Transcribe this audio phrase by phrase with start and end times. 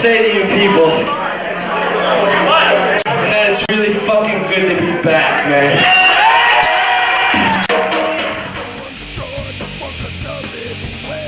[0.00, 0.86] say to you people
[3.28, 5.76] that it's really fucking good to be back, man.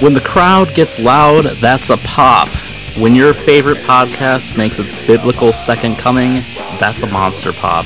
[0.03, 2.49] When the crowd gets loud, that's a pop.
[2.97, 6.43] When your favorite podcast makes its biblical second coming,
[6.81, 7.85] that's a monster pop.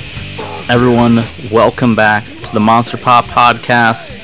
[0.69, 4.17] Everyone, welcome back to the Monster Pop podcast.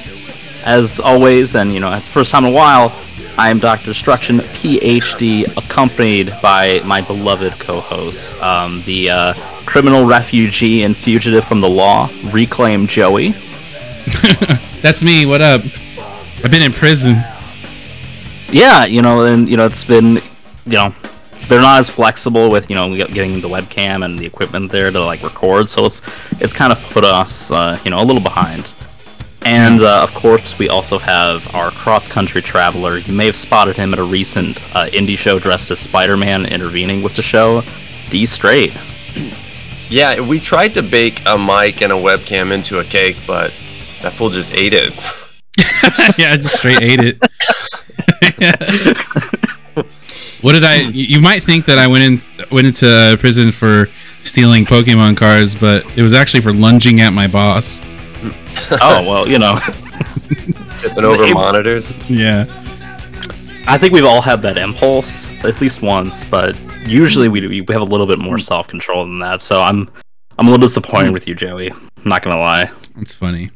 [0.63, 2.97] As always, and you know, it's the first time in a while,
[3.39, 3.87] I am Dr.
[3.87, 11.61] Destruction, PhD, accompanied by my beloved co-host, um, the uh, criminal refugee and fugitive from
[11.61, 13.31] the law, Reclaim Joey.
[14.83, 15.25] That's me.
[15.25, 15.63] What up?
[16.45, 17.23] I've been in prison.
[18.51, 20.17] Yeah, you know, and you know, it's been,
[20.67, 20.95] you know,
[21.49, 25.05] they're not as flexible with you know getting the webcam and the equipment there to
[25.05, 26.03] like record, so it's
[26.41, 28.75] it's kind of put us, uh, you know, a little behind.
[29.45, 32.99] And uh, of course, we also have our cross-country traveler.
[32.99, 37.03] You may have spotted him at a recent uh, indie show dressed as Spider-Man, intervening
[37.03, 37.63] with the show.
[38.11, 38.73] D Straight.
[39.89, 43.51] Yeah, we tried to bake a mic and a webcam into a cake, but
[44.01, 44.95] that fool just ate it.
[46.19, 47.19] yeah, I just straight ate it.
[50.41, 50.77] what did I?
[50.93, 53.91] You might think that I went in went into prison for
[54.23, 57.83] stealing Pokemon cards, but it was actually for lunging at my boss.
[58.81, 59.59] oh well, you know,
[60.79, 61.97] tipping over it, monitors.
[62.09, 62.45] Yeah,
[63.67, 67.83] I think we've all had that impulse at least once, but usually we we have
[67.83, 69.41] a little bit more self control than that.
[69.41, 69.91] So I'm
[70.39, 71.71] I'm a little disappointed with you, Joey.
[71.71, 72.71] I'm not gonna lie.
[72.99, 73.51] It's funny.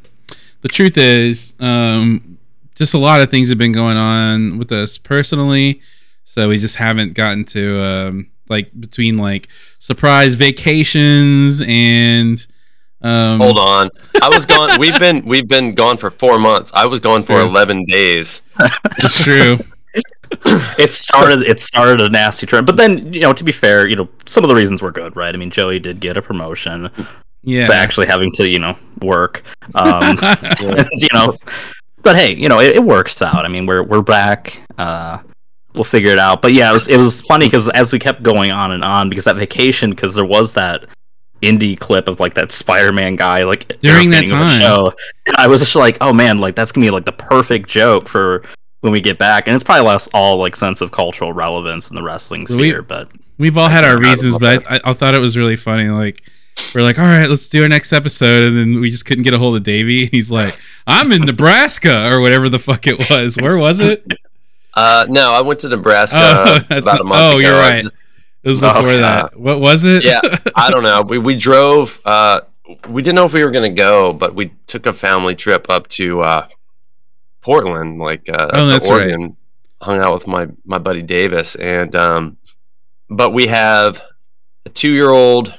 [0.61, 2.37] The truth is, um,
[2.75, 5.81] just a lot of things have been going on with us personally,
[6.23, 12.45] so we just haven't gotten to um, like between like surprise vacations and
[13.01, 13.89] um, Hold on,
[14.21, 14.79] I was gone.
[14.79, 16.71] we've been we've been gone for four months.
[16.73, 18.41] I was gone for eleven days.
[18.97, 19.59] It's true.
[20.77, 23.95] it started it started a nasty trend, but then you know to be fair, you
[23.95, 25.33] know some of the reasons were good, right?
[25.33, 26.89] I mean, Joey did get a promotion.
[27.43, 27.65] Yeah.
[27.65, 29.43] To actually having to you know work,
[29.75, 30.17] um,
[30.59, 31.37] you know,
[32.01, 33.45] but hey, you know it, it, works out.
[33.45, 34.61] I mean, we're we're back.
[34.77, 35.19] Uh,
[35.73, 36.41] we'll figure it out.
[36.41, 39.09] But yeah, it was it was funny because as we kept going on and on,
[39.09, 40.85] because that vacation, because there was that
[41.41, 44.93] indie clip of like that Spider-Man guy like during that time show,
[45.25, 48.07] and I was just like, oh man, like that's gonna be like the perfect joke
[48.07, 48.43] for
[48.81, 51.95] when we get back, and it's probably lost all like sense of cultural relevance in
[51.95, 52.81] the wrestling sphere.
[52.81, 55.89] We, but we've all had our reasons, but I, I, thought it was really funny.
[55.89, 56.23] Like
[56.73, 59.33] we're like, all right, let's do our next episode, and then we just couldn't get
[59.33, 60.03] a hold of Davey.
[60.03, 63.37] And he's like, I'm in Nebraska or whatever the fuck it was.
[63.37, 64.05] Where was it?
[64.73, 67.47] Uh, no, I went to Nebraska oh, about a month oh, ago.
[67.47, 67.85] Oh, you're right.
[68.43, 69.37] It was before oh, that.
[69.37, 70.03] What was it?
[70.03, 70.21] yeah,
[70.55, 71.03] I don't know.
[71.07, 71.99] We we drove.
[72.05, 72.41] Uh,
[72.89, 75.87] we didn't know if we were gonna go, but we took a family trip up
[75.89, 76.47] to uh,
[77.41, 79.21] Portland, like uh, oh, that's Oregon.
[79.21, 79.33] Right.
[79.81, 82.37] Hung out with my my buddy Davis, and um,
[83.09, 84.01] but we have
[84.65, 85.53] a two year old,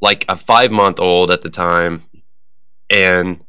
[0.00, 2.02] like a five month old at the time,
[2.88, 3.44] and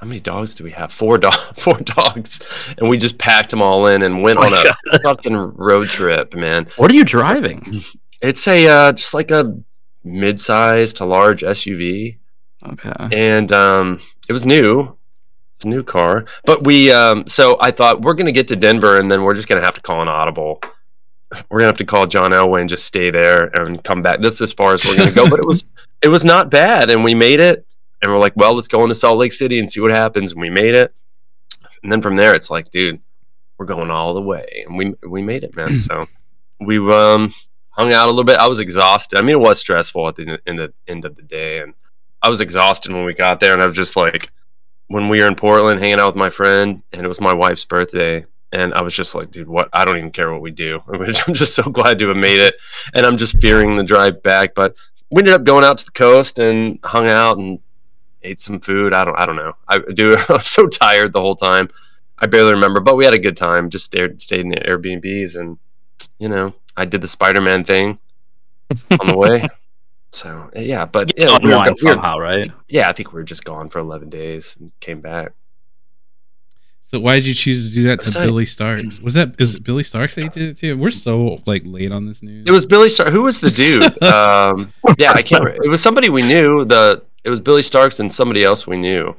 [0.00, 0.92] how many dogs do we have?
[0.92, 2.40] Four dog, four dogs,
[2.78, 4.76] and we just packed them all in and went oh on a God.
[5.02, 6.68] fucking road trip, man.
[6.76, 7.82] What are you driving?
[8.20, 9.58] It's a uh, just like a
[10.04, 12.18] mid-size to large SUV.
[12.64, 12.92] Okay.
[13.12, 14.96] And um, it was new.
[15.54, 16.92] It's a new car, but we.
[16.92, 19.74] Um, so I thought we're gonna get to Denver, and then we're just gonna have
[19.74, 20.60] to call an audible.
[21.50, 24.20] We're gonna have to call John Elway and just stay there and come back.
[24.20, 25.28] That's as far as we're gonna go.
[25.28, 25.64] but it was
[26.00, 27.66] it was not bad, and we made it
[28.02, 30.32] and we're like, well, let's go into Salt Lake City and see what happens.
[30.32, 30.94] And we made it.
[31.82, 33.00] And then from there, it's like, dude,
[33.58, 35.76] we're going all the way, and we we made it, man.
[35.76, 36.06] so
[36.60, 37.32] we um
[37.70, 38.38] hung out a little bit.
[38.38, 39.18] I was exhausted.
[39.18, 41.74] I mean, it was stressful at the end of, end of the day, and
[42.22, 43.52] I was exhausted when we got there.
[43.52, 44.30] And I was just like,
[44.88, 47.64] when we were in Portland, hanging out with my friend, and it was my wife's
[47.64, 48.24] birthday.
[48.50, 49.68] And I was just like, dude, what?
[49.74, 50.80] I don't even care what we do.
[50.88, 52.54] I'm just so glad to have made it.
[52.94, 54.54] And I'm just fearing the drive back.
[54.54, 54.74] But
[55.10, 57.60] we ended up going out to the coast and hung out and
[58.22, 58.92] ate some food.
[58.92, 59.54] I don't I don't know.
[59.68, 60.16] I do.
[60.28, 61.68] I was so tired the whole time.
[62.18, 63.70] I barely remember, but we had a good time.
[63.70, 65.58] Just stayed stayed in the Airbnbs, and
[66.18, 67.98] you know, I did the Spider Man thing
[69.00, 69.46] on the way.
[70.10, 72.50] So yeah, but you know, we were, somehow, we were, right?
[72.66, 75.32] Yeah, I think we were just gone for eleven days and came back.
[76.80, 79.00] So why did you choose to do that to Billy Starks?
[79.00, 80.72] Was that is it Billy Starks that did it to?
[80.72, 82.46] We're so like late on this news.
[82.46, 83.12] It was Billy Starks.
[83.12, 83.50] Who was the
[84.00, 84.02] dude?
[84.02, 85.46] um, yeah, I can't.
[85.46, 86.64] It was somebody we knew.
[86.64, 89.14] The it was Billy Starks and somebody else we knew.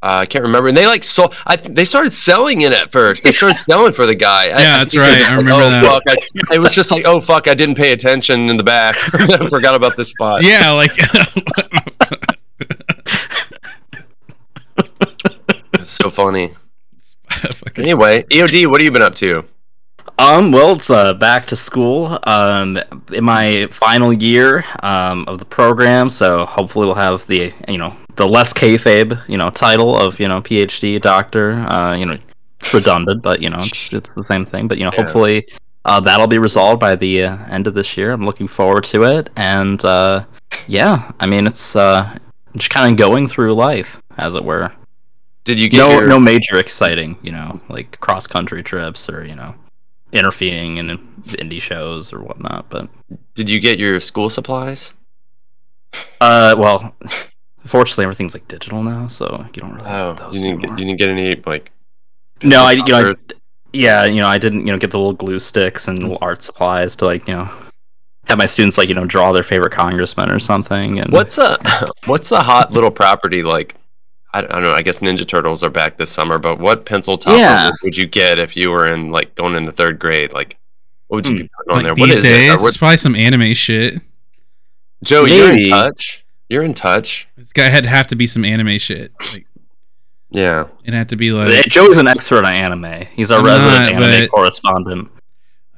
[0.00, 0.68] Uh, I can't remember.
[0.68, 3.24] And they like so I th- they started selling it at first.
[3.24, 4.46] They started selling for the guy.
[4.48, 5.28] Yeah, I, that's right.
[5.28, 5.84] I remember oh, that.
[5.84, 6.04] Fuck.
[6.06, 6.18] I,
[6.54, 8.94] it was just like, oh fuck, I didn't pay attention in the back.
[9.12, 10.44] I forgot about this spot.
[10.44, 10.92] Yeah, like.
[15.84, 16.54] so funny.
[17.76, 19.44] anyway, EOD, what have you been up to?
[20.18, 22.18] Um, well, it's uh, back to school.
[22.24, 22.78] Um,
[23.12, 27.96] in my final year um, of the program, so hopefully we'll have the you know
[28.16, 31.52] the less kayfabe you know title of you know PhD doctor.
[31.52, 32.18] Uh, you know,
[32.60, 34.66] it's redundant, but you know it's it's the same thing.
[34.66, 35.02] But you know, Yeah.
[35.04, 35.46] hopefully
[35.84, 38.10] uh, that'll be resolved by the uh, end of this year.
[38.10, 40.24] I'm looking forward to it, and uh,
[40.66, 42.18] yeah, I mean it's uh,
[42.56, 44.72] just kind of going through life, as it were.
[45.44, 49.24] Did you get No, your, no major exciting, you know, like cross country trips or
[49.24, 49.54] you know,
[50.12, 52.68] interfering in indie shows or whatnot.
[52.70, 52.88] But
[53.34, 54.92] Did you get your school supplies?
[56.20, 56.94] uh, well,
[57.64, 60.60] fortunately everything's like digital now, so you don't really Oh, you didn't.
[60.60, 61.70] Get, you didn't get any like.
[62.42, 63.14] no, I you know, I,
[63.72, 66.42] yeah, you know, I didn't you know get the little glue sticks and little art
[66.42, 67.50] supplies to like you know
[68.26, 71.00] have my students like you know draw their favorite congressman or something.
[71.00, 73.74] And What's the What's the hot little property like?
[74.34, 74.72] I don't, know.
[74.72, 77.64] I guess Ninja Turtles are back this summer, but what pencil topper Yeah.
[77.66, 80.32] would, would you get if you were in like going into third grade?
[80.34, 80.58] Like,
[81.06, 81.38] what would you Hmm.
[81.42, 81.94] be putting on Like there?
[82.02, 82.62] What these is days, it?
[82.64, 84.00] Or it's probably some anime shit.
[85.02, 86.24] Joe, you're in touch.
[86.48, 87.28] You're in touch.
[87.36, 89.12] It's got had have to be some anime shit.
[89.32, 89.46] Like,
[90.30, 90.64] Yeah.
[90.84, 93.06] it had to be like Joey's an expert on anime.
[93.14, 95.08] He's our I'm resident not, anime but- correspondent.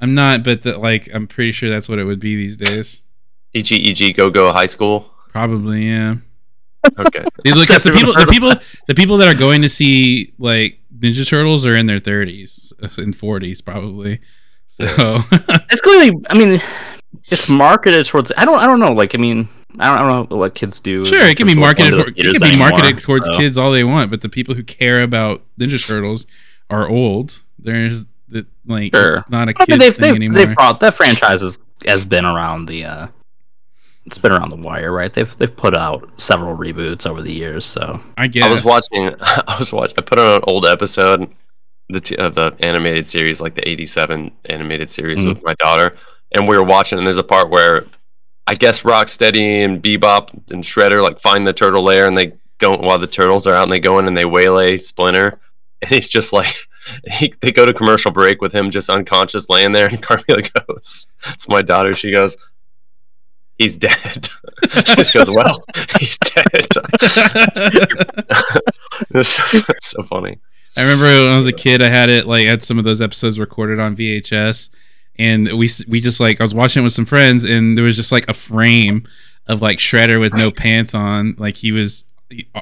[0.01, 3.03] I'm not, but the, like I'm pretty sure that's what it would be these days.
[3.53, 3.77] E.G.
[3.77, 4.13] E.G.
[4.15, 5.11] Go Go High School.
[5.31, 6.17] Probably, yeah.
[6.99, 7.25] Okay.
[7.43, 8.53] Because the people, the people,
[8.87, 13.15] the people that are going to see like Ninja Turtles are in their 30s and
[13.15, 14.21] 40s probably.
[14.67, 14.85] So
[15.71, 16.61] It's clearly, I mean,
[17.31, 18.31] it's marketed towards.
[18.37, 18.93] I don't, I don't know.
[18.93, 19.49] Like, I mean,
[19.79, 21.05] I don't, I don't know what kids do.
[21.05, 23.03] sure, it can be terms of, like, marketed for, it can theaters be anymore, marketed
[23.03, 23.37] towards so.
[23.37, 26.27] kids all they want, but the people who care about Ninja Turtles
[26.69, 27.43] are old.
[27.59, 29.19] There's the like Sure.
[29.19, 30.47] it's not a kid mean, they've, thing they've, anymore.
[30.47, 32.85] they've brought that franchise has, has been around the.
[32.85, 33.09] uh
[34.11, 35.13] It's been around the wire, right?
[35.13, 39.15] They've they've put out several reboots over the years, so I guess I was watching.
[39.21, 39.95] I was watching.
[39.99, 41.31] I put on an old episode,
[41.91, 45.29] the t- of the animated series, like the '87 animated series, Mm.
[45.29, 45.97] with my daughter,
[46.33, 46.99] and we were watching.
[46.99, 47.85] And there's a part where,
[48.49, 52.77] I guess Rocksteady and Bebop and Shredder like find the turtle lair, and they go
[52.77, 55.39] while the turtles are out, and they go in and they waylay Splinter,
[55.83, 56.53] and he's just like.
[57.13, 61.07] He, they go to commercial break with him just unconscious laying there, and Carmela goes,
[61.29, 62.39] "It's my daughter." She goes,
[63.61, 64.29] "He's dead."
[64.71, 65.63] she just goes, "Well,
[65.99, 66.45] he's dead."
[69.11, 70.39] That's so, that's so funny.
[70.77, 72.85] I remember when I was a kid, I had it like I had some of
[72.85, 74.71] those episodes recorded on VHS,
[75.19, 77.97] and we we just like I was watching it with some friends, and there was
[77.97, 79.05] just like a frame
[79.47, 82.05] of like Shredder with no pants on, like he was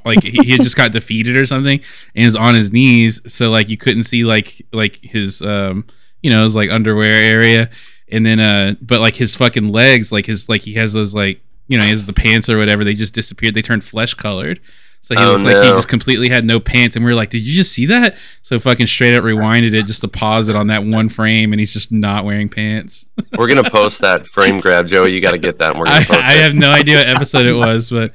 [0.05, 3.21] like he, he had just got defeated or something, and he was on his knees,
[3.33, 5.85] so like you couldn't see like like his um
[6.23, 7.71] you know his like underwear area,
[8.11, 11.41] and then uh but like his fucking legs, like his like he has those like
[11.67, 14.61] you know he has the pants or whatever, they just disappeared, they turned flesh colored.
[15.01, 17.31] So he Oh, looked like he just completely had no pants, and we were like,
[17.31, 20.57] "Did you just see that?" So fucking straight up rewinded it just to pause it
[20.57, 23.07] on that one frame, and he's just not wearing pants.
[23.39, 25.13] We're gonna post that frame grab, Joey.
[25.15, 25.77] You got to get that.
[25.77, 26.41] We're I, gonna post I it.
[26.41, 28.13] have no idea what episode it was, but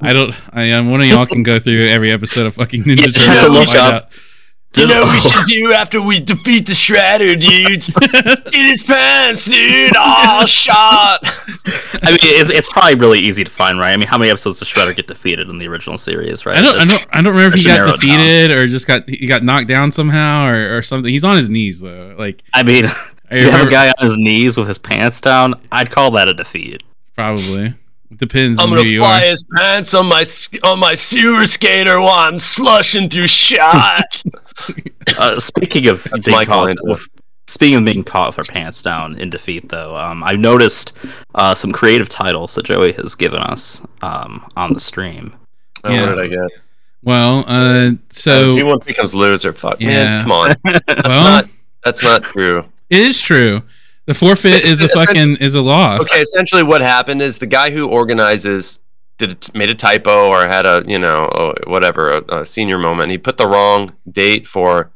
[0.00, 0.34] I don't.
[0.52, 4.10] I um, one of y'all can go through every episode of fucking Ninja Turtles.
[4.74, 5.40] have to and look find up.
[5.40, 5.48] out.
[5.48, 7.88] You know what we should do after we defeat the Shredder, dudes?
[8.50, 9.96] Get his pants, dude!
[9.96, 11.20] All shot!
[11.22, 13.92] I mean, it's, it's probably really easy to find, right?
[13.92, 16.58] I mean, how many episodes does Shredder get defeated in the original series, right?
[16.58, 16.80] I don't.
[16.80, 17.06] I don't.
[17.10, 19.68] I don't remember if he got narrow it defeated or just got he got knocked
[19.68, 21.10] down somehow or, or something.
[21.10, 22.14] He's on his knees though.
[22.18, 25.60] Like I mean, I you have a guy on his knees with his pants down.
[25.72, 26.82] I'd call that a defeat.
[27.14, 27.74] probably it
[28.18, 29.30] depends I'm on gonna who you fly are.
[29.30, 30.24] his pants on my
[30.62, 34.22] on my sewer skater while I'm slushing through shot.
[35.18, 37.08] Uh, speaking of That's being Michael caught, with,
[37.46, 40.92] speaking of being caught with our pants down in defeat, though, um, I've noticed
[41.34, 45.34] uh, some creative titles that Joey has given us um, on the stream.
[45.84, 46.00] Oh, Yeah.
[46.08, 46.50] What did I get?
[47.02, 49.52] Well, uh, so G one becomes loser.
[49.52, 49.88] Fuck, Yeah.
[49.88, 50.48] man, come on.
[50.64, 51.48] That's well, not.
[51.84, 52.64] That's not true.
[52.88, 53.60] it is true.
[54.06, 56.02] The forfeit It's- is a fucking is a loss.
[56.10, 58.80] Okay, essentially, what happened is the guy who organizes
[59.16, 63.10] did a, made a typo or had a you know whatever a, a senior moment.
[63.10, 64.90] He put the wrong date for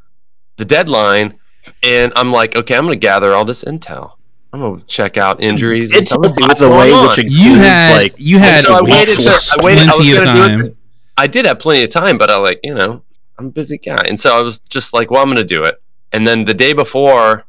[0.56, 1.38] the deadline,
[1.82, 4.12] and I'm like, okay, I'm gonna gather all this intel.
[4.52, 5.92] I'm gonna check out injuries.
[5.92, 7.08] It's stuff and see by what's the way, going on.
[7.16, 9.16] which You includes, had like you had so I waited.
[9.16, 9.88] weeks To, I waited.
[9.88, 10.60] I was of gonna do time.
[10.66, 10.76] it.
[11.16, 13.02] I did have plenty of time, but I like you know
[13.38, 15.80] I'm a busy guy, and so I was just like, well, I'm gonna do it.
[16.12, 17.44] And then the day before,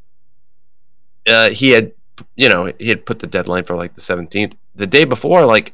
[1.27, 1.91] uh, he had
[2.35, 4.53] you know he had put the deadline for like the 17th.
[4.75, 5.73] The day before, like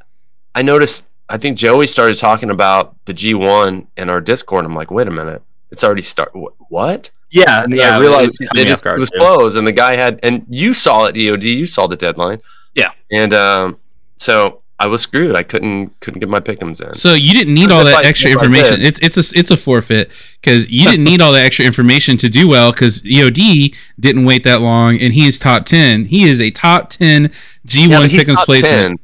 [0.54, 4.66] I noticed, I think Joey started talking about the G1 in our Discord.
[4.66, 6.32] I'm like, wait a minute, it's already start.
[6.34, 7.12] wh- What?
[7.32, 7.98] yeah, And yeah.
[7.98, 10.74] I realized it, it, it, is- it was closed, and the guy had, and you
[10.74, 12.42] saw it, EOD, you saw the deadline.
[12.74, 12.92] Yeah.
[13.12, 13.78] And um,
[14.18, 15.36] so I was screwed.
[15.36, 16.94] I couldn't couldn't get my pickums in.
[16.96, 18.82] So you didn't need all that I- extra information.
[18.82, 22.30] It's it's a it's a forfeit because you didn't need all that extra information to
[22.30, 26.06] do well because EOD didn't wait that long and he is top ten.
[26.06, 27.32] He is a top ten
[27.66, 29.00] G one pick'ems top placement.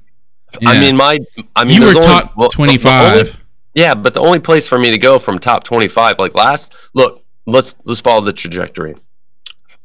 [0.60, 0.68] 10.
[0.68, 1.20] I mean, my
[1.56, 3.38] I mean, you were only- top well, twenty five.
[3.74, 7.24] Yeah, but the only place for me to go from top 25, like last, look,
[7.46, 8.96] let's let's follow the trajectory.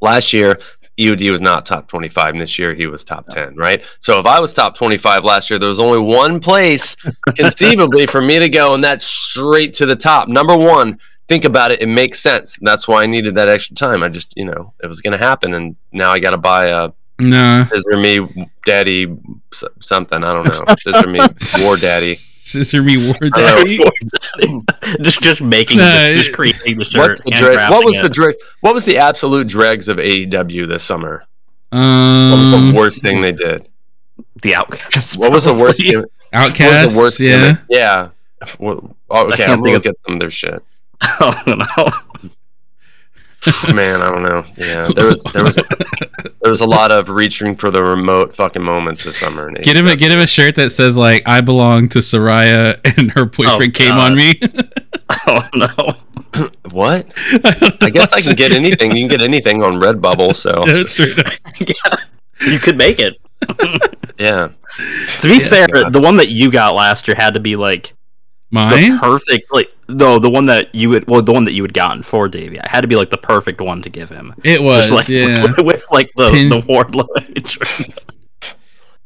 [0.00, 0.58] Last year,
[0.98, 3.84] EOD was not top 25, and this year he was top 10, right?
[4.00, 6.96] So if I was top 25 last year, there was only one place
[7.36, 10.28] conceivably for me to go, and that's straight to the top.
[10.28, 10.98] Number one,
[11.28, 12.58] think about it, it makes sense.
[12.62, 14.02] That's why I needed that extra time.
[14.02, 16.66] I just, you know, it was going to happen, and now I got to buy
[16.66, 17.64] a Nah.
[17.64, 19.06] scissor me daddy
[19.80, 20.22] something.
[20.22, 20.64] I don't know.
[20.80, 22.14] Scissor me war daddy.
[22.14, 24.62] Scissor me war I don't daddy.
[25.02, 27.08] just just making No, just, just creating the shirt.
[27.08, 28.12] What's the dreg- what handcrafting was the it.
[28.12, 31.24] dreg- What was the absolute dregs of AEW this summer?
[31.72, 33.68] Um, What was the worst thing they did?
[34.42, 35.16] the outcast?
[35.18, 35.80] What was the worst?
[35.80, 35.90] probably.
[35.92, 37.20] gimmick- What was the worst?
[37.20, 37.38] yeah.
[37.40, 37.58] gimmick?
[37.70, 38.08] Yeah.
[38.58, 40.62] Well, okay, I'm gonna think of- look at some of their shit.
[41.00, 42.30] I don't know.
[43.74, 44.44] Man, I don't know.
[44.56, 48.62] Yeah, there was there was there was a lot of reaching for the remote fucking
[48.62, 49.48] moments this summer.
[49.48, 52.78] in Get him a get him a shirt that says like I belong to Saraya
[52.98, 54.12] and her boyfriend oh, came God.
[54.12, 54.40] on me.
[55.28, 56.48] Oh no.
[56.70, 57.06] What?
[57.80, 58.94] I guess I can get anything.
[58.96, 60.34] You can get anything on Redbubble.
[60.34, 60.50] So
[61.66, 61.96] yeah,
[62.50, 63.16] you could make it.
[64.18, 64.48] yeah,
[65.20, 65.48] To be Yeah.
[65.48, 67.94] fair, the one that you got last year had to be like
[68.56, 69.52] the perfect.
[69.52, 71.06] Like no, the one that you would.
[71.08, 72.56] Well, the one that you had gotten for Davey.
[72.56, 74.34] It had to be like the perfect one to give him.
[74.44, 75.46] It was, Just like yeah.
[75.62, 77.06] with like the Pin- the Wardlow.
[77.36, 77.66] intro.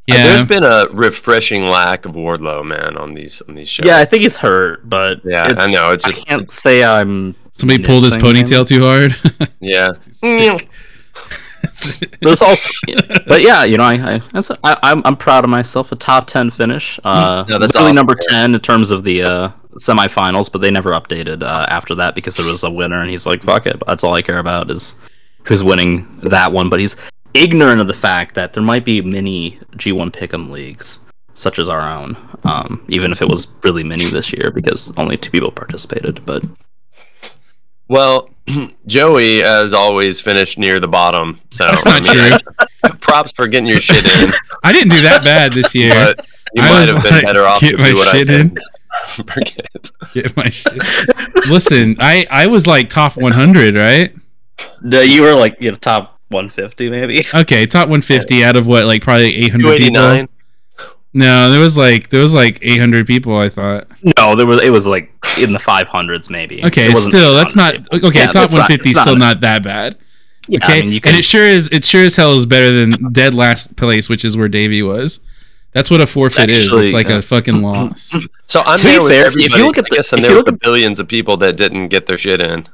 [0.06, 0.24] Yeah.
[0.24, 3.86] There's been a refreshing lack of Wardlow, man, on these on these shows.
[3.86, 7.36] yeah, I think he's hurt, but Yeah, I know, it's just- I can't say I'm.
[7.52, 8.44] Somebody pulled his missing him.
[8.44, 9.50] ponytail too hard.
[9.60, 9.90] yeah.
[12.20, 12.72] There's also,
[13.26, 15.92] but yeah, you know, I, I, I, I'm, I'm proud of myself.
[15.92, 16.98] A top ten finish.
[17.04, 20.70] Uh, No, that's literally awesome, number ten in terms of the uh, semifinals, but they
[20.70, 23.82] never updated uh, after that because there was a winner, and he's like, "Fuck it."
[23.86, 24.94] That's all I care about is
[25.44, 26.68] who's winning that one.
[26.68, 26.96] But he's
[27.34, 31.00] ignorant of the fact that there might be many G1 Pick'em leagues
[31.34, 35.16] such as our own, um, even if it was really many this year because only
[35.16, 36.24] two people participated.
[36.26, 36.44] But
[37.90, 38.30] Well,
[38.86, 41.40] Joey, as always, finished near the bottom.
[41.50, 42.38] So That's not I mean,
[42.84, 42.90] true.
[43.00, 44.30] props for getting your shit in,
[44.64, 45.92] I didn't do that bad this year.
[45.92, 48.26] but you I might have been like, better off to my do what I shit
[48.28, 48.40] did.
[48.42, 48.58] in.
[49.26, 49.90] Forget.
[50.14, 50.78] Get my shit.
[51.48, 54.14] Listen, I I was like top 100, right?
[54.82, 57.24] no, you were like you know top 150 maybe.
[57.34, 60.26] Okay, top 150 out of what like probably 800 people.
[61.12, 61.14] 289.
[61.14, 63.36] No, there was like there was like 800 people.
[63.36, 63.88] I thought.
[64.16, 66.64] No, there was it was like in the 500s maybe.
[66.64, 68.18] Okay, still that's not 500 okay.
[68.20, 69.98] Yeah, top that's not- 150 still not- not that bad.
[70.48, 71.68] Yeah, Okay, I mean, you and can, it sure is.
[71.70, 75.20] It sure as hell is better than dead last place, which is where Davey was.
[75.72, 76.72] That's what a forfeit is.
[76.72, 77.18] It's like yeah.
[77.18, 78.14] a fucking loss.
[78.50, 80.22] So I'm To be there fair, if you look at I the- guess I'm if
[80.22, 82.66] there you with look the billions of people that didn't get their shit in.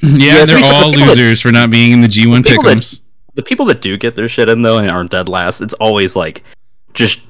[0.00, 2.62] yeah, to they're all the people that- losers for not being in the G1 people
[2.64, 3.02] that- pickums.
[3.34, 6.16] the people that do get their shit in though and aren't dead last, it's always
[6.16, 6.42] like
[6.94, 7.20] just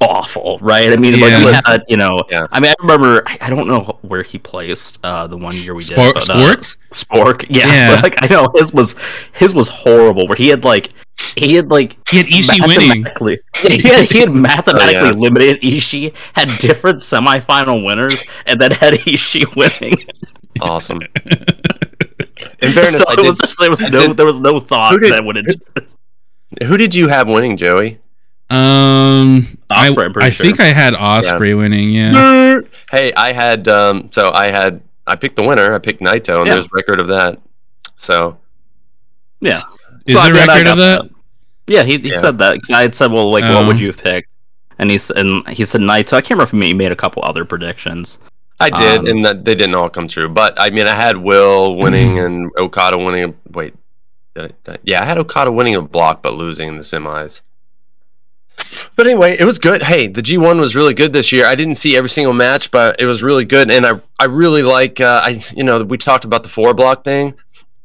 [0.00, 0.92] awful, right?
[0.92, 1.44] I mean, like Yeah.
[1.46, 2.46] we had, you know, Yeah.
[2.52, 5.74] I mean, I remember, I, I don't know where he placed uh, the one year
[5.74, 6.76] we Spork- did, but, uh, Spork?
[6.92, 7.94] Spork, yeah, Yeah.
[7.94, 8.94] but, like I know his was
[9.32, 10.90] his was horrible, where he had like
[11.36, 13.02] he had like He had Ishii winning.
[13.02, 15.10] mathematically- Yeah, he had, he had mathematically Oh, yeah.
[15.12, 20.06] eliminated Ishii, had different semifinal winners, and then had Ishii winning.
[20.60, 21.00] Awesome.
[22.62, 25.12] In fairness, so I it did, was there was no there was no thought did-
[25.12, 25.46] that would have.
[26.68, 27.98] who did you have winning, Joey?
[28.50, 30.46] Um, I, Osprey, I'm pretty I sure.
[30.46, 31.90] think I had Osprey winning.
[31.90, 32.60] Yeah.
[32.90, 35.74] Hey, I had um, so I had I picked the winner.
[35.74, 36.54] I picked Naito, and Yeah.
[36.54, 37.40] there's record of that.
[37.96, 38.38] So
[39.40, 39.62] Yeah.
[40.06, 41.10] Is So, I there record of that?
[41.66, 42.18] Yeah, he, he Yeah.
[42.18, 43.66] said that because I had said, well, like, what Oh.
[43.66, 44.28] would you have picked?
[44.78, 46.12] And he and he said Naito.
[46.14, 48.18] I can't remember if he made, made a couple other predictions.
[48.60, 50.28] I did, Um, and that they didn't all come true.
[50.28, 53.34] But I mean, I had Will winning and Okada winning.
[53.52, 53.74] Wait,
[54.36, 56.82] did I, did I- yeah, I had Okada winning a block, but losing in the
[56.82, 57.40] semis.
[58.96, 59.82] But anyway, it was good.
[59.82, 61.46] Hey, the G1 was really good this year.
[61.46, 64.62] I didn't see every single match, but it was really good, and I I really
[64.62, 65.00] like.
[65.00, 67.34] Uh, I you know we talked about the four block thing,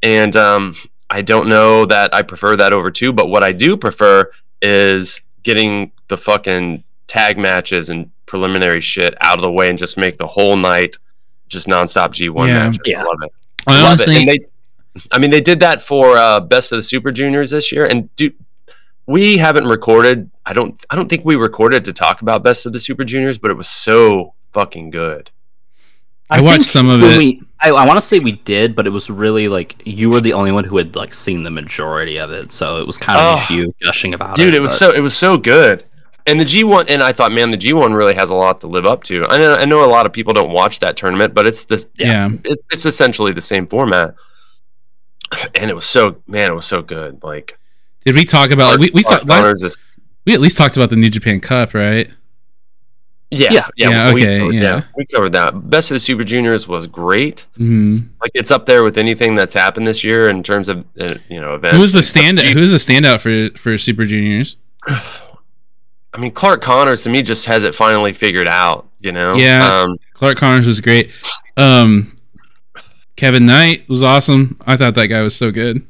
[0.03, 0.75] and um,
[1.09, 4.29] I don't know that I prefer that over two, but what I do prefer
[4.61, 9.97] is getting the fucking tag matches and preliminary shit out of the way and just
[9.97, 10.97] make the whole night
[11.47, 12.53] just nonstop G1 Yeah.
[12.65, 12.79] matches.
[12.85, 12.99] Yeah.
[13.01, 13.31] I love it.
[13.65, 13.87] I Love it.
[13.87, 14.39] honestly, And they,
[15.11, 18.13] I mean, they did that for uh, Best of the Super Juniors this year, and
[18.15, 18.31] do
[19.09, 20.29] we haven't recorded?
[20.45, 20.77] I don't.
[20.89, 23.55] I don't think we recorded to talk about Best of the Super Juniors, but it
[23.57, 25.29] was so fucking good.
[26.29, 27.17] I watched some of it.
[27.17, 30.21] We, I, I want to say we did, but it was really like you were
[30.21, 33.19] the only one who had like seen the majority of it, so it was kind
[33.19, 33.35] of Oh.
[33.37, 34.41] just you gushing about it.
[34.43, 35.85] dude it was but- so it was so good
[36.27, 38.85] and the G1, and I thought, man, the G1 really has a lot to live
[38.85, 39.23] up to.
[39.27, 41.87] I know, I know a lot of people don't watch that tournament, but it's this,
[41.97, 42.29] Yeah.
[42.43, 44.13] it's, it's essentially the same format.
[45.55, 47.23] And it was so, man, it was so good.
[47.23, 47.57] Like,
[48.05, 49.77] Did we talk about we we Clark talked Connors is-
[50.25, 52.09] we at least talked about the New Japan Cup, right?
[53.31, 53.67] yeah, Yeah.
[53.77, 54.81] yeah, Yeah, we okay, covered- yeah.
[54.95, 55.69] we covered that.
[55.69, 57.45] Best of the Super Juniors was great.
[57.57, 61.15] hmm Like, it's up there with anything that's happened this year in terms of, uh,
[61.29, 61.75] you know, events.
[61.75, 62.51] Who was the standout?
[62.53, 64.57] Who was the standout for for Super Juniors?
[64.87, 68.87] I mean, Clark Connors to me just has it finally figured out.
[68.99, 69.83] You know, Yeah.
[69.83, 71.11] Um, Clark Connors was great.
[71.55, 72.15] Um,
[73.15, 74.57] Kevin Knight was awesome.
[74.65, 75.85] I thought that guy was so good.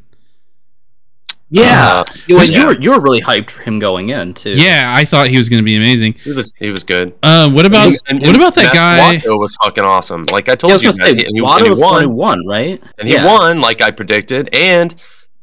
[1.52, 2.60] Yeah, uh, you, were, yeah.
[2.60, 4.52] you were you were really hyped for him going in too.
[4.54, 6.14] Yeah, I thought he was going to be amazing.
[6.14, 7.16] he was he was good.
[7.24, 9.16] Um, what about And- what about that Matt guy?
[9.18, 10.26] Wato was fucking awesome.
[10.32, 11.86] Like I Yeah, I told was you, say and he, and he Wato was the
[11.86, 12.84] one won, won, right?
[13.00, 13.26] and he yeah.
[13.26, 14.94] won like I predicted, and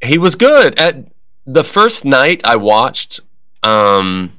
[0.00, 0.78] he was good.
[0.78, 0.96] At
[1.44, 3.18] the first night I watched,
[3.64, 4.32] um,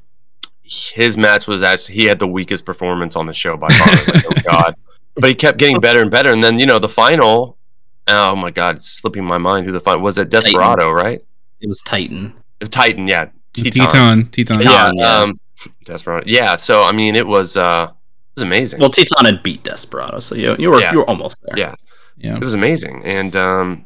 [0.62, 3.88] his match was actually he had the weakest performance on the show by far.
[3.88, 4.74] I was like, oh god,
[5.16, 7.58] but he kept getting better and better, and then you know the final.
[8.06, 10.16] Oh my god, it's slipping my mind who the final was.
[10.16, 11.22] It Desperado, right?
[11.60, 12.34] It was Titan.
[12.70, 13.72] Titan, yeah, Teton.
[13.72, 14.60] Teton, Teton.
[14.62, 15.18] yeah, yeah.
[15.18, 15.38] um,
[15.84, 16.56] Desperado, yeah.
[16.56, 18.80] So I mean, it was uh, it was amazing.
[18.80, 20.92] Well, Teton had beat Desperado, so you you were Yeah.
[20.92, 21.58] you were almost there.
[21.58, 21.74] Yeah.
[22.20, 22.34] Yeah.
[22.36, 23.84] it was amazing and um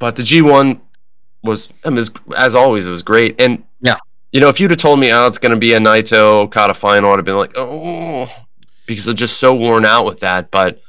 [0.00, 0.80] but the g1
[1.44, 3.94] was I mean, as, as always it was great and Yeah.
[4.32, 6.74] you know if you'd have told me oh it's going to be a naito okada
[6.74, 8.28] final i'd have been like oh
[8.86, 10.82] because i'm just so worn out with that but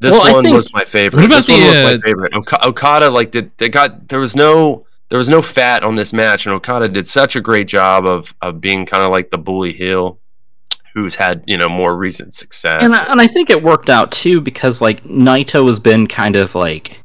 [0.00, 1.98] this Well, one think- was my favorite What about this one the, was uh, my
[1.98, 5.94] favorite Oka- okada like did they got there was no there was no fat on
[5.96, 9.30] this match and okada did such a great job of of being kind of like
[9.30, 10.18] the bully heel
[10.94, 14.10] who's had you know more recent success And I, and I think it worked out
[14.12, 17.00] too because like Naito has been kind of like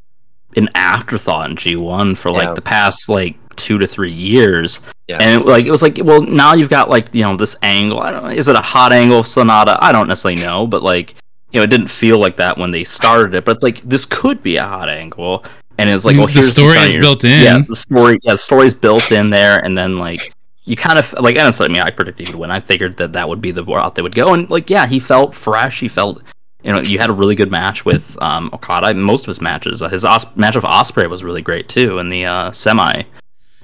[0.55, 2.53] an afterthought in G1 for like Yeah.
[2.53, 4.81] the past like two to three years.
[5.07, 5.17] Yeah.
[5.21, 7.99] And it, like it was like well now you've got like you know this angle.
[7.99, 8.31] I don't.
[8.31, 9.77] Is it a hot angle Sonata?
[9.81, 11.15] I don't necessarily know, but like
[11.53, 13.45] you know it didn't feel like that when they started it.
[13.45, 15.45] But it's like this could be a hot angle.
[15.77, 17.41] And it was like, Mm, well, the here's story is built in.
[17.41, 18.19] Yeah, the story.
[18.23, 20.33] Yeah, the story's built in there, and then like
[20.65, 22.51] you kind of like honestly, I mean, I predicted he would win.
[22.51, 24.99] I figured that that would be the route they would go, and like yeah, he
[24.99, 25.79] felt fresh.
[25.79, 26.21] He felt
[26.63, 28.93] you know you had a really good match with um, Okada.
[28.93, 32.09] Most of his matches, uh, his os- match with Osprey was really great too in
[32.09, 33.03] the uh, semi.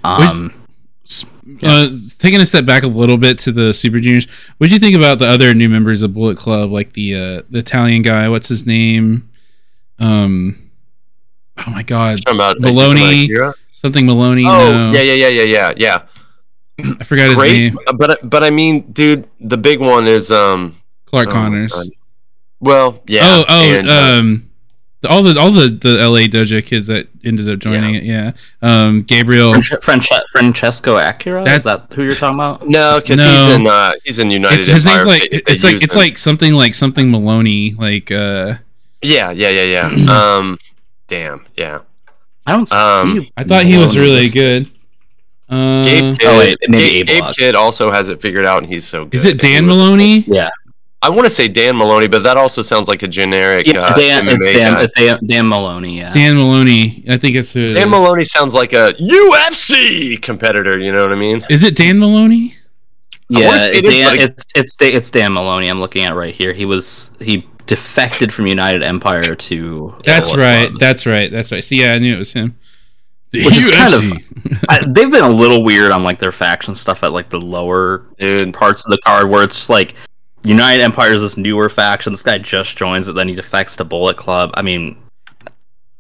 [0.04, 0.54] Um,
[1.64, 4.80] Uh, taking a step back a little bit to the Super Juniors, what do you
[4.80, 8.30] think about the other new members of Bullet Club, like the uh, the Italian guy?
[8.30, 9.30] What's his name?
[9.98, 10.70] Um,
[11.58, 13.26] oh my God, Talking about Moloney.
[13.26, 13.54] Akira?
[13.74, 14.46] something Moloney.
[14.46, 16.96] Oh, no, yeah, yeah, yeah, yeah, yeah, yeah.
[17.00, 17.78] I forgot his name.
[17.98, 20.76] but but I mean, dude, the big one is um.
[21.06, 21.90] Clark oh Connors.
[22.60, 23.22] Well, yeah.
[23.24, 24.49] oh, oh, and, uh, um, the-
[25.08, 28.04] all the all the the LA Dojo kids that ended up joining it.
[28.04, 28.32] Yeah,
[28.62, 29.54] um, Gabriel.
[29.54, 31.44] Franche- Franche- Francesco Akira.
[31.46, 32.68] That- Is that who you're talking about?
[32.68, 33.26] no, because No.
[33.48, 34.60] he's in uh, he's in United.
[34.60, 36.00] It's, his name's like They- they it's like it's him.
[36.00, 37.74] like something like something Moloney.
[37.78, 38.56] Like uh,
[39.02, 40.12] yeah, yeah, yeah, yeah.
[40.38, 40.58] um,
[41.08, 41.80] damn, yeah.
[42.46, 43.32] I don't Um, see.
[43.38, 44.66] I thought he was really listed.
[44.66, 44.72] good.
[45.56, 47.36] Uh, Gabe Kidd, oh, wait, maybe Gabe, Gabe Lodge.
[47.38, 49.16] Kid also has it figured out, and he's so good.
[49.16, 50.24] is it Dan was- Moloney?
[50.28, 50.50] Yeah,
[51.02, 53.66] I want to say Dan Moloney, but that also sounds like a generic.
[53.68, 53.80] yeah.
[53.80, 54.88] uh, Dan, MMA it's Dan, guy.
[54.96, 55.98] Dan, Dan Moloney.
[55.98, 56.14] Yeah.
[56.14, 57.06] Dan Moloney.
[57.10, 57.92] I think it's who it Dan is.
[57.92, 60.78] Moloney sounds like a UFC competitor.
[60.78, 61.46] You know what I mean?
[61.50, 62.56] Is it Dan Moloney?
[63.30, 65.70] Yeah, say it is, Dan, but it's it's it's Dan Moloney.
[65.70, 66.52] I'm looking at right here.
[66.52, 69.96] He was he defected from United Empire to.
[70.04, 70.68] That's Bullet right.
[70.70, 70.80] Club.
[70.80, 71.32] That's right.
[71.32, 71.64] That's right.
[71.64, 72.58] See, yeah, I knew it was him.
[73.32, 76.74] The Which is kind of- I, they've been a little weird on like their faction
[76.74, 79.94] stuff at like the lower Dude, parts of the card where it's just like
[80.44, 82.14] United Empire is this newer faction.
[82.14, 84.52] This guy just joins it, then he defects to Bullet Club.
[84.54, 84.98] I mean,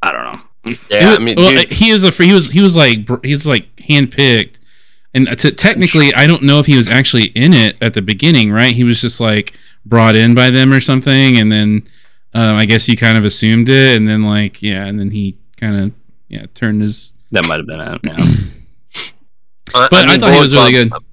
[0.02, 0.41] I don't know.
[0.89, 1.13] yeah.
[1.13, 3.34] It I mean, well, dude, he was a he was he was like br- he
[3.34, 4.60] was like handpicked,
[5.13, 8.52] and to, technically, I don't know if he was actually in it at the beginning.
[8.52, 8.73] Right?
[8.73, 9.54] He was just like
[9.86, 11.84] brought in by them or something, and then
[12.34, 15.38] um, I guess he kind of assumed it, and then like yeah, and then he
[15.58, 15.91] kind of
[16.30, 17.13] yeah turned his.
[17.32, 17.99] That might have been it.
[18.04, 18.36] Yeah.
[19.71, 21.04] But I, mean, thought he was Bullet really Club-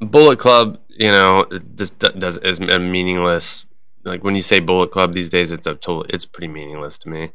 [0.00, 0.10] good.
[0.10, 3.66] Bullet Club, you know, it just does is a meaningless.
[4.04, 6.04] Like when you say Bullet Club these days, it's a total.
[6.08, 7.22] It's pretty meaningless to me.
[7.24, 7.30] I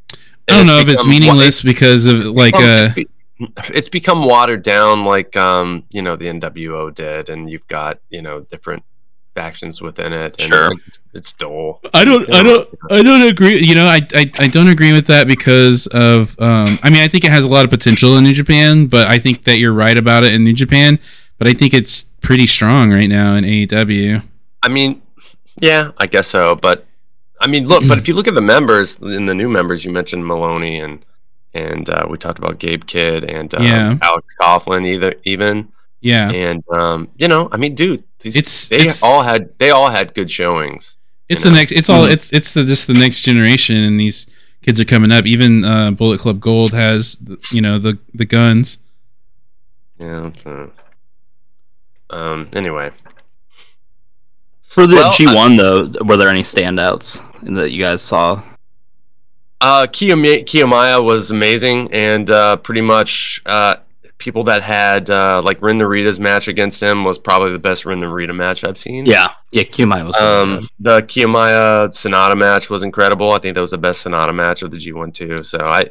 [0.47, 3.03] don't And know if it's become wa- meaningless because of like become- uh
[3.75, 8.21] it's, become watered down, like um, you know, the NWO did, and you've got you
[8.21, 8.83] know different
[9.35, 10.41] factions within it.
[10.41, 10.71] And Sure.
[10.87, 11.79] it's, it's dull.
[11.93, 13.59] I don't, I don't, I don't agree.
[13.59, 16.35] You know, I, I, I don't agree with that because of.
[16.41, 19.07] Um, I mean, I think it has a lot of potential in New Japan, but
[19.07, 20.97] I think that you're right about it in New Japan.
[21.37, 24.23] But I think it's pretty strong right now in AEW.
[24.63, 25.01] I mean,
[25.61, 26.55] yeah, I guess so.
[26.55, 26.85] But
[27.41, 29.91] I mean, look, but if you look at the members in the new members, you
[29.91, 31.05] mentioned Moloney and
[31.53, 33.97] and uh, we talked about Gabe Kidd and uh, Yeah.
[34.01, 34.85] Alex Coughlin.
[34.85, 35.69] Either even
[36.01, 39.69] Yeah, and um, you know, I mean, dude, these, It's- they it's- all had they
[39.69, 40.97] all had good showings.
[41.29, 41.55] it's the know?
[41.57, 41.71] next.
[41.71, 42.05] It's all.
[42.07, 42.11] Mhm.
[42.13, 44.27] It's it's the just the next generation, and these
[44.63, 45.25] kids are coming up.
[45.25, 47.17] Even uh, Bullet Club Gold has
[47.51, 48.79] you know the the guns.
[49.99, 50.31] Yeah.
[50.45, 50.67] uh,
[52.09, 52.49] Um.
[52.53, 52.91] Anyway,
[54.67, 57.21] For the Well, G1 though, were there any standouts
[57.55, 58.41] that you guys saw?
[59.59, 63.77] uh, Kiyomi- Kiyomiya was amazing, and uh, pretty much uh,
[64.19, 67.99] people that had uh, like Ren Narita's match against him was probably the best Ren
[67.99, 69.05] Narita match I've seen.
[69.05, 70.15] Yeah, yeah, Qmai was.
[70.15, 70.69] Um, good.
[70.79, 73.31] the Kiyomiya Sonata match was incredible.
[73.31, 75.43] I think that was the best Sonata match of the G1 too.
[75.43, 75.89] So I,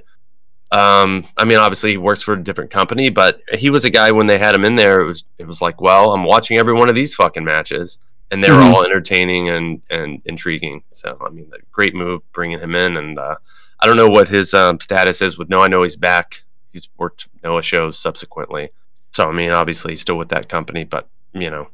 [0.73, 4.11] um, I mean, obviously he works for a different company, but he was a guy
[4.11, 5.01] when they had him in there.
[5.01, 7.99] It was it was like, well, I'm watching every one of these fucking matches,
[8.31, 8.75] and they were Mhm.
[8.75, 10.83] all entertaining and and intriguing.
[10.93, 13.37] So I mean, the great move bringing him in, and uh,
[13.81, 15.65] I don't know what his um, status is with Noah.
[15.65, 16.43] I know he's back.
[16.73, 18.71] He's worked Noah shows subsequently.
[19.13, 21.69] So I mean, obviously he's still with that company, but you know.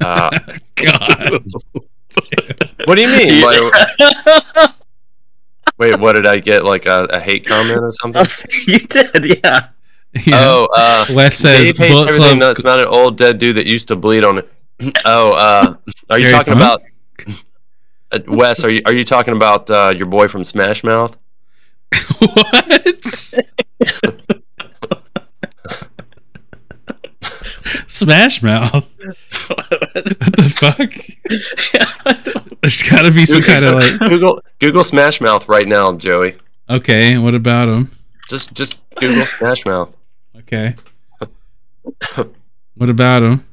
[0.00, 0.30] Uh,
[0.76, 1.42] God,
[2.86, 3.42] what do you mean?
[3.44, 4.71] Like,
[5.82, 6.64] Wait, what did I get?
[6.64, 8.24] Like a, a hate comment or something?
[8.68, 9.70] you did, yeah.
[10.24, 10.32] yeah.
[10.32, 12.54] Oh, uh, Wes says Dave hates Bullet everything Club.
[12.54, 14.48] that's not an old dead dude that used to bleed on it.
[15.04, 15.74] Oh, uh,
[16.08, 16.82] are you Gary talking Funk?
[17.20, 17.34] about
[18.12, 18.62] uh, Wes?
[18.62, 21.18] Are you are you talking about uh, your boy from Smash Mouth?
[22.18, 22.96] what?
[27.88, 28.88] Smash Mouth.
[29.48, 29.68] What
[30.36, 30.92] the fuck?
[32.62, 33.98] There's got to be some kind of like.
[33.98, 36.36] Google Google Smash Mouth right now, Joey.
[36.70, 37.90] Okay, what about him?
[38.28, 39.94] Just just Google Smash Mouth.
[40.36, 40.74] Okay.
[42.74, 43.46] What about him?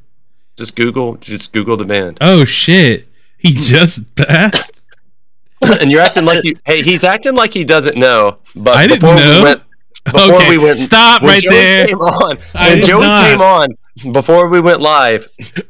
[0.58, 2.18] Just Google just Google the band.
[2.22, 3.08] Oh shit!
[3.38, 4.80] He just passed.
[5.62, 6.56] and you're acting like you.
[6.66, 8.38] Hey, he's acting like he doesn't know.
[8.56, 9.40] But I didn't know.
[9.40, 9.64] we went,
[10.06, 11.88] before okay, we went, stop right Joey there.
[11.88, 13.30] Came on, when Joey not.
[13.30, 13.78] came on
[14.12, 15.28] before we went live,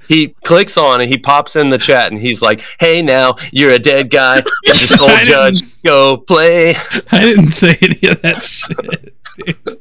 [0.08, 3.72] he clicks on and he pops in the chat and he's like, "Hey, now you're
[3.72, 4.42] a dead guy.
[4.64, 6.76] This old judge, go play."
[7.12, 9.14] I didn't say any of that shit.
[9.38, 9.80] dude.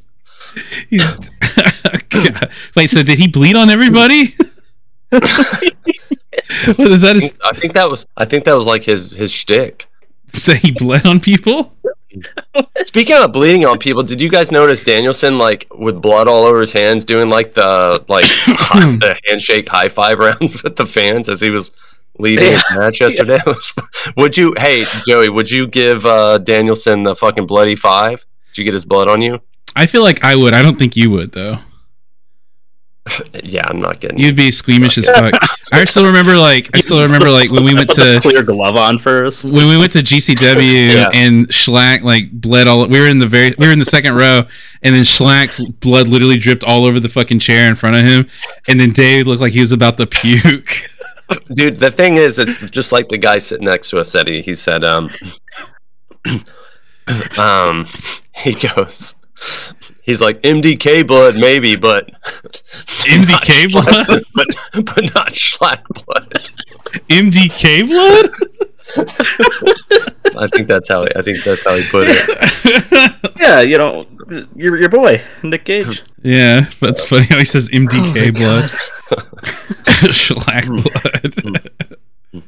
[0.91, 1.31] He's-
[2.09, 2.53] God.
[2.77, 4.35] Wait, so did he bleed on everybody?
[5.11, 5.23] what
[6.91, 7.17] is that?
[7.17, 8.07] His, I think that was.
[8.17, 9.87] I think that was like his his shtick.
[10.33, 11.75] say he bled on people?
[12.85, 16.61] Speaking of bleeding on people, did you guys notice Danielson like with blood all over
[16.61, 21.29] his hands doing like the like hi- the handshake high five round with the fans
[21.29, 21.73] as he was
[22.19, 23.39] leaving his match yesterday?
[24.17, 28.25] would you hey Joey, would you give uh Danielson the fucking bloody five?
[28.53, 29.41] Did you get his blood on you?
[29.77, 30.55] I feel like I would.
[30.55, 31.59] I don't think you would though.
[33.45, 35.33] Yeah, I'm not getting You'd be squeamish as fuck.
[35.73, 38.99] I still remember like I still remember like when we went to clear glove on
[38.99, 39.45] first.
[39.45, 41.09] when we went to GCW Yeah.
[41.13, 42.87] and Shlak like bled all.
[42.89, 44.43] We were in the very we were in the second row,
[44.83, 48.27] and then Shlak's blood literally dripped all over the fucking chair in front of him,
[48.67, 50.71] and then Dave looked like he was about to puke.
[51.55, 54.27] Dude, the thing is, it's just like the guy sitting next to us said.
[54.27, 55.11] He, he said, um,
[57.39, 57.87] um,
[58.35, 59.15] he goes,
[60.03, 62.11] he's like MDK blood, maybe, but
[63.05, 64.23] MDK not blood?
[64.35, 64.47] But
[64.85, 66.49] but not Shlak blood.
[67.09, 68.31] MDK blood?
[70.37, 73.15] I think that's how he, I think that's how he put it.
[73.39, 74.07] Yeah, you know,
[74.55, 76.03] your your boy Nick Gage.
[76.23, 78.71] yeah, that's funny how he says Oh MDK blood.
[80.13, 80.81] Shlak hmm.
[80.81, 81.63] blood.
[82.33, 82.41] Hmm.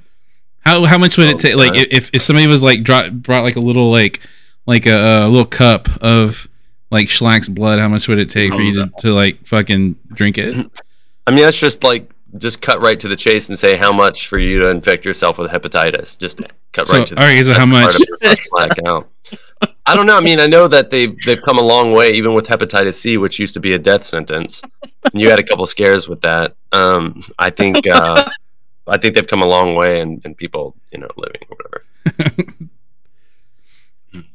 [0.60, 1.56] how how much would it Oh, take?
[1.56, 4.20] Like if if somebody was like brought brought like a little like
[4.66, 6.48] like a, a little cup of
[6.90, 10.38] like Shlak's blood, how much would it take for you to, to like fucking drink
[10.38, 10.54] it?
[11.26, 14.28] I mean, that's just like just cut right to the chase and say how much
[14.28, 16.18] for you to infect yourself with hepatitis.
[16.18, 16.40] Just
[16.72, 17.20] cut So, right to the.
[17.20, 17.94] all right, so how much?
[17.96, 19.08] of your Slack out.
[19.86, 20.16] I don't know.
[20.16, 23.18] I mean, I know that they've they've come a long way, even with hepatitis C,
[23.18, 24.62] which used to be a death sentence.
[24.82, 26.54] And you had a couple scares with that.
[26.72, 28.28] Um, I think uh,
[28.86, 32.44] I think they've come a long way, and, and people, you know, living or whatever.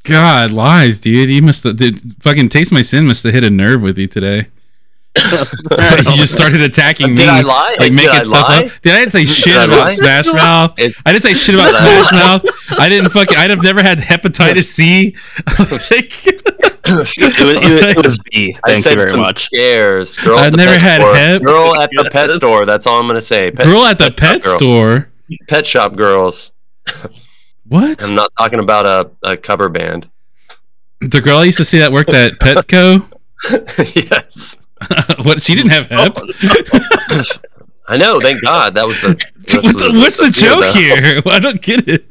[0.06, 1.30] God, lies, dude.
[1.30, 4.08] You must have, dude, fucking Taste My Sin must have hit a nerve with you
[4.08, 4.48] today.
[5.18, 7.16] you just started attacking me.
[7.16, 7.70] Did I lie?
[7.80, 8.64] Like Did making I stuff lie?
[8.66, 8.82] up.
[8.82, 9.90] Dude, I didn't say shit I about?
[9.92, 10.74] Smash Mouth.
[10.80, 12.80] It's- I didn't say shit about Did I Smash Mouth.
[12.80, 13.38] I didn't fucking.
[13.38, 15.16] I'd have never had hepatitis C.
[16.88, 18.56] It was, it, was, it was B.
[18.64, 19.46] I Thank said you very some much.
[19.46, 20.16] scares.
[20.18, 21.16] Girl I've at the never pet had store.
[21.16, 21.42] hep.
[21.42, 22.66] Girl at the pet store.
[22.68, 23.50] That's all I'm gonna say.
[23.50, 24.56] Pet, Girl at the pet girl.
[24.58, 25.10] store.
[25.48, 26.52] pet shop girls.
[27.68, 28.04] What?
[28.04, 30.10] I'm not talking about a, a cover band.
[31.02, 33.12] The girl I used to see that worked at Petco.
[34.12, 34.58] yes,
[35.24, 35.42] what?
[35.42, 36.18] She didn't have hep.
[37.88, 38.20] I know.
[38.20, 38.74] Thank God.
[38.76, 39.10] That was the.
[39.38, 40.80] that's What the- what's the deal, joke though.
[40.80, 41.22] here?
[41.28, 42.08] I don't get it.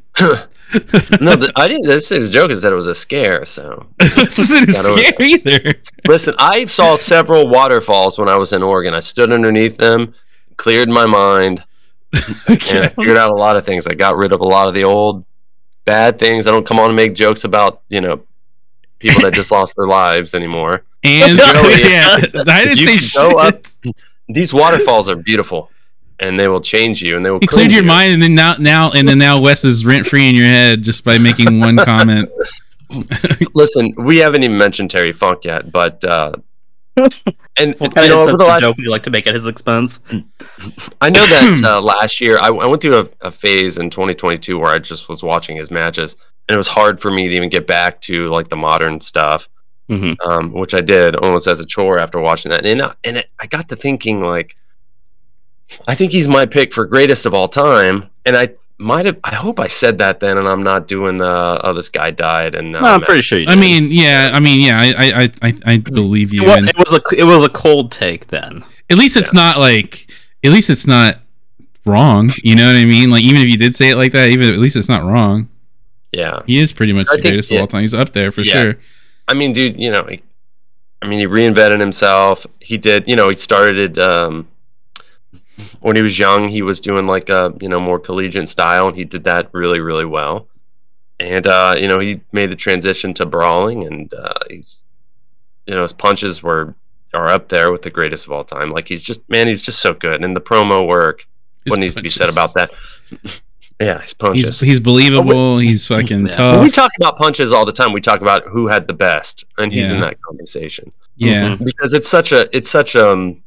[1.20, 1.86] no, th- I didn't.
[1.86, 2.50] This was a joke.
[2.50, 3.44] Is that it was a scare.
[3.44, 5.72] So this isn't was- scary either.
[6.06, 8.94] listen, I saw several waterfalls when I was in Oregon.
[8.94, 10.14] I stood underneath them,
[10.56, 11.64] cleared my mind,
[12.12, 13.86] and I figured out a lot of things.
[13.86, 15.24] I got rid of a lot of the old
[15.84, 16.46] bad things.
[16.46, 18.22] I don't come on and make jokes about you know
[18.98, 20.82] people that just lost their lives anymore.
[21.02, 22.16] And Joey, yeah,
[22.46, 23.36] I didn't say shit.
[23.36, 23.64] up-
[24.28, 25.70] These waterfalls are beautiful,
[26.20, 27.40] and they will change you, and they will.
[27.42, 27.86] You cleared your you.
[27.88, 30.82] mind, and then now, now, and then now, Wes is rent free in your head
[30.82, 32.30] just by making one comment.
[33.54, 36.32] Listen, we haven't even mentioned Terry Funk yet, but uh,
[37.56, 40.00] and What you know, over the last joke you like to make at his expense?
[41.00, 44.58] I know that uh, last year I, I went through a, a phase in 2022
[44.58, 46.16] where I just was watching his matches,
[46.48, 49.48] and it was hard for me to even get back to like the modern stuff,
[49.88, 52.64] hmm um, which I did almost as a chore after watching that.
[52.64, 54.54] And I- and it, I got to thinking like,
[55.88, 59.18] I think he's my pick for greatest of all time, and I might have.
[59.24, 62.54] I hope I said that then, and I'm not doing the oh this guy died
[62.54, 65.54] and No, I'm pretty sure you I mean, yeah, I mean, yeah, I, I, I,
[65.74, 66.42] I believe you.
[66.42, 68.64] it was, and it was a it was a cold take then.
[68.90, 70.10] at least it's not like,
[70.44, 71.20] at least it's not
[71.86, 72.30] wrong.
[72.42, 73.10] You know what I mean?
[73.10, 75.48] Like, even if you did say it like that, even at least it's not wrong.
[76.12, 76.40] yeah.
[76.46, 77.58] He is pretty much I the think- greatest yeah.
[77.58, 77.82] of all time.
[77.82, 78.52] He's up there for Yeah.
[78.62, 78.74] sure.
[79.28, 80.20] I mean, dude, you know, he,
[81.00, 82.46] I mean, he reinvented himself.
[82.60, 84.48] He did, you know, he started um,
[85.80, 86.48] when he was young.
[86.48, 89.80] He was doing like a, you know, more collegiate style, and he did that really,
[89.80, 90.48] really well.
[91.20, 94.86] And uh, you know, he made the transition to brawling, and uh, he's,
[95.66, 96.74] you know, his punches were
[97.12, 98.70] are up there with the greatest of all time.
[98.70, 101.26] Like he's just, man, he's just so good, and the promo work.
[101.64, 102.70] His what needs to be said about that?
[103.80, 104.60] yeah, his punches.
[104.60, 105.58] He's he's believable.
[105.58, 106.56] He's fucking Yeah.
[106.56, 107.92] When we talk about punches all the time.
[107.92, 112.08] We talk about who had the best, and he's in that conversation Yeah, because it's
[112.08, 113.42] such a it's such um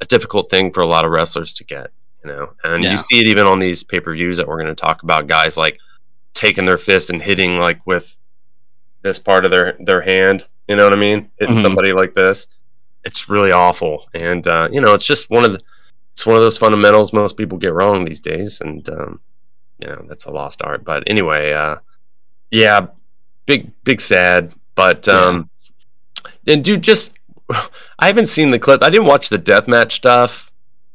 [0.00, 1.90] a difficult thing for a lot of wrestlers to get,
[2.24, 2.52] you know.
[2.64, 2.92] And Yeah.
[2.92, 5.26] you see it even on these pay per views that we're going to talk about.
[5.26, 5.78] Guys like
[6.34, 8.16] taking their fist and hitting like with
[9.02, 10.46] this part of their their hand.
[10.68, 11.30] You know what I mean?
[11.38, 11.62] Hitting Mhm.
[11.62, 12.46] somebody like this.
[13.04, 15.60] It's really awful, and uh, you know, it's just one of the
[16.12, 19.20] it's one of those fundamentals most people get wrong these days, and um,
[19.78, 20.84] you know that's a lost art.
[20.84, 21.76] But anyway, uh,
[22.50, 22.88] yeah,
[23.46, 25.48] big big sad, but um,
[26.46, 27.14] and dude, just
[27.98, 28.82] I haven't seen the clip.
[28.82, 30.52] I didn't watch the deathmatch stuff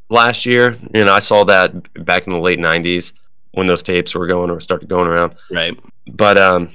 [0.09, 0.77] last year.
[0.93, 3.13] You know, I saw that back in the late '90s
[3.51, 5.35] when those tapes were going or started going around.
[5.51, 5.77] Right.
[6.07, 6.69] But um,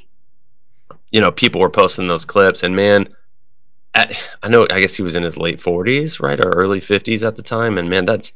[1.11, 3.09] you know, people were posting those clips, and man,
[3.95, 4.67] at, I know.
[4.71, 7.79] I guess he was in his late 40s, right, or early 50s at the time,
[7.79, 8.33] and man, that's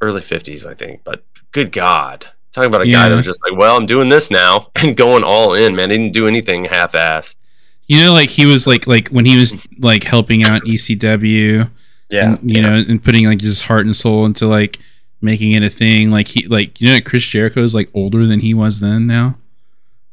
[0.00, 1.02] early 50s, I think.
[1.04, 4.30] But good God, talking about a guy that was just like, well, I'm doing this
[4.30, 5.90] now and going all in, man.
[5.90, 7.36] He didn't do anything half-assed.
[7.88, 11.70] You know, like he was like like when he was like helping out ECW.
[12.10, 14.78] Yeah, and, you know, and putting like his heart and soul into like
[15.20, 16.10] making it a thing.
[16.10, 19.06] Like he, like you know, Chris Jericho is like older than he was then.
[19.06, 19.36] Now,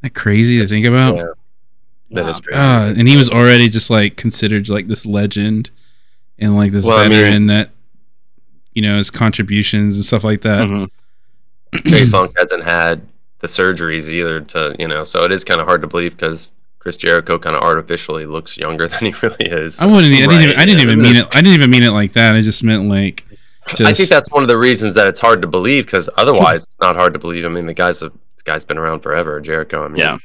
[0.02, 1.16] that crazy to think about.
[1.16, 1.24] Yeah.
[2.12, 2.42] that is Wow.
[2.44, 2.60] crazy.
[2.60, 5.70] Uh, and he was already just like considered like this legend
[6.38, 7.70] and like this Well, I mean- veteran that
[8.74, 10.68] you know his contributions and stuff like that.
[10.68, 10.90] Mhm.
[11.86, 13.02] Terry Funk hasn't had
[13.40, 16.52] the surgeries either to you know, so it is kind of hard to believe because
[16.86, 19.80] Chris Jericho kind of artificially looks younger than he really is.
[19.80, 20.14] I wouldn't.
[20.14, 20.42] I didn't.
[20.44, 21.28] even, I didn't even mean it.
[21.36, 22.36] I didn't even mean it like that.
[22.36, 23.26] I just meant like.
[23.70, 26.66] Just, I think that's one of the reasons that it's hard to believe because otherwise
[26.66, 27.44] it's not hard to believe.
[27.44, 29.84] I mean, the guy's a the guy's been around forever, Jericho.
[29.84, 30.18] I mean, Yeah.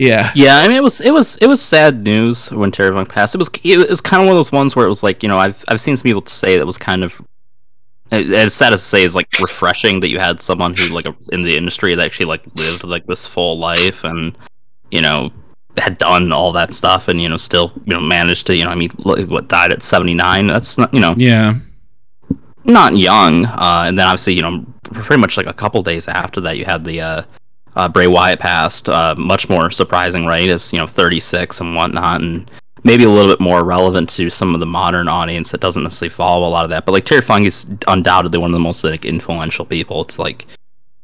[0.00, 0.32] Yeah.
[0.34, 3.36] Yeah, I mean it was it was it was sad news when Terry Funk passed.
[3.36, 5.28] It was it was kind of one of those ones where it was like you
[5.28, 7.22] know I've I've seen some people say that was kind of
[8.10, 11.42] as sad as to say is like refreshing that you had someone who like in
[11.42, 14.36] the industry that actually like lived like this full life and
[14.92, 15.32] you know
[15.78, 18.70] had done all that stuff and you know still you know managed to you know
[18.70, 20.46] I mean what died at seventy nine.
[20.46, 21.54] That's not you know Yeah.
[22.64, 23.46] not young.
[23.46, 26.64] Uh, and then obviously, you know, pretty much like a couple days after that, you
[26.64, 27.22] had the uh,
[27.74, 28.88] uh, Bray Wyatt passed.
[28.88, 30.48] Uh, much more surprising, right?
[30.48, 32.50] As you know, 36 and whatnot, and
[32.84, 36.10] maybe a little bit more relevant to some of the modern audience that doesn't necessarily
[36.10, 36.84] follow a lot of that.
[36.84, 40.46] But like Terry Funk is undoubtedly one of the most like influential people to like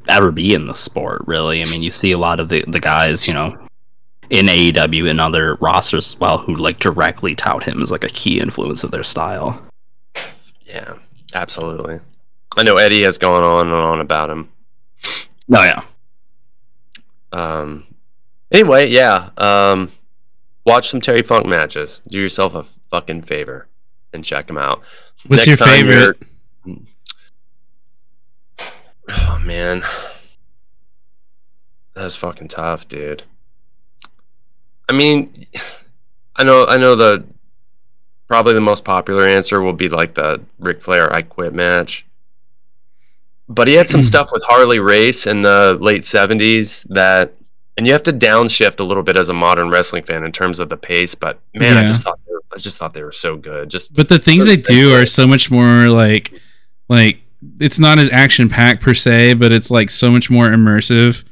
[0.09, 1.23] ever be in the sport.
[1.27, 3.59] Really, I mean, you see a lot of the the guys, you know.
[4.31, 8.09] In AEW and other rosters as well, who like directly tout him as like a
[8.09, 9.63] key influence of their style.
[10.67, 10.95] yeah,
[11.33, 12.01] absolutely.
[12.57, 14.51] I know Eddie has gone on and on about him.
[15.51, 15.83] Oh yeah,
[17.33, 17.85] Um,
[18.53, 19.31] anyway, yeah.
[19.39, 19.91] Um,
[20.67, 22.03] watch some Terry Funk matches.
[22.09, 23.67] Do yourself a fucking favor
[24.13, 24.83] and check them out.
[25.27, 26.19] What's Next your favorite?
[29.11, 29.83] Oh man,
[31.95, 33.23] that's fucking tough, dude.
[34.89, 35.47] I mean,
[36.37, 37.25] I know, I know the
[38.29, 42.05] probably the most popular answer will be like the Ric Flair "I Quit" match.
[43.49, 44.07] but he had some hmm.
[44.07, 47.35] stuff with Harley Race in the late '70s that,
[47.77, 50.61] and you have to downshift a little bit as a modern wrestling fan in terms
[50.61, 51.15] of the pace.
[51.15, 53.71] But man, I just thought they were, I just thought they were so good.
[53.71, 56.33] Just But the things they do are so much more like
[56.89, 57.19] like
[57.61, 61.25] it's not as action packed per se, but it's like so much more immersive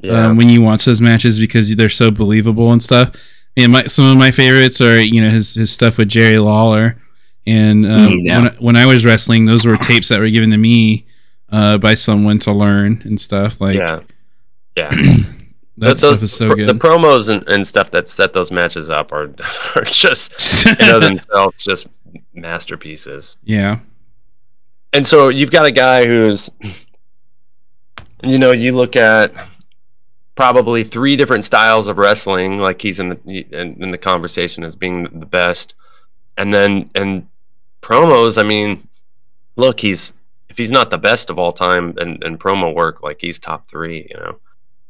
[0.00, 3.12] yeah, um, when you watch those matches because they're so believable and stuff.
[3.56, 7.00] And my some of my favorites are you know his his stuff with Jerry Lawler,
[7.46, 8.36] and um, Mm, yeah.
[8.38, 11.06] when I, when I was wrestling, those were tapes that were given to me
[11.50, 14.00] uh, by someone to learn and stuff like yeah,
[14.76, 14.90] yeah.
[15.76, 16.68] that Those- stuff is so good.
[16.68, 19.32] The promos and, and stuff that set those matches up are
[19.76, 21.86] are just in of themselves just
[22.32, 23.36] masterpieces.
[23.44, 23.78] yeah,
[24.92, 26.50] And so you've got a guy who's,
[28.22, 29.32] you know, you look at
[30.34, 34.76] probably three different styles of wrestling, like he's in the in, in the conversation as
[34.76, 35.74] being the best,
[36.36, 37.28] and then and
[37.82, 38.38] promos.
[38.38, 38.88] I mean,
[39.56, 40.14] look, he's
[40.48, 43.68] if he's not the best of all time and and promo work, like he's top
[43.68, 44.38] three, you know.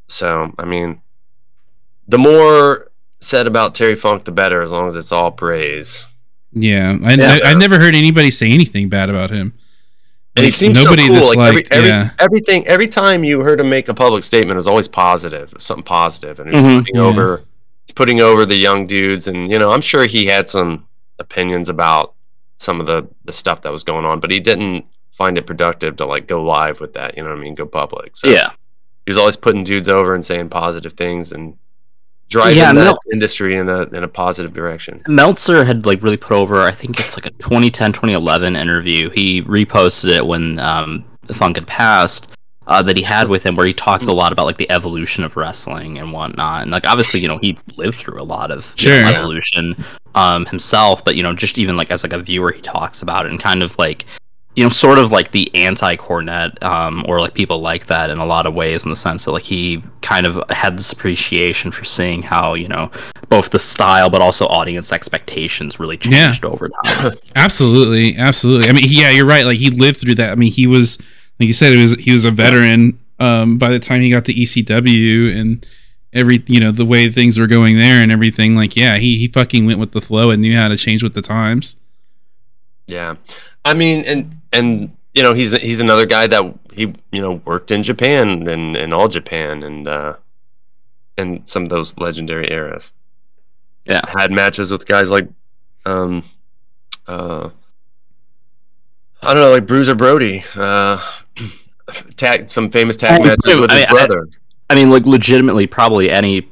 [0.09, 1.01] So I mean,
[2.09, 6.07] the more said about Terry Funk, the better, as long as it's all praise.
[6.53, 6.97] yeah.
[7.03, 7.39] I, Yeah.
[7.45, 9.55] I, have never heard anybody say anything bad about him.
[10.37, 11.15] And he Like, seems nobody so cool.
[11.17, 12.11] that's Like, every, every, yeah.
[12.19, 15.85] everything, every time you heard him make a public statement, it was always positive, something
[15.85, 16.79] positive, and he was Mhm.
[16.81, 17.03] putting Yeah.
[17.03, 17.43] over,
[17.95, 19.29] putting over the young dudes.
[19.29, 20.87] And you know, I'm sure he had some
[21.21, 22.15] opinions about
[22.57, 25.95] some of the the stuff that was going on, but he didn't find it productive
[25.97, 27.17] to like go live with that.
[27.17, 27.55] You know what I mean?
[27.55, 28.17] Go public.
[28.17, 28.51] So Yeah.
[29.07, 31.55] he was always putting dudes over and saying positive things and
[32.29, 35.03] driving Yeah, that Mel- industry in a in a positive direction.
[35.09, 39.11] Meltzer had like really put over, I think it's like a 2010, 2011 interview.
[39.11, 42.31] He reposted it when um, Funk had passed.
[42.67, 45.23] Uh, that he had with him, where he talks a lot about like the evolution
[45.23, 48.75] of wrestling and whatnot, and like obviously, you know, he lived through a lot of
[48.79, 49.77] you know, evolution
[50.15, 53.27] um, himself, but you know, just even like as like a viewer, he talks about
[53.27, 54.07] it and kind of like,
[54.57, 58.25] you know, sort of like the anti-Cornette um, or like people like that in a
[58.27, 61.85] lot of ways, in the sense that like he kind of had this appreciation for
[61.85, 62.91] seeing how you know
[63.29, 66.27] both the style but also audience expectations really Yeah.
[66.27, 67.13] changed over time.
[67.35, 68.69] Absolutely, absolutely.
[68.69, 69.45] I mean, yeah, you're right.
[69.45, 70.31] Like he lived through that.
[70.31, 70.99] I mean, he was
[71.41, 74.25] like you said, it was he was a veteran um, by the time he got
[74.27, 75.67] to ECW and
[76.13, 78.55] every you know the way things were going there and everything.
[78.55, 81.15] Like, yeah, he he fucking went with the flow and knew how to change with
[81.15, 81.75] the times.
[82.87, 83.17] Yeah,
[83.65, 87.71] I mean, and and you know, he's he's another guy that he you know worked
[87.71, 90.15] in Japan and and all Japan and uh
[91.17, 92.93] and some of those legendary eras.
[93.85, 94.01] Yeah.
[94.09, 95.29] had matches with guys like
[95.87, 96.25] um
[97.07, 97.51] uh
[99.23, 101.01] I don't know, like Bruiser Brody, uh
[102.17, 104.29] tag some famous tag matches dude, with his I- I- brother.
[104.71, 106.49] I mean, like legitimately, probably any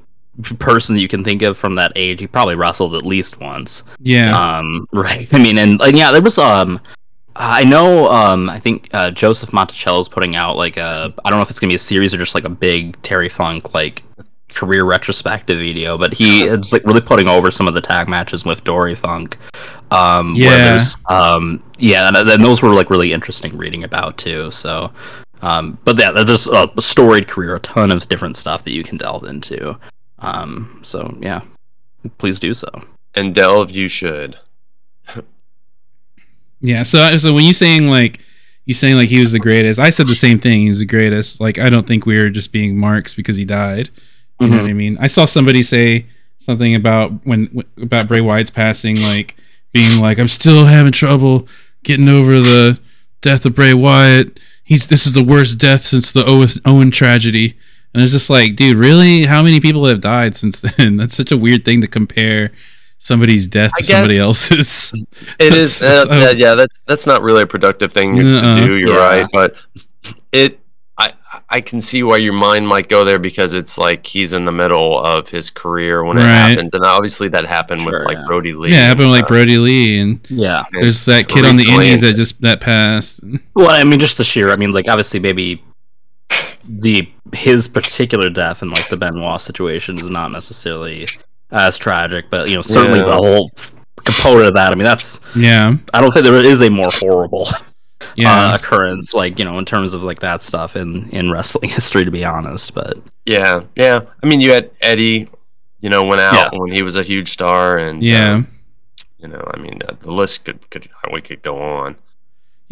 [0.59, 3.83] person that you can think of from that age, he probably wrestled at least once.
[4.01, 5.27] Yeah, Um, right.
[5.33, 6.79] I mean, and, and yeah, there was um,
[7.35, 11.39] I know um, I think uh, Joseph Monticello is putting out like a I don't
[11.39, 14.03] know if it's gonna be a series or just like a big Terry Funk like
[14.51, 18.45] career retrospective video, but he is like really putting over some of the tag matches
[18.45, 19.39] with Dory Funk.
[19.91, 20.79] Um, Yeah.
[21.09, 24.51] um, yeah, and, and those were like really interesting reading about too.
[24.51, 24.93] So.
[25.45, 28.97] Um, but yeah, there's a storied career, a ton of different stuff that you can
[28.97, 29.77] delve into.
[30.21, 31.41] Um, so yeah,
[32.19, 32.69] please do so.
[33.15, 34.39] And delve you should.
[36.63, 36.83] Yeah.
[36.85, 38.21] So so when you saying like
[38.65, 40.63] you saying like he was the greatest, I said the same thing.
[40.63, 41.41] He's the greatest.
[41.41, 43.91] Like I don't think we were just being marks because he died.
[44.41, 44.63] You know Mhm.
[44.63, 44.97] what I mean?
[45.01, 46.07] I saw somebody say
[46.39, 49.37] something about when about Bray Wyatt's passing, like
[49.73, 51.47] being like, "I'm still having trouble
[51.85, 52.79] getting over the
[53.21, 54.39] death of Bray Wyatt.
[54.65, 57.55] He's this is the worst death since the Owen, Owen tragedy."
[57.95, 59.25] And it's just like, dude, really?
[59.27, 60.97] How many people have died since then?
[60.99, 62.51] That's such a weird thing to compare
[63.03, 64.93] somebody's death I to somebody else's.
[65.39, 66.55] It is, uh, so- yeah, yeah.
[66.55, 68.55] That's that's not really a productive thing Nuh-uh.
[68.55, 68.77] to do.
[68.77, 68.99] You're Yeah.
[69.21, 69.57] right, but
[70.33, 70.59] it,
[70.99, 71.13] I,
[71.49, 74.53] I can see why your mind might go there because it's like he's in the
[74.53, 76.29] middle of his career when it Right.
[76.29, 78.25] happens, and obviously that happened Sure, with like yeah.
[78.27, 78.71] Brodie Lee.
[78.71, 80.65] yeah, it happened with like uh, Brodie Lee, and Yeah.
[80.73, 83.21] and there's that kid on the recently- Indies that just that passed.
[83.55, 84.51] Well, I mean, just the sheer.
[84.51, 85.65] I mean, like obviously, maybe
[86.69, 91.09] the his particular death and like the Benoit situation is not necessarily
[91.53, 93.07] as tragic, but you know, certainly Yeah.
[93.07, 93.51] the whole
[94.05, 94.73] component of that.
[94.73, 95.21] I mean, that's.
[95.37, 97.49] Yeah, I don't think there is a more horrible
[98.17, 98.51] yeah.
[98.51, 102.05] uh, occurrence, like you know, in terms of like that stuff in in wrestling history,
[102.05, 102.75] to be honest.
[102.75, 104.01] But Yeah, yeah.
[104.23, 105.29] I mean, you had Eddie,
[105.81, 108.37] you know, went out when he was a huge star, and yeah.
[108.37, 108.43] uh,
[109.19, 111.97] you know, I mean, uh, the list could could we could go on.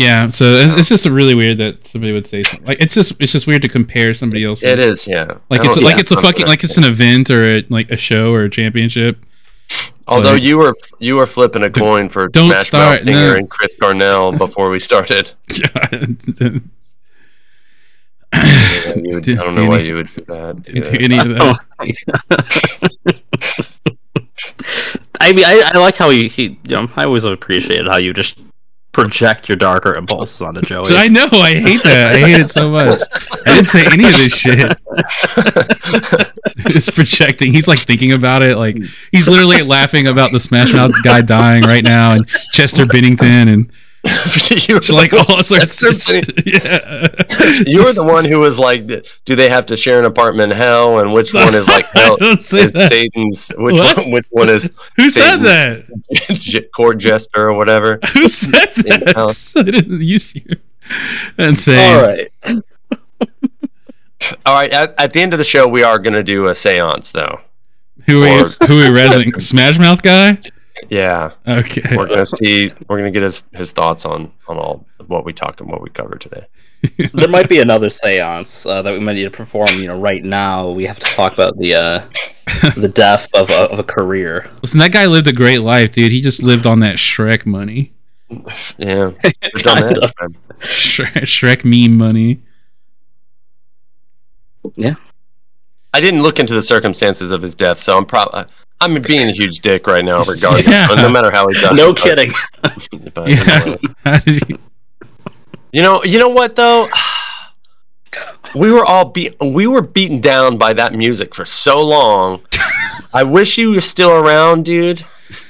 [0.00, 3.12] Yeah, so it's, it's just really weird that somebody would say something like it's just
[3.20, 4.64] it's just weird to compare somebody else's.
[4.64, 5.38] It is, yeah.
[5.50, 7.96] like it's don't- like it's a fucking like it's an event or a, like a
[7.96, 9.18] show or a championship.
[10.08, 13.32] Although like- you were you were flipping a coin for don't Smash start, Mouth Singer
[13.32, 13.34] no.
[13.36, 15.32] and Chris Cornell before we started.
[15.74, 16.16] God.
[18.32, 20.62] Yeah, you would- I don't know Do why you would do that.
[20.62, 20.98] do Yeah.
[21.00, 23.24] any of that.
[25.20, 28.12] I mean, I, I like how he, he, you know, I always appreciated how you
[28.12, 28.38] just
[28.92, 30.96] project your darker impulses onto Joey.
[30.96, 31.28] I know.
[31.32, 32.14] I hate that.
[32.14, 33.00] I hate it so much.
[33.46, 34.58] I didn't say any of this shit.
[36.74, 37.52] it's projecting.
[37.52, 38.56] He's like thinking about it.
[38.56, 38.78] Like
[39.12, 43.72] he's literally laughing about the Smash Mouth guy dying right now, and Chester Bennington, and
[44.04, 45.82] it's like all sorts.
[45.82, 46.24] Of.
[46.46, 47.06] Yeah.
[47.66, 50.58] you were the one who was like, do they have to share an apartment in
[50.58, 50.98] hell?
[51.00, 52.16] And which one is like hell?
[52.20, 52.88] Is that.
[52.90, 53.48] Satan's?
[53.58, 53.96] Which What?
[53.98, 54.10] one?
[54.10, 56.70] Which one is Who said that?
[56.74, 57.98] court jester or whatever?
[58.14, 59.12] Who said that?
[59.16, 59.54] house.
[59.56, 60.56] I didn't use you.
[61.36, 62.30] And say, All right.
[64.46, 64.72] All right.
[64.72, 67.40] At, at the end of the show, we are going to do a séance, though.
[68.06, 69.40] who are Or- we, who are we resing?
[69.42, 70.38] Smash Mouth guy?
[70.90, 71.96] Yeah, Okay.
[71.96, 72.70] we're going to see.
[72.88, 75.80] We're going to get his his thoughts on on all what we talked and what
[75.82, 76.46] we covered today.
[77.12, 79.68] there might be another seance uh, that we might need to perform.
[79.74, 82.06] You know, right now we have to talk about the uh,
[82.76, 84.50] the death of a, of a career.
[84.62, 86.10] Listen, that guy lived a great life, dude.
[86.10, 87.92] He just lived on that Shrek money.
[88.78, 89.10] Yeah,
[89.56, 89.98] done that.
[90.20, 90.32] of.
[90.60, 92.40] Shrek, Shrek meme money.
[94.76, 94.94] Yeah.
[95.92, 98.44] I didn't look into the circumstances of his death, so I'm probably
[98.80, 100.66] I'm being a huge dick right now, regardless.
[100.68, 100.86] Yeah.
[100.96, 101.76] No matter how he died.
[101.76, 102.32] No but- kidding.
[103.14, 103.60] but Yeah.
[103.62, 103.78] anyway.
[104.04, 104.56] How did he-
[105.72, 106.88] You know, you know what though?
[108.54, 109.36] We were all beat.
[109.40, 112.40] We were beaten down by that music for so long.
[113.12, 115.04] I wish you were still around, dude.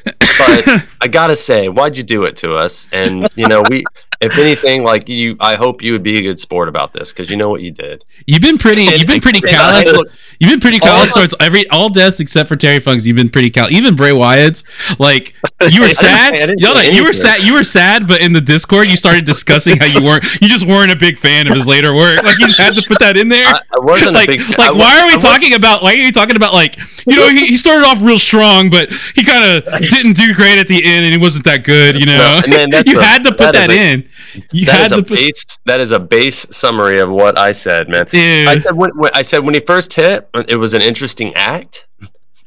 [0.04, 2.86] But I gotta say, why'd you do it to us?
[2.92, 3.84] And you know, we,
[4.20, 7.30] if anything, like you, I hope you would be a good sport about this because
[7.30, 8.04] you know what you did.
[8.26, 8.86] You've been pretty.
[8.88, 10.29] And- You've been pretty and callous.
[10.40, 13.06] You've been pretty callous of towards every all deaths except for Terry Funk's.
[13.06, 13.72] You've been pretty callous.
[13.72, 14.64] Even Bray Wyatt's.
[14.98, 15.34] Like
[15.70, 16.34] you were sad.
[16.34, 17.42] say- I didn't Y'all know, you were sad.
[17.42, 20.24] You were sad, but in the Discord, you started discussing how you weren't.
[20.40, 22.22] You just weren't a big fan of his later work.
[22.22, 23.46] Like you just had to put that in there.
[23.46, 24.48] I, I wasn't like, a big.
[24.58, 26.76] like I, why are we talking about why are you talking about like
[27.06, 30.58] you know he, he started off real strong but he kind of didn't do great
[30.58, 33.30] at the end and he wasn't that good you know No, you a- had to
[33.30, 34.08] put that that, in
[34.52, 35.58] you That had is to a put base.
[35.66, 38.06] That is a base summary of what I said, man.
[38.06, 38.46] Dude.
[38.48, 41.86] I said when, when I said when he first hit, it was an interesting act.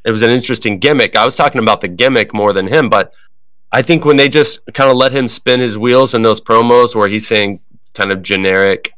[0.05, 1.15] It was an interesting gimmick.
[1.15, 3.13] I was talking about the gimmick more than him, but
[3.71, 6.95] I think when they just kind of let him spin his wheels in those promos
[6.95, 7.61] where he's saying
[7.93, 8.92] kind of generic,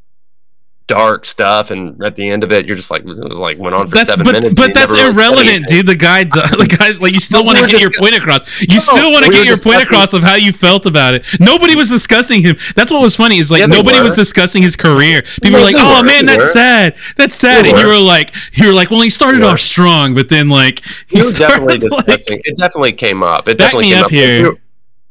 [0.88, 3.76] dark stuff, and at the end of it, you're just like it was like went
[3.76, 4.56] on for that's seven but, minutes.
[4.56, 7.82] but that's really irrelevant dude the guy the guy's like you still want to get
[7.82, 10.22] your point across you No, still want to we get were your point across of
[10.24, 13.62] how you felt about it nobody was discussing him that's what was funny is like
[13.62, 16.38] Yeah, they nobody was discussing his career people No, were like oh were, man they
[16.38, 16.44] that's were.
[16.46, 17.88] sad that's sad They and you were.
[17.88, 21.24] were like you were like well he started off strong but then like he We
[21.24, 22.42] were definitely started like, discussing.
[22.44, 23.48] it definitely came up.
[23.48, 24.12] It Back definitely me came up up.
[24.12, 24.54] here.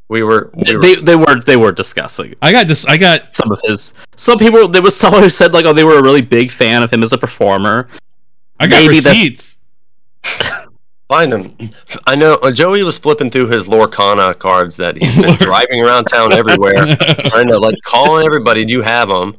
[0.09, 0.51] We were.
[0.55, 3.61] We were, They they were they were discussing I got this I got some of
[3.63, 3.95] his.
[4.17, 6.83] Some people there was someone who said like oh they were a really big fan
[6.83, 7.89] of him as a performer.
[8.61, 9.55] I got Maybe receipts
[11.09, 11.71] Find him.
[12.07, 16.07] I know uh, Joey was flipping through his Lorcana cards that he's been driving around
[16.07, 18.65] town everywhere, trying to like calling everybody.
[18.65, 19.37] Do you have them?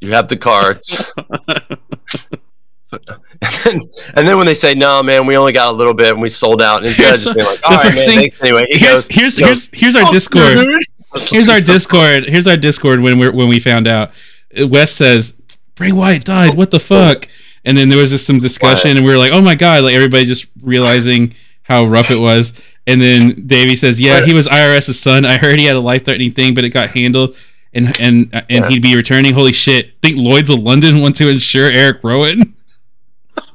[0.00, 1.02] You have the cards?
[2.92, 3.80] and, then,
[4.14, 6.28] and then when they say, "No, man, we only got a little bit and we
[6.28, 9.08] sold out," and instead being like, "All right, man, thing- thanks anyway," he here's goes,
[9.08, 10.82] here's he goes, here's here's our "Oh, discord dude."
[11.30, 12.24] Here's our Discord.
[12.26, 14.10] Here's our Discord when we when we found out.
[14.58, 15.40] Uh, Wes says
[15.74, 16.54] Bray Wyatt died.
[16.54, 17.26] What the fuck?
[17.64, 19.94] And then there was just some discussion, and we were like, "Oh my god!" Like
[19.94, 21.32] everybody just realizing
[21.62, 22.52] how rough it was.
[22.86, 25.24] And then Davey says, "Yeah, he was IRS's son.
[25.24, 27.36] I heard he had a life threatening thing, but it got handled,
[27.72, 28.68] and and and Yeah.
[28.68, 29.32] he'd be returning.
[29.32, 29.94] Holy shit!
[30.02, 32.54] Think Lloyd's of London want to insure Eric Rowan."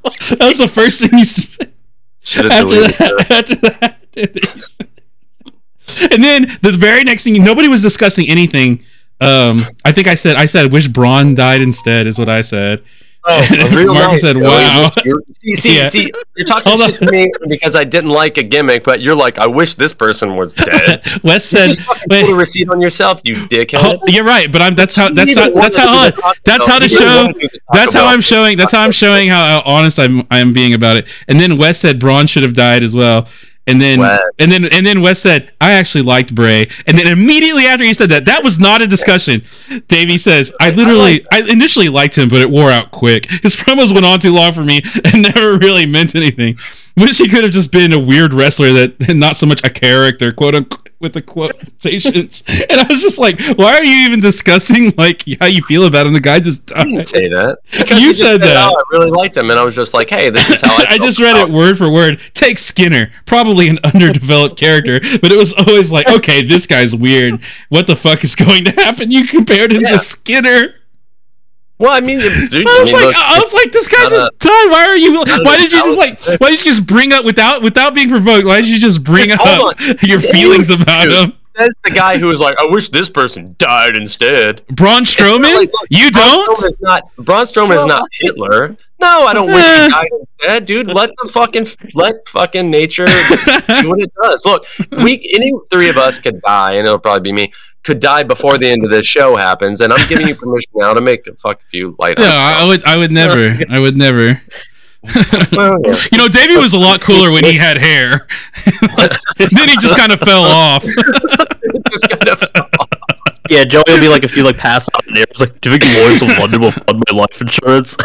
[0.04, 1.72] That was the first thing he said
[2.20, 3.30] Should have after deleted that, that.
[3.30, 6.10] after that.
[6.12, 8.82] and then the very next thing, nobody was discussing anything.
[9.20, 12.82] Um, I think I said, I said, wish Braun died instead, is what I said.
[13.26, 14.42] Oh, real Marcus nice, said, Joey.
[14.44, 15.88] "Wow." You're- See, see, Yeah.
[15.88, 19.14] see, you're talking Hold shit to me because I didn't like a gimmick, but you're
[19.14, 21.02] like, I wish this person was dead.
[21.22, 23.78] Wes You said, just fucking wait, put a receipt on yourself, you dickhead.
[23.82, 25.98] oh, you're right, but I'm that's how that's Neither how one that's of how you
[26.00, 28.06] I, to talk that's how to show one of you to talk that's how.
[28.06, 31.08] I'm showing that's how I'm showing how, how honest I'm I'm being about it.
[31.28, 33.26] And then Wes said Braun should have died as well.
[33.66, 34.20] And then Wes.
[34.38, 36.68] and then and then Wes said I actually liked Bray.
[36.86, 39.42] And then immediately after he said that, that was not a discussion.
[39.88, 43.30] Davey says I literally I initially liked him, but it wore out quick.
[43.30, 46.58] His promos went on too long for me and never really meant anything.
[46.96, 49.70] Wish he could have just been a weird wrestler that and not so much a
[49.70, 52.44] character, quote unquote with the quotations.
[52.70, 56.06] and I was just like, why are you even discussing like how you feel about
[56.06, 56.12] him?
[56.12, 57.58] The guy just I didn't say that.
[57.72, 58.70] You just said that.
[58.72, 60.86] Oh, I really liked him, and I was just like, "Hey, this is how I."
[60.94, 62.20] I just read it word for word.
[62.34, 67.40] Take Skinner, probably an underdeveloped character, but it was always like, okay, this guy's weird.
[67.68, 69.10] What the fuck is going to happen?
[69.10, 69.92] You compared him Yeah.
[69.92, 70.74] to Skinner.
[71.78, 74.08] Well, I mean, it's- dude, I was mean, like, look, I was like, this guy
[74.08, 74.70] just a- died.
[74.70, 75.18] Why are you?
[75.18, 76.40] Why did you just like?
[76.40, 78.46] Why did you just bring up without without being provoked?
[78.46, 81.12] Why did you just bring up Hold your feelings about Dude.
[81.30, 81.32] him?
[81.56, 84.66] says the guy who was like, I wish this person died instead.
[84.66, 85.54] Braun Strowman?
[85.54, 86.58] like, look, you Braun don't?
[86.58, 88.76] Strowman is not Braun Strowman is not Hitler.
[89.00, 89.84] No, I don't wish Eh.
[89.84, 90.08] he died
[90.40, 90.88] instead, dude.
[90.90, 94.44] Let the fucking let fucking nature do what it does.
[94.44, 97.52] Look, we any three of us could die, and it'll probably be me.
[97.84, 100.94] Could die before the end of this show happens, and I'm giving you permission now
[100.94, 102.18] to make a fuck few light.
[102.18, 102.84] No, I I would.
[102.84, 103.58] I would never.
[103.70, 104.40] I would never.
[105.04, 108.26] You know, Davey was a lot cooler when he had hair.
[109.36, 110.82] then he just kind of fell off.
[111.92, 112.42] Just kind of-
[113.50, 115.76] Yeah, Joey will be like, if you like pass out and it's like, do you
[115.78, 117.96] think Lawrence of London will fund my life insurance?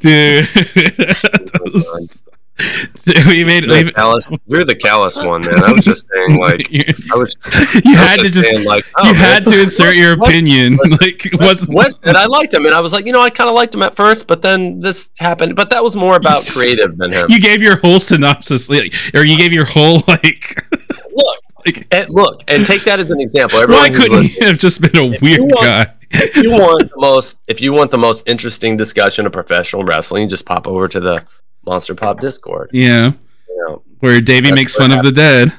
[0.00, 0.48] Dude.
[1.64, 1.78] Oh
[3.26, 3.64] We made.
[3.64, 5.62] You're the callous, you're the callous one, man.
[5.64, 7.36] I was just saying, like, I was.
[7.84, 8.48] you I had was to just.
[8.50, 9.20] saying, like, oh, you man.
[9.22, 10.76] had to insert your opinion.
[11.00, 13.48] Like, was Wes and I liked him, and I was like, you know, I kind
[13.48, 15.56] of liked him at first, but then this happened.
[15.56, 17.26] But that was more about creative than him.
[17.28, 20.62] you gave your whole synopsis, like, or you gave your whole like.
[21.12, 23.58] Look, like and look, and take that as an example.
[23.58, 25.94] why Everyone who's couldn't he have just been a weird want- guy?
[26.12, 30.28] if you want the most, if you want the most interesting discussion of professional wrestling,
[30.28, 31.24] just pop over to the
[31.70, 32.68] Monster Pop Discord.
[32.72, 33.12] Yeah,
[33.48, 35.52] You know, where Davey makes what fun of the dead.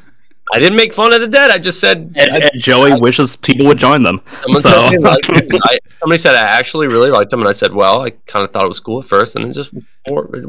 [0.53, 1.49] I didn't make fun of the dead.
[1.51, 4.20] I just said And, and Joey wishes people would join them.
[4.41, 7.74] Someone So- said liked I, somebody said I actually really liked him, and I said,
[7.74, 9.72] well, I kind of thought it was cool at first, and then just
[10.07, 10.45] wore, wore me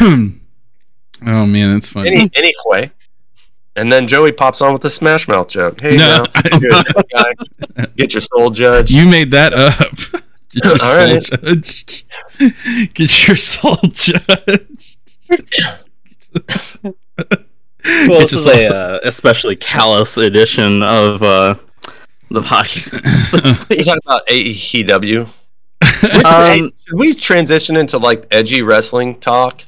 [1.24, 2.08] oh man, that's funny.
[2.10, 2.90] Any, anyway,
[3.76, 5.80] and then Joey pops on with a Smash Mouth joke.
[5.80, 7.86] Hey, No, now, you're a good guy.
[7.96, 8.90] get your soul judged.
[8.90, 10.22] You made that up.
[10.56, 11.22] Get your All soul right.
[11.22, 12.04] judged.
[12.94, 14.98] Get your soul judged.
[18.08, 21.54] Well, It's this is just a uh, especially callous edition of uh,
[22.30, 23.32] the podcast.
[23.70, 25.28] We're talking about AEW.
[26.24, 29.64] um, Should we transition into like edgy wrestling talk?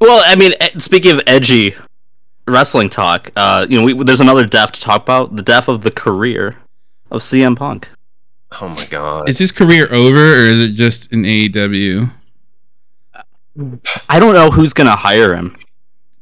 [0.00, 1.76] well, I mean, eh, speaking of edgy
[2.48, 5.82] wrestling talk, uh, you know, we, there's another death to talk about: the death of
[5.82, 6.56] the career
[7.10, 7.88] of CM Punk.
[8.60, 9.28] Oh my god!
[9.28, 12.10] Is his career over or is it just an AEW?
[14.08, 15.56] I don't know who's gonna hire him.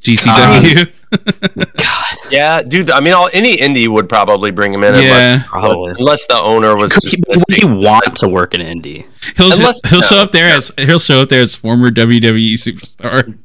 [0.02, 0.92] GCW?
[1.76, 2.90] God, yeah, dude.
[2.90, 5.00] I mean, all, any indie would probably bring him in, Yeah.
[5.00, 5.94] unless, Probably.
[5.98, 7.16] unless the owner was just.
[7.16, 9.06] he, would he want to work in indie?
[9.36, 13.38] he'll Unless- he'll show up there as he'll show up there as former WWE superstar.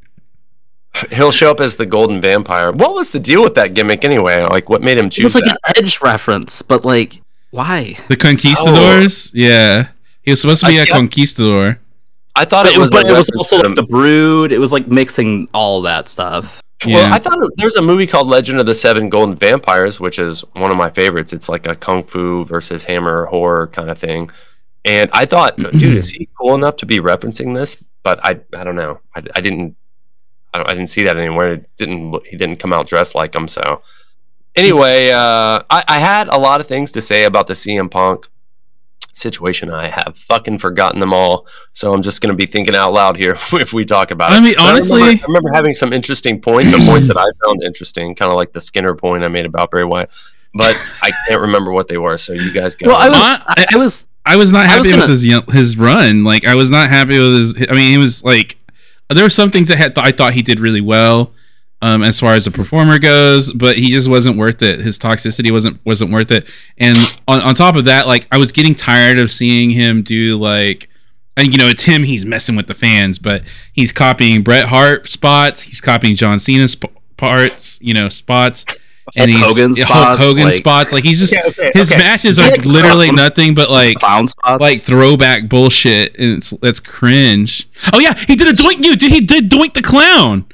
[1.12, 2.72] He'll show up as the Golden Vampire.
[2.72, 4.44] What was the deal with that gimmick anyway?
[4.44, 5.22] Like, what made him choose?
[5.22, 5.58] It was like that?
[5.78, 7.20] an Edge reference, but like,
[7.54, 7.98] why?
[8.10, 9.28] The Conquistadors?
[9.28, 9.32] Oh.
[9.36, 9.88] Yeah.
[10.24, 11.80] He was supposed to be I a see, I- conquistador.
[12.36, 12.92] I thought But it was.
[12.92, 14.52] but it was also like the Brood.
[14.52, 16.62] It was like mixing all that stuff.
[16.84, 16.96] Yeah.
[16.96, 20.42] Well, I thought there's a movie called Legend of the Seven Golden Vampires, which is
[20.54, 21.32] one of my favorites.
[21.32, 24.32] It's like a kung fu versus hammer horror kind of thing.
[24.84, 27.76] And I thought, dude, is he cool enough to be referencing this?
[28.02, 29.00] But I, I don't know.
[29.16, 29.76] I, I didn't,
[30.54, 31.54] I, don't, I didn't see that anywhere.
[31.54, 33.48] It didn't, he didn't come out dressed like him.
[33.48, 33.62] So,
[34.56, 38.28] anyway, uh, I, I had a lot of things to say about the CM Punk
[39.14, 39.72] situation.
[39.72, 41.48] I have fucking forgotten them all.
[41.74, 44.36] So I'm just gonna be thinking out loud here if we talk about it.
[44.36, 47.26] I mean, honestly- I remember, I remember having some interesting points, or points that I
[47.46, 50.10] found interesting, kind of like the Skinner point I made about Bray Wyatt.
[50.56, 52.18] But I can't remember what they were.
[52.18, 52.88] So you guys go.
[52.90, 55.54] Well, I was, I- I, I was, I was not I was happy gonna- with
[55.54, 56.24] his his run.
[56.24, 57.56] Like I was not happy with his.
[57.70, 58.58] I mean, he was like
[59.10, 61.32] there were some things that had I thought he did really well,
[61.84, 64.80] um, as far as a performer goes, but he just wasn't worth it.
[64.80, 66.48] His toxicity wasn't wasn't worth it.
[66.78, 70.38] And on, on top of that, like I was getting tired of seeing him do
[70.40, 70.90] like.
[71.36, 72.04] And you know, it's him.
[72.04, 75.62] He's messing with the fans, but he's copying Bret Hart spots.
[75.64, 77.80] He's copying John Cena sp- parts.
[77.82, 78.66] You know, spots.
[79.18, 80.92] And he's Hogan yeah, spots, Hulk Hogan like- spots.
[80.94, 82.02] Like he's just Okay, okay, his okay.
[82.02, 84.28] matches are Get literally from- nothing but like clown
[84.60, 87.68] like throwback bullshit, and it's that's cringe.
[87.92, 88.84] Oh yeah, he did a doink.
[88.86, 90.46] You dude, he did doink the clown.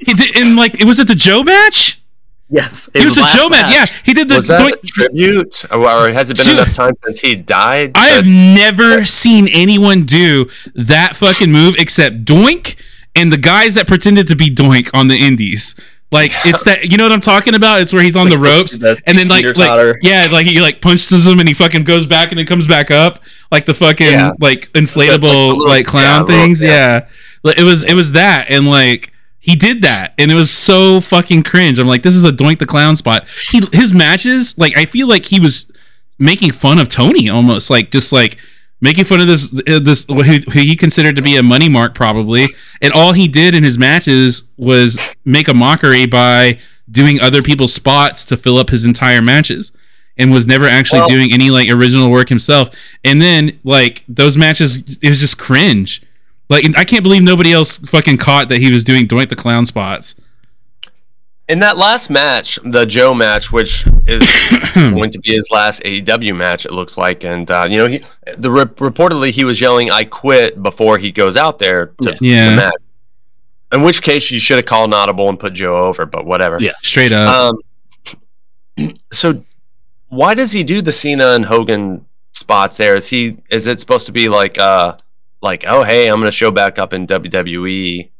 [0.00, 2.00] He did, and like it was it the Joe match.
[2.48, 3.72] yes, He was the Joe match.
[3.72, 4.82] Yeah, he did the was that doink.
[4.82, 6.56] a tribute, or or has it been Dude.
[6.58, 7.92] enough time since he died?
[7.94, 12.76] I have never seen anyone do that fucking move except Doink
[13.14, 15.78] and the guys that pretended to be Doink on the Indies.
[16.12, 17.80] Like it's that you know what I'm talking about?
[17.80, 19.98] It's where he's on the ropes the and then like like teeter-totter.
[20.02, 22.90] yeah, like he like punches him and he fucking goes back and then comes back
[22.90, 23.20] up
[23.52, 24.30] like the fucking Yeah.
[24.40, 26.60] like Like the inflatable little- like yeah, clown little- things.
[26.62, 27.06] yeah.
[27.44, 27.52] Yeah.
[27.56, 29.09] It was it was that and like
[29.40, 31.78] he did that and it was so fucking cringe.
[31.78, 33.26] I'm like this is a Doink the clown spot.
[33.50, 35.70] He his matches like I feel like he was
[36.18, 38.36] making fun of Tony almost like just like
[38.82, 41.94] making fun of this uh, this who, who he considered to be a money mark
[41.94, 42.46] probably
[42.82, 46.58] and all he did in his matches was make a mockery by
[46.90, 49.72] doing other people's spots to fill up his entire matches
[50.18, 52.68] and was never actually Well- doing any like original work himself.
[53.04, 56.02] And then like those matches, it was just cringe.
[56.50, 59.64] Like I can't believe nobody else fucking caught that he was doing Doink the Clown
[59.64, 60.20] spots.
[61.48, 64.20] In that last match, the Joe match, which is
[64.74, 68.02] going to be his last AEW match, it looks like, and uh, you know, he
[68.36, 72.50] the re- reportedly he was yelling "I quit" before he goes out there to Yeah.
[72.50, 72.72] the match.
[73.72, 76.58] In which case, you should have called an audible and put Joe over, but whatever.
[76.60, 76.72] Yeah.
[76.82, 77.54] Straight up.
[78.78, 79.44] Um, so
[80.08, 82.96] why does he do the Cena and Hogan spots there?
[82.96, 84.96] Is he is it supposed to be like uh
[85.42, 88.10] like oh hey I'm gonna show back up in WWE?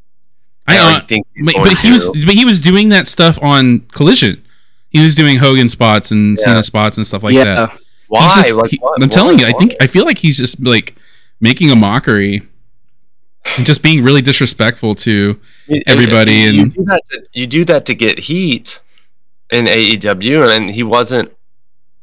[0.67, 3.81] I already uh, think but, but he was but he was doing that stuff on
[3.93, 4.43] Collision.
[4.91, 6.45] He was doing Hogan spots and Yeah.
[6.45, 7.45] Cena spots and stuff like yeah.
[7.45, 7.79] that.
[8.09, 8.37] why?
[8.37, 9.03] Just- like, he- what?
[9.03, 9.49] I'm telling Why?
[9.49, 10.97] you, I think I feel like he's just like
[11.41, 12.43] making a mockery
[13.57, 15.41] and just being really disrespectful to
[15.87, 18.81] everybody you, and- do that to, you do that to get heat
[19.51, 21.33] in AEW, and he wasn't.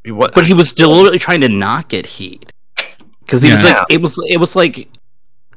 [0.03, 2.51] He was, But he was deliberately trying to not get heat
[3.21, 4.87] because he was like it was it was like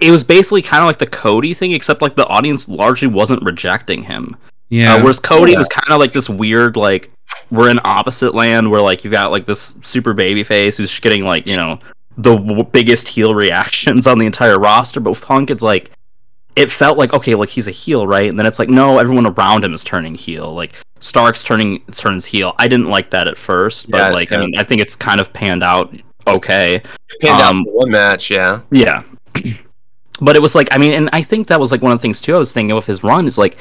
[0.00, 3.42] it was basically kind of like the Cody thing, except like the audience largely wasn't
[3.42, 4.36] rejecting him.
[4.68, 4.94] yeah.
[4.94, 5.58] Uh, whereas Cody Yeah.
[5.58, 7.10] was kind of like this weird, like
[7.50, 11.24] we're in opposite land where like you've got like this super baby face who's getting
[11.24, 11.78] like you know
[12.18, 15.00] the w- biggest heel reactions on the entire roster.
[15.00, 15.90] But with Punk, it's like
[16.56, 18.28] it felt like okay, like he's a heel, right?
[18.28, 20.52] And then it's like no, everyone around him is turning heel.
[20.54, 22.54] Like Starks turning turns heel.
[22.58, 24.38] I didn't like that at first, but Yeah, like yeah.
[24.38, 25.94] I mean, I think it's kind of panned out
[26.26, 26.76] okay.
[26.76, 26.84] It
[27.20, 28.60] pinned out um, for one match, yeah.
[28.70, 29.02] Yeah.
[30.20, 32.02] But it was like I mean, and I think that was like one of the
[32.02, 32.34] things too.
[32.34, 33.58] I was thinking with his run is like,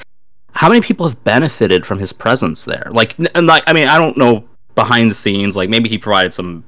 [0.54, 2.90] how many people have benefited from his presence there?
[2.92, 5.56] Like, and like I mean, I don't know behind the scenes.
[5.56, 6.64] Like maybe he provided some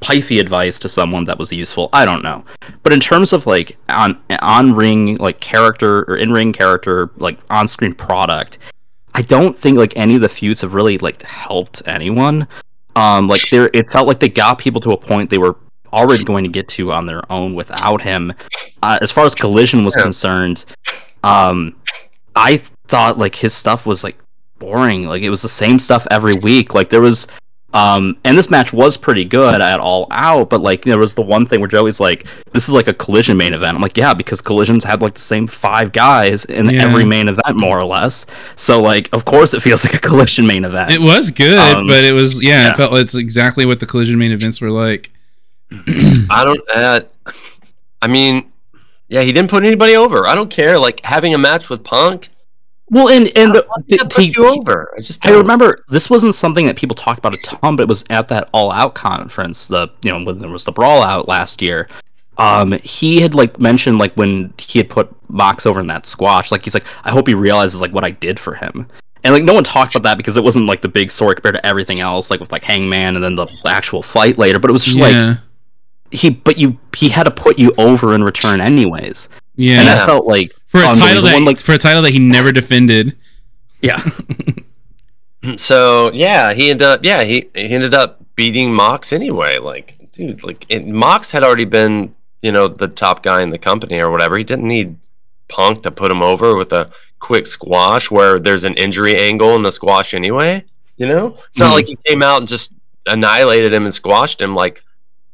[0.00, 1.88] pifey advice to someone that was useful.
[1.92, 2.44] I don't know.
[2.82, 7.38] But in terms of like on on ring like character or in ring character like
[7.50, 8.58] on screen product,
[9.14, 12.48] I don't think like any of the feuds have really like helped anyone.
[12.94, 15.56] Um, like there, it felt like they got people to a point they were
[15.92, 18.32] already going to get to on their own without him.
[18.82, 20.02] Uh, as far as Collision was Yeah.
[20.02, 20.64] concerned,
[21.24, 21.74] um,
[22.34, 24.18] I thought like his stuff was like
[24.58, 25.06] boring.
[25.06, 26.74] Like it was the same stuff every week.
[26.74, 27.26] Like there was,
[27.74, 30.50] um, and this match was pretty good at all out.
[30.50, 33.36] But like there was the one thing where Joey's like, "This is like a Collision
[33.36, 36.82] main event." I'm like, "Yeah," because Collisions had like the same five guys in Yeah.
[36.82, 38.26] every main event more or less.
[38.56, 40.90] So like, of course, it feels like a Collision main event.
[40.92, 42.70] it was good, Um, but it was yeah, yeah.
[42.72, 45.10] It felt it's exactly what the Collision main events were like.
[46.30, 46.60] I don't.
[46.74, 47.00] Uh,
[48.00, 48.50] I mean,
[49.08, 50.26] yeah, he didn't put anybody over.
[50.26, 50.78] I don't care.
[50.78, 52.28] Like having a match with Punk,
[52.90, 54.92] well, and and the, he the- put he- you over.
[54.96, 55.38] I just I don't.
[55.38, 58.48] remember this wasn't something that people talked about a ton, but it was at that
[58.52, 61.88] All Out conference, the you know when there was the Brawl Out last year.
[62.38, 66.50] Um, he had like mentioned like when he had put Mox over in that squash,
[66.50, 68.86] like he's like, I hope he realizes like what I did for him,
[69.22, 71.56] and like no one talked about that because it wasn't like the big story compared
[71.56, 74.58] to everything else, like with like Hangman and then the actual fight later.
[74.58, 75.36] But it was just like yeah,
[76.12, 79.94] he, but you he had to put you over in return anyways, Yeah, and yeah.
[79.96, 82.52] that felt like For a title that And, like for a title that he never
[82.52, 83.16] defended.
[83.80, 84.02] yeah,
[85.56, 87.00] So yeah, he ended up.
[87.04, 89.58] Yeah, he, he ended up beating Mox anyway.
[89.58, 93.58] Like, dude, like it, Mox had already been, you know, the top guy in the
[93.58, 94.38] company or whatever.
[94.38, 94.96] He didn't need
[95.48, 99.62] Punk to put him over with a quick squash where there's an injury angle in
[99.62, 100.64] the squash anyway.
[100.96, 101.74] You know, it's not Mhm.
[101.74, 102.72] like he came out and just
[103.06, 104.54] annihilated him and squashed him.
[104.54, 104.84] Like,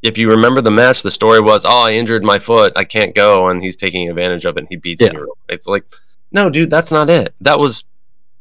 [0.03, 2.73] if you remember the match, the story was, "Oh, I injured my foot.
[2.77, 4.61] I can't go," and he's taking advantage of it.
[4.61, 5.11] and He beats Yeah.
[5.11, 5.27] him.
[5.49, 5.85] It's like,
[6.33, 7.35] no, dude, that's not it.
[7.41, 7.85] That was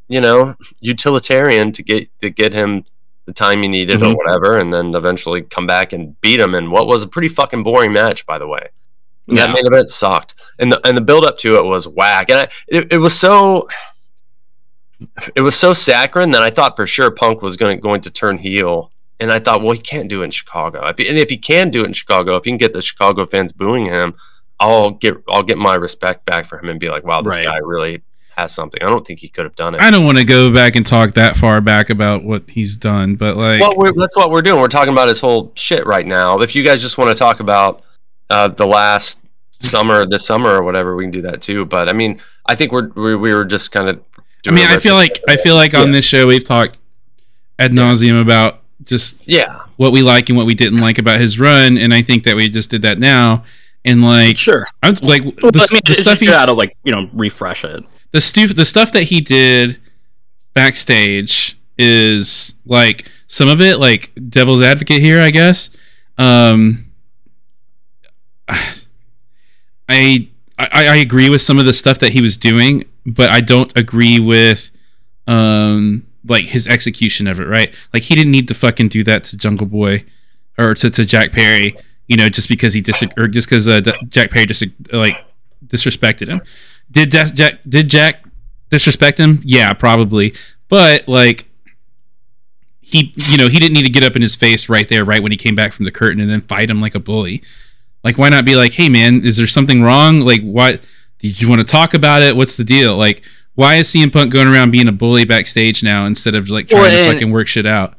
[0.10, 2.86] you know, utilitarian to get to get him
[3.26, 4.16] the time he needed or Mhm.
[4.16, 7.62] whatever, and then eventually come back and beat him in what was a pretty fucking
[7.64, 8.70] boring match, by the way.
[9.28, 12.30] And That main event sucked, and the and the build up to it was whack,
[12.30, 13.68] and I, it, it was so.
[15.36, 18.38] It was so saccharine that I thought for sure Punk was going going to turn
[18.38, 20.84] heel, and I thought, well, he can't do it in Chicago.
[20.86, 23.51] And if he can do it in Chicago, if he can get the Chicago fans
[23.51, 24.13] booing him,
[24.59, 27.45] I'll get I'll get my respect back for him and be like, wow, this Right.
[27.45, 28.01] guy really
[28.38, 28.82] has something.
[28.84, 29.82] I don't think he could have done it.
[29.82, 33.15] I don't want to go back and talk that far back about what he's done,
[33.15, 34.61] but like, Well, we're, that's what we're doing.
[34.61, 36.39] We're talking about his whole shit right now.
[36.41, 37.84] If you guys just want to talk about
[38.30, 39.20] uh, the last
[39.61, 41.65] summer, this summer or whatever, we can do that too.
[41.65, 44.03] But I mean, I think we're we, we were just kind of.
[44.47, 45.93] I mean, I feel like I feel like on Yeah.
[45.93, 46.80] this show we've talked
[47.59, 51.39] ad nauseum about just yeah, what we like and what we didn't like about his
[51.39, 53.43] run, and I think that we just did that now.
[53.85, 54.65] And like, sure.
[54.83, 57.83] I'm like Well, the, I mean, the stuff he's gotta like you know refresh it.
[58.11, 59.79] the stuff the stuff that he did
[60.53, 65.69] backstage is like some of it like devil's advocate here i guess
[66.17, 66.85] um
[68.49, 68.67] I,
[69.88, 70.27] I
[70.57, 74.19] i agree with some of the stuff that he was doing but i don't agree
[74.19, 74.71] with
[75.27, 77.73] um like his execution of it, right?
[77.93, 80.05] Like he didn't need to fucking do that to Jungle Boy
[80.57, 83.82] or to, to Jack Perry, you know, just because he dis or just because uh,
[83.82, 85.15] D- Jack Perry just like
[85.65, 86.41] disrespected him.
[86.91, 88.23] Did Da- Jack did Jack
[88.69, 89.41] disrespect him?
[89.43, 90.34] Yeah, probably.
[90.69, 91.47] But like
[92.82, 95.21] he you know, he didn't need to get up in his face right there right
[95.21, 97.43] when he came back from the curtain and then fight him like a bully.
[98.03, 100.21] Like why not be like, "Hey man, is there something wrong?
[100.21, 100.88] Like what
[101.19, 102.36] did you want to talk about it?
[102.36, 103.23] What's the deal?" Like
[103.58, 106.84] why is CM Punk going around being a bully backstage now instead of like trying
[106.84, 107.95] Well, to fucking work shit out?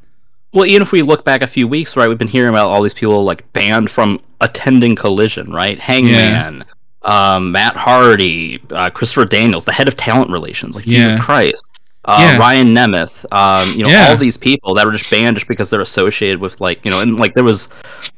[0.52, 2.80] Well, even if we look back a few weeks, right, we've been hearing about all
[2.80, 5.78] these people like banned from attending Collision, right?
[5.80, 6.64] Hangman,
[7.02, 11.08] um, Matt Hardy, uh, Christopher Daniels, the head of talent relations, like Yeah.
[11.08, 11.64] Jesus Christ,
[12.04, 12.38] uh, Yeah.
[12.38, 14.10] Ryan Nemeth, um, you know, Yeah.
[14.10, 17.00] all these people that were just banned just because they're associated with like you know,
[17.00, 17.68] and like there was,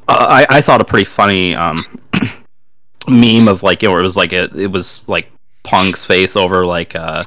[0.08, 1.78] uh, I I thought a pretty funny um
[3.08, 5.30] meme of like you know, where it was like it, it was like
[5.62, 7.24] Punk's face over like uh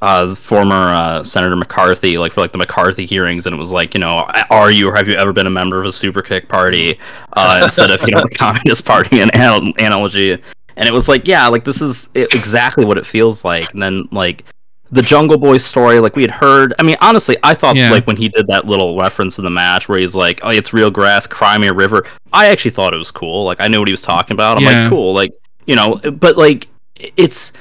[0.00, 3.94] uh, former uh, Senator McCarthy, like for like the McCarthy hearings, and it was like,
[3.94, 6.48] you know, are you or have you ever been a member of a super kick
[6.48, 7.00] party
[7.32, 11.48] uh, instead of you know the Communist Party an analogy, and it was like, yeah,
[11.48, 14.44] like this is exactly what it feels like, and then like
[14.92, 16.74] the Jungle Boy story, like we had heard.
[16.78, 17.90] I mean, honestly, I thought Yeah.
[17.90, 20.72] like when he did that little reference in the match where he's like, "Oh, it's
[20.72, 23.44] real grass, Cry Me a River." I actually thought it was cool.
[23.46, 24.58] Like I knew what he was talking about.
[24.58, 24.82] I'm Yeah.
[24.82, 25.12] like, cool.
[25.12, 25.32] Like
[25.66, 26.68] you know, but like
[27.16, 27.52] it's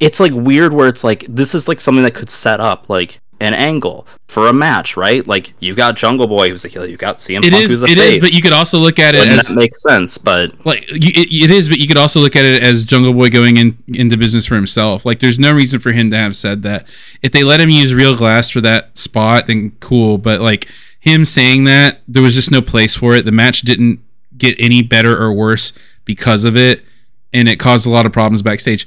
[0.00, 3.20] it's like weird where it's like this is like something that could set up like
[3.42, 5.26] an angle for a match, right?
[5.26, 7.82] Like you got Jungle Boy who's a heel, you got CM It Punk is who's
[7.82, 8.14] a it face.
[8.14, 11.10] is, but you could also look at it as that makes sense, but like you,
[11.12, 13.76] it, it is, but you could also look at it as Jungle Boy going in
[13.88, 15.04] into business for himself.
[15.04, 16.86] Like, there's no reason for him to have said that.
[17.20, 20.18] If they let him use real glass for that spot, then cool.
[20.18, 20.68] But like
[21.00, 23.24] him saying that, there was just no place for it.
[23.24, 23.98] The match didn't
[24.38, 25.72] get any better or worse
[26.04, 26.84] because of it,
[27.32, 28.86] and it caused a lot of problems backstage.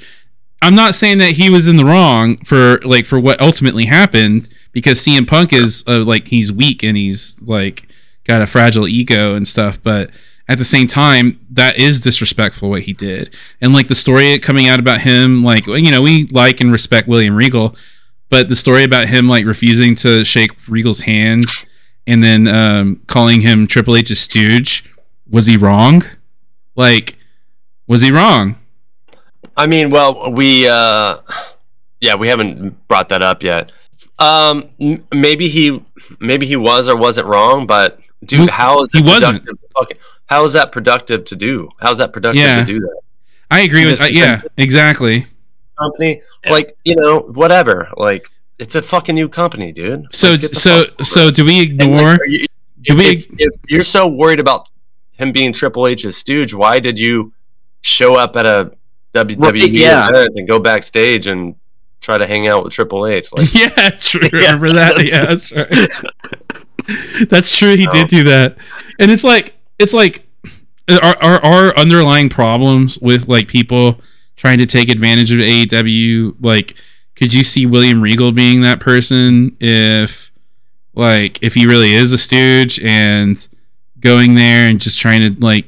[0.61, 4.53] I'm not saying that he was in the wrong for like for what ultimately happened
[4.71, 7.87] because CM Punk is uh, like he's weak and he's like
[8.23, 10.09] got a fragile ego and stuff, but
[10.47, 13.33] at the same time that is disrespectful what he did.
[13.61, 17.07] And like the story coming out about him like you know, we like and respect
[17.07, 17.75] William Regal,
[18.29, 21.45] but the story about him like refusing to shake Regal's hand
[22.07, 24.91] and then um, calling him Triple H's stooge,
[25.29, 26.03] was he wrong?
[26.75, 27.17] Like
[27.87, 28.55] was he wrong?
[29.57, 31.17] I mean, well, we uh
[32.01, 33.71] yeah, we haven't brought that up yet.
[34.19, 35.81] Um m- maybe he
[36.19, 39.47] maybe he was or wasn't wrong, but dude, how is he wasn't.
[39.81, 39.97] Okay.
[40.27, 41.69] How is that productive to do?
[41.79, 42.59] How's that productive Yeah.
[42.61, 42.99] to do that?
[43.51, 45.27] I agree with uh, yeah, exactly.
[45.77, 47.89] Company like, you know, whatever.
[47.97, 50.05] Like it's a fucking new company, dude.
[50.11, 52.39] So Like, so so do we And, like, ignore you-
[52.81, 54.67] do if, we- if, if you're so worried about
[55.13, 57.31] him being Triple H's stooge, why did you
[57.85, 58.71] show up at a
[59.13, 60.09] WWE yeah.
[60.09, 61.55] event and go backstage and
[62.01, 63.31] try to hang out with Triple H?
[63.31, 64.21] Like, yeah, true.
[64.33, 64.95] Yeah, Remember that?
[64.97, 67.29] that's- Yeah, that's right.
[67.29, 67.75] that's true.
[67.75, 67.91] He Oh.
[67.91, 68.57] did do that,
[68.99, 70.25] and it's like it's like
[70.89, 73.99] our, our our underlying problems with like people
[74.35, 76.35] trying to take advantage of AEW.
[76.41, 76.75] Like,
[77.15, 80.31] could you see William Regal being that person if
[80.93, 83.47] like if he really is a stooge and
[83.99, 85.65] going there and just trying to like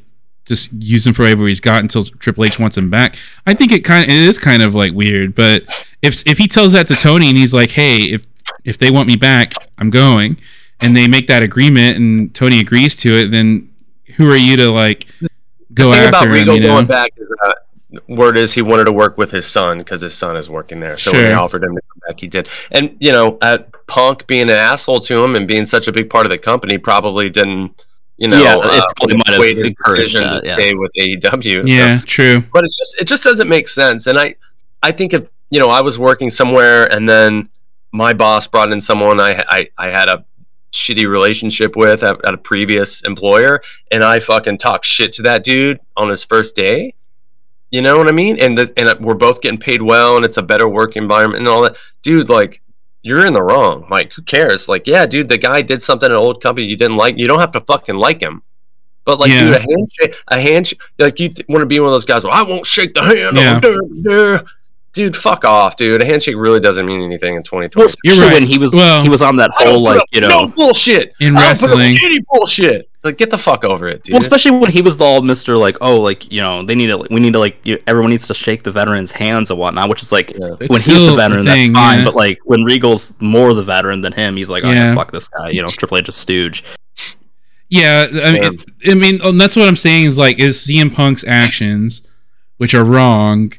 [0.48, 3.16] just use him for whatever he's got until Triple H wants him back.
[3.45, 5.64] I think it kind of, it is kind of like weird, but
[6.02, 8.26] if if he tells that to Tony and he's like, "Hey, if
[8.64, 10.38] if they want me back, I'm going,"
[10.80, 13.70] and they make that agreement and Tony agrees to it, then
[14.16, 15.08] who are you to like
[15.74, 16.48] go the thing after about him?
[16.48, 16.68] You know?
[16.68, 17.54] going back is uh,
[18.08, 20.98] word is he wanted to work with his son because his son is working there.
[20.98, 22.50] So when they offered him to come back, he did.
[22.72, 26.10] And you know, at Punk being an asshole to him and being such a big
[26.10, 27.84] part of the company, probably didn't.
[28.18, 30.55] You know, Yeah, it uh, probably might have weighed encouraged decision that, to yeah.
[30.55, 31.68] stay with AEW.
[31.68, 32.43] so- yeah, true.
[32.51, 34.07] but it just it just doesn't make sense.
[34.07, 34.36] And I
[34.82, 37.49] I think if you know I was working somewhere and then
[37.91, 40.26] my boss brought in someone I I, I had a
[40.72, 43.61] shitty relationship with at, at a previous employer,
[43.91, 46.93] and I fucking talk shit to that dude on his first day.
[47.72, 48.39] You know what I mean?
[48.39, 51.47] And the, and we're both getting paid well, and it's a better work environment and
[51.49, 51.76] all that.
[52.01, 52.61] Dude, like
[53.04, 53.86] you're in the wrong.
[53.89, 54.68] Like who cares?
[54.68, 57.18] Like yeah, dude, the guy did something at an old company you didn't like.
[57.18, 58.41] You don't have to fucking like him.
[59.06, 59.43] But like, Yeah.
[59.43, 62.24] dude, a handshake, a handshake, like you th- want to be one of those guys.
[62.26, 63.38] Well, I won't shake the hand.
[63.38, 63.58] Yeah.
[63.58, 64.45] of a dude, dude."
[64.93, 66.02] Dude, fuck off, dude.
[66.02, 67.70] A handshake really doesn't mean anything in 2020.
[67.86, 68.34] well, You're right.
[68.34, 71.14] when he was Well- he was on that whole like up you no know bullshit
[71.20, 71.98] In I don't put up wrestling.
[72.04, 72.89] any bullshit.
[73.04, 74.14] Like, get the fuck over it, dude.
[74.14, 76.88] Well, especially when he was the all Mister like, oh, like you know, they need
[76.88, 79.88] to, we need to like, you, everyone needs to shake the veterans' hands and whatnot,
[79.89, 80.56] which is like Yeah.
[80.60, 82.00] It's when he's the a veteran, thing, that's fine.
[82.00, 82.06] yeah.
[82.06, 84.95] But like when Regal's more the veteran than him, he's like, oh, Yeah.
[84.95, 86.64] fuck this guy, you know, Triple H is stooge.
[87.70, 91.26] Yeah, I mean, I mean, oh, that's what I'm saying is like, is CM Punk's
[91.28, 92.02] actions,
[92.58, 93.52] which are wrong,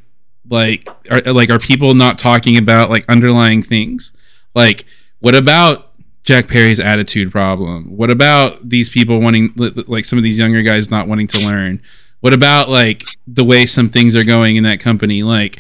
[0.48, 4.12] like, are like, are people not talking about like underlying things?
[4.54, 4.86] Like,
[5.20, 5.87] what about
[6.28, 7.84] Jack Perry's attitude problem?
[7.96, 11.26] What about these people wanting, li- li- like some of these younger guys not wanting
[11.28, 11.80] to learn?
[12.20, 15.22] What about like the way some things are going in that company?
[15.22, 15.58] Like,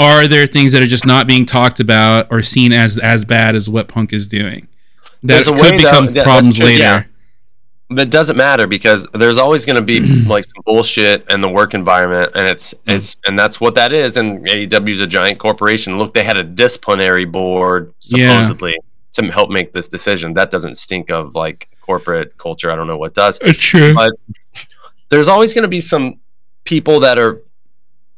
[0.00, 3.54] are there things that are just not being talked about or seen as as bad
[3.54, 4.66] as what Punk is doing?
[5.22, 6.82] That There's a could way, become that- problems true, later.
[6.82, 7.04] yeah.
[7.90, 11.48] But it doesn't matter because there's always going to be like some bullshit in the
[11.48, 12.96] work environment, and it's Mm.
[12.96, 14.16] it's and that's what that is.
[14.16, 15.96] And AEW is a giant corporation.
[15.96, 18.44] Look, they had a disciplinary board Yeah.
[19.26, 20.34] To help make this decision.
[20.34, 22.70] That doesn't stink of like corporate culture.
[22.70, 23.38] I don't know what does.
[23.42, 23.94] It's true.
[23.94, 24.12] But
[25.08, 26.20] there's always going to be some
[26.64, 27.42] people that are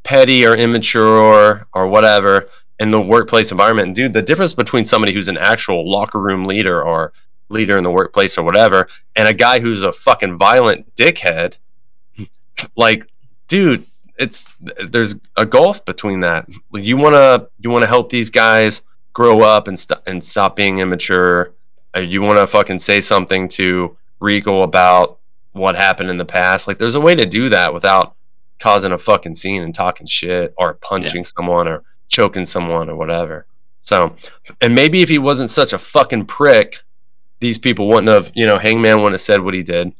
[0.02, 2.48] petty or immature or, or whatever
[2.78, 3.88] in the workplace environment.
[3.88, 7.12] And dude, the difference between somebody who's an actual locker room leader or
[7.48, 11.56] leader in the workplace or whatever, and a guy who's a fucking violent dickhead,
[12.76, 13.06] like,
[13.48, 13.86] dude,
[14.18, 14.54] it's
[14.88, 16.46] there's a gulf between that.
[16.72, 18.82] You wanna you wanna help these guys
[19.12, 21.52] grow up and st- and stop being immature.
[21.96, 25.18] Uh, you want to fucking say something to Rico about
[25.52, 26.68] what happened in the past.
[26.68, 28.14] Like, there's a way to do that without
[28.60, 33.46] causing a fucking scene and talking shit or punching someone or choking someone or whatever.
[33.82, 34.14] So,
[34.60, 36.82] and maybe if he wasn't such a fucking prick,
[37.40, 39.92] these people wouldn't have, you know, Hangman wouldn't have said what he did.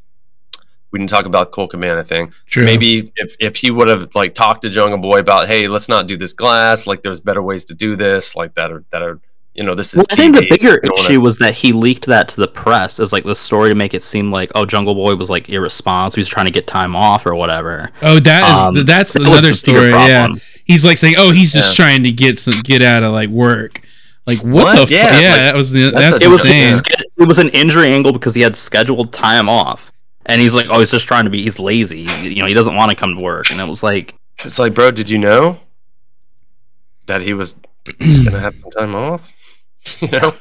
[0.92, 2.32] We didn't talk about Colt Cabana thing.
[2.46, 2.64] True.
[2.64, 6.06] Maybe if, if he would have like talked to Jungle Boy about, hey, let's not
[6.08, 6.86] do this glass.
[6.86, 8.34] Like, there's better ways to do this.
[8.34, 9.20] Like that are that are,
[9.54, 9.98] you know, this is.
[9.98, 12.36] Well, I think the bigger You don't wanna- issue was that he leaked that to
[12.40, 15.30] the press as like the story to make it seem like oh Jungle Boy was
[15.30, 17.90] like irresponsible, he was trying to get time off or whatever.
[18.02, 19.90] Oh, that is Um, that's that another story.
[19.90, 20.28] Yeah,
[20.64, 21.84] he's like saying, "Oh, he's just Yeah.
[21.84, 23.80] trying to get some get out of like work."
[24.26, 24.72] Like what, What?
[24.72, 24.90] the fuck?
[24.90, 26.66] Yeah, Yeah, like, that was the, that's that's, a- It was insane.
[26.68, 29.90] sched- it was an injury angle because he had scheduled time off,
[30.30, 32.74] and he's like oh he's just trying to be he's lazy, you know he doesn't
[32.74, 34.14] want to come to work, and it was like
[34.44, 35.58] It's like, bro, did you know
[37.06, 37.56] that he was
[37.98, 39.30] gonna have some time off?
[40.00, 40.34] You know?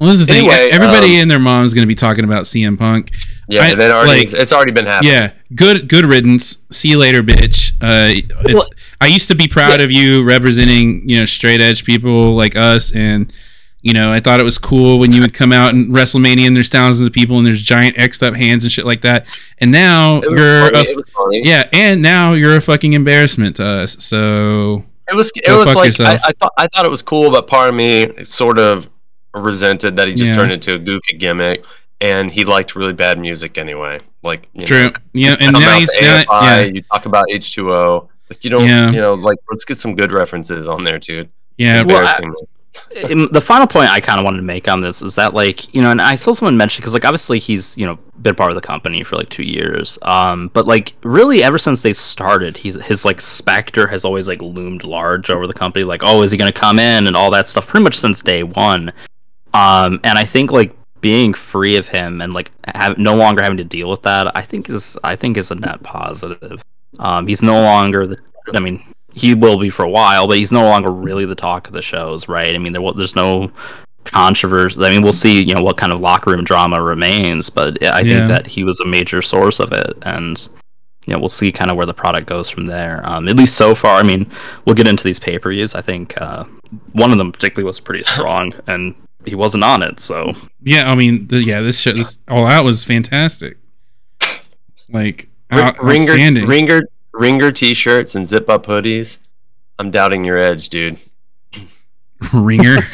[0.00, 0.48] Well, this is the thing.
[0.48, 3.10] Anyway, Everybody um, and their mom's going to be talking about CM Punk.
[3.48, 5.12] Yeah, I- that already like- it's already been happening.
[5.12, 6.58] Yeah, good good riddance.
[6.70, 7.72] See you later, bitch.
[7.82, 8.66] Uh, it's, Well-
[9.00, 12.94] I used to be proud of you representing you know straight edge people like us,
[12.94, 13.32] and
[13.82, 16.56] you know I thought it was cool when you would come out in WrestleMania and
[16.56, 19.26] there's thousands of people and there's giant xed up hands and shit like that.
[19.58, 23.96] And now you're funny, a, yeah, and now you're a fucking embarrassment to us.
[24.04, 26.14] So It was it was like I.
[26.28, 28.88] I thought I thought it was cool, but part of me sort of
[29.34, 30.34] resented that he just Yeah.
[30.36, 31.64] turned into a goofy gimmick,
[32.00, 34.00] and he liked really bad music anyway.
[34.22, 34.84] Like you true.
[34.90, 38.08] know, Yeah, and now he's AFI, yeah, You talk about H two O.
[38.30, 38.90] Like you don't, Yeah.
[38.90, 41.28] you know, like let's get some good references on there, dude.
[41.56, 41.82] yeah.
[41.82, 42.24] Well, I- Embarrassing.
[42.24, 42.34] and
[42.90, 45.82] the final point I kind of wanted to make on this is that like you
[45.82, 48.54] know, and I saw someone mention because like obviously he's you know been part of
[48.54, 52.80] the company for like two years, um, but like really ever since they started, he's
[52.84, 55.84] his like specter has always like loomed large over the company.
[55.84, 57.66] Like, oh, is he gonna come in and all that stuff?
[57.66, 58.92] Pretty much since day one,
[59.54, 63.58] um, and I think like being free of him and like have, no longer having
[63.58, 66.62] to deal with that, I think is I think is a net positive.
[66.98, 68.18] Um, he's no longer the.
[68.54, 68.82] I mean,
[69.14, 71.82] he will be for a while, but he's no longer really the talk of the
[71.82, 72.54] shows, right?
[72.54, 73.50] I mean, there, wa- there's no
[74.04, 74.80] controversy.
[74.82, 77.98] I mean, we'll see, you know, what kind of locker room drama remains, but I
[78.02, 78.26] think Yeah.
[78.28, 80.48] that he was a major source of it, and
[81.06, 83.00] you know, we'll see kind of where the product goes from there.
[83.04, 83.98] Um, at least so far.
[83.98, 84.30] I mean,
[84.66, 85.74] we'll get into these pay per views.
[85.74, 86.44] I think uh,
[86.92, 88.94] one of them particularly was pretty strong, and
[89.24, 90.32] he wasn't on it, so
[90.62, 93.56] Yeah, I mean, the, yeah, this show, this All Out was fantastic.
[94.90, 96.46] Like, out, Ringer, outstanding.
[96.46, 96.82] ringer,
[97.12, 99.18] ringer t-shirts and zip up hoodies.
[99.78, 100.98] I'm doubting your edge, dude.
[102.32, 102.78] Ringer.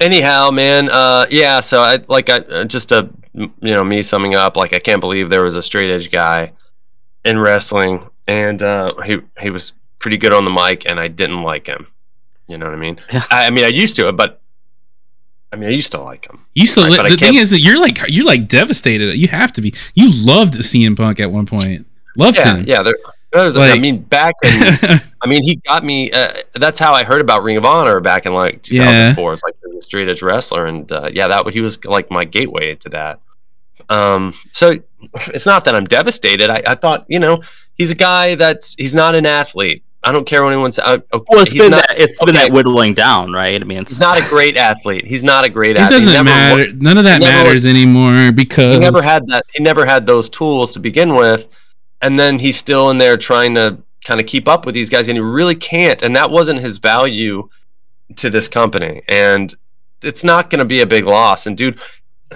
[0.00, 4.34] anyhow man uh yeah so i like i uh, just a you know me summing
[4.34, 6.52] up like i can't believe there was a straight edge guy
[7.24, 11.42] in wrestling and uh he he was pretty good on the mic and i didn't
[11.42, 11.86] like him
[12.46, 12.98] you know what i mean.
[13.10, 14.40] I, I mean i used to but
[15.52, 17.60] i mean i used to like him You still Right, li- the thing is that
[17.60, 19.14] you're like you're like devastated.
[19.16, 19.74] You have to be.
[19.94, 21.86] You loved CM Punk at one point.
[22.16, 22.64] Loved yeah him.
[22.66, 22.94] yeah there,
[23.32, 26.10] there was, i Like- mean back in I mean, he got me.
[26.12, 29.32] Uh, that's how I heard about Ring of Honor back in like 2004.
[29.32, 31.84] It's like he was a straight edge wrestler, and uh, yeah, that was, he was
[31.84, 33.18] like my gateway to that.
[33.88, 34.78] Um, so
[35.28, 36.48] it's not that I'm devastated.
[36.48, 37.42] I, I thought, you know,
[37.74, 39.82] he's a guy that's he's not an athlete.
[40.06, 40.86] I don't care what anyone says.
[40.86, 43.60] Okay, well, it's he's been not, that it's been that whittling down, right?
[43.60, 45.06] I mean, it's he's not a great athlete.
[45.06, 46.00] He's not a great it athlete.
[46.00, 46.72] He doesn't never wa- matter.
[46.74, 50.06] None of that he never matters anymore because he never had that he never had
[50.06, 51.48] those tools to begin with
[52.02, 55.08] and then he's still in there trying to kind of keep up with these guys
[55.08, 57.48] and he really can't and that wasn't his value
[58.14, 59.54] to this company and
[60.02, 61.80] it's not going to be a big loss and dude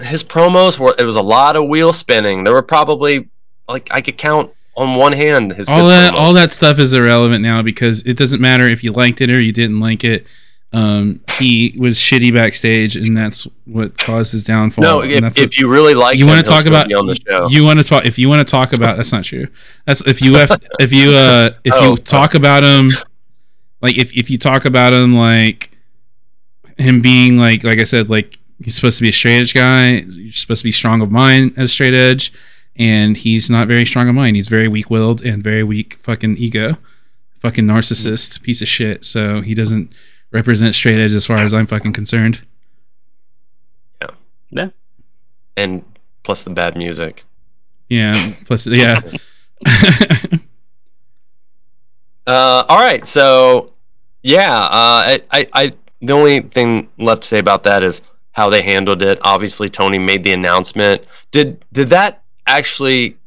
[0.01, 3.29] his promos were it was a lot of wheel spinning there were probably
[3.69, 4.51] like i could count
[4.81, 6.17] on one hand his all that promos.
[6.19, 9.41] all that stuff is irrelevant now because it doesn't matter if you liked it or
[9.41, 10.25] you didn't like it.
[10.73, 14.83] um, he was shitty backstage, and that's what caused his downfall.
[14.83, 17.49] No, if, that's if you really like, you want to talk about on the show.
[17.49, 19.47] you want to talk if you want to talk about that's not true
[19.85, 21.89] that's if you if, if you uh if Oh.
[21.91, 22.91] you talk about him
[23.81, 25.71] like if, if you talk about him like
[26.77, 29.97] him being like like i said like he's supposed to be a straight edge guy
[30.07, 32.31] you're supposed to be strong of mind as straight edge
[32.77, 36.77] and he's not very strong of mind he's very weak-willed and very weak fucking ego
[37.39, 39.91] fucking narcissist piece of shit so he doesn't
[40.31, 42.41] represent straight edge as far as i'm fucking concerned
[44.01, 44.09] Yeah.
[44.51, 44.69] Yeah.
[45.57, 45.83] and
[46.23, 47.23] plus the bad music.
[47.89, 49.01] yeah plus yeah
[52.27, 53.73] Uh, all right, so
[54.21, 58.01] yeah, uh, I, I, I, the only thing left to say about that is
[58.31, 59.19] how they handled it.
[59.23, 61.03] Obviously, Tony made the announcement.
[61.31, 62.20] Did did that
[62.57, 63.17] actually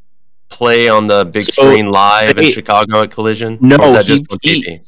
[0.49, 3.59] play on the big So, screen live in Chicago at Collision?
[3.61, 4.81] No, was that he- just on he-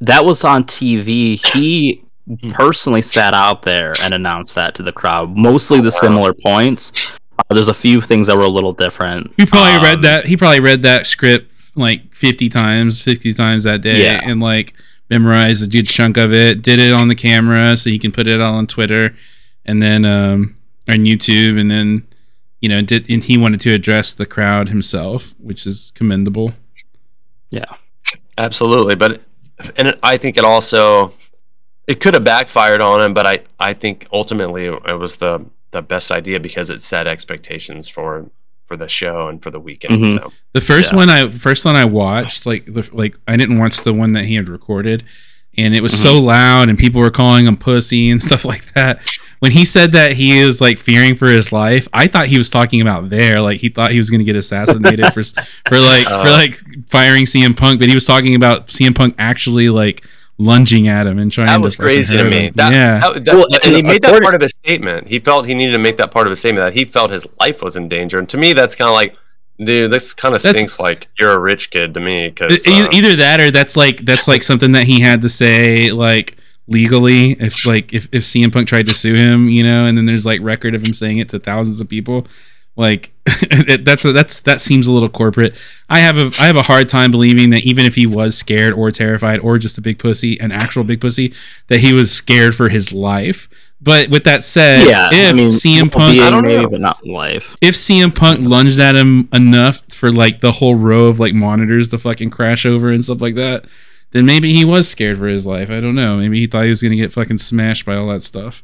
[0.00, 1.36] That was on TV.
[1.52, 2.02] He
[2.52, 5.36] personally sat out there and announced that to the crowd.
[5.36, 7.12] Mostly the similar points.
[7.38, 9.32] Uh, there's a few things that were a little different.
[9.36, 10.26] He probably Um, read that.
[10.26, 14.20] He probably read that script like fifty times, sixty times that day, Yeah.
[14.22, 14.74] and like
[15.10, 16.62] memorized a good chunk of it.
[16.62, 19.14] Did it on the camera so he can put it all on Twitter,
[19.64, 20.56] and then um
[20.88, 22.06] on YouTube, and then
[22.62, 26.54] you know did and he wanted to address the crowd himself, which is commendable.
[27.50, 27.66] Yeah.
[28.38, 29.20] Absolutely, but
[29.76, 31.12] and I think it also
[31.86, 35.82] it could have backfired on him, but I I think ultimately it was the the
[35.82, 38.30] best idea because it set expectations for
[38.66, 40.02] for the show and for the weekend.
[40.02, 40.18] Mhm.
[40.18, 40.96] So The first Yeah.
[40.96, 44.24] one I first one I watched, like the, like I didn't watch the one that
[44.24, 45.04] he had recorded,
[45.56, 46.26] and it was so mm-hmm.
[46.26, 49.02] loud, and people were calling him pussy and stuff like that.
[49.40, 52.48] When he said that he is like fearing for his life, I thought he was
[52.48, 55.22] talking about there, like he thought he was going to get assassinated for
[55.68, 56.22] for like uh.
[56.22, 56.32] for Oh.
[56.32, 56.54] like
[56.88, 60.04] firing CM Punk, but he was talking about CM Punk actually like
[60.38, 62.50] lunging at him and trying that was fucking crazy to me.
[62.54, 65.08] That, yeah, that- that- Well, and he made that part of his statement.
[65.08, 67.26] He felt he needed to make that part of his statement that he felt his
[67.40, 68.18] life was in danger.
[68.18, 69.16] And to me, that's kind of like,
[69.64, 70.78] dude, this kind of stinks.
[70.78, 74.04] Like you're a rich kid to me because E- uh, either that or that's like
[74.04, 76.36] that's like something that he had to say like
[76.68, 80.06] legally if like if, if CM Punk tried to sue him, you know, and then
[80.06, 82.26] there's like record of him saying it to thousands of people.
[82.74, 85.56] Like it, that's a, that's that seems a little corporate.
[85.90, 88.72] I have a I have a hard time believing that even if he was scared
[88.72, 91.34] or terrified or just a big pussy, an actual big pussy,
[91.68, 93.48] that he was scared for his life.
[93.84, 96.68] But with that said, Yeah, if I mean, CM Punk I don't maybe, know.
[96.68, 97.56] but not life.
[97.60, 101.88] if CM Punk lunged at him enough for like the whole row of like monitors
[101.88, 103.64] to fucking crash over and stuff like that,
[104.12, 105.68] then maybe he was scared for his life.
[105.68, 106.18] I don't know.
[106.18, 108.62] Maybe he thought he was gonna get fucking smashed by all that stuff.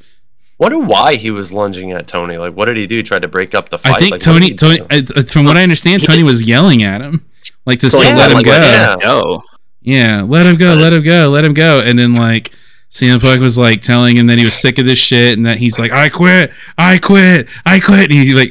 [0.58, 2.36] wonder why he was lunging at Tony.
[2.38, 3.02] Like, what did he do?
[3.02, 3.96] Tried to break up the fight?
[3.96, 5.14] I think Like, Tony, Tony, do?
[5.16, 7.24] uh, from what I understand, Tony was yelling at him,
[7.66, 8.52] like to, So, to yeah, let him like, go.
[8.52, 8.96] yeah.
[9.00, 9.42] Go.
[9.80, 11.80] Yeah, let him go, Let let him go, let him go.
[11.80, 12.52] And then like
[12.90, 15.58] CM Punk was like telling him that he was sick of this shit and that
[15.58, 18.10] he's like, I quit, I quit, I quit.
[18.10, 18.50] And he like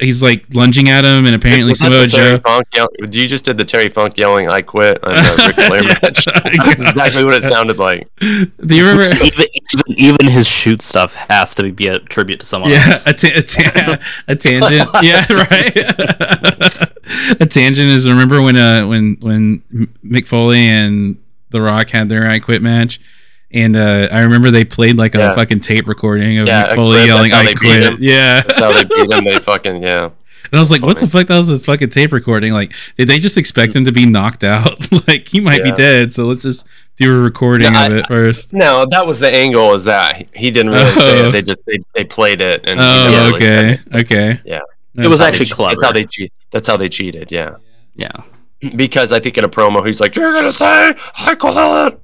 [0.00, 2.42] he's like lunging at him, and apparently Samoa the Terry Joe.
[2.44, 5.82] Funk yell- you just did the Terry Funk yelling "I quit" on the Ric Flair
[5.82, 5.98] Yeah.
[6.02, 6.24] match.
[6.66, 8.06] That's exactly what it sounded like.
[8.20, 9.16] Do you remember?
[9.24, 13.06] even, even even his shoot stuff has to be a tribute to someone Yeah, else.
[13.06, 14.90] a, ta- a, ta- a tangent.
[15.02, 15.76] Yeah, right.
[17.40, 21.16] a tangent is remember when uh when when M- Mick Foley and
[21.48, 23.00] The Rock had their I Quit match,
[23.52, 25.34] and uh I remember they played like a Yeah.
[25.34, 27.56] fucking tape recording of Yeah, Mick Foley quit, yelling I they him.
[27.58, 28.00] quit.
[28.00, 29.24] Yeah, That's how they beat him.
[29.24, 30.04] They fucking yeah.
[30.04, 31.26] and I was like, what the fuck?
[31.28, 32.52] That was this fucking tape recording.
[32.52, 34.90] Like, did they just expect him to be knocked out?
[35.08, 38.06] like he might be dead, so let's just do a recording No, of I- it
[38.08, 38.52] first.
[38.52, 39.74] No, that was the angle.
[39.74, 41.28] Is that he- he didn't really say Oh.
[41.28, 41.32] it.
[41.32, 44.00] They just they, they played it and he Oh, never really okay, it.
[44.02, 44.40] okay.
[44.44, 44.60] Yeah.
[44.96, 45.70] It was actually clever.
[45.76, 46.32] That's how they cheat.
[46.50, 47.30] That's how they cheated.
[47.32, 47.54] Yeah,
[47.94, 48.10] Yeah.
[48.76, 52.00] because I think in a promo he's like, "You're gonna say I call it,"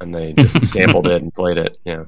[0.00, 1.78] and they just sampled it and played it.
[1.84, 2.04] Yeah.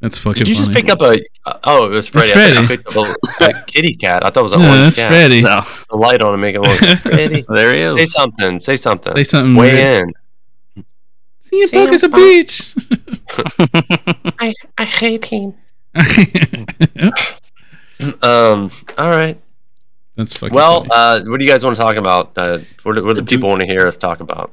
[0.00, 0.40] That's fucking.
[0.40, 1.16] Did you just pick up a?
[1.46, 2.32] Uh, oh, it was Freddy.
[2.58, 3.06] I, I picked up
[3.40, 4.24] a, a kitty cat.
[4.24, 5.08] I thought it was an No, orange that's cat.
[5.10, 5.42] Freddy.
[5.42, 5.60] No.
[5.90, 7.44] The light on to make it look Freddy.
[7.48, 7.92] There he is.
[7.92, 8.58] Say something.
[8.60, 9.14] Say something.
[9.14, 9.54] Say something.
[9.54, 10.12] Weigh weird.
[10.76, 10.84] in.
[11.44, 12.74] CM Punk is a beach.
[14.40, 15.54] I, I hate him.
[18.20, 18.68] Um.
[18.98, 19.40] All right.
[20.16, 20.54] That's fucking.
[20.54, 20.90] Well, funny.
[20.92, 22.32] uh, what do you guys want to talk about?
[22.36, 24.50] Uh, what, do- what do Do- people want to hear us talk about?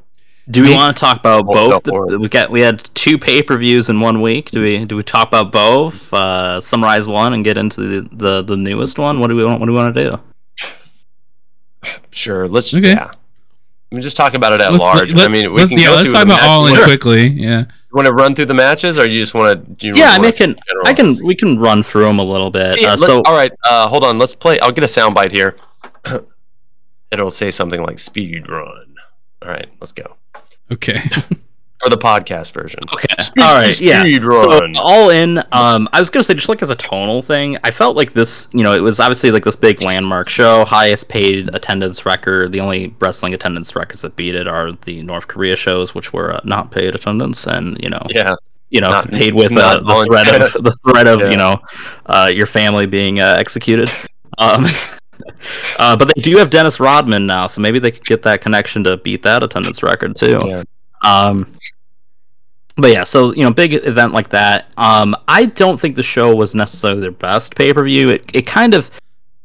[0.51, 1.83] Do we want to talk about both?
[1.83, 4.51] The- we got we had two pay per views in one week.
[4.51, 6.11] Do we do we talk about both?
[6.13, 9.19] Uh, summarize one and get into the, the, the newest one.
[9.19, 9.59] What do we want?
[9.59, 10.19] What do we want to do?
[12.11, 12.47] Sure.
[12.47, 12.75] Let's.
[12.75, 12.89] Okay.
[12.91, 13.11] Yeah.
[13.91, 15.13] I mean, just talk about it at Let's- large.
[15.13, 16.85] let- I mean, we let's, can yeah, go let's through talk about all in matches.
[16.89, 17.27] quickly.
[17.27, 17.59] Yeah.
[17.61, 19.71] You want to run through the matches, or you just want to?
[19.73, 22.19] Do you Yeah, I wanna mean, I can I can we can run through them
[22.19, 22.73] a little bit.
[22.73, 23.51] See, Uh, so all right.
[23.63, 24.19] Uh, hold on.
[24.19, 24.59] Let's play.
[24.59, 25.57] I'll get a soundbite here.
[27.11, 28.95] It'll say something like "speed run."
[29.41, 30.15] All right, let's go.
[30.71, 31.01] Okay.
[31.79, 32.81] for the podcast version.
[32.93, 33.07] Okay.
[33.19, 33.73] Speed, all right.
[33.73, 34.01] speed, yeah.
[34.01, 37.57] speed So all in, um, I was gonna say just like as a tonal thing,
[37.63, 38.47] I felt like this.
[38.51, 42.51] You know, it was obviously like this big landmark show, highest paid attendance record.
[42.51, 46.33] The only wrestling attendance records that beat it are the North Korea shows, which were
[46.33, 48.35] uh, not paid attendance, and you know, Yeah,
[48.69, 51.29] you know, Not- paid with uh, the threat of the threat of Yeah.
[51.31, 51.61] you know,
[52.05, 53.89] uh, your family being uh, executed.
[54.37, 54.65] Um,
[55.79, 58.83] uh, but they do have Dennis Rodman now, so maybe they could get that connection
[58.85, 60.41] to beat that attendance record too.
[60.45, 60.63] Yeah.
[61.03, 61.53] Um,
[62.75, 64.71] but yeah, so you know, big event like that.
[64.77, 68.09] Um, I don't think the show was necessarily their best pay per view.
[68.09, 68.89] It it kind of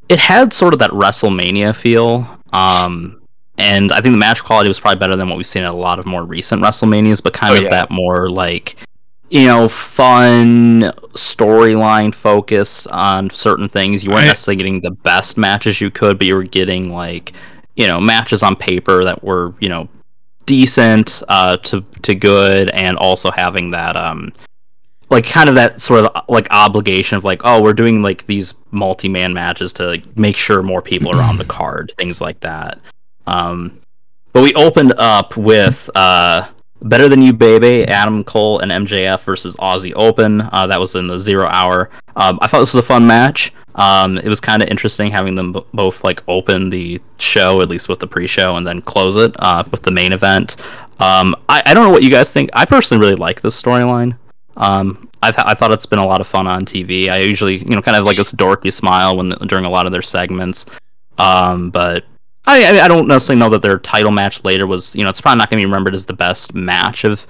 [0.08, 2.28] it had sort of that WrestleMania feel.
[2.52, 3.20] Um,
[3.58, 5.76] and I think the match quality was probably better than what we've seen at a
[5.76, 7.70] lot of more recent WrestleManias, but kind Oh, of yeah.
[7.70, 8.76] that more like
[9.34, 10.82] you know, fun
[11.14, 14.04] storyline focus on certain things.
[14.04, 17.32] You weren't I- necessarily getting the best matches you could, but you were getting like,
[17.74, 19.88] you know, matches on paper that were, you know,
[20.46, 24.32] decent uh, to to good, and also having that um,
[25.10, 28.54] like kind of that sort of like obligation of like, oh, we're doing like these
[28.70, 32.38] multi man matches to like make sure more people are on the card, things like
[32.38, 32.78] that.
[33.26, 33.80] Um,
[34.32, 36.46] but we opened up with uh,
[36.82, 40.42] Better Than You Baby, Adam Cole and MJF versus Aussie Open.
[40.42, 41.90] Uh, that was in the zero hour.
[42.16, 43.52] Um, I thought this was a fun match.
[43.76, 47.68] Um, it was kind of interesting having them b- both like open the show, at
[47.68, 50.56] least with the pre-show, and then close it uh, with the main event.
[51.00, 52.50] Um, I, I don't know what you guys think.
[52.52, 54.16] I personally really like this storyline.
[54.56, 57.08] Um, I, th- I thought it's been a lot of fun on TV.
[57.08, 59.92] I usually, you know, kind of like this dorky smile when during a lot of
[59.92, 60.66] their segments.
[61.18, 62.04] Um, but
[62.46, 65.20] I, I I don't necessarily know that their title match later was, you know, it's
[65.20, 67.26] probably not going to be remembered as the best match of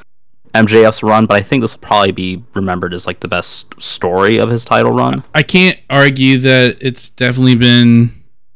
[0.54, 4.38] MJF's run, but I think this will probably be remembered as like the best story
[4.38, 5.24] of his title run.
[5.34, 8.10] I can't argue that it's definitely been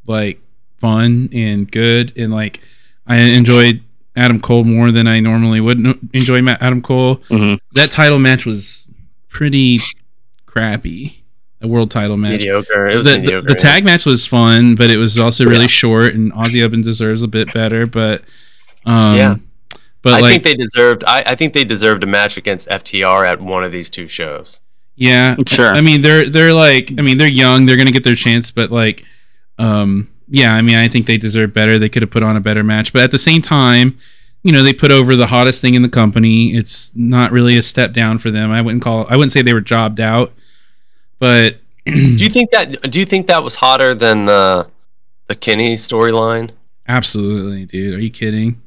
[0.06, 0.40] like
[0.78, 2.60] fun and good and like
[3.06, 3.82] I enjoyed
[4.14, 5.78] Adam Cole more than I normally would
[6.12, 7.16] enjoy Adam Cole.
[7.30, 7.58] Mhm.
[7.72, 8.88] That title match was
[9.28, 9.80] pretty
[10.46, 11.17] crappy.
[11.60, 12.32] A world title match.
[12.40, 12.86] mediocre.
[12.88, 13.48] It was The, the, mediocre.
[13.48, 15.66] the tag match was fun, but it was also really Yeah.
[15.66, 17.84] short, and Aussie Open deserves a bit better.
[17.86, 18.22] But
[18.86, 19.34] um, Yeah.
[20.02, 21.02] but I like think they deserved.
[21.06, 24.60] I, I think they deserved a match against FTR at one of these two shows.
[24.94, 25.74] Yeah, Sure.
[25.74, 27.66] I mean, they're they're like, I mean, they're young.
[27.66, 29.04] They're gonna get their chance, but like,
[29.58, 30.54] um, yeah.
[30.54, 31.78] I mean, I think they deserve better.
[31.78, 33.96] They could have put on a better match, but at the same time,
[34.44, 36.54] you know, they put over the hottest thing in the company.
[36.54, 38.50] It's not really a step down for them.
[38.52, 39.06] I wouldn't call.
[39.08, 40.32] I wouldn't say they were jobbed out,
[41.18, 41.92] but Do
[42.24, 42.90] you think that?
[42.90, 44.66] Do you think that was hotter than the
[45.28, 46.50] the Kenny storyline?
[46.86, 47.94] absolutely, dude.
[47.94, 48.60] Are you kidding?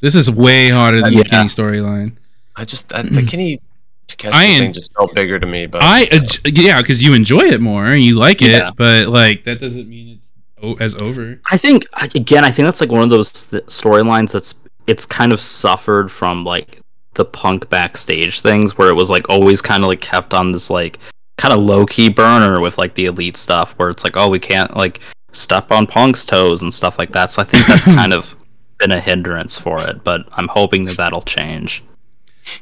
[0.00, 1.22] This is way harder than Yeah.
[1.22, 2.12] the Kenny storyline.
[2.56, 3.60] I just I, the Kenny
[4.06, 5.66] Takeshi I en- thing just felt bigger to me.
[5.66, 8.70] But I ad- yeah, because you enjoy it more and you like it, Yeah.
[8.76, 11.40] but like that doesn't mean it's o- as over.
[11.50, 14.54] I think again, I think that's like one of those th- storylines that's
[14.86, 16.80] it's kind of suffered from like
[17.18, 20.70] the punk backstage things where it was like always kind of like kept on this
[20.70, 20.98] like
[21.36, 24.38] kind of low key burner with like the elite stuff where it's like oh we
[24.38, 25.00] can't like
[25.32, 27.32] step on punk's toes and stuff like that.
[27.32, 28.36] So I think that's kind of
[28.78, 31.82] been a hindrance for it, but I'm hoping that that'll change.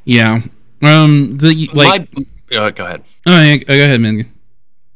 [0.05, 0.41] Yeah.
[0.83, 1.39] Um.
[1.39, 2.09] The like.
[2.15, 3.05] my, uh, go ahead.
[3.27, 4.33] oh, yeah, go ahead, man.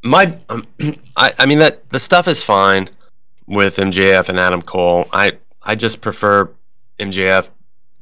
[0.02, 0.66] My, um,
[1.16, 2.88] I, I mean that the stuff is fine
[3.46, 5.06] with MJF and Adam Cole.
[5.12, 5.32] I,
[5.62, 6.50] I just prefer
[6.98, 7.48] MJF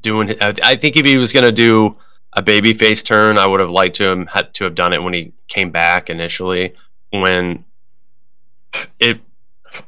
[0.00, 0.34] doing.
[0.40, 1.96] I, I think if he was gonna do
[2.32, 5.02] a baby face turn, I would have liked to him had to have done it
[5.02, 6.74] when he came back initially,
[7.10, 7.64] when
[8.98, 9.20] it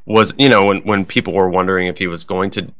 [0.05, 2.73] was you know when when people were wondering if he was going to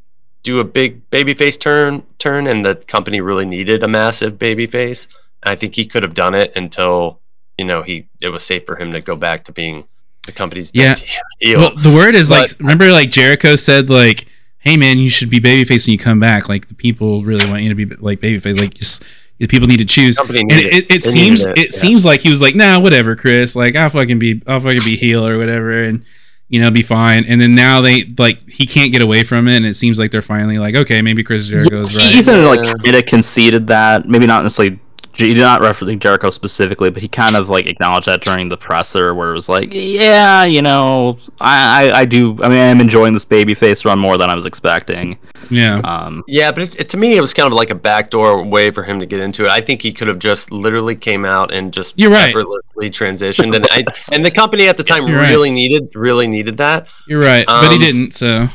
[0.43, 4.67] do a big baby face turn turn and the company really needed a massive baby
[4.67, 5.09] face.
[5.43, 7.21] I think he could have done it until
[7.59, 9.85] you know he it was safe for him to go back to being
[10.25, 10.95] the company's Yeah.
[11.57, 12.51] Well, the word is like.
[12.59, 14.27] Remember, like Jericho said, like,
[14.61, 16.49] "Hey, man, you should be babyface when you come back.
[16.49, 18.59] Like, the people really want you to be like babyface.
[18.59, 19.05] Like, just
[19.39, 21.79] the people need to choose." company And needed it, it, seems needed it, yeah.
[21.79, 23.57] seems like he was like, "Nah, whatever, Chris.
[23.57, 26.05] Like, I'll fucking be I'll fucking be heel or whatever, and
[26.49, 29.57] you know, be fine." And then now they like he can't get away from it,
[29.57, 32.45] and it seems like they're finally like, "Okay, maybe Chris Jericho is he right." even
[32.45, 32.75] like Yeah.
[32.85, 34.79] kind of conceded that maybe not necessarily
[35.21, 38.57] he did not reference Jericho specifically, but he kind of like acknowledged that during the
[38.57, 42.43] presser where it was like, yeah, you know, I I, I do.
[42.43, 45.19] I mean, I'm enjoying this babyface run more than I was expecting.
[45.51, 45.81] yeah.
[45.85, 48.71] Um, Yeah, but it's, it, to me, it was kind of like a backdoor way
[48.71, 49.49] for him to get into it.
[49.51, 52.29] I think he could have just literally came out and just You're right.
[52.31, 53.85] effortlessly transitioned, and I,
[54.15, 55.29] and the company at the time You're right.
[55.31, 56.89] really needed really needed that.
[57.09, 58.13] You're right, but he um, didn't.
[58.15, 58.49] So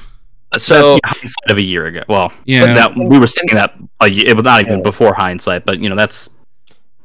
[0.58, 2.04] So yeah, hindsight of a year ago.
[2.08, 2.74] Well, Yeah.
[2.74, 5.90] that we were saying that a ye- it was not even before hindsight, but you
[5.90, 6.30] know that's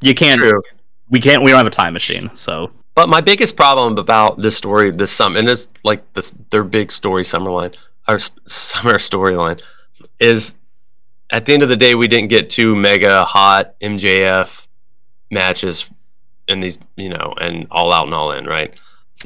[0.01, 0.61] you can't true.
[1.09, 4.57] we can't we don't have a time machine, so But my biggest problem about this
[4.57, 7.73] story, this sum, and it's like this their big story summer line,
[8.09, 9.61] or s- summer storyline,
[10.19, 10.57] is
[11.33, 14.67] at the end of the day, we didn't get two mega hot MJF
[15.31, 15.89] matches
[16.49, 18.75] in these, you know, and all out and all in, right?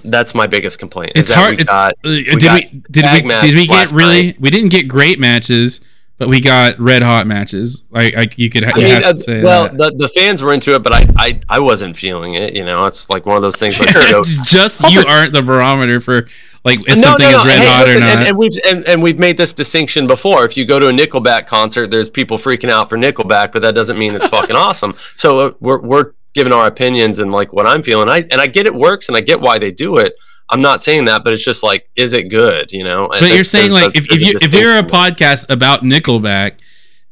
[0.05, 1.13] That's my biggest complaint.
[1.15, 1.55] It's hard.
[1.61, 4.27] It's, got- uh, did we did we did we get really?
[4.27, 4.41] night.
[4.41, 5.81] We didn't get great matches,
[6.19, 7.85] but we got red hot matches.
[7.91, 9.77] Like, like you could ha- I mean, have uh, to say well, that.
[9.77, 12.55] the, the fans were into it, but I, I, I wasn't feeling it.
[12.55, 13.79] You know, it's like one of those things.
[13.81, 13.89] Like,
[14.45, 16.29] just you aren't the barometer for
[16.65, 17.39] like if No, something no, no.
[17.41, 18.17] is red Hey, hot listen, or not.
[18.19, 20.45] And, and we've and, and we've made this distinction before.
[20.45, 23.75] If you go to a Nickelback concert, there's people freaking out for Nickelback, but that
[23.75, 24.95] doesn't mean it's fucking awesome.
[25.17, 28.09] So uh, we're we're giving our opinions and like what I'm feeling.
[28.09, 30.15] I and I get it works and I get why they do it.
[30.51, 32.71] I'm not saying that, but it's just like, is it good?
[32.73, 33.09] You know.
[33.09, 36.53] but you're saying like if, if you if you're a podcast about Nickelback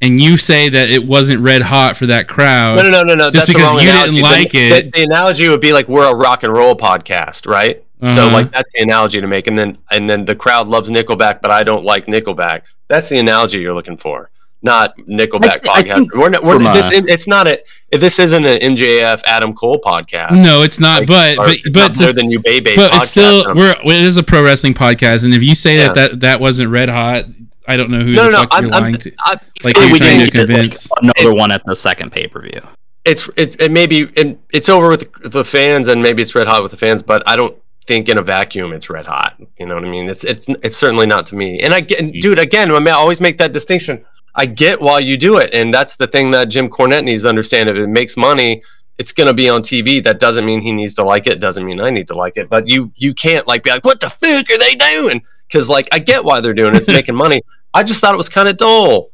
[0.01, 3.15] and you say that it wasn't red hot for that crowd, No, no, no, no,
[3.15, 3.31] no.
[3.31, 4.85] Just that's because you didn't like the, it.
[4.93, 7.83] The, the analogy would be like we're a rock and roll podcast, right?
[8.01, 8.33] So Uh-huh.
[8.33, 11.51] like that's the analogy to make, and then and then the crowd loves Nickelback, but
[11.53, 12.63] I don't like Nickelback.
[12.89, 14.29] That's the analogy you're looking for,
[14.63, 15.95] not Nickelback I- I podcast.
[15.95, 16.43] think we're not.
[16.43, 16.91] We're, from this.
[16.93, 17.63] It's not a.
[17.91, 20.43] This isn't an MJF Adam Cole podcast.
[20.43, 21.01] no, it's not.
[21.01, 22.75] Like, but but it's but not better than you, baby.
[22.77, 25.55] but podcast, it's still I'm- we're it is a pro wrestling podcast, and if you
[25.55, 25.93] say Yeah.
[25.93, 27.25] that that that wasn't red hot,
[27.67, 28.39] I don't know who no, the no, no.
[28.43, 29.13] fuck I'm, you're I'm, lying to.
[29.21, 30.89] I'm Like saying you're we trying didn't to get- convince.
[31.01, 32.61] another one at the second pay per view.
[33.05, 36.63] it's it, it maybe it, it's over with the fans and maybe it's red hot
[36.63, 39.75] with the fans but i don't think in a vacuum it's red hot you know
[39.75, 42.21] what i mean it's it's it's certainly not to me and i get and mm.
[42.21, 45.51] dude again i, mean, I always make that distinction i get why you do it
[45.53, 47.69] and that's the thing that jim cornette needs to understand.
[47.69, 48.63] If it makes money
[48.99, 51.65] it's going to be on tv that doesn't mean he needs to like it doesn't
[51.65, 54.11] mean i need to like it but you you can't like be like what the
[54.11, 55.23] fuck are they doing?
[55.47, 56.79] Because like i get why they're doing it.
[56.79, 57.43] It's making money.
[57.75, 59.09] I just thought it was kind of dull.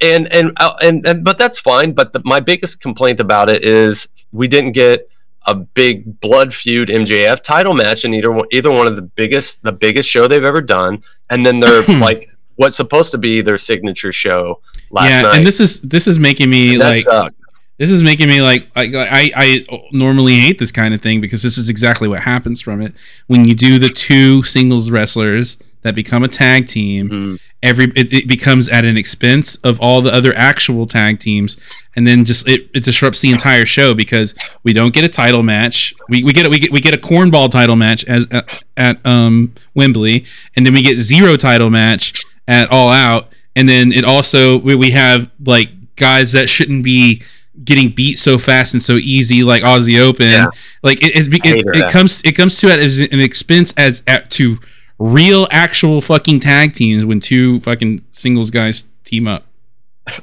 [0.00, 3.62] And and uh, and, and but that's fine but the, my biggest complaint about it
[3.62, 5.06] is we didn't get
[5.46, 9.62] a big blood feud MJF title match in either one, either one of the biggest
[9.62, 13.58] the biggest show they've ever done and then they're like what's supposed to be their
[13.58, 14.60] signature show
[14.90, 17.40] last yeah, night and this is this is making me like sucked.
[17.78, 21.42] this is making me like I, I I normally hate this kind of thing because
[21.42, 22.94] this is exactly what happens from it
[23.26, 27.38] when you do the two singles wrestlers that become a tag team Mhm.
[27.62, 31.58] every it, it becomes at an expense of all the other actual tag teams
[31.94, 35.42] and then just it, it disrupts the entire show because we don't get a title
[35.42, 38.40] match we, we get a, we get we get a cornball title match as uh,
[38.78, 40.24] at um Wembley
[40.56, 44.74] and then we get zero title match at all out and then it also we,
[44.74, 47.22] we have like guys that shouldn't be
[47.64, 50.46] getting beat so fast and so easy like Aussie Open Yeah.
[50.82, 54.30] like it it, it, it comes it comes to it as an expense as at
[54.32, 54.58] to
[54.98, 59.44] real actual fucking tag teams when two fucking singles guys team up.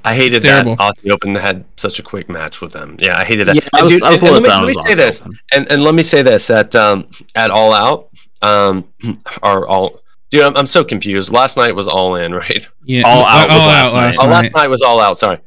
[0.06, 0.76] I hated It's that terrible.
[0.78, 2.98] Aussie Open had such a quick match with them.
[3.00, 3.56] Yeah, I hated that.
[3.56, 4.94] Yeah, I And was, dude, I was and- and let me, with let me say
[4.96, 5.22] this,
[5.54, 8.10] and and let me say this at um at All Out,
[8.44, 8.88] um,
[9.42, 10.01] or all.
[10.32, 11.30] Dude, I'm, I'm so confused.
[11.32, 12.66] Last night was All In, right?
[12.84, 14.16] Yeah, All Out was last night.
[14.20, 15.18] Oh, last night was all out.
[15.18, 15.40] Sorry.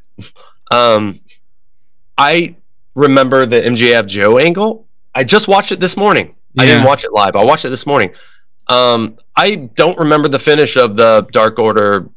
[0.70, 1.20] Um,
[2.16, 2.54] I
[2.94, 4.86] remember the MJF Joe angle.
[5.14, 6.34] I just watched it this morning.
[6.56, 7.34] I didn't watch it live.
[7.34, 8.12] I watched it this morning.
[8.68, 12.08] Um, I don't remember the finish of the Dark Order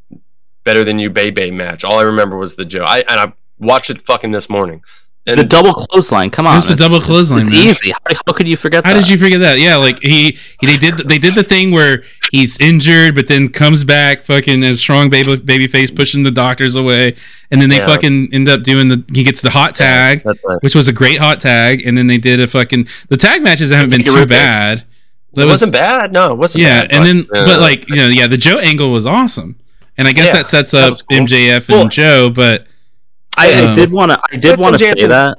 [0.64, 1.84] Better Than You Bay Bay match.
[1.84, 2.84] All I remember was the Joe.
[2.84, 4.84] I and I watched it fucking this morning.
[5.29, 6.29] And The double clothesline.
[6.29, 7.59] Come on, Who's the it's- double clothesline, It's man?
[7.67, 7.91] easy.
[7.91, 9.01] How, how could you forget How that?
[9.01, 9.59] did you forget that?
[9.59, 13.49] Yeah, like he, he they did they did the thing where he's injured but then
[13.49, 17.15] comes back fucking as strong baby baby face pushing the doctors away
[17.51, 17.87] and then they Yeah.
[17.87, 20.61] fucking end up doing the he gets the hot tag That's right.
[20.63, 23.69] which was a great hot tag and then they did a fucking the tag matches
[23.71, 24.85] haven't been too bad.
[25.33, 26.11] That It was- wasn't bad.
[26.13, 26.91] No, it wasn't yeah, bad.
[26.93, 29.55] and then uh, but like you know yeah the Joe angle was awesome,
[29.97, 31.19] and I guess Yeah, that sets up was cool.
[31.19, 32.65] MJF and Joe, but
[33.38, 34.19] I, I Um, did want to.
[34.31, 35.38] I did want to say jam- that.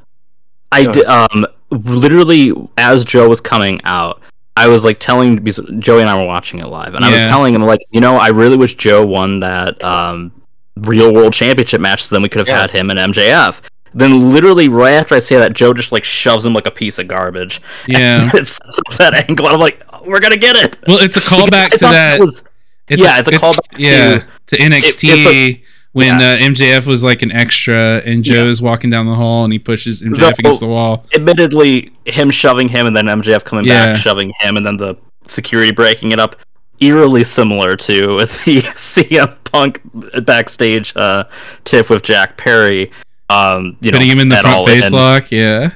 [0.73, 1.07] I Go did.
[1.07, 4.21] Um, literally, as Joe was coming out,
[4.57, 5.45] I was like telling
[5.81, 7.29] Joey and I were watching it live, and I was Yeah.
[7.29, 10.33] telling him like, you know, I really wish Joe won that um
[10.77, 12.61] real world championship match, so then we could have Yeah.
[12.61, 13.61] had him and MJF.
[13.95, 16.99] Then literally right after I say that, Joe just like shoves him like a piece
[16.99, 17.61] of garbage.
[17.89, 18.31] yeah.
[18.35, 20.77] it sets up that angle, and I'm like, we're gonna get it.
[20.87, 22.21] well, it's a Because callback to thought that.
[22.21, 22.43] was-
[22.91, 25.59] yeah, it's a callback to- yeah to NXT it's
[26.07, 29.53] a- when uh, MJF was like an extra, and Joe's walking down the hall and
[29.53, 31.05] he pushes MJF The- against the wall.
[31.15, 33.87] admittedly him shoving him and then MJF coming Yeah.
[33.87, 34.97] back shoving him and then the
[35.27, 36.37] security breaking it up
[36.81, 39.81] eerily similar to with the CM Punk
[40.25, 41.25] backstage uh,
[41.65, 42.91] tiff with Jack Perry
[43.31, 44.93] um you know him in the front face in.
[44.95, 45.71] lock, yeah.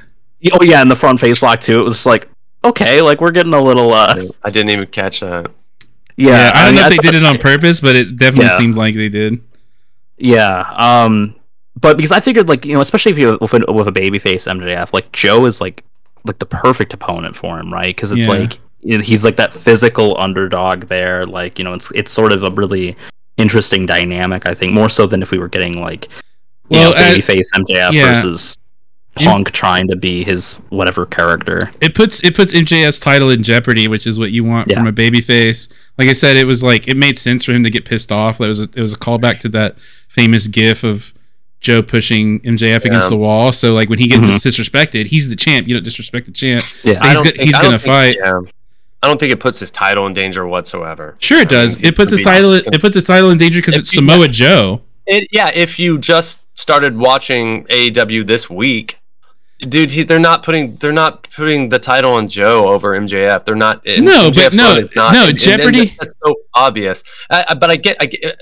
[0.53, 2.27] oh yeah in the front face lock too it was just like
[2.63, 5.51] okay like we're getting a little uh I didn't even catch that.
[6.17, 8.47] yeah, Yeah, I don't mean, know if they did it on purpose, but it definitely
[8.47, 8.57] Yeah.
[8.57, 9.39] seemed like they did.
[10.17, 10.65] Yeah.
[10.77, 11.35] Um
[11.79, 14.47] but because I figured like, you know, especially if you with a, with a babyface
[14.51, 15.83] MJF, like Joe is like
[16.25, 17.95] like the perfect opponent for him, right?
[17.95, 18.33] Cuz it's Yeah.
[18.33, 22.51] like he's like that physical underdog there, like, you know, it's it's sort of a
[22.51, 22.95] really
[23.37, 24.45] interesting dynamic.
[24.45, 26.07] I think more so than if we were getting like
[26.69, 28.07] you Well, know, babyface MJF yeah.
[28.13, 28.57] versus
[29.15, 31.71] Punk trying to be his whatever character.
[31.81, 34.77] it puts it puts MJF's title in jeopardy, which is what you want Yeah.
[34.77, 35.71] from a babyface.
[35.97, 38.41] Like I said, it was like it made sense for him to get pissed off.
[38.41, 39.77] It was a, it was a callback to that
[40.07, 41.13] famous GIF of
[41.61, 43.51] Joe pushing MJF against the wall.
[43.51, 44.31] So like when he gets Mhm.
[44.47, 45.67] disrespected, he's the champ.
[45.67, 46.63] You don't disrespect the champ.
[46.83, 47.07] Yeah.
[47.07, 48.17] He's go- think- he's gonna think- fight.
[48.23, 48.39] Yeah.
[49.03, 51.15] I don't think it puts his title in danger whatsoever.
[51.19, 51.73] Sure, it does.
[51.75, 52.53] think he's It puts his title.
[52.53, 54.81] It puts his title in danger because it's you- Samoa Joe.
[55.05, 58.97] It, yeah, if you just started watching AEW this week,
[59.69, 63.45] dude, he, they're not putting they're not putting the title on Joe over MJF.
[63.45, 63.85] They're not.
[63.85, 67.03] No, MJF's but no, not, no, and- and Jeopardy- That's so obvious.
[67.29, 68.39] But I get, I get,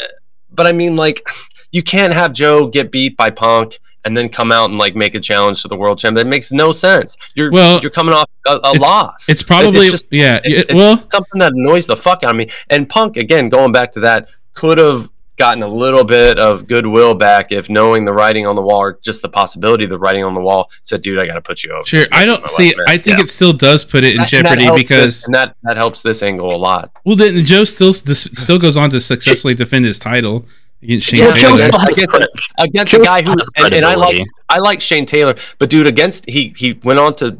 [0.52, 1.27] but I mean, like,
[1.72, 5.14] you can't have Joe get beat by Punk and then come out and like make
[5.14, 6.15] a challenge to the world champ.
[6.18, 7.15] That makes no sense.
[7.35, 9.30] You're Well, you're coming off a, a it's- loss.
[9.30, 10.39] It's probably it's just- yeah.
[10.43, 12.48] it- it- well, something that annoys the fuck out of me.
[12.72, 15.11] And Punk, again, going back to that, could have
[15.41, 18.99] gotten a little bit of goodwill back if knowing the writing on the wall or
[19.01, 21.63] just the possibility of the writing on the wall said, dude, I got to put
[21.63, 21.84] you over.
[21.85, 22.05] sure.
[22.11, 22.73] I don't see.
[22.88, 23.23] I think Yeah.
[23.23, 26.01] it still does put it in that jeopardy helps because this, and that, that helps
[26.03, 26.91] this angle a lot.
[27.05, 30.45] well, then Joe still still goes on to successfully defend his title
[30.84, 31.57] against Shane Yeah, Well, Joe Taylor.
[31.68, 32.30] still I has get credit.
[32.59, 34.22] Against a guy who, and, and I like.
[34.49, 37.38] I like Shane Taylor, but dude, against he he went on to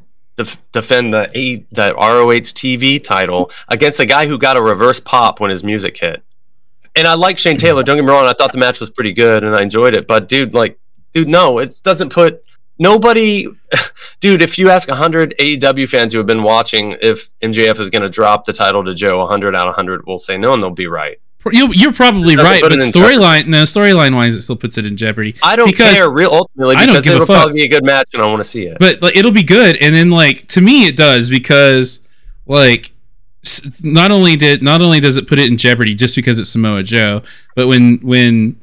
[0.71, 5.39] defend the A, the ROH TV title against a guy who got a reverse pop
[5.39, 6.23] when his music hit.
[6.95, 7.84] And I like Shane Taylor.
[7.84, 8.26] Don't get me wrong.
[8.26, 10.07] I thought the match was pretty good and I enjoyed it.
[10.07, 10.77] But dude, like,
[11.13, 12.41] dude, no, it doesn't put
[12.80, 13.47] nobody.
[14.19, 18.01] Dude, if you ask hundred AEW fans who have been watching if MJF is going
[18.03, 20.69] to drop the title to Joe, hundred out of hundred will say no, and they'll
[20.69, 21.18] be right.
[21.51, 25.34] You, you're probably right, but storyline, no, storyline wise, it still puts it in jeopardy.
[25.41, 27.38] I don't Because care, real ultimately, I don't give a it'll fuck.
[27.38, 28.77] probably be a good match, and I want to see it.
[28.77, 32.07] But like, it'll be good, and then like to me, it does because
[32.45, 32.90] like
[33.83, 36.83] not only did not only does it put it in jeopardy just because it's Samoa
[36.83, 37.21] Joe,
[37.55, 38.59] but when when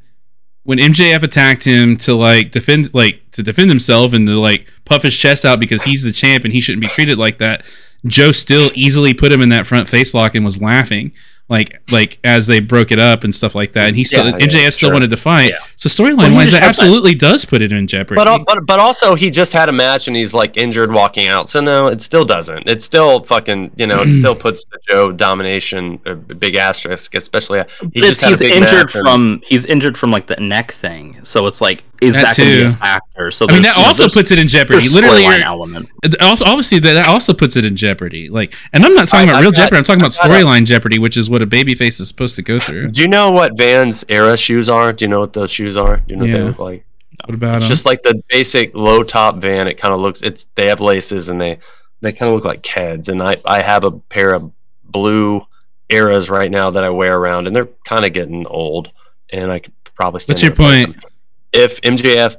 [0.65, 5.03] when MJF attacked him to like defend like to defend himself and to like puff
[5.03, 7.65] his chest out because he's the champ and he shouldn't be treated like that,
[8.07, 11.13] Joe still easily put him in that front face lock and was laughing.
[11.49, 14.37] Like like as they broke it up and stuff like that, and he still Yeah,
[14.37, 14.93] yeah, MJF still sure.
[14.93, 15.51] wanted to fight.
[15.51, 15.59] Yeah.
[15.77, 18.17] So storyline he wise, just that has that- absolutely does put it in jeopardy.
[18.23, 21.49] But, but but also he just had a match and he's like injured walking out.
[21.49, 22.69] So no, it still doesn't.
[22.69, 24.19] It still fucking you know it mm.
[24.19, 27.65] still puts the Joe domination uh, a big asterisk, especially uh,
[27.95, 30.27] he It's- just had a he's big injured match and- from he's injured from like
[30.27, 32.69] the neck thing, so it's like is That that, going to be too.
[32.69, 33.31] a factor?
[33.31, 34.81] So I mean, that you know, also puts it in jeopardy.
[34.81, 35.91] there's Literally, storyline you're- element.
[36.21, 38.29] also, obviously that also puts it in jeopardy.
[38.29, 39.79] Like, and I'm not talking I- about I real got- jeopardy.
[39.79, 42.37] I'm talking about I got a- storyline jeopardy, which is what a babyface is supposed
[42.37, 42.89] to go through.
[42.91, 44.93] Do you know what Vans era shoes are?
[44.93, 45.97] Do you know what those shoes are?
[45.97, 46.37] Do you know what Yeah.
[46.39, 46.85] they look like?
[47.25, 47.69] What about It's him?
[47.71, 49.67] just like the basic low top Van.
[49.67, 50.23] It kind of looks.
[50.23, 51.59] It's they have laces and they
[52.01, 53.09] they kind of look like Keds.
[53.09, 54.53] And I I have a pair of
[54.85, 55.43] blue
[55.91, 58.91] eras right now that I wear around, and they're kind of getting old.
[59.31, 60.21] And I could probably.
[60.21, 60.93] still What's your point?
[60.93, 61.11] them.
[61.53, 62.37] If MJF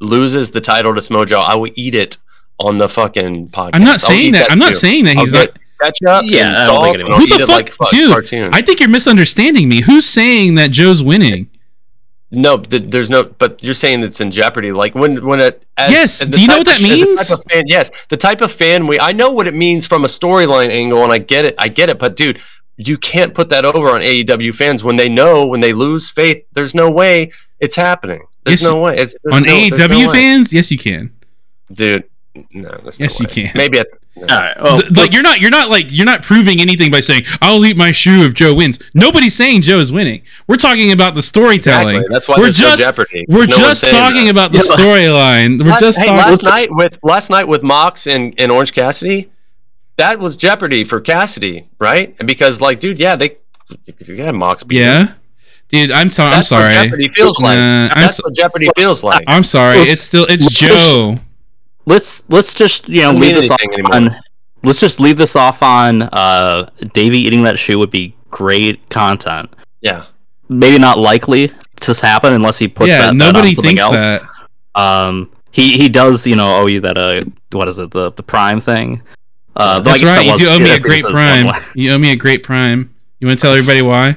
[0.00, 2.18] loses the title to Smojo, I will eat it
[2.58, 3.70] on the fucking podcast.
[3.74, 4.50] I'm I'll not saying eat that.
[4.52, 4.74] I'm not too.
[4.74, 5.94] saying that he's get not.
[5.94, 8.10] ketchup Yeah, and I don't salt, think it and Who the fuck, like fuck dude?
[8.12, 8.50] cartoon.
[8.52, 9.80] I think you're misunderstanding me.
[9.82, 11.48] Who's saying that Joe's winning?
[12.32, 13.24] No, th- there's no.
[13.24, 14.70] But you're saying it's in jeopardy.
[14.72, 15.64] Like when when it.
[15.76, 17.26] As, Yes, the do you know what that of- means?
[17.28, 19.00] type of fan, yes, the type of fan we.
[19.00, 21.54] I know what it means from a storyline angle, and I get it.
[21.58, 21.98] I get it.
[21.98, 22.38] But dude,
[22.76, 26.44] you can't put that over on AEW fans when they know when they lose faith.
[26.52, 28.22] There's no way it's happening.
[28.44, 28.96] There's Yes, no way.
[28.98, 30.12] It's there's On no, AEW no way.
[30.12, 31.12] fans, yes, you can.
[31.72, 32.04] dude.
[32.54, 33.50] No, there's no Yes, you can.
[33.54, 33.78] Maybe.
[33.78, 34.22] At, no.
[34.34, 34.62] All right.
[34.62, 37.64] Well, Th- like you're not, you're not like you're not proving anything by saying I'll
[37.64, 38.78] eat my shoe if Joe wins.
[38.94, 40.22] Nobody's saying Joe is winning.
[40.46, 41.96] We're talking about the storytelling.
[41.96, 42.14] Exactly.
[42.14, 43.24] That's why we're there's no just jeopardy.
[43.28, 44.30] we're No just talking that.
[44.30, 44.74] about the Yeah.
[44.76, 45.60] storyline.
[45.62, 46.18] We're Last- just hey, talking.
[46.30, 49.30] last night with last night with Mox and, and Orange Cassidy,
[49.96, 52.14] that was Jeopardy for Cassidy, right?
[52.18, 53.36] And because like, dude, yeah, they
[54.06, 55.08] you got Mox beat him.
[55.70, 56.72] Yeah, dude, I'm, so, I'm That's what sorry.
[56.84, 57.56] Jeopardy feels like.
[57.58, 59.24] Nah, I'm That's so- what Jeopardy feels like.
[59.26, 59.78] I'm sorry.
[59.78, 61.16] Let's- it's still it's let's just- Joe.
[61.86, 63.94] let's let's just you know leave this off anymore.
[63.94, 64.16] on.
[64.62, 66.02] Let's just leave this off on.
[66.02, 69.48] Uh, Davey eating that shoe would be great content.
[69.80, 70.06] Yeah.
[70.48, 74.00] Maybe not likely to happen unless he puts Yeah, that, that nobody on thinks else.
[74.00, 74.22] that.
[74.74, 77.20] Um, he he does you know owe you that uh
[77.52, 79.02] what is it the the prime thing.
[79.56, 80.26] Uh, That's guess that right.
[80.26, 81.46] You was- do owe me a great prime.
[81.74, 82.94] You owe me a great prime.
[83.20, 84.16] You want to tell everybody why?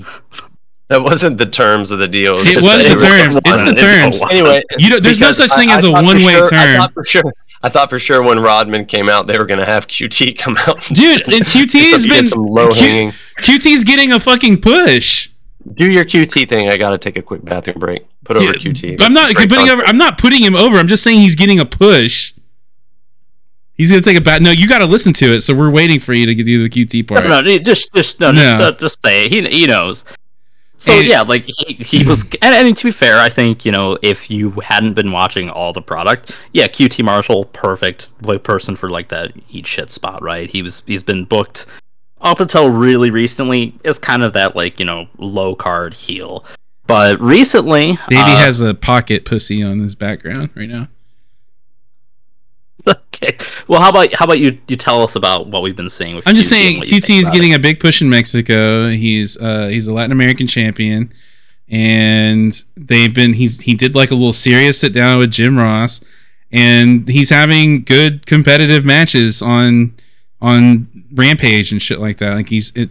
[0.88, 2.38] That wasn't the terms of the deal.
[2.38, 3.40] It just was that the it terms.
[3.44, 3.46] wasn't.
[3.46, 4.20] It's the terms.
[4.20, 4.32] wasn't.
[4.48, 6.76] Anyway, You don't- there's no such thing I- as I a one-way sure- I term.
[6.80, 7.22] thought for sure.
[7.62, 10.56] I thought for sure when Rodman came out, they were going to have QT come
[10.66, 10.82] out.
[10.88, 13.12] Dude, and QT has So you get been some low hanging.
[13.40, 15.28] QT's getting a fucking push.
[15.74, 16.70] Do your QT thing.
[16.70, 18.06] I got to take a quick bathroom break.
[18.24, 19.00] Put over Yeah, QT.
[19.02, 19.82] I'm not Great putting over.
[19.84, 20.78] I'm not putting him over.
[20.78, 22.32] I'm just saying he's getting a push.
[23.74, 24.42] He's gonna take a bat.
[24.42, 25.42] No, you got to listen to it.
[25.42, 27.28] So we're waiting for you to do the QT part.
[27.28, 28.58] No, no, just just no, No.
[28.58, 29.32] just just say it.
[29.32, 30.04] he he knows.
[30.78, 33.98] So And- yeah, like he, he was, and, to be fair, I think you know
[34.00, 38.08] if you hadn't been watching all the product, yeah, QT Marshall, perfect
[38.44, 40.48] person for like that eat shit spot, right?
[40.48, 41.66] He was he's been booked
[42.20, 46.44] up until really recently as kind of that like you know low card heel,
[46.86, 50.88] but recently Davey uh, has a pocket pussy on his background right now.
[52.88, 53.36] okay.
[53.66, 56.16] Well, how about how about you you tell us about what we've been seeing?
[56.16, 58.90] With I'm just QT saying QT is getting a big push in Mexico.
[58.90, 61.12] He's uh he's a Latin American champion
[61.68, 66.02] and they've been he's he did like a little serious sit down with Jim Ross
[66.50, 69.94] and he's having good competitive matches on
[70.40, 72.34] on Rampage and shit like that.
[72.34, 72.90] Like he's it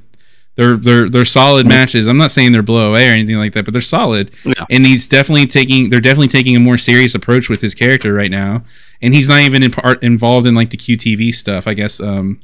[0.55, 2.07] they're they're they're solid matches.
[2.07, 4.31] I'm not saying they're blow away or anything like that, but they're solid.
[4.43, 4.65] Yeah.
[4.69, 8.31] And he's definitely taking they're definitely taking a more serious approach with his character right
[8.31, 8.63] now.
[9.01, 11.67] And he's not even in part involved in like the QTV stuff.
[11.67, 12.39] I guess um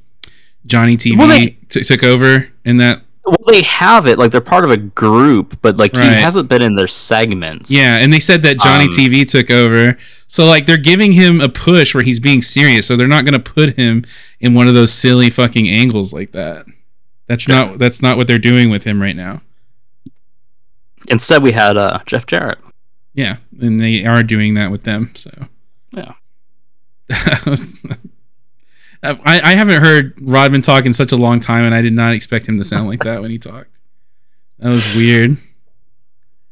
[0.65, 4.41] Johnny TV Well, they- t- took over in that Well, they have it like they're
[4.41, 6.03] part of a group, but like Right.
[6.15, 7.71] he hasn't been in their segments.
[7.71, 9.97] Yeah, and they said that Johnny Um, TV took over.
[10.27, 12.85] So like they're giving him a push where he's being serious.
[12.88, 14.03] So they're not going to put him
[14.39, 16.65] in one of those silly fucking angles like that.
[17.27, 19.41] That's not that's not what they're doing with him right now.
[21.07, 22.59] Instead, we had uh, Jeff Jarrett.
[23.13, 25.11] Yeah, and they are doing that with them.
[25.15, 25.47] So
[25.91, 26.13] Yeah.
[29.03, 32.13] I, I haven't heard Rodman talk in such a long time, and I did not
[32.13, 33.69] expect him to sound like that when he talked.
[34.59, 35.38] That was weird.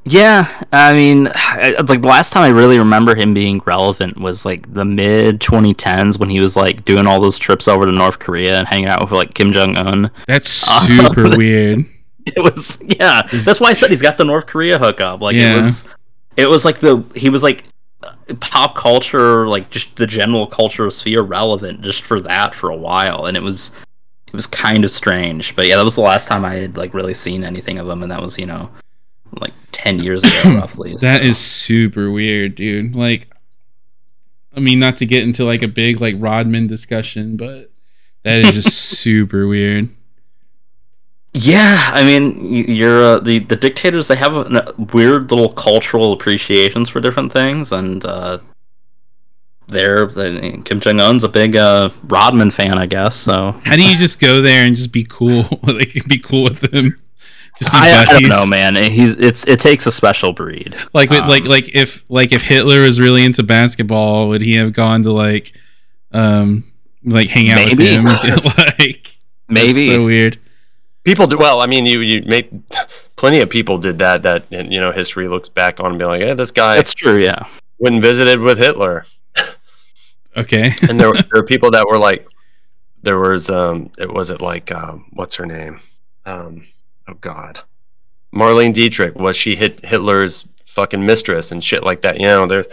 [0.03, 4.44] Yeah, I mean, I, like the last time I really remember him being relevant was
[4.45, 8.18] like the mid 2010s when he was like doing all those trips over to North
[8.19, 10.10] Korea and hanging out with like Kim Jong Un.
[10.28, 10.49] That's
[10.88, 11.86] super weird.
[12.26, 15.22] It was yeah, that's why I said he's got the North Korea hookup.
[15.22, 15.53] Like Yeah.
[15.53, 15.84] it was,
[16.36, 17.64] it was like the he was like
[18.40, 23.26] pop culture, like just the general culture sphere relevant just for that for a while,
[23.26, 23.72] and it was
[24.28, 25.56] it was kind of strange.
[25.56, 28.02] But yeah, that was the last time I had like really seen anything of him,
[28.03, 28.69] and that was you know
[29.40, 30.95] like ten years ago roughly.
[31.02, 31.28] That so.
[31.28, 32.95] is super weird, dude.
[32.95, 33.28] Like,
[34.56, 37.72] I mean, not to get into like a big like Rodman discussion, but
[38.23, 39.90] that is just super weird.
[41.34, 44.10] Yeah, I mean, you're uh, the the dictators.
[44.10, 48.40] They have a, a weird little cultural appreciations for different things, and uh,
[49.68, 53.16] they're the, Kim Jong Un's a big uh, Rodman fan, I guess.
[53.16, 55.45] So How do you just go there and just be cool?
[55.64, 56.95] like, be cool with them.
[57.58, 58.76] Just be I, I don't know, man.
[58.76, 60.76] He's it's it takes a special breed.
[60.94, 64.56] Like, with, like, Um, like if like if Hitler was really into basketball, would he
[64.56, 65.53] have gone to like,
[66.12, 66.66] um,
[67.06, 67.98] like hang out Maybe.
[67.98, 68.44] with him?
[68.80, 69.08] like,
[69.48, 70.38] Maybe so weird.
[71.03, 71.61] People do well.
[71.61, 72.52] I mean, you you make
[73.15, 74.23] plenty of people did that.
[74.23, 77.18] That you know, history looks back on and be like, "Hey, this guy that's true.
[77.18, 77.48] Yeah,
[77.80, 79.06] went and visited with Hitler."
[80.36, 80.73] Okay.
[80.90, 82.28] And there, there were people that were like,
[83.03, 85.80] there was um, it was it like um, what's her name?
[86.26, 86.64] Um,
[87.07, 87.61] oh God,
[88.34, 89.15] Marlene Dietrich.
[89.15, 92.19] Was she hit Hitler's fucking mistress and shit like that?
[92.19, 92.68] You know, there's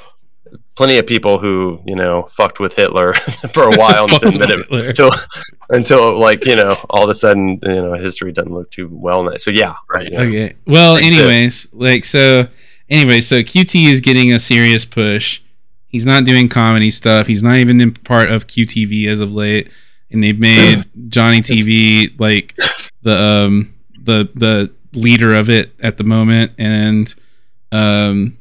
[0.78, 3.12] plenty of people who you know fucked with Hitler
[3.52, 5.10] for a while and didn't admit it until
[5.70, 9.28] until like you know all of a sudden you know history doesn't look too well.
[9.38, 10.14] So yeah, Right.
[10.14, 10.54] Okay.
[10.66, 12.46] Well, anyways, like so.
[12.88, 15.42] Anyway, so QT is getting a serious push.
[15.88, 17.26] He's not doing comedy stuff.
[17.26, 19.70] He's not even in part of QTV as of late,
[20.10, 22.56] and they've made Johnny TV like
[23.02, 27.12] the um the the leader of it at the moment, and
[27.72, 28.38] um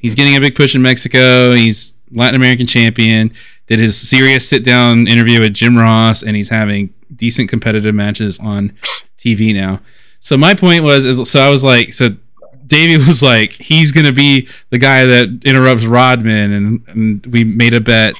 [0.00, 1.54] he's getting a big push in Mexico.
[1.54, 3.32] He's Latin American champion.
[3.66, 8.38] Did his serious sit down interview with Jim Ross, and he's having decent competitive matches
[8.40, 8.72] on
[9.18, 9.80] TV now.
[10.20, 12.10] So my point was, so I was like, so
[12.66, 17.74] Davey was like, he's gonna be the guy that interrupts Rodman, and, and we made
[17.74, 18.14] a bet.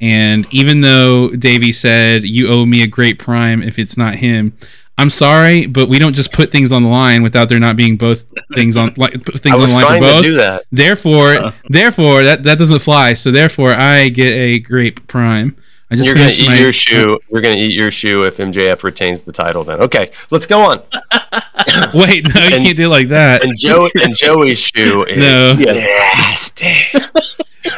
[0.00, 4.56] And even though Davey said you owe me a great prime if it's not him,
[4.98, 7.96] I'm sorry, but we don't just put things on the line without there not being
[7.96, 8.24] both
[8.54, 10.22] things on like put things on the line for both.
[10.24, 10.64] do that.
[10.72, 11.52] Therefore, Uh.
[11.68, 13.12] therefore that that doesn't fly.
[13.14, 15.54] So therefore, I get a great prime.
[15.90, 17.18] I just You're gonna eat my- your shoe.
[17.30, 19.62] You're gonna eat your shoe if MJF retains the title.
[19.64, 20.82] Then okay, let's go on.
[21.94, 23.44] Wait, no, you And- can't do it like that.
[23.44, 25.52] And Joe and Joey's shoe is No.
[25.54, 26.78] nasty.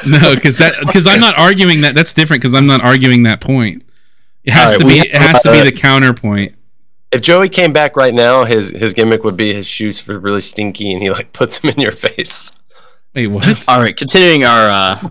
[0.06, 1.94] No, because that because I'm not arguing that.
[1.94, 3.82] That's different because I'm not arguing that point.
[4.44, 5.00] It has All to be.
[5.00, 6.54] It has to be the counterpoint.
[7.10, 10.42] If Joey came back right now, his his gimmick would be his shoes were really
[10.42, 12.52] stinky, and he like puts them in your face.
[13.14, 13.68] Wait, what?
[13.68, 15.08] All right, continuing our uh,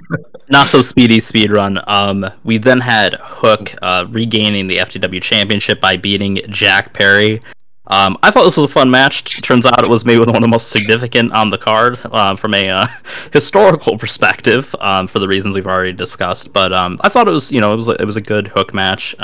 [0.50, 1.80] not so speedy speed run.
[1.88, 7.42] Um, we then had Hook uh, regaining the FTW championship by beating Jack Perry.
[7.88, 9.42] Um, I thought this was a fun match.
[9.42, 12.54] Turns out it was maybe one of the most significant on the card uh, from
[12.54, 12.88] a uh,
[13.34, 16.54] historical perspective, um, for the reasons we've already discussed.
[16.54, 18.50] But um, I thought it was, you know, it was a, it was a good
[18.50, 19.16] Hook match.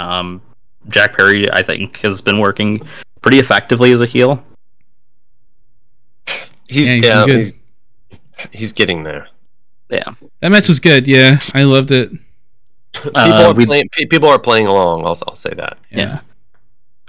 [0.90, 2.86] Jack Perry, I think, has been working
[3.22, 4.44] pretty effectively as a heel.
[6.68, 7.36] he's Yeah, he's yeah, good.
[7.38, 7.54] he's,
[8.52, 9.28] he's getting there.
[9.90, 10.14] Yeah.
[10.42, 11.08] That match was good.
[11.08, 12.12] Yeah, I loved it.
[12.94, 13.90] People Uh, are we, playing.
[13.92, 15.06] People are playing along.
[15.06, 15.78] I'll, I'll say that.
[15.92, 16.20] yeah.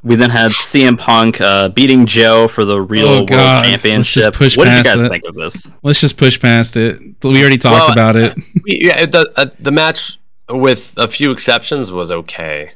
[0.02, 3.36] We then had CM Punk uh, beating Joe for the real Oh, world God.
[3.38, 4.34] Let's just championship.
[4.34, 5.08] push what did you past guys that.
[5.08, 5.66] think of this?
[5.82, 7.00] Let's just push past it.
[7.22, 8.36] We already talked Well, about it.
[8.66, 10.18] Yeah, the uh, the match
[10.50, 12.72] with a few exceptions was okay.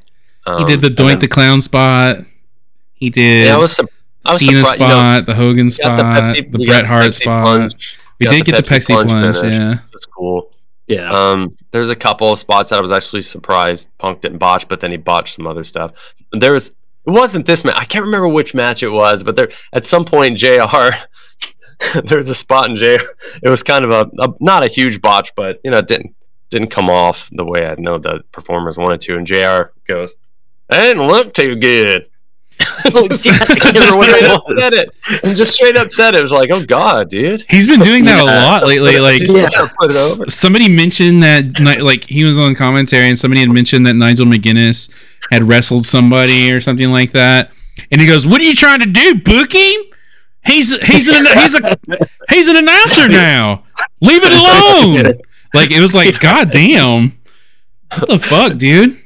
[0.49, 2.19] Um, He did the and Doink then- the Clown spot.
[2.95, 3.85] He did Yeah, I was, I
[4.33, 7.45] was Cena spot, You know, the Hogan spot, the, Pepsi- you Bret Hart Pepsi spot.
[7.45, 9.11] plunge, we did get the Pepsi plunge.
[9.37, 9.59] finish.
[9.61, 9.79] yeah.
[9.93, 10.51] That's cool.
[10.89, 11.11] Yeah.
[11.11, 14.81] Um, there's a couple of spots that I was actually surprised Punk didn't botch, but
[14.81, 15.93] then he botched some other stuff.
[16.33, 16.69] There was
[17.07, 17.77] it wasn't this match.
[17.79, 20.91] I can't remember which match it was, but there at some point JR.
[22.05, 23.05] there was a spot in JR.
[23.43, 26.15] It was kind of a, a not a huge botch, but you know it didn't
[26.51, 29.17] didn't come off the way I know the performers wanted to.
[29.17, 29.71] And JR.
[29.87, 30.15] goes,
[30.71, 32.07] "I didn't look too good."
[33.09, 35.21] just, Yeah, I can't remember just what it straight up said it.
[35.25, 36.19] And just straight up said it.
[36.19, 38.99] It was like, "Oh God, dude." He's been doing that a lot lately.
[38.99, 39.47] Like Yeah.
[39.79, 40.25] put it over.
[40.25, 43.95] S- somebody mentioned that Ni- like he was on commentary and somebody had mentioned that
[43.95, 44.93] Nigel McGuinness
[45.31, 47.53] had wrestled somebody or something like that
[47.93, 49.81] and he goes what are you trying to do book him
[50.47, 51.79] he's he's an he's a
[52.31, 53.63] he's an announcer now
[54.01, 54.33] leave it
[55.05, 55.21] alone
[55.55, 57.13] like it was like god damn
[57.95, 58.97] what the fuck dude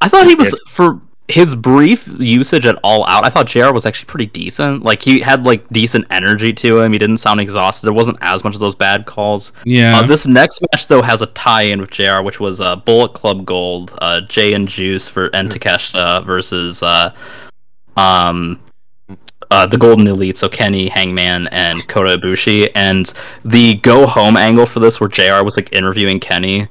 [0.00, 3.24] I thought he was for his brief usage at All Out.
[3.24, 4.82] I thought JR was actually pretty decent.
[4.82, 6.92] Like he had like decent energy to him.
[6.92, 7.86] He didn't sound exhausted.
[7.86, 9.52] There wasn't as much of those bad calls.
[9.64, 13.12] yeah Uh, this next match though has a tie-in with JR, which was uh, Bullet
[13.12, 17.14] Club Gold, uh, Jay and Juice for and Takeshita versus uh,
[17.96, 18.58] um,
[19.50, 22.68] uh, the Golden Elite, so Kenny, Hangman, and Kota Ibushi.
[22.74, 23.12] And
[23.44, 26.68] the go home angle for this, where JR was like interviewing Kenny,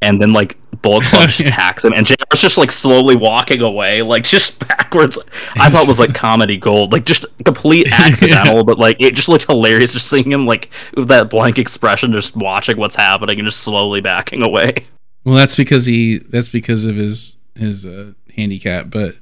[0.00, 4.02] and then like Bullet just attacks him, and JR was just like slowly walking away,
[4.02, 5.18] like just backwards.
[5.56, 9.28] I thought it was like comedy gold, like just complete accidental, but like it just
[9.28, 13.46] looked hilarious just seeing him like with that blank expression, just watching what's happening and
[13.46, 14.86] just slowly backing away.
[15.24, 19.16] well that's because he that's because of his his uh handicap but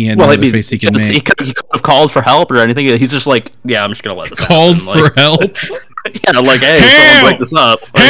[0.00, 1.66] he had well, no I mean, face he he could could, he could he could
[1.72, 2.86] have called for help or anything.
[2.86, 5.08] He's just like, yeah, I'm just gonna let this called happen.
[5.08, 5.40] for help
[6.26, 7.24] yeah, like, hey, someone Help!
[7.26, 7.80] break this up.
[7.94, 8.04] Like,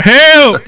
[0.00, 0.62] help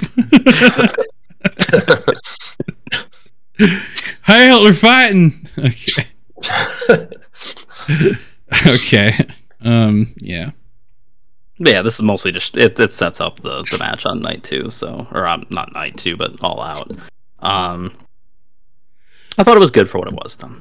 [4.22, 6.06] help we're fighting okay
[8.66, 9.26] okay
[9.62, 10.50] um yeah
[11.62, 14.70] yeah, this is mostly just it, it sets up the, the match on night two,
[14.70, 16.90] so or um, not night two, but all out.
[17.40, 17.94] Um,
[19.40, 20.52] I thought it was good for what it was, though.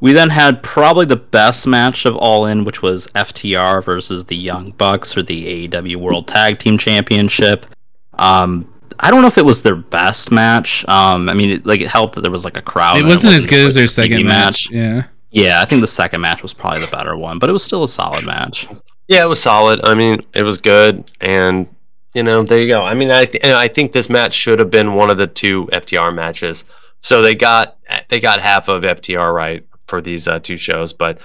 [0.00, 4.36] We then had probably the best match of All In, which was FTR versus the
[4.36, 7.66] Young Bucks for the AEW World Tag Team Championship.
[8.14, 10.86] Um, I don't know if it was their best match.
[10.88, 12.96] Um, I mean, it, like it helped that there was like a crowd.
[12.96, 14.70] it and wasn't as good like, as their second TV match.
[14.70, 15.04] Yeah.
[15.30, 17.82] Yeah, I think the second match was probably the better one, but it was still
[17.82, 18.66] a solid match.
[19.08, 19.80] Yeah, it was solid.
[19.84, 21.66] I mean, it was good, and
[22.14, 22.80] you know, there you go.
[22.80, 25.66] I mean, I th- I think this match should have been one of the two
[25.66, 26.64] FTR matches.
[27.06, 27.78] So they got
[28.08, 31.20] they got half of FTR right for these uh, two shows, but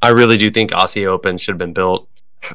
[0.00, 2.08] I really do think Aussie Open should have been built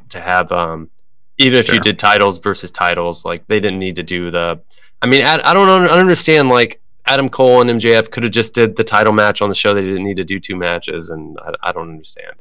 [0.07, 0.89] to have um,
[1.37, 4.61] even if you did titles versus titles, like they didn't need to do the.
[5.01, 6.79] I mean, I, I don't un- understand like.
[7.07, 9.73] Adam Cole and MJF could have just did the title match on the show.
[9.73, 12.35] They didn't need to do two matches, and I, I don't understand.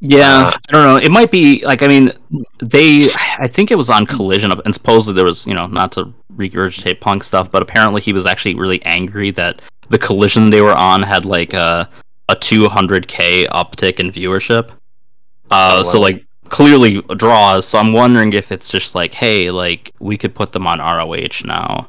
[0.00, 0.96] Yeah, Uh, I don't know.
[0.96, 2.12] It might be like I mean,
[2.58, 3.10] they.
[3.38, 7.00] I think it was on Collision, and supposedly there was you know not to regurgitate
[7.00, 9.60] Punk stuff, but apparently he was actually really angry that
[9.90, 11.88] the Collision they were on had like a
[12.30, 14.70] a 200k uptick in viewership.
[15.50, 17.66] Uh, Oh, so like clearly draws.
[17.68, 21.44] So I'm wondering if it's just like, hey, like we could put them on ROH
[21.44, 21.88] now.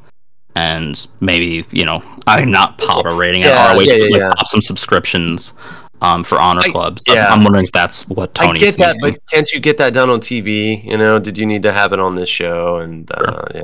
[0.55, 3.99] And maybe you know, I mean, not pop a rating Yeah, at ROH, yeah, yeah,
[3.99, 4.29] but like, yeah.
[4.35, 5.53] pop some subscriptions
[6.02, 7.06] um, for Honor I- Clubs.
[7.07, 7.28] Yeah.
[7.30, 8.57] I'm wondering if that's what Tony.
[8.60, 10.84] I get that, but can't you get that done on TV?
[10.84, 12.78] You know, did you need to have it on this show?
[12.78, 13.61] And uh, yeah,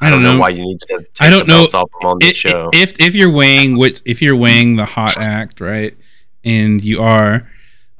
[0.00, 0.38] I don't know.
[0.38, 0.98] why you need to.
[0.98, 1.64] Take I don't the know.
[1.64, 2.70] off them on this I- show.
[2.72, 5.94] If if you're weighing what if you're weighing the hot act, right?
[6.44, 7.50] And you are,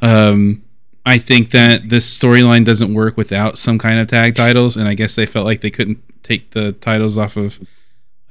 [0.00, 0.62] um,
[1.04, 4.94] I think that this storyline doesn't work without some kind of tag titles, and I
[4.94, 7.58] guess they felt like they couldn't take the titles off of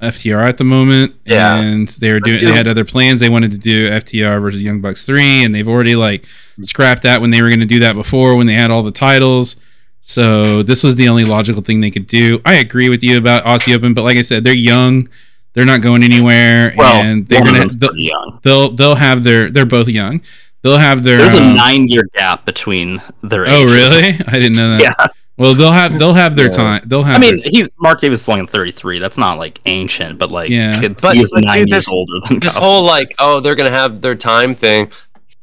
[0.00, 1.14] FTR at the moment.
[1.24, 1.56] Yeah.
[1.60, 3.20] And they were doing do- they had other plans.
[3.20, 6.26] They wanted to do FTR versus Young Bucks three, and they've already like
[6.62, 8.90] scrapped that when they were going to do that before when they had all the
[8.90, 9.56] titles.
[10.00, 12.40] So this was the only logical thing they could do.
[12.44, 15.08] I agree with you about Aussie Open, but like I said, they're young.
[15.52, 18.38] They're not going anywhere, well, and they're gonna they'll, young.
[18.42, 20.22] they'll they'll have their they're both young.
[20.62, 23.72] They'll have their There's a um, nine year gap between their oh ages.
[23.72, 24.08] really?
[24.28, 24.80] I didn't know that.
[24.98, 25.06] Yeah.
[25.40, 26.56] Well, they'll have they'll have their Yeah.
[26.56, 26.82] time.
[26.86, 27.16] They'll have.
[27.16, 28.98] I mean, their- he's Mark Davis is only 33.
[28.98, 30.78] That's not like ancient, but like Yeah.
[30.82, 32.62] it's, But- he is but nine dude, years this- older than this Kyle.
[32.62, 34.90] whole like, oh, they're gonna have their time thing.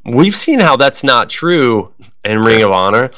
[0.05, 1.91] We've seen how that's not true
[2.23, 3.09] in Ring of Honor,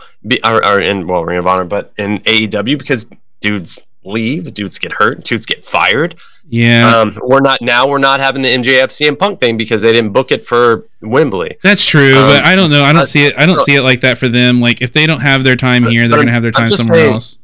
[0.43, 3.07] or, or in well Ring of Honor, but in AEW because
[3.41, 3.79] dudes
[4.09, 6.15] leave, dudes get hurt, dudes get fired.
[6.51, 7.87] Yeah, Um, we're not now.
[7.87, 11.57] We're not having the MJF CM Punk thing because they didn't book it for Wembley.
[11.61, 12.83] that's true, um, but I don't know.
[12.83, 13.35] I don't see it.
[13.37, 14.59] I don't see it like that for them.
[14.59, 17.13] Like if they don't have their time here, they're gonna have their time somewhere saying-
[17.13, 17.39] else.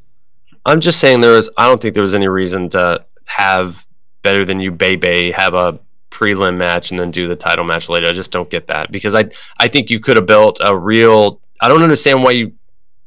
[0.66, 1.50] I'm just saying there was.
[1.56, 3.86] I don't think there was any reason to have
[4.24, 5.78] better than you Bay Bay have a
[6.10, 8.08] prelim match and then do the title match later.
[8.08, 9.26] I just don't get that because I
[9.60, 11.40] I think you could have built a real.
[11.62, 12.54] I don't understand why you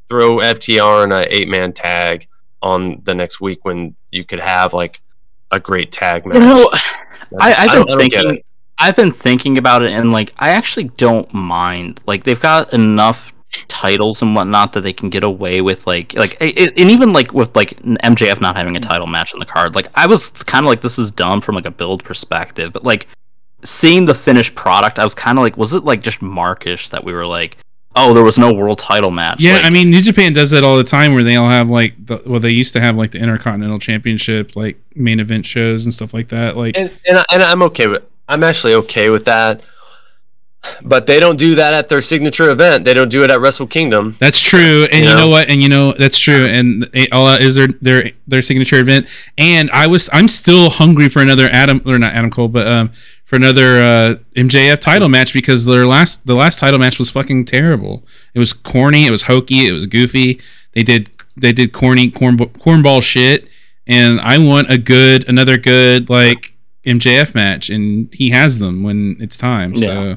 [0.09, 2.27] throw FTR in a eight man tag
[2.61, 5.01] on the next week when you could have like
[5.51, 6.37] a great tag match.
[6.37, 6.69] You know,
[7.39, 8.43] I, I I've don't- been I don't thinking.
[8.81, 11.99] I've been thinking about it, and like, I actually don't mind.
[12.05, 13.33] Like, they've got enough
[13.67, 17.11] titles and whatnot that they can get away with, like, like, it, it- and even
[17.11, 18.89] like with like MJF not having a mm-hmm.
[18.89, 19.75] title match on the card.
[19.75, 22.85] Like, I was kind of like, this is dumb from like a build perspective, but
[22.85, 23.07] like,
[23.63, 27.03] seeing the finished product, I was kind of like, was it like just markish that
[27.03, 27.57] we were like,
[27.99, 29.39] oh, there was no world title match?
[29.39, 31.69] Yeah, Like, I mean, New Japan does that all the time, where they all have
[31.69, 35.85] like, the, well, they used to have like the Intercontinental Championship, like main event shows
[35.85, 36.57] and stuff like that.
[36.57, 38.03] Like, and and, I, and I'm okay with.
[38.27, 39.61] I'm actually okay with that.
[40.81, 42.83] But they don't do that at their signature event.
[42.83, 44.17] They don't do it at Wrestle Kingdom.
[44.19, 45.29] That's true, and You you know know?
[45.29, 45.47] what?
[45.47, 49.07] And you know that's true, and it, all that is their their their signature event.
[49.37, 52.91] And I was I'm still hungry for another Adam or not Adam Cole, but um
[53.29, 57.45] for another uh, MJF title match because their last the last title match was fucking
[57.45, 58.03] terrible.
[58.33, 60.41] It was corny, it was hokey, it was goofy.
[60.73, 63.47] They did they did corny corn cornball shit,
[63.85, 66.57] and I want a good another good like
[66.87, 69.77] MJF match, and he has them when it's time.
[69.77, 70.15] So.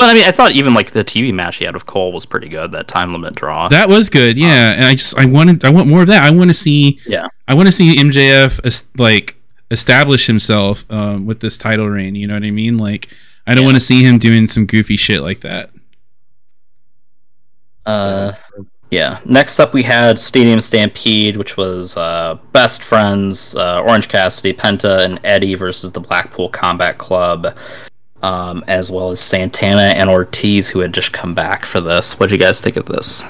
[0.00, 2.24] Well, I mean, I thought even like the TV match he had with Cole was
[2.24, 2.72] pretty good.
[2.72, 3.68] That time limit draw.
[3.68, 4.72] That was good, yeah.
[4.72, 6.24] And I just I wanted I want more of that.
[6.24, 7.28] I want to see Yeah.
[7.46, 9.35] I want to see MJF like
[9.70, 12.14] establish himself um, with this title reign.
[12.14, 12.76] You know what I mean?
[12.76, 13.08] Like
[13.46, 13.66] I don't Yeah.
[13.66, 15.70] want to see him doing some goofy shit like that.
[17.84, 18.32] Uh,
[18.90, 19.20] yeah.
[19.24, 25.04] Next up, we had Stadium Stampede, which was uh, Best Friends, uh, Orange Cassidy, Penta,
[25.04, 27.56] and Eddie versus the Blackpool Combat Club,
[28.22, 32.18] um, as well as Santana and Ortiz, who had just come back for this.
[32.18, 33.22] What do you guys think of this?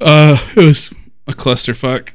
[0.00, 0.92] Uh, it was
[1.26, 2.10] a clusterfuck.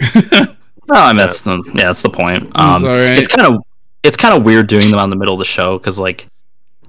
[0.91, 2.51] No, I mean that's the, yeah, that's the point.
[2.59, 3.21] Um, It's.
[3.21, 3.61] It's kind of
[4.03, 6.27] it's kind of weird doing them on the middle of the show because like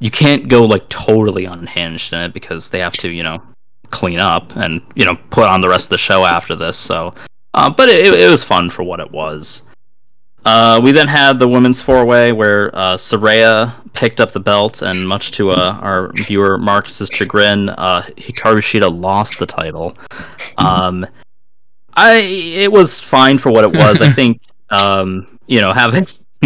[0.00, 3.42] you can't go like totally unhinged in it because they have to you know
[3.90, 6.76] clean up and you know put on the rest of the show after this.
[6.76, 7.14] So,
[7.54, 9.62] uh, but it, it was fun for what it was.
[10.44, 14.82] Uh, we then had the women's four way where uh, Saraya picked up the belt,
[14.82, 19.96] and much to uh, our viewer Marcus's chagrin, uh, Hikaru Shida lost the title.
[20.58, 21.06] Um,
[21.94, 24.00] I it was fine for what it was.
[24.02, 24.40] I think
[24.70, 26.06] um, you know having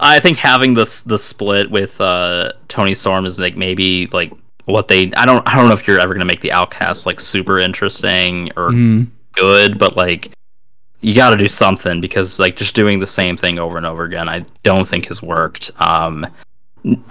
[0.00, 4.32] I think having this the split with uh, Toni Storm is like maybe like
[4.64, 7.20] what they I don't I don't know if you're ever gonna make the Outcast like
[7.20, 9.08] super interesting or Mhm.
[9.32, 10.32] good, but like
[11.02, 14.04] you got to do something because like just doing the same thing over and over
[14.04, 15.70] again, I don't think has worked.
[15.78, 16.26] Um,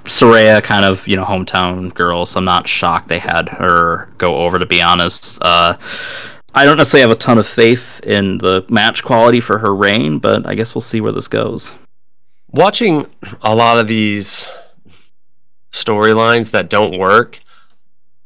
[0.05, 4.37] Saraya, kind of you know hometown girl, so I'm not shocked they had her go
[4.37, 4.57] over.
[4.57, 5.77] To be honest, uh,
[6.57, 10.19] I don't necessarily have a ton of faith in the match quality for her reign,
[10.19, 11.73] but I guess we'll see where this goes.
[12.47, 13.05] watching
[13.41, 14.49] a lot of these
[15.73, 17.41] storylines that don't work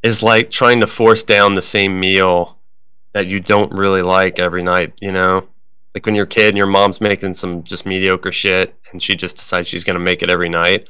[0.04, 2.60] is like trying to force down the same meal
[3.14, 5.48] that you don't really like every night, you know?
[5.96, 9.16] Like when you're a kid and your mom's making some just mediocre shit and she
[9.16, 10.88] just decides she's going to make it every night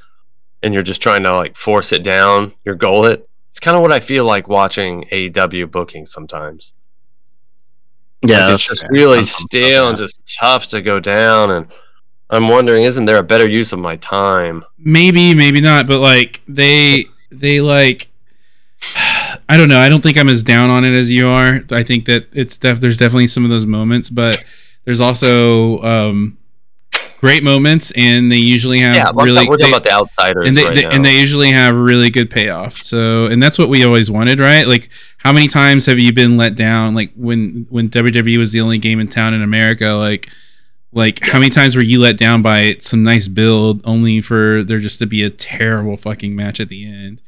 [0.61, 3.29] and you're just trying to like force it down your gullet.
[3.49, 6.73] It's kind of what I feel like watching AEW booking sometimes.
[8.21, 8.91] Yeah, Like, it's just fair.
[8.91, 11.67] really I'm- I'm- stale and just tough to go down and
[12.31, 14.63] I'm wondering, isn't there a better use of my time?
[14.77, 18.07] maybe maybe not but like they they like
[19.49, 21.83] i don't know i don't think i'm as down on it as you are i
[21.83, 24.41] think that it's def- there's definitely some of those moments but
[24.85, 26.37] there's also um
[27.19, 30.55] great moments and they usually have Yeah, really we're talking they- about the outsiders and
[30.57, 33.83] they, right they- and they usually have really good payoff so and that's what we
[33.83, 34.65] always wanted right?
[34.67, 36.95] Like how many times have you been let down?
[36.95, 40.29] Like when when wwe was the only game in town in america like
[40.91, 44.79] like how many times were you let down by some nice build only for there
[44.79, 47.21] just to be a terrible fucking match at the end?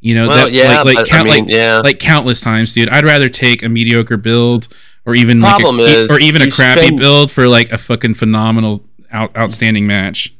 [0.00, 1.80] You know well, that yeah, like like count I mean, like yeah.
[1.82, 2.90] like countless times dude.
[2.90, 4.68] I'd rather take a mediocre build
[5.06, 7.78] or even Problem like a, is, or even a crappy spend- build for like a
[7.78, 10.36] fucking phenomenal out, outstanding match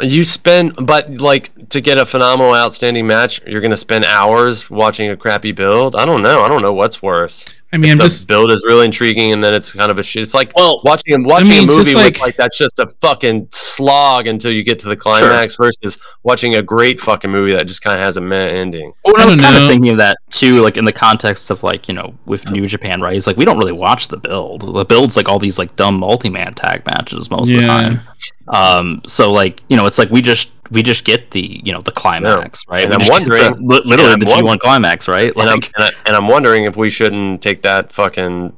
[0.00, 4.68] you spend, but like to get a phenomenal, outstanding match, you're going to spend hours
[4.68, 5.94] watching a crappy build.
[5.96, 6.42] I don't know.
[6.42, 7.57] I don't know what's worse.
[7.72, 9.98] I mean, if I'm the just build is really intriguing, and then it's kind of
[9.98, 10.22] a shit.
[10.22, 12.88] It's like Well, watching a watching mean, a movie like- with like that's just a
[13.02, 17.66] fucking slog until you get to the climax versus watching a great fucking movie that
[17.66, 18.92] just kind of has a meh ending.
[19.04, 19.64] Well, I I was kind know.
[19.64, 22.66] of thinking of that too, like in the context of like you know with New
[22.66, 23.14] Japan, right?
[23.16, 24.62] It's like we don't really watch the build.
[24.62, 28.00] The build's like all these like dumb multi-man tag matches most of the time.
[28.48, 31.80] Um, so like you know, it's like we just we just get the you know
[31.80, 32.84] the climax, right?
[32.84, 35.34] And We I'm wondering- the, literally and the I'm G1 climax, right?
[35.36, 38.56] And I'm, and, I, and I'm wondering if we shouldn't take that fucking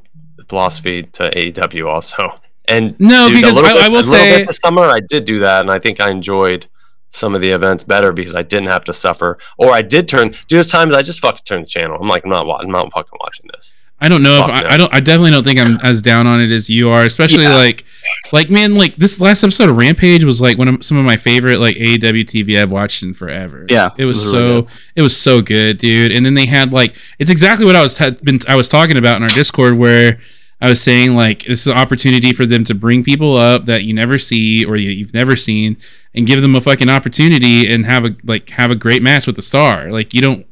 [0.48, 2.34] philosophy to AEW also.
[2.68, 5.00] And No, dude, because little I- bit- I will a say- bit this summer I
[5.08, 6.66] did do that, and I think I enjoyed
[7.12, 10.28] some of the events better because I didn't have to suffer, or I did turn.
[10.28, 11.98] Dude, there's times I just fucking turn the channel.
[12.00, 13.74] I'm like, I'm not, wa- I'm not fucking watching this.
[14.00, 14.74] I don't know if I.
[14.74, 14.94] I don't.
[14.94, 17.04] I definitely don't think I'm as down on it as you are.
[17.04, 17.54] Especially Yeah.
[17.54, 17.84] like,
[18.32, 21.16] like man, like this last episode of Rampage was like one of some of my
[21.18, 23.66] favorite like AEW TV I've watched in forever.
[23.68, 26.12] Yeah, it was, it was really so it was so good, dude.
[26.12, 28.96] And then they had like it's exactly what I was had been I was talking
[28.96, 30.18] about in our Discord where
[30.62, 33.84] I was saying like this is an opportunity for them to bring people up that
[33.84, 35.76] you never see or you, you've never seen
[36.14, 39.36] and give them a fucking opportunity and have a like have a great match with
[39.36, 39.90] the star.
[39.90, 40.46] Like you don't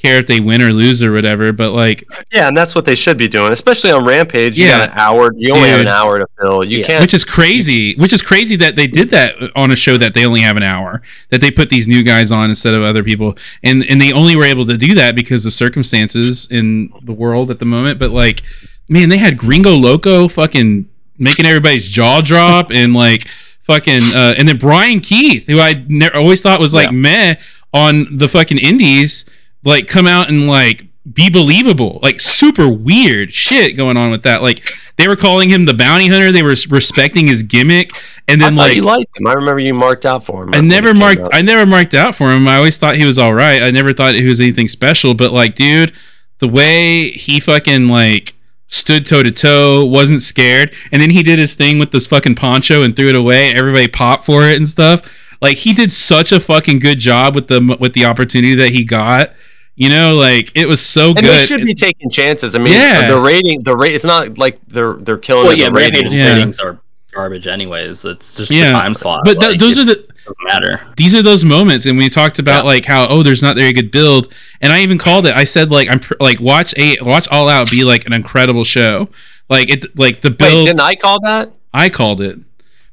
[0.00, 2.94] care if they win or lose or whatever, but like Yeah, and that's what they
[2.94, 4.58] should be doing, especially on Rampage.
[4.58, 4.78] You Yeah.
[4.78, 5.32] got an hour.
[5.36, 6.64] You only have an hour to fill.
[6.64, 6.86] You Yeah.
[6.86, 7.00] can't.
[7.02, 10.24] which is crazy which is crazy that they did that on a show that they
[10.24, 13.36] only have an hour that they put these new guys on instead of other people
[13.62, 17.50] and and they only were able to do that because of circumstances in the world
[17.50, 18.42] at the moment but like
[18.88, 20.86] man they had gringo loco fucking
[21.18, 23.26] making everybody's jaw drop and like
[23.60, 26.92] fucking uh and then bryan keith who i ne- always thought was like Yeah.
[26.92, 27.34] meh
[27.72, 29.24] on the fucking indies
[29.64, 34.42] like come out and like be believable like super weird shit going on with that
[34.42, 34.62] like
[34.96, 37.90] they were calling him the bounty hunter they were respecting his gimmick
[38.30, 39.26] and then like you liked him.
[39.26, 40.54] I remember you marked out for him.
[40.54, 41.20] I never marked.
[41.20, 41.34] out.
[41.34, 42.46] I never marked out for him.
[42.46, 43.62] I always thought he was all right.
[43.62, 45.14] I never thought he was anything special.
[45.14, 45.92] But like, dude,
[46.38, 48.34] the way he fucking like
[48.68, 52.36] stood toe to toe, wasn't scared, and then he did his thing with this fucking
[52.36, 53.52] poncho and threw it away.
[53.52, 55.36] Everybody popped for it and stuff.
[55.42, 58.84] Like he did such a fucking good job with the with the opportunity that he
[58.84, 59.32] got.
[59.76, 61.48] You know, like it was so And they good.
[61.48, 62.54] should be taking chances.
[62.54, 63.08] I mean, Yeah.
[63.10, 63.94] the rating, the rate.
[63.94, 66.14] It's not like they're they're killing well, yeah, the ratings.
[66.14, 66.34] Yeah.
[66.34, 66.78] ratings are
[67.14, 68.04] garbage anyways.
[68.04, 68.66] It's just Yeah.
[68.72, 69.22] the time slot.
[69.24, 70.80] But th- like, those are the doesn't matter.
[70.96, 73.90] these are those moments and we talked about like how oh there's not very good
[73.90, 77.26] build and i even called it i said like i'm pr- like watch a watch
[77.32, 79.08] all out be like an incredible show
[79.48, 81.50] like it like the Wait, build didn't I call that?
[81.72, 82.38] i called it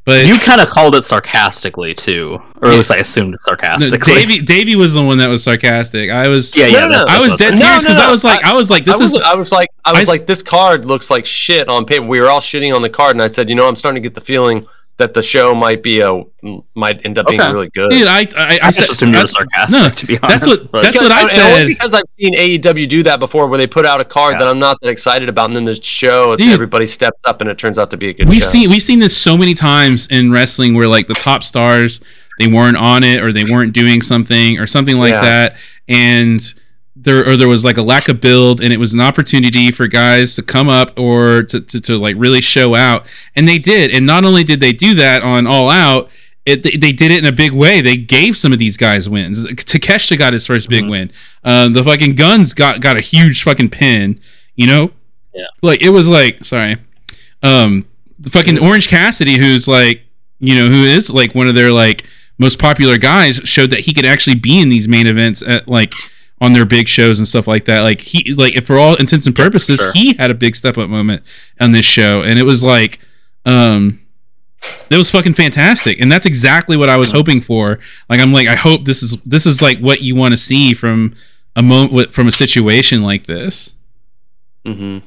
[0.08, 4.14] but You kind of called it sarcastically too, or at least I assumed no, sarcastically.
[4.16, 6.80] davey davey was the one that was sarcastic i was yeah, yeah.
[6.88, 8.86] No, no, i was dead No, serious no, because i was like i, was like
[8.86, 11.12] this I was, is I was like, I I was s- like, this card looks
[11.12, 12.06] like shit on paper.
[12.06, 14.10] We were all shitting on the card, and I said, you know, I'm starting to
[14.10, 14.66] get the feeling
[14.98, 16.24] that the show might be a
[16.76, 17.90] might end up being really good.
[17.90, 19.80] dude i i, I, I said just assumed you were sarcastic.
[19.82, 21.68] no, to be honest, that's what- but- that's what I and only said.
[21.68, 24.40] because I've seen AEW do that before, where they put out a card Yeah.
[24.40, 26.52] that I'm not that excited about, and then the show, Dude.
[26.52, 28.48] everybody steps up, and it turns out to be a good we've show.
[28.48, 32.02] seen we've seen this so many times in wrestling where like the top stars
[32.40, 35.22] they weren't on it or they weren't doing something or something like Yeah.
[35.22, 35.58] that
[35.88, 36.40] and
[37.00, 39.88] there or there was like a lack of build and it was an opportunity for
[39.88, 43.06] guys to come up or to, to, to like really show out
[43.36, 46.10] and they did and not only did they do that on all out
[46.46, 47.82] it, they, they did it in a big way.
[47.82, 49.46] They gave some of these guys wins.
[49.46, 51.12] Takeshita got his 1st big win.
[51.44, 54.22] Uh, the fucking Guns got got a huge fucking pin.
[54.56, 54.92] You know,
[55.34, 55.48] Yeah.
[55.62, 56.78] Like it was like sorry,
[57.44, 57.86] um,
[58.18, 60.04] the fucking Orange Cassidy, who's like
[60.40, 62.06] you know who is like one of their like
[62.38, 65.94] most popular guys, showed that he could actually be in these main events at like
[66.40, 67.80] on their big shows and stuff like that.
[67.82, 69.92] Like he like for all intents and purposes, sure.
[69.94, 71.24] he had a big step up moment
[71.60, 73.00] on this show, and it was like
[73.46, 74.00] um
[74.90, 77.78] it was fucking fantastic and that's exactly what i was hoping for
[78.10, 80.74] like i'm like i hope this is this is like what you want to see
[80.74, 81.16] from
[81.56, 83.76] a moment from a situation like this
[84.66, 84.98] Mm-hmm.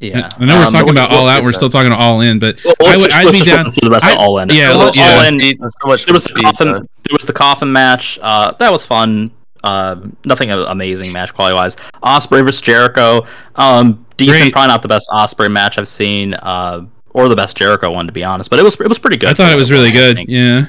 [0.00, 0.28] yeah.
[0.38, 2.58] i know we're Um, talking so about all out we're still talking all in but
[2.64, 4.48] Well, I would, i'd be down run through the rest I- of all in.
[4.48, 5.14] yeah, So let- yeah.
[5.14, 5.40] all in.
[5.40, 6.68] So much There was the coffin.
[6.72, 8.18] There was the coffin match.
[8.20, 9.30] Uh, that was fun.
[9.64, 11.76] Uh, nothing amazing match quality wise.
[12.02, 13.26] Ospreay versus Jericho.
[13.56, 14.38] Um, decent.
[14.38, 14.52] Great.
[14.52, 16.34] Probably not the best Ospreay match I've seen.
[16.34, 18.50] Uh, or the best Jericho one to be honest.
[18.50, 19.30] But it was it was pretty good.
[19.30, 20.30] i thought it was really good think.
[20.30, 20.66] yeah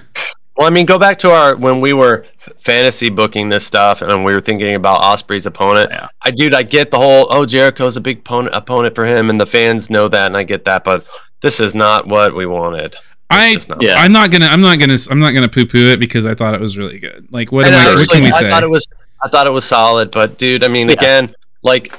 [0.57, 2.25] Well, I mean, go back to our when we were
[2.59, 5.89] fantasy booking this stuff, and we were thinking about Ospreay's opponent.
[5.91, 6.07] Yeah.
[6.21, 9.39] I, dude, I get the whole oh Jericho's a big opponent opponent for him, and
[9.39, 11.07] the fans know that, and I get that, but
[11.41, 12.95] this is not what we wanted.
[13.31, 13.81] It's I just not.
[13.81, 13.95] Yeah.
[13.95, 16.53] I'm not gonna I'm not gonna I'm not gonna poo poo it because I thought
[16.55, 17.27] it was really good.
[17.31, 17.95] Like what And am I?
[17.95, 18.49] What can we I say?
[18.49, 18.87] thought it was
[19.21, 20.93] I thought it was solid, but dude, I mean, Yeah.
[20.95, 21.93] again, like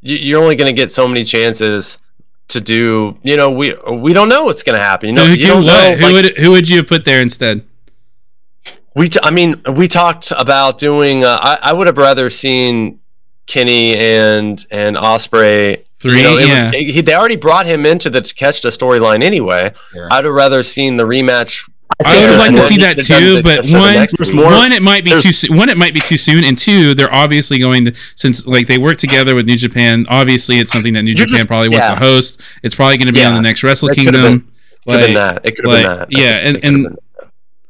[0.00, 1.98] you- you're only gonna get so many chances
[2.48, 3.18] to do.
[3.24, 5.08] You know, we we don't know what's gonna happen.
[5.08, 5.94] You know, who, you don't know.
[5.96, 7.64] who like- would who would you put there instead?
[8.94, 11.24] We, t- I mean, we talked about doing.
[11.24, 12.98] Uh, I, I would have rather seen
[13.46, 16.66] Kenny and and Ospreay Three, You know, it yeah.
[16.66, 19.72] was, he, they already brought him into the Takeshita storyline anyway.
[19.94, 20.08] Yeah.
[20.12, 21.68] I'd have rather seen the rematch.
[22.04, 24.28] I would have liked to see that too, the but Takeshita the one, next There's
[24.30, 24.36] week.
[24.40, 25.56] more- one it might be there's- too soon.
[25.56, 28.78] One it might be too soon, and two they're obviously going to since like they
[28.78, 30.06] work together with New Japan.
[30.08, 32.40] Obviously, it's something that New You're Japan just- probably wants to host.
[32.62, 33.28] It's probably going to be Yeah.
[33.30, 34.52] on the next Wrestle That could've Kingdom.
[34.86, 35.48] Could have been Like, that.
[35.48, 36.08] It could have like, been that.
[36.10, 36.98] yeah, and- and- been that.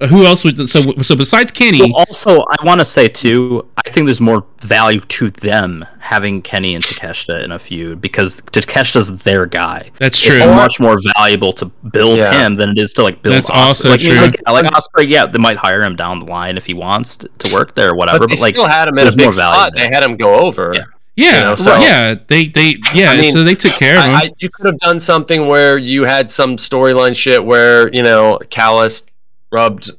[0.01, 0.69] Who else would?
[0.69, 4.47] So so besides Kenny, Well, also, I want to say too, I think there's more
[4.61, 9.91] value to them having Kenny and Takeshita in a feud because Takeshita's their guy.
[9.99, 10.37] that's true.
[10.37, 10.55] It's true.
[10.55, 12.33] much more valuable to build Yeah.
[12.47, 13.35] him than it is to like build.
[13.35, 13.57] That's Ospreay.
[13.57, 14.15] also like, true.
[14.15, 17.29] Like, like Ospreay, yeah, they might hire him down the line if he wants to,
[17.39, 18.21] to work there or whatever.
[18.21, 19.73] But But, they like, still had him in a there's more big value spot.
[19.77, 20.73] They had him go over.
[20.77, 20.85] Yeah.
[21.17, 24.05] Yeah, You know, so- yeah, they they yeah, I mean, so they took care of
[24.05, 24.11] him.
[24.15, 28.05] I, I, you could have done something where you had some storyline shit where you
[28.05, 29.03] know Callis
[29.51, 29.91] rubbed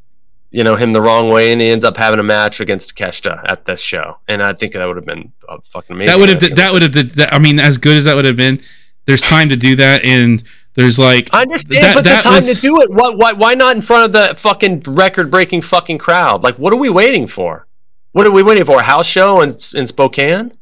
[0.51, 3.41] you know him the wrong way and he ends up having a match against Takeshita
[3.51, 6.07] at this show, and I think that would have been uh, fucking amazing.
[6.07, 8.35] that would have that would have that, I mean, as good as that would have
[8.37, 8.59] been,
[9.05, 10.41] there's time to do that, and
[10.73, 12.89] there's like I understand, that- but that the time was- to do it.
[12.91, 13.17] What?
[13.17, 13.33] Why?
[13.33, 16.41] Why not in front of the fucking record-breaking fucking crowd?
[16.43, 17.67] Like, what are we waiting for?
[18.13, 18.79] What are we waiting for?
[18.79, 20.57] A house show in, in Spokane?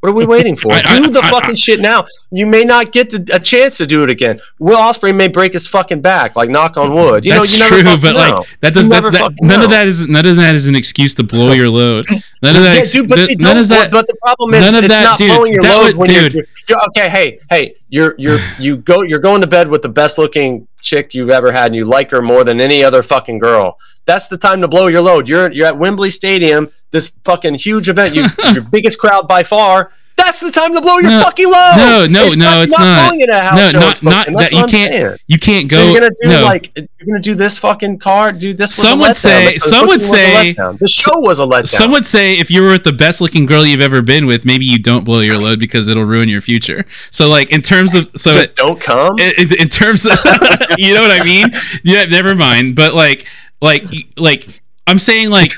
[0.00, 0.72] What are we waiting for?
[0.74, 2.06] I- I- do the I- fucking shit now.
[2.30, 4.40] You may not get to, a chance to do it again.
[4.58, 6.36] Will Ospreay may break his fucking back.
[6.36, 7.24] Like, knock on wood.
[7.24, 8.18] You that's know, you never true, but know.
[8.36, 11.12] like that does that, that none of that is none of that is an excuse
[11.14, 12.06] to blow your load.
[12.42, 13.90] None of that, Yeah, dude, but th- they none of that.
[13.90, 16.08] but the problem is, none of it's that- not dude, blowing your load would- when
[16.08, 16.32] dude.
[16.32, 16.78] you're, you're.
[16.88, 20.66] Okay, hey, hey, you're you're you go you're going to bed with the best looking
[20.80, 23.76] chick you've ever had, and you like her more than any other fucking girl.
[24.06, 25.28] That's the time to blow your load.
[25.28, 29.92] You're you're at Wembley Stadium, this fucking huge event, you, your biggest crowd by far.
[30.16, 31.76] That's the time to blow your No, fucking load.
[31.78, 33.06] no, no, it's no, not, it's not.
[33.08, 35.16] Blowing it at a house No, show not- not that you I'm can't saying.
[35.28, 35.84] you can't So go.
[35.92, 38.74] you're gonna do no, like you're gonna do this fucking card, do this.
[38.74, 41.68] Some would say- The some would booking was a say- the show was a letdown.
[41.68, 44.44] Some would say if you were with the best looking girl you've ever been with,
[44.44, 46.84] maybe you don't blow your load because it'll ruin your future.
[47.10, 49.18] So like in terms of so just don't come.
[49.18, 50.12] in- in terms of
[50.76, 51.46] you know what I mean?
[51.82, 52.76] Yeah, never mind.
[52.76, 53.26] But like
[53.62, 53.86] like
[54.18, 55.54] like I'm saying like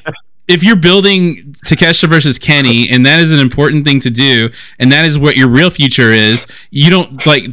[0.48, 4.90] if you're building Takesha versus Kenny and that is an important thing to do and
[4.92, 7.44] that is what your real future is, you don't like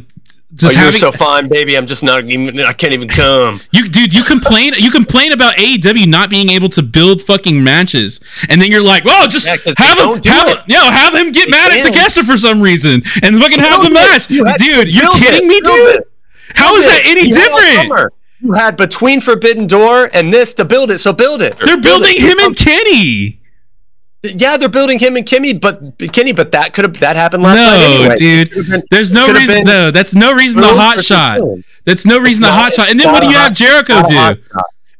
[0.52, 1.76] Oh, just you're having so fine, baby.
[1.76, 2.58] I'm just not even.
[2.58, 3.60] I can't even come.
[3.70, 8.18] you dude, you complain you complain about AEW not being able to build fucking matches,
[8.48, 10.58] and then you're like, "Well, just Yeah, have him, have it.
[10.58, 11.84] him, yo, have him get mad at.
[11.84, 14.88] Takeshita for some reason, and fucking have the match, You dude.
[14.88, 15.48] You're kidding it.
[15.48, 16.02] me, dude?
[16.56, 18.12] How is that any You different?
[18.40, 18.54] Summer.
[18.56, 21.56] You had between Forbidden Door and this to build it, so build it.
[21.58, 22.22] They're Build building it.
[22.22, 23.36] him and Kenny.
[24.22, 27.56] Yeah, they're building him and Kimmy, but Kenny, but that could have that happened last
[27.56, 28.16] night No, anyway.
[28.16, 28.50] dude.
[28.68, 29.54] Been- There's no reason.
[29.56, 31.38] been No, that's no reason the hot shot.
[31.38, 31.64] Finn.
[31.86, 32.90] That's no reason to not- hot shot.
[32.90, 34.42] And then what do you have Jericho not a hot do?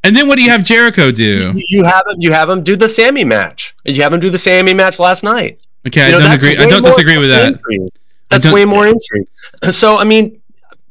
[0.05, 1.53] And then what do you have Jericho do?
[1.55, 2.17] You- You have him.
[2.19, 3.75] You have him do the Sammy match.
[3.85, 5.59] You have him do the Sammy match last night.
[5.87, 6.57] Okay, You know, I don't agree.
[6.57, 7.49] I don't disagree with that.
[7.49, 7.91] intrigue.
[8.31, 9.27] That's way more intrigue.
[9.71, 10.40] So I mean,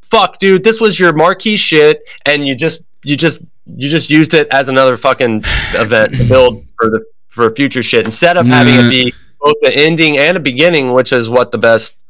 [0.10, 4.34] fuck, dude, this was your marquee shit, and you just you just you just used
[4.34, 8.76] it as another fucking event to build for the for future shit instead of having
[8.76, 12.04] it be both the ending and a beginning, which is what the best.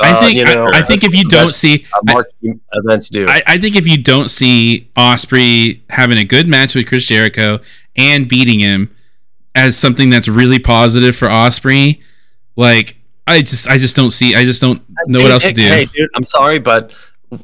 [0.00, 0.36] I uh, think.
[0.36, 3.26] you know, I, I think if you don't see, uh, marquee events do.
[3.28, 7.58] I, I think if you don't see Ospreay having a good match with Chris Jericho
[7.96, 8.94] and beating him
[9.56, 12.00] as something that's really positive for Ospreay,
[12.54, 12.96] like
[13.26, 15.62] I just I just don't see I just don't know what Dude, else to do.
[15.62, 16.94] Hey, dude, I'm sorry, but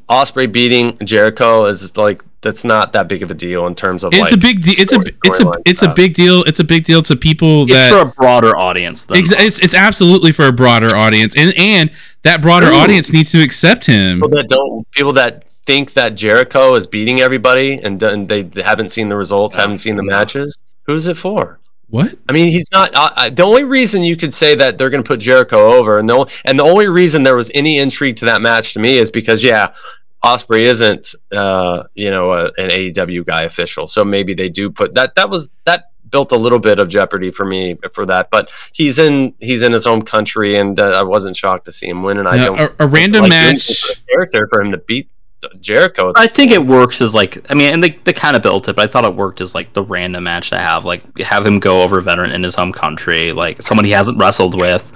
[0.08, 4.12] Ospreay beating Jericho is like that's not that big of a deal in terms of.
[4.12, 4.74] it's like, a big deal.
[4.78, 6.42] It's a it's a it's a big deal.
[6.44, 9.04] It's a big deal to people It's that for a broader audience.
[9.04, 11.90] Than Ex- it's, it's absolutely for a broader audience, and and
[12.22, 12.74] that broader Ooh.
[12.74, 14.18] audience needs to accept him.
[14.18, 18.62] people that don't people that think that Jericho is beating everybody and, and they, they
[18.62, 20.58] haven't seen the results, haven't seen the matches.
[20.82, 21.58] Who's it for?
[21.88, 22.16] What?
[22.28, 22.90] I mean, he's not.
[22.94, 26.08] Uh, the only reason you could say that they're going to put Jericho over, and
[26.08, 29.10] the and the only reason there was any intrigue to that match to me is
[29.10, 29.74] because yeah,
[30.24, 34.94] Ospreay isn't uh, you know a, an AEW guy official, so maybe they do put
[34.94, 35.14] that.
[35.14, 38.98] That was that built a little bit of jeopardy for me for that, but he's
[38.98, 42.18] in he's in his own country, and uh, I wasn't shocked to see him win.
[42.18, 43.70] And I don't a, a random like match.
[43.70, 45.10] it for the character for him to beat
[45.60, 46.12] Jericho.
[46.16, 48.76] I think it works as like I mean, and they, they kind of built it,
[48.76, 51.58] but I thought it worked as like the random match to have, like have him
[51.60, 54.92] go over a veteran in his home country, like someone he hasn't wrestled with.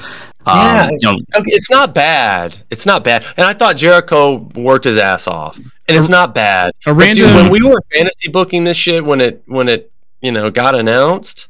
[0.47, 0.91] Um, Yeah.
[0.91, 2.57] you know, Okay, it's not bad.
[2.71, 3.25] It's not bad.
[3.37, 5.57] And I thought Jericho worked his ass off.
[5.57, 6.71] And it's not bad.
[6.87, 7.35] A But dude, random.
[7.35, 11.48] when we were fantasy booking this shit when it when it, you know, got announced,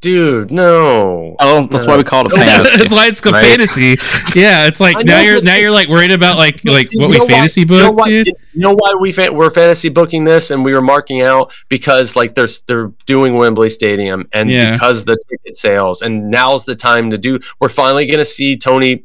[0.00, 1.34] dude, no.
[1.40, 2.76] oh, that's why we call it a fantasy.
[2.76, 3.44] That's why it's called right?
[3.44, 3.96] fantasy.
[4.38, 7.18] Yeah, it's like I now you're now you're like worried about like like what we
[7.18, 8.26] know why- fantasy you know book, why, dude.
[8.28, 12.14] you know why we fa- we're fantasy booking this and we were marking out because
[12.16, 14.72] like they're they're doing Wembley Stadium and Yeah.
[14.72, 17.38] because the ticket sales and now's the time to do.
[17.60, 19.04] We're finally going to see Tony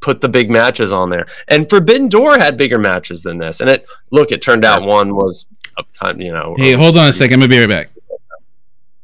[0.00, 1.26] put the big matches on there.
[1.48, 3.60] And Forbidden Door had bigger matches than this.
[3.60, 5.46] And it look, it turned out one was
[5.76, 6.54] a kind, you know.
[6.56, 7.34] Hey, hold on a second.
[7.34, 7.90] I'm gonna be right back.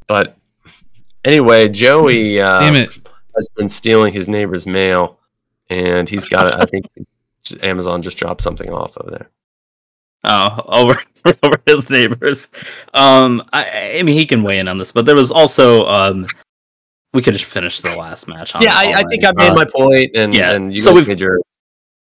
[0.06, 0.36] But
[1.26, 3.06] anyway, Joey uh, Damn it.
[3.34, 5.18] has been stealing his neighbor's mail,
[5.68, 6.58] and he's got.
[6.58, 6.86] I think
[7.62, 9.28] Amazon just dropped something off over there.
[10.24, 11.02] Oh, over
[11.42, 12.48] over his neighbors.
[12.94, 16.26] Um, I, I mean, he can weigh in on this, but there was also um,
[17.12, 18.54] we could just finish the last match.
[18.54, 20.90] On Yeah, I, I think I made Uh, my point, and yeah, and you so
[20.92, 21.38] guys we've- made your.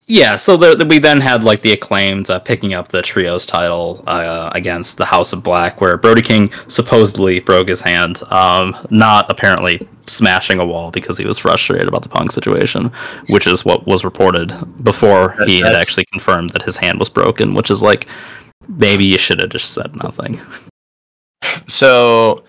[0.06, 3.46] Yeah, so the, the- we then had like the acclaimed uh, picking up the trios
[3.46, 8.76] title uh, against the House of Black, where Brody King supposedly broke his hand, um,
[8.90, 12.92] not apparently smashing a wall because he was frustrated about the Punk situation,
[13.30, 14.54] which is what was reported
[14.84, 17.54] before he had actually confirmed that his hand was broken.
[17.54, 18.08] Which is like
[18.68, 20.40] maybe you should have just said nothing.
[21.68, 22.44] So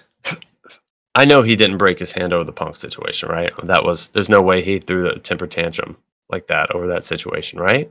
[1.15, 3.53] I know he didn't break his hand over the punk situation, right?
[3.65, 5.97] That was there's no way he threw the temper tantrum
[6.31, 7.91] like that over that situation, right?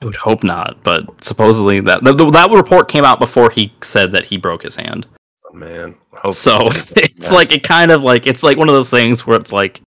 [0.00, 4.12] I would hope not, but supposedly that that, that report came out before he said
[4.12, 5.06] that he broke his hand.
[5.48, 5.94] Oh, man,
[6.32, 7.34] So he didn't do it's that.
[7.34, 9.80] like it kind of like it's like one of those things where it's like,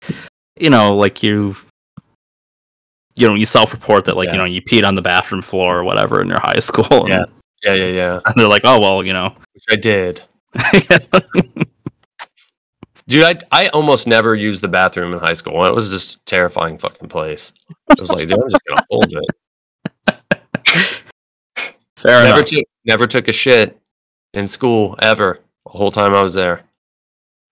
[0.58, 1.56] you know, like you,
[3.16, 4.32] you know, you self-report that like Yeah.
[4.32, 7.08] you know you peed on the bathroom floor or whatever in your high school, and,
[7.08, 7.24] Yeah.
[7.64, 10.22] yeah, yeah, yeah, and they're like, oh well, you know, which I did.
[13.06, 15.64] Dude, I, I almost never used the bathroom in high school.
[15.64, 17.52] It was just a terrifying fucking place.
[17.90, 20.22] It was like, dude, I'm just gonna hold it.
[21.96, 22.46] fair Never enough.
[22.46, 23.78] took never took a shit
[24.32, 25.40] in school ever.
[25.64, 26.62] The whole time I was there.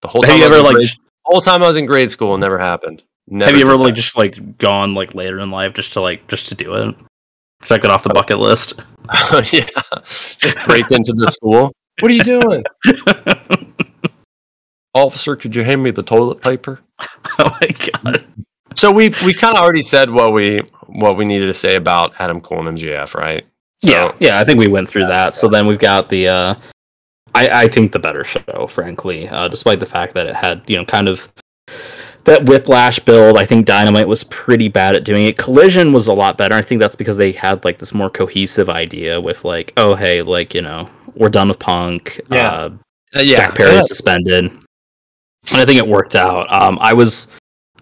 [0.00, 0.90] The whole time I was ever in like grade,
[1.24, 3.02] whole time I was in grade school, it never happened.
[3.28, 6.00] Never have you ever did like just like gone like later in life just to
[6.00, 6.96] like just to do it?
[7.64, 8.74] Check it off the bucket list.
[9.52, 9.68] yeah,
[10.04, 11.72] just break into the school.
[12.00, 12.64] What are you doing,
[14.94, 15.36] officer?
[15.36, 16.80] Could you hand me the toilet paper?
[17.38, 18.24] oh my god.
[18.74, 22.14] So we we kind of already said what we what we needed to say about
[22.18, 23.44] Adam Cole and MJF, right?
[23.84, 25.34] So, yeah, yeah, I think we went through that.
[25.34, 26.54] So then we've got the, uh,
[27.34, 30.76] I, I think the better show, frankly, uh, despite the fact that it had, you
[30.76, 31.32] know, kind of
[32.24, 33.36] that whiplash build.
[33.36, 35.36] I think Dynamite was pretty bad at doing it.
[35.36, 36.54] Collision was a lot better.
[36.54, 40.22] I think that's because they had like this more cohesive idea with like, oh hey,
[40.22, 42.20] like you know, we're done with Punk.
[42.30, 42.48] Yeah.
[42.48, 42.70] Uh,
[43.14, 43.82] Uh, yeah, Jack Perry yeah.
[43.82, 44.50] suspended,
[45.50, 46.52] and I think it worked out.
[46.52, 47.28] Um, I was.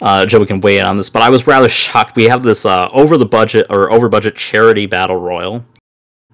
[0.02, 2.16] Uh, Joe, we can weigh in on this, but I was rather shocked.
[2.16, 5.62] We have this uh, over the budget or over budget charity battle royal,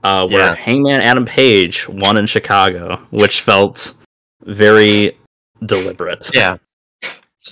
[0.05, 0.55] uh, where Yeah.
[0.55, 3.95] Hangman Adam Page won in Chicago, which felt
[4.45, 5.19] very
[5.65, 6.31] deliberate.
[6.33, 6.59] yeah,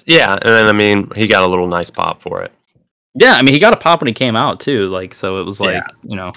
[0.07, 0.35] yeah.
[0.35, 2.53] And then I mean, he got a little nice pop for it.
[3.15, 3.33] yeah.
[3.35, 4.89] I mean, he got a pop when he came out too.
[4.91, 5.87] Like, so it was like Yeah.
[6.05, 6.31] you know,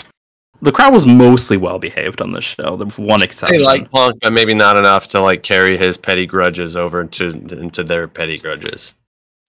[0.62, 2.76] the crowd was mostly well behaved on this show.
[2.76, 3.58] There was one exception.
[3.58, 7.30] They like Punk, but maybe not enough to like carry his petty grudges over into
[7.30, 8.94] into their petty grudges.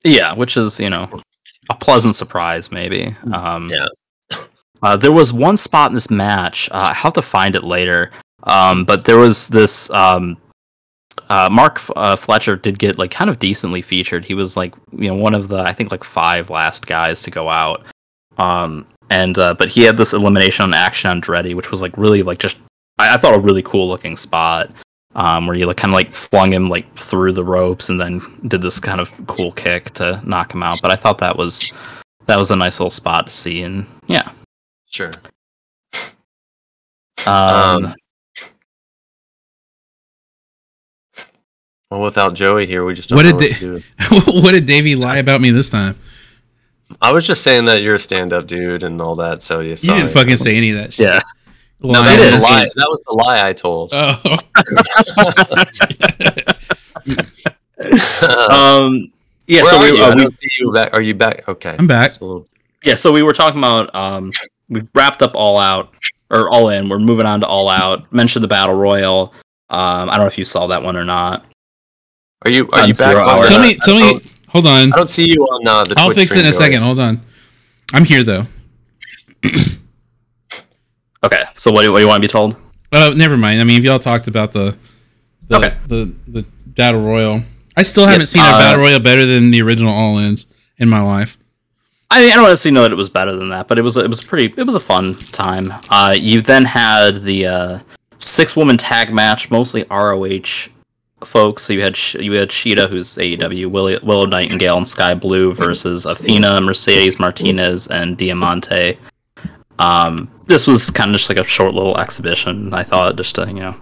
[0.05, 1.23] Yeah, which is you know
[1.71, 3.17] a pleasant surprise, maybe.
[3.33, 3.89] Um, Yeah.
[4.81, 6.69] Uh, there was one spot in this match.
[6.71, 8.13] Uh, I have to find it later.
[8.45, 9.91] Um, but there was this.
[9.91, 10.37] Um,
[11.29, 14.25] uh, Mark uh, Fletcher did get like kind of decently featured.
[14.25, 17.31] He was like you know one of the I think like five last guys to
[17.31, 17.85] go out.
[18.37, 22.23] Um, and uh, but he had this elimination on Action Andretti, which was like really
[22.23, 22.57] like just
[22.99, 24.71] I, I thought a really cool looking spot.
[25.15, 28.21] Um, where you like kind of like flung him like through the ropes and then
[28.47, 30.81] did this kind of cool kick to knock him out.
[30.83, 31.73] But I thought that was
[32.27, 34.31] that was a nice little spot to see, and yeah.
[34.91, 35.11] Sure.
[37.27, 37.95] Um, Um,
[41.91, 44.41] Well, without Joey here, we just don't What know did what to they- do.
[44.43, 45.99] what did Davey lie about me this time?
[47.01, 49.41] I was just saying that you're a stand-up dude and all that.
[49.43, 51.07] So you, You didn't fucking say any of that shit.
[51.07, 51.21] yeah.
[51.81, 52.05] No, Lying.
[52.05, 52.43] that was the didn't.
[52.43, 52.71] lie.
[52.75, 53.91] That was the lie I told.
[53.93, 54.19] Oh.
[58.89, 59.07] um,
[59.47, 59.63] yeah.
[59.63, 60.05] Where So are we, you?
[60.05, 60.93] uh, we don't you back.
[60.95, 61.49] Are you back?
[61.49, 61.77] Okay.
[61.79, 62.11] I'm back.
[62.11, 62.47] Just a little-
[62.85, 62.95] yeah.
[62.97, 64.31] So we were talking about um,
[64.69, 65.95] we've wrapped up all out
[66.31, 66.89] or all in.
[66.89, 68.13] We're moving on to all out.
[68.13, 69.33] Mentioned the battle royal.
[69.71, 71.45] Um, I don't know if you saw that one or not.
[72.45, 72.65] Are you?
[72.73, 73.11] Are On you back?
[73.13, 73.43] zero on hour.
[73.45, 74.21] the- Tell me, tell me.
[74.49, 74.93] Hold on.
[74.93, 75.95] I don't see you on uh, the.
[75.97, 76.83] I'll Twitch fix it in a second.
[76.83, 77.21] Hold on.
[77.93, 78.47] I'm here though.
[81.25, 81.43] Okay.
[81.55, 82.57] So what do, what do you want to be told?
[82.93, 83.61] Oh, never mind.
[83.61, 84.77] I mean, if y'all talked about the,
[85.49, 85.77] the Okay.
[85.87, 87.43] the the battle royal,
[87.77, 90.47] I still haven't seen a uh, battle royal better than the original All Ins
[90.79, 91.37] in my life.
[92.11, 93.97] I mean, I don't honestly know that it was better than that, but it was
[93.97, 94.55] it was pretty.
[94.59, 95.73] It was a fun time.
[95.91, 97.79] Uh, you then had the uh,
[98.19, 100.69] six woman tag match, mostly ROH
[101.25, 101.63] folks.
[101.63, 105.53] So you had Sh- you had Shida, who's AEW, Willow, Willow Nightingale, and Skye Blue
[105.53, 108.99] versus Athena, Mercedes Martinez, and Diamante.
[109.79, 112.73] Um, this was kind of just like a short little exhibition.
[112.75, 113.77] I thought just to you know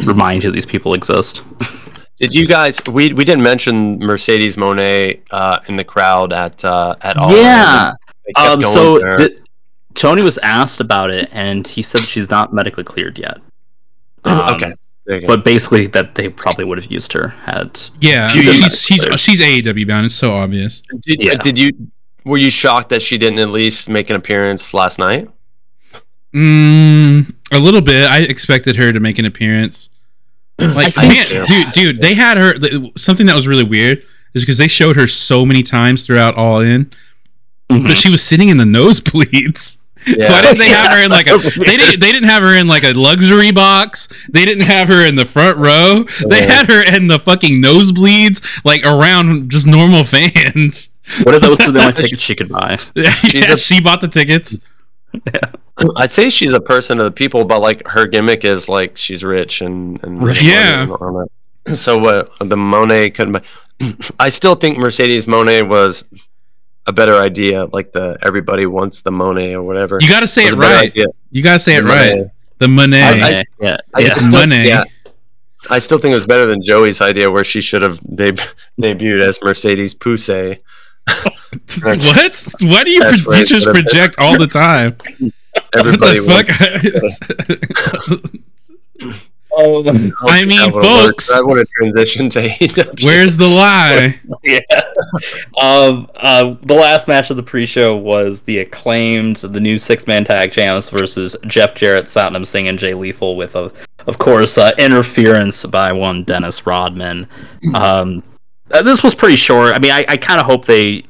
[0.00, 1.42] remind you these people exist.
[2.16, 2.80] Did you guys?
[2.86, 7.34] We we didn't mention Mercedes Moné uh, in the crowd at uh, at all.
[7.36, 7.92] Yeah.
[8.36, 9.38] Um, so th-
[9.94, 13.38] Tony was asked about it, and he said she's not medically cleared yet.
[14.26, 14.72] Um, okay.
[15.06, 15.26] There you go.
[15.28, 17.80] But basically, that they probably would have used her had.
[18.00, 19.20] Yeah, She she's did she's, that.
[19.20, 20.06] she's AEW bound.
[20.06, 20.82] It's so obvious.
[21.00, 21.34] did, yeah.
[21.34, 21.70] did you
[22.24, 25.28] were you shocked that she didn't at least make an appearance last night?
[26.34, 28.10] Mm, a little bit.
[28.10, 29.90] I expected her to make an appearance.
[30.58, 32.54] Like, I man, think- dude, dude, they had her.
[32.96, 34.02] Something that was really weird
[34.34, 36.90] is because they showed her so many times throughout All In,
[37.70, 37.86] Mhm.
[37.86, 39.76] but she was sitting in the nosebleeds.
[40.06, 40.30] Yeah.
[40.30, 41.36] Why didn't they have her in like a?
[41.56, 42.00] They didn't.
[42.00, 44.08] They didn't have her in like a luxury box.
[44.28, 46.04] They didn't have her in the front row.
[46.28, 50.90] They had her in the fucking nosebleeds, like around just normal fans.
[51.22, 52.78] What if those were the only tickets she could buy?
[52.94, 53.12] yeah,
[53.52, 54.58] a- she bought the tickets.
[55.96, 59.22] I'd say she's a person of the people, but like her gimmick is like she's
[59.24, 60.40] rich and and Right.
[60.42, 60.86] Yeah.
[61.66, 61.78] and.
[61.78, 63.42] So what the Monet couldn't buy.
[64.20, 66.04] I still think Mercedes Moné was
[66.86, 67.64] a better idea.
[67.66, 69.98] Like the everybody wants the Monet or whatever.
[70.00, 70.86] You got to say Was it right.
[70.86, 71.04] idea.
[71.30, 72.10] You got to say it The right.
[72.16, 72.30] Monet.
[72.58, 73.02] The Monet.
[73.02, 73.76] I- yeah, yeah.
[73.94, 74.14] I yeah.
[74.14, 74.68] still- Monet.
[74.68, 74.84] yeah.
[75.68, 78.38] I still think it was better than Joey's idea, where she should have deb-
[78.80, 80.28] debuted as Mercedes Pousse.
[81.82, 82.44] what?
[82.60, 84.96] Why do you, That's pro- right, you just project all the time?
[85.74, 87.18] Everybody what wants.
[87.18, 88.30] the
[89.00, 89.20] fuck?
[89.52, 91.28] Oh, I mean, folks.
[91.28, 93.04] that would have transitioned to AEW.
[93.04, 94.20] Where's the lie?
[94.44, 94.60] yeah.
[95.58, 100.52] Um, uh, the last match of the pre-show was the acclaimed, the new six-man tag
[100.52, 103.72] champs versus Jeff Jarrett, Satnam Singh, and Jay Lethal with, a,
[104.06, 107.26] of course, uh, interference by one Dennis Rodman.
[107.74, 108.22] Um,
[108.70, 109.74] uh, this was pretty short.
[109.74, 111.04] I mean, I, I kind of hope they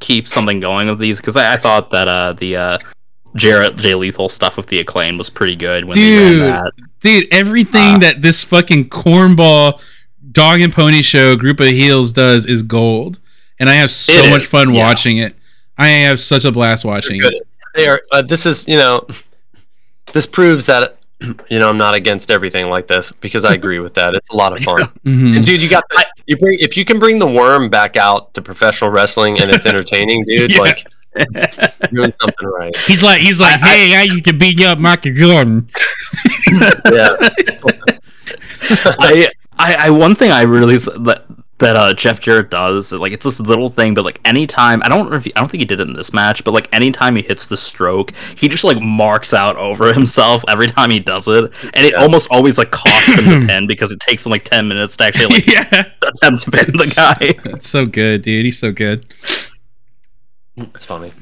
[0.00, 2.78] keep something going with these because I, I thought that uh, the uh,
[3.34, 6.40] Jarrett Jay Lethal stuff with the acclaim was pretty good when Dude.
[6.42, 6.72] they ran that.
[7.00, 9.80] Dude, everything Uh, that this fucking cornball
[10.32, 13.18] dog and pony show group of heels does is gold.
[13.58, 14.86] And I have so much is, fun yeah.
[14.86, 15.34] watching it.
[15.78, 17.46] I have such a blast watching it.
[17.74, 18.00] They are.
[18.12, 19.06] Uh, this is you know,
[20.12, 23.94] this proves that you know I'm not against everything like this because I agree with
[23.94, 24.14] that.
[24.14, 24.82] It's a lot of fun.
[25.04, 25.36] Mhm.
[25.36, 28.34] And dude, you got the, you bring if you can bring the worm back out
[28.34, 30.52] to professional wrestling and it's entertaining, dude.
[30.52, 30.58] Yeah.
[30.58, 30.90] Like you're
[31.92, 32.76] doing something right.
[32.86, 35.68] He's like, he's like, hey, I used to beat you up, Michael Jordan.
[36.92, 37.16] Yeah.
[38.98, 41.24] I, I, I, one thing I really s- that
[41.58, 45.08] that uh, Jeff Jarrett does, like it's this little thing, but like anytime I don't
[45.08, 47.16] know if he, I don't think he did it in this match, but like anytime
[47.16, 51.26] he hits the stroke, he just like marks out over himself every time he does
[51.28, 52.02] it, and it Yeah.
[52.02, 55.04] almost always like costs him the pin because it takes him like ten minutes to
[55.04, 55.84] actually like yeah.
[56.02, 57.50] attempt to pin the guy.
[57.50, 58.44] That's so good, dude.
[58.44, 59.06] He's so good.
[60.56, 61.12] It's funny.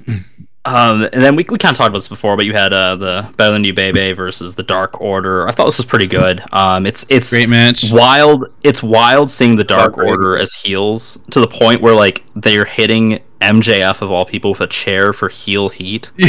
[0.67, 2.97] Um, and then we, we kind of talked about this before, but you had uh,
[2.97, 5.47] the Better Than You Bay Bay versus the Dark Order.
[5.47, 6.43] I thought this was pretty good.
[6.53, 7.91] Um, it's it's Great match.
[7.91, 8.47] wild.
[8.63, 12.65] It's wild seeing the Dark Dark Order as heels to the point where like they're
[12.65, 16.11] hitting MJF of all people with a chair for heel heat.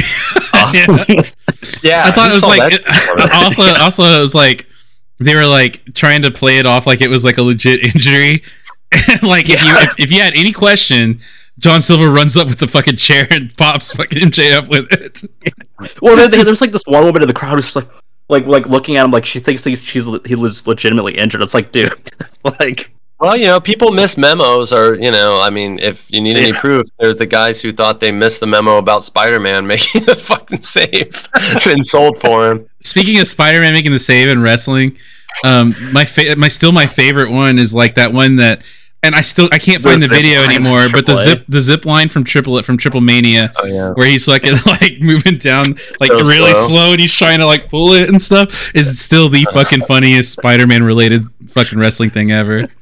[0.73, 1.05] Yeah.
[1.83, 3.31] Yeah, I thought it was like that?
[3.45, 4.67] also also it was like
[5.19, 8.43] they were like trying to play it off like it was like a legit injury.
[9.21, 11.19] like if you if, if you had any question,
[11.59, 15.23] John Silver runs up with the fucking chair and pops fucking MJF with it.
[16.01, 17.87] well, there, there's like this one woman in the crowd who's like
[18.27, 21.41] like like looking at him like she thinks he's she's he was legitimately injured.
[21.41, 21.93] It's like, dude,
[22.59, 26.35] like Well, you know, people miss memos, or you know, I mean, if you need
[26.37, 26.59] any Yeah.
[26.59, 30.61] proof, there's the guys who thought they missed the memo about Spider-Man making the fucking
[30.61, 31.27] save
[31.65, 32.69] and sold for him.
[32.81, 34.97] Speaking of Spider-Man making the save in wrestling,
[35.45, 38.63] um, my fa- my still my favorite one is like that one that,
[39.05, 41.85] and I still I can't find the zip video anymore, but the zip the zip
[41.85, 43.51] line from Triple from Triple Mania.
[43.57, 43.91] Oh yeah.
[43.93, 46.67] where he's like like moving down like So really slow.
[46.67, 46.91] slow.
[46.91, 50.83] and he's trying to like pull it and stuff is still the fucking funniest Spider-Man
[50.83, 52.67] related fucking wrestling thing ever.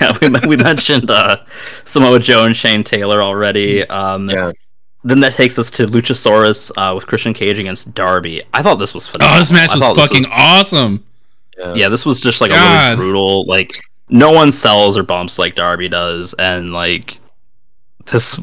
[0.00, 1.36] Uh, we, we mentioned uh,
[1.84, 3.84] Samoa Joe and Shane Taylor already.
[3.88, 4.52] Um, Yeah.
[5.04, 8.42] Then that takes us to Luchasaurus uh, with Christian Cage against Darby.
[8.54, 9.36] I thought this was phenomenal.
[9.36, 11.04] oh, this match was thought this fucking awesome.
[11.58, 11.74] Yeah.
[11.74, 13.46] Yeah, this was just like a really brutal.
[13.46, 13.72] Like
[14.08, 17.16] no one sells or bumps like Darby does, and like
[18.06, 18.38] this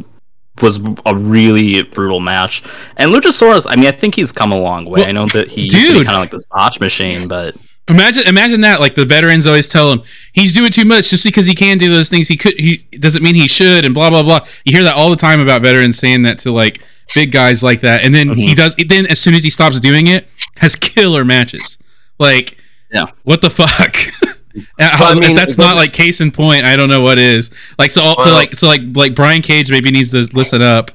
[0.62, 2.64] was a really brutal match.
[2.98, 5.02] And Luchasaurus, I mean, I think he's come a long way.
[5.02, 6.06] Well, I know that he used to be dude.
[6.06, 7.56] kind of like this botch machine, but
[7.88, 10.02] Imagine imagine that like the veterans always tell him
[10.34, 13.22] he's doing too much just because he can do those things he could he doesn't
[13.22, 14.40] mean he should and blah blah blah.
[14.66, 16.82] You hear that all the time about veterans saying that to like
[17.14, 18.56] big guys like that, and then he Mhm.
[18.56, 18.76] does.
[18.88, 20.28] Then as soon as he stops doing it,
[20.58, 21.78] has killer matches.
[22.18, 22.58] Like,
[22.96, 23.06] Yeah.
[23.24, 23.96] what the fuck?
[24.80, 26.64] Well, I if mean, that's not like case in point.
[26.64, 27.54] I don't know what is.
[27.78, 30.92] Like so, all, so like so like like Brian Cage maybe needs to listen up.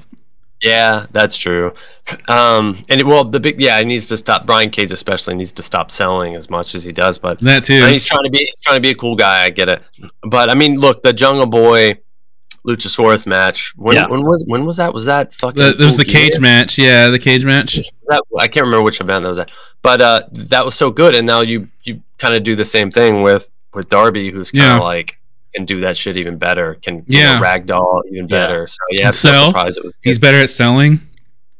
[0.63, 1.71] Yeah, that's true.
[2.27, 4.47] Um, and it, well, the big yeah, he needs to stop.
[4.47, 7.19] Brian Cage especially needs to stop selling as much as he does.
[7.19, 7.85] But That too.
[7.85, 9.43] He's trying to be he's trying to be a cool guy.
[9.43, 9.83] I get it.
[10.23, 11.99] But I mean, look, the Jungle Boy
[12.65, 13.73] Luchasaurus match.
[13.75, 14.07] When, Yeah.
[14.07, 14.93] when was when was that?
[14.93, 15.61] Was that fucking?
[15.61, 16.41] The, there was the cage year?
[16.41, 16.77] match.
[16.77, 17.75] Yeah, the cage match.
[18.07, 19.51] That, I can't remember which event that was at,
[19.81, 21.15] but uh, that was so good.
[21.15, 24.63] And now you you kind of do the same thing with with Darby, who's kind
[24.73, 24.83] of Yeah.
[24.83, 25.17] like
[25.53, 26.75] can do that shit even better.
[26.81, 27.39] Can you Yeah.
[27.39, 28.47] know, ragdoll even Yeah.
[28.47, 28.67] better.
[28.67, 29.45] So yeah, And it's no sell.
[29.47, 29.93] surprise it was.
[30.01, 31.01] He's better at selling.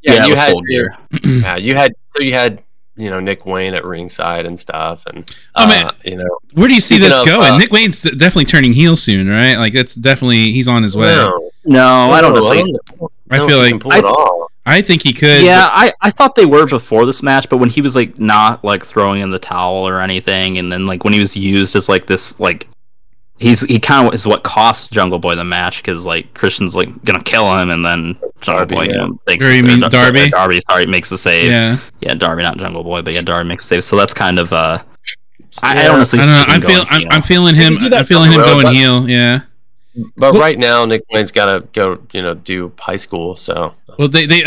[0.01, 0.97] yeah, it you had full gear.
[1.23, 2.63] yeah you had so you had
[2.95, 5.23] you know Nick Wayne at ringside and stuff, and
[5.55, 5.91] Oh, uh, man.
[6.03, 7.53] you know Where do you see this of, going?
[7.53, 9.55] uh, Nick Wayne's definitely turning heel soon, right?
[9.57, 11.07] Like that's definitely he's on his way.
[11.07, 12.73] no, No, I don't no, necessarily.
[12.99, 14.49] don't- I feel like- can pull it off.
[14.63, 15.43] I think he could.
[15.43, 18.63] Yeah, I, I thought they were before this match, but when he was like not
[18.63, 21.89] like throwing in the towel or anything, and then like when he was used as
[21.89, 22.67] like this like
[23.41, 27.03] he's he kind of is what cost Jungle Boy the match because like Christian's like
[27.03, 28.97] gonna kill him, and then Jungle Darby, Boy you yeah.
[29.07, 29.67] know, makes Or the you save.
[29.69, 30.29] mean Dar- Darby?
[30.29, 31.51] Darby sorry makes the save.
[31.51, 31.77] yeah.
[31.99, 33.83] Yeah, Darby, not Jungle Boy, but yeah, Darby makes the save.
[33.83, 34.81] So that's kind of uh,
[35.61, 36.53] I, I honestly I don't know.
[36.53, 36.87] I'm, going feeling.
[36.89, 37.07] I'm.
[37.11, 37.73] I'm feeling him.
[37.75, 39.09] do that I'm feeling him road, going but- heel.
[39.09, 39.41] Yeah.
[40.15, 43.35] But Well- right now, Nick Wayne's got to go, you know, do high school.
[43.35, 44.43] So Well, they they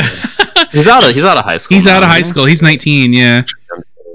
[0.72, 1.74] he's out of he's out of high school.
[1.76, 2.46] he's out of high school.
[2.46, 3.12] He's 19.
[3.12, 3.42] Yeah.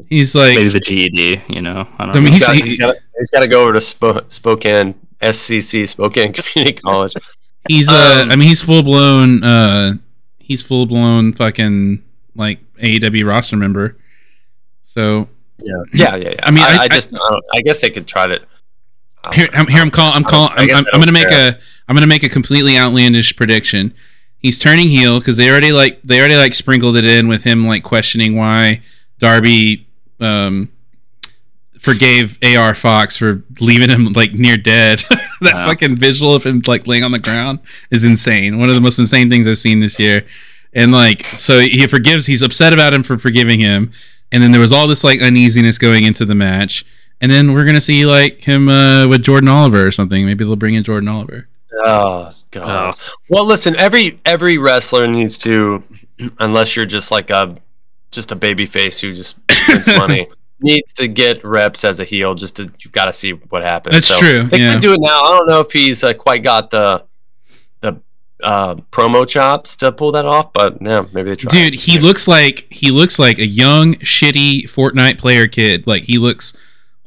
[0.09, 0.55] He's like.
[0.57, 1.41] Maybe the GED.
[1.49, 2.31] You know, I don't I mean, know.
[2.31, 6.33] he's- got, he- he's got, he's got to go over to Spo- Spokane SCC Spokane
[6.33, 7.13] Community College.
[7.67, 8.21] He's uh.
[8.23, 9.43] Um, I mean, he's full blown.
[9.43, 9.93] Uh.
[10.39, 12.01] He's full blown fucking
[12.35, 13.97] like AEW roster member.
[14.83, 15.27] So
[15.61, 16.33] Yeah, yeah, yeah.
[16.41, 18.33] I mean, I, I- I I- just, I, don't- I guess they could try to.
[18.35, 18.37] I
[19.25, 19.49] don't Here.
[19.53, 19.81] I'm here.
[19.81, 20.15] I'm calling.
[20.15, 20.53] I'm calling.
[20.55, 21.49] I I'm, I'm, I I'm gonna make care.
[21.51, 21.59] a.
[21.87, 23.93] I'm gonna make a completely outlandish prediction.
[24.37, 27.67] He's turning heel because they already like they already like sprinkled it in with him
[27.67, 28.81] like questioning why
[29.19, 29.85] Darby
[30.19, 30.69] um
[31.79, 34.99] forgave AR Fox for leaving him like near dead.
[35.09, 35.65] that Yeah.
[35.67, 37.59] fucking visual of him like laying on the ground
[37.89, 38.57] is insane.
[38.59, 40.25] One of the most insane things I've seen this year.
[40.73, 43.91] And like so he forgives he's upset about him for forgiving him.
[44.31, 46.85] And then there was all this like uneasiness going into the match.
[47.21, 50.25] And then we're gonna see like him uh, with Jordan Oliver or something.
[50.25, 51.47] Maybe they'll bring in Jordan Oliver.
[51.83, 52.95] Oh god.
[53.29, 53.75] Well, listen.
[53.77, 55.83] Every every wrestler needs to,
[56.39, 57.57] unless you're just like a
[58.11, 59.37] just a baby face who just
[59.67, 60.27] wins money,
[60.61, 62.35] needs to get reps as a heel.
[62.35, 63.95] Just to you got to see what happens.
[63.95, 64.73] That's true, They yeah.
[64.73, 65.21] could do it now.
[65.21, 67.05] I don't know if he's uh, quite got the
[67.81, 68.01] the
[68.43, 71.51] uh, promo chops to pull that off, but yeah, maybe they try.
[71.51, 75.87] Dude, he looks like he looks like a young, shitty Fortnite player kid.
[75.87, 76.57] Like he looks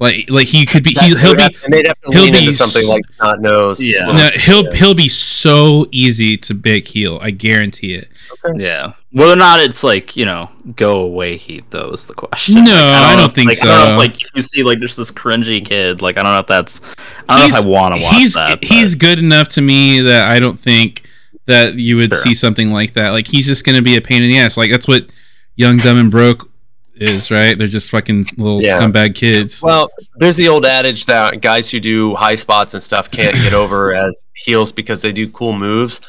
[0.03, 0.91] like like he could be.
[0.91, 1.43] he, he'll would be.
[1.43, 3.83] have to- they'd have to he'll lean be into something like not knows.
[3.85, 4.05] Yeah.
[4.07, 7.19] No, he'll he'll be so easy to big heel.
[7.23, 8.09] I guarantee it.
[8.57, 8.95] Yeah.
[9.12, 12.65] Whether or not it's like, you know, go away heat though is the question.
[12.65, 13.93] No, Like, I don't know if- think like, I don't know so.
[13.93, 16.47] if, like if you see like just this cringy kid, like I don't know if
[16.47, 16.81] that's
[17.29, 18.61] I don't know if I want to watch he's that.
[18.61, 21.03] but- he's good enough to me that I don't think
[21.47, 22.23] that you would Sure.
[22.23, 23.11] see something like that.
[23.11, 24.57] Like he's just gonna be a pain in the ass.
[24.57, 25.12] Like that's what
[25.57, 26.49] Young, Dumb, and Broke
[26.94, 27.56] is, right?
[27.56, 28.78] They're just fucking little Yeah.
[28.81, 29.62] scumbag kids.
[29.62, 33.52] Well, there's the old adage that guys who do high spots and stuff can't get
[33.55, 36.01] over as heels because they do cool moves.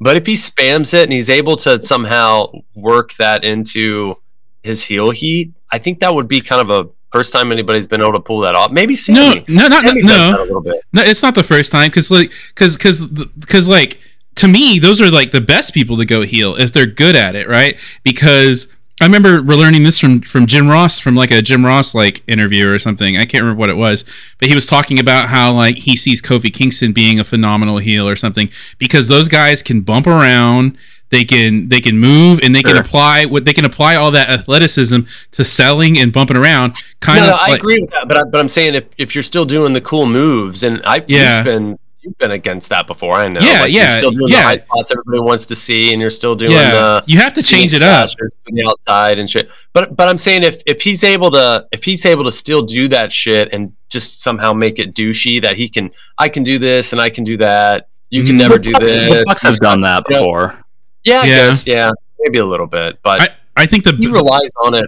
[0.00, 4.16] But if he spams it and he's able to somehow work that into
[4.62, 8.00] his heel heat, I think that would be kind of a first time anybody's been
[8.00, 8.70] able to pull that off.
[8.70, 9.44] Maybe no, Sammy.
[9.48, 10.08] no, not Sammy no.
[10.08, 10.82] does that a little bit.
[10.92, 13.98] No, it's not the first time because like because because because like
[14.36, 17.34] to me those are like the best people to go heel if they're good at
[17.36, 17.78] it, right?
[18.04, 21.94] Because I remember we're learning this from from Jim Ross from like a Jim Ross
[21.94, 23.16] like interview or something.
[23.16, 24.04] I can't remember what it was,
[24.38, 28.08] but he was talking about how like he sees Kofi Kingston being a phenomenal heel
[28.08, 30.76] or something because those guys can bump around.
[31.10, 34.30] They can they can move and they can apply what they can apply all that
[34.30, 35.00] athleticism
[35.32, 36.74] to selling and bumping around.
[37.00, 38.84] Kind No, of no, I like, agree with that, but I, but I'm saying if,
[38.96, 41.38] if you're still doing the cool moves, and I Yeah.
[41.38, 43.14] you've been you've been against that before.
[43.14, 43.40] I know.
[43.40, 44.40] Yeah, like, yeah, You're still doing yeah.
[44.40, 47.32] the high spots everybody wants to see, and you're still doing yeah, the you have
[47.34, 48.08] to change it up.
[48.08, 49.50] slashes the outside and shit.
[49.72, 52.88] But but I'm saying if if he's able to if he's able to still do
[52.88, 56.92] that shit and just somehow make it douchey that he can I can do this
[56.92, 57.88] and I can do that.
[58.10, 58.38] You can Mhm.
[58.38, 59.28] never do Bucks, the this.
[59.28, 60.58] Bucks have done that before.
[61.04, 61.36] Yeah, I Yeah.
[61.46, 61.66] guess.
[61.66, 64.86] Yeah, maybe a little bit, but I, I think the he relies on it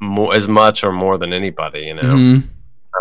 [0.00, 1.80] more as much or more than anybody.
[1.86, 2.02] You know.
[2.02, 2.42] Mhm.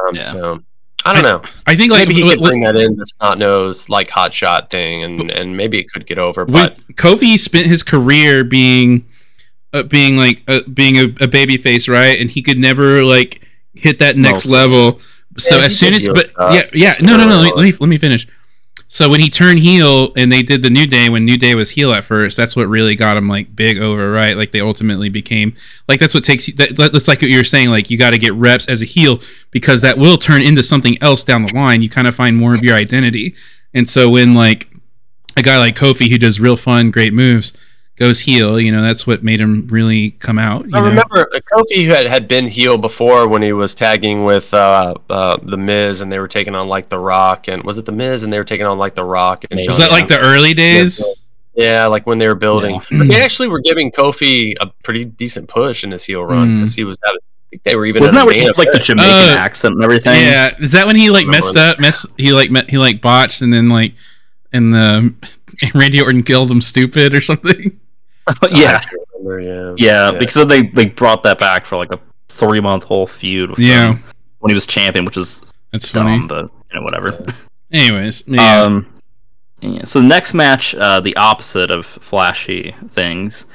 [0.08, 0.24] Um, Yeah.
[0.24, 0.60] So
[1.06, 1.42] I don't know.
[1.66, 4.70] I think like maybe he could bring that in this not knows like hot shot
[4.70, 6.46] thing, and and maybe it could get over.
[6.46, 9.06] But Kofi spent his career being
[9.74, 12.20] uh, being like uh, being a, a baby face, right?
[12.20, 13.42] And he could never like
[13.74, 15.00] hit that next level.
[15.38, 17.66] So Yeah, as soon as but yeah yeah no no no never let me, let
[17.66, 18.28] me let me finish.
[18.90, 21.72] So when he turned heel and they did the New Day when New Day was
[21.72, 24.38] heel at first, that's what really got him like big over, right?
[24.38, 25.56] Like they ultimately became
[25.90, 26.54] like that's what takes you.
[26.56, 27.70] That, that's like what you're saying.
[27.70, 29.20] Like you got to get reps as a heel
[29.52, 31.82] because that will turn into something else down the line.
[31.82, 33.36] You kind of find more of your identity.
[33.74, 34.70] And so when like
[35.36, 37.54] a guy like Kofi who does real fun, great moves
[37.98, 38.60] goes heel.
[38.60, 40.66] You know, that's what made him really come out.
[40.66, 40.88] You I know?
[40.88, 45.58] remember Kofi had, had been heel before when he was tagging with uh, uh, the
[45.58, 48.32] Miz, and they were taking on like the Rock, and was it the Miz, and
[48.32, 51.04] they were taking on like the Rock and Was John that like the early days?
[51.56, 52.76] Yeah, like when they were building.
[52.92, 52.98] Yeah.
[53.00, 56.56] But they actually were giving Kofi a pretty decent push in his heel run Mm.
[56.58, 57.00] because he was.
[57.04, 58.02] Having, I think they were even.
[58.02, 58.78] Wasn't that a when he had like the.
[58.80, 60.22] Jamaican Uh, accent and everything?
[60.22, 61.76] Yeah, is that when he like messed that.
[61.76, 61.80] up?
[61.80, 63.94] Mess he like met, he like botched and then like
[64.54, 65.16] and the
[65.74, 67.80] Randy Orton killed him stupid or something.
[68.52, 68.82] yeah,
[69.18, 69.74] remember, yeah.
[69.78, 72.00] yeah, Because they they brought that back for like a
[72.30, 73.52] three month whole feud.
[73.52, 73.94] With Yeah.
[73.94, 74.04] him
[74.40, 75.42] when he was champion, which is
[75.72, 76.26] That's funny.
[76.28, 77.24] but you know whatever.
[77.72, 78.62] Anyways, yeah.
[78.62, 78.88] Um,
[79.62, 83.46] yeah, so the next match, uh, the opposite of flashy things,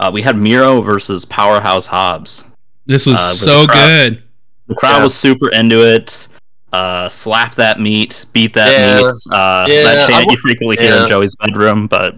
[0.00, 2.44] uh, we had Miro versus Powerhouse Hobbs.
[2.86, 3.86] this was uh, so the crowd.
[4.12, 4.22] good.
[4.66, 5.02] The crowd Yeah.
[5.04, 6.28] was super into it.
[6.72, 8.96] Uh, slap that meat, beat that Yeah.
[9.02, 9.12] meat.
[9.30, 12.16] Uh, Yeah, that chant w- you frequently hear in Joey's bedroom, but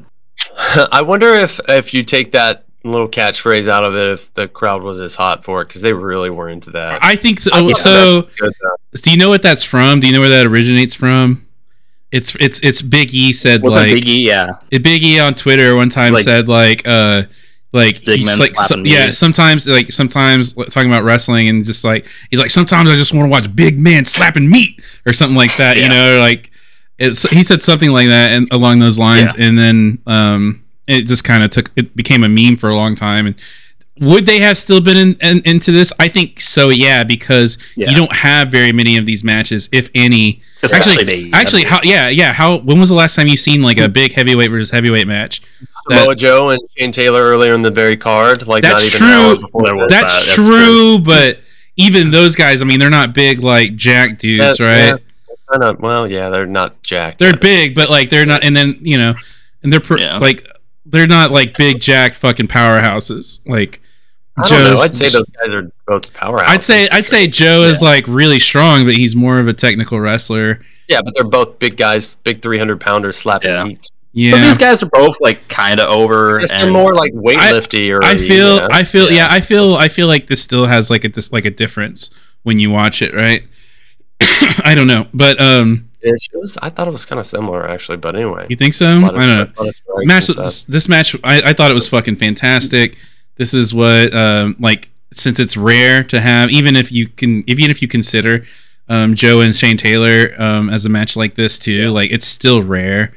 [0.92, 4.82] I wonder if if you take that little catchphrase out of it, if the crowd
[4.82, 7.02] was as hot for it because they really were into that.
[7.02, 7.50] I think so.
[7.52, 8.52] I so good,
[9.02, 10.00] do you know what that's from?
[10.00, 11.46] Do you know where that originates from?
[12.12, 14.24] It's it's it's Big E said was like it Biggie?
[14.24, 17.24] Yeah, Big E on Twitter one time Like- said like uh
[17.72, 21.64] like Big he's men like so, yeah sometimes like sometimes like, talking about wrestling and
[21.64, 25.12] just like he's like sometimes I just want to watch big men slapping meat or
[25.12, 26.52] something like that you know like
[26.98, 31.24] it's he said something like that and along those lines and then um it just
[31.24, 33.34] kind of took it became a meme for a long time and
[34.00, 35.92] would they have still been in, in, into this?
[36.00, 37.90] I think so, yeah, because Yeah.
[37.90, 40.42] you don't have very many of these matches, if any.
[40.64, 41.78] Especially actually, actually, how?
[41.84, 42.32] Yeah, yeah.
[42.32, 42.56] How?
[42.56, 45.42] When was the last time you seen like a big heavyweight versus heavyweight match?
[45.88, 49.12] Samoa Joe and Shane Taylor earlier in the very card, like That's not even an
[49.14, 49.42] hour true.
[49.44, 49.88] before There was.
[49.88, 51.38] That's, that, that's true, but
[51.76, 54.86] even those guys, I mean, they're not big like Jack dudes, Yeah, right?
[54.88, 54.96] yeah.
[55.52, 57.18] Kinda- well, yeah, they're not jacked.
[57.18, 58.42] They're big, but like they're not.
[58.44, 59.14] And then you know,
[59.62, 60.18] and they're pr- Yeah.
[60.18, 60.46] like
[60.86, 63.40] they're not like big jacked fucking powerhouses.
[63.46, 63.80] Like
[64.36, 64.80] I don't know.
[64.80, 66.44] I'd say those guys are both powerhouses.
[66.48, 70.00] I'd say I'd say Joe is like really strong, but he's more of a technical
[70.00, 70.60] wrestler.
[70.88, 73.64] yeah, but they're both big guys, big three hundred pounders slapping Yeah.
[73.64, 73.88] meat.
[74.16, 76.38] But these guys are both like kind of over.
[76.40, 78.68] Yes, and more like weightlifty or I feel yeah.
[78.70, 79.16] I feel Yeah.
[79.16, 79.28] yeah.
[79.30, 82.10] I feel I feel like this still has like a dis- like a difference
[82.44, 83.42] when you watch it, right?
[84.64, 87.96] I don't know, but um, It was, I thought it was kind of similar actually,
[87.98, 88.46] but anyway.
[88.48, 88.86] you think so?
[88.86, 89.70] I don't know.
[90.04, 92.96] match this match I, I thought it was fucking fantastic
[93.36, 97.70] this is what um like since it's rare to have even if you can even
[97.70, 98.44] if you consider
[98.88, 102.60] um joe and shane taylor um as a match like this too like it's still
[102.62, 103.12] rare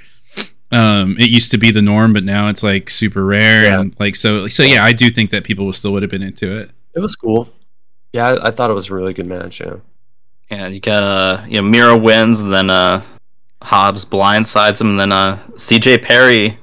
[0.71, 3.81] um it used to be the norm but now it's like super rare Yeah.
[3.81, 6.57] and like so so yeah i do think that people still would have been into
[6.57, 7.49] it It was cool.
[8.13, 9.59] Yeah, I, I thought it was a really good match.
[9.59, 9.75] Yeah.
[10.49, 13.01] And you got uh, you know, Miro wins, and then uh,
[13.61, 15.97] Hobbs blindsides him, and then uh, C.J.
[15.99, 16.57] Perry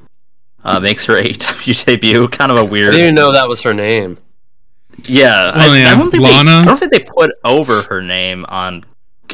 [0.65, 2.29] uh, makes her AEW debut.
[2.29, 2.89] Kind of a weird.
[2.95, 4.19] I didn't even know that was her name.
[5.05, 6.51] Yeah, Well, I, yeah, I don't think Lana.
[6.51, 8.85] They, I don't think they put over her name on.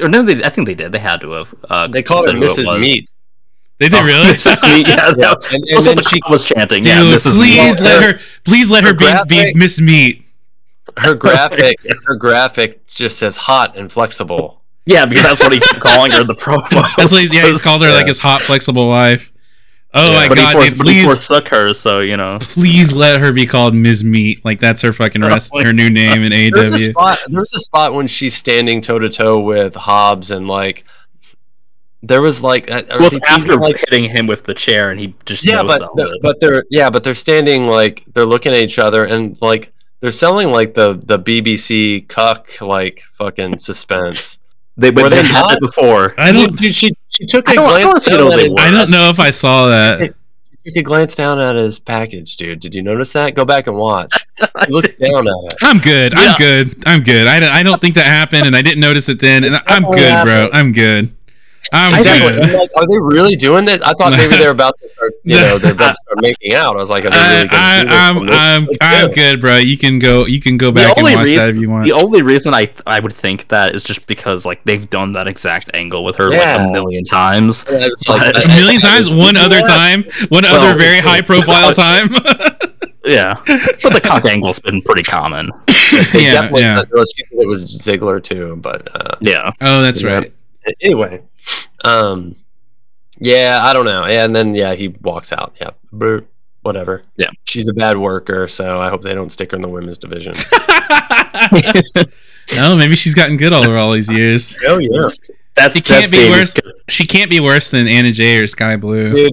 [0.01, 0.91] Or no, they, I think they did.
[0.93, 1.55] They had to have.
[1.69, 2.81] Uh, They called her said it Mrs.
[2.81, 3.11] Meat.
[3.79, 4.63] they did Oh, really Mrs.
[4.63, 4.89] Meat.
[4.89, 6.83] Yeah, Yeah, that and, was and what then the she crowd was chanting.
[6.83, 7.35] dude yeah, Mrs.
[7.35, 7.85] please Meat.
[7.87, 10.25] let her please let her her be, be miss meat
[10.99, 11.77] her graphic
[12.07, 14.63] her graphic just says hot and flexible.
[14.87, 16.69] Yeah, because that's what he kept calling her in the promo.
[16.97, 19.31] that's what he's yeah he's called her like his hot flexible wife
[19.95, 20.19] oh Yeah.
[20.19, 22.39] my But he, god forced, dude, but he please forsook her, so you know.
[22.41, 24.05] please let her be called Ms.
[24.05, 24.45] Meat.
[24.45, 26.91] Like that's her fucking rest, her new name in There's a AEW.
[26.91, 27.19] spot.
[27.29, 30.85] There's a spot when she's standing toe to toe with Hobbs, and like
[32.03, 34.99] there was like, I- I Well, it's after like hitting him with the chair, and
[34.99, 38.59] he just yeah, but the- but they're yeah, but they're standing like they're looking at
[38.59, 44.39] each other, and like they're selling like the the BBC cuck like fucking suspense.
[44.77, 45.53] they but were they they had not?
[45.53, 46.15] it before.
[46.19, 46.57] I don't.
[46.57, 48.59] Dude, she she took a I don't- I don't glance down at they his.
[48.59, 50.01] I don't know if I saw that.
[50.65, 52.61] she took a glance down at his package, dude.
[52.61, 53.35] Did you notice that?
[53.35, 54.13] Go back and watch.
[54.39, 55.55] He looks down at it.
[55.63, 56.13] I'm good.
[56.13, 56.19] Yeah.
[56.19, 56.83] I'm good.
[56.87, 57.27] I'm good.
[57.27, 59.45] I don't, I don't think that happened, and I didn't notice it then.
[59.45, 60.49] And I'm definitely good, bro.
[60.53, 61.15] I'm good.
[61.73, 62.43] I'm I definitely.
[62.53, 63.81] I'm like, are they really doing this?
[63.83, 66.75] I thought maybe they're about to start, you know, they're about to start making out.
[66.75, 67.95] I was like, are they I, really going to do this?
[67.95, 68.19] I, I'm?
[68.65, 69.15] I'm I'm good.
[69.15, 69.57] good, bro.
[69.59, 70.27] You can go.
[70.27, 71.85] You can go back and watch reason- that if you want.
[71.85, 75.27] The only reason I I would think that is just because like they've done that
[75.29, 77.65] exact angle with her like a million times.
[77.67, 79.09] And like, A a million I- I- times.
[79.15, 80.05] One other time.
[80.31, 82.09] One Well, other very high profile time.
[83.05, 83.35] Yeah,
[83.83, 85.51] but the cock angle's been pretty common.
[86.15, 86.49] Yeah.
[86.51, 86.51] Yeah.
[86.51, 90.19] well, it was Ziggler too, but uh, Yeah, Oh, that's Yeah.
[90.19, 90.33] right.
[90.83, 91.23] anyway,
[91.85, 92.35] um,
[93.19, 94.07] yeah, I don't know.
[94.07, 95.55] Yeah, and then yeah, he walks out.
[95.61, 96.25] Yeah, brr,
[96.63, 97.03] whatever.
[97.17, 97.31] Yeah.
[97.47, 100.33] she's a bad worker, so I hope they don't stick her in the women's division.
[102.53, 104.59] oh, maybe she's gotten good all over all these years.
[104.67, 104.89] oh yeah,
[105.55, 106.75] that's She can't that's be David's- worse.
[106.89, 109.13] She can't be worse than Anna Jay or Skye Blue.
[109.13, 109.33] Dude,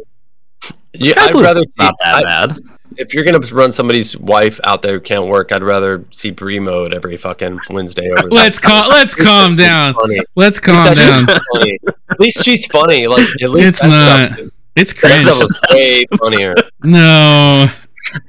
[0.93, 1.11] yeah.
[1.13, 2.59] Skye I'd Blue's rather not that I, bad.
[2.97, 6.59] If you're gonna run somebody's wife out there who can't work, I'd rather see Brie
[6.59, 8.09] mode every fucking Wednesday.
[8.11, 8.89] Over Let's calm.
[8.89, 9.93] Let's calm down.
[9.93, 10.19] Funny.
[10.35, 11.27] Let's calm down.
[11.53, 11.79] funny.
[12.09, 13.07] At least she's funny.
[13.07, 13.87] Like at least It's that
[14.29, 14.37] not.
[14.37, 15.23] Stuff, It's that cringe.
[15.25, 16.55] stuff was way funnier.
[16.83, 17.67] No.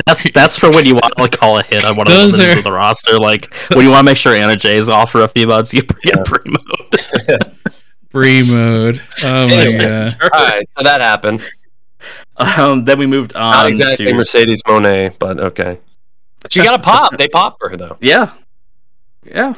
[0.07, 2.19] That's that's for when you want to like call a hit on one of the
[2.19, 3.17] Those women are- of the roster.
[3.17, 5.73] Like when you want to make sure Anna Jay is off for a few months,
[5.73, 6.59] you bring in Primo.
[8.11, 9.01] Free mode.
[9.23, 10.17] Oh my god.
[10.23, 11.43] All right, so that happened.
[12.39, 13.51] Um, then we moved on.
[13.51, 15.81] Not exactly to, Mercedes Moné, but okay.
[16.49, 17.17] She got a pop.
[17.17, 17.97] They popped for her though.
[18.01, 18.33] Yeah,
[19.25, 19.55] yeah.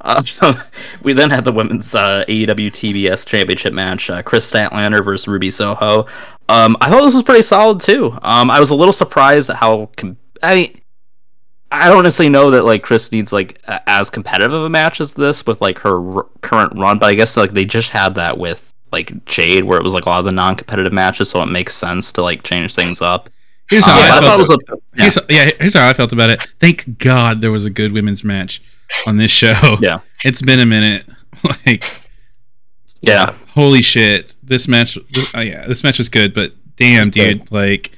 [0.00, 0.22] Uh,
[1.02, 5.50] we then had the women's uh, AEW TBS Championship match: uh, Kris Statlander versus Ruby
[5.50, 6.06] Soho.
[6.48, 8.16] Um, I thought this was pretty solid too.
[8.22, 9.88] Um, I was a little surprised at how.
[9.96, 10.80] Com- I mean,
[11.72, 15.00] I don't necessarily know that like Kris needs like a- as competitive of a match
[15.00, 18.16] as this with like her r- current run, but I guess like they just had
[18.16, 21.42] that with like Jade, where it was like a lot of the non-competitive matches, so
[21.42, 23.28] it makes sense to like change things up.
[23.68, 24.36] Here's how Uh, I but I thought felt.
[24.36, 26.40] it was a Here's, yeah, here's how I felt about it.
[26.60, 28.62] Thank God there was a good women's match
[29.06, 29.76] on this show.
[29.80, 30.00] Yeah.
[30.24, 31.06] It's been a minute.
[31.66, 31.84] Like,
[33.02, 33.34] yeah.
[33.54, 34.34] holy shit.
[34.42, 34.96] This match,
[35.34, 37.38] oh yeah, this match was good, but damn, It's good.
[37.40, 37.52] dude.
[37.52, 37.92] Like,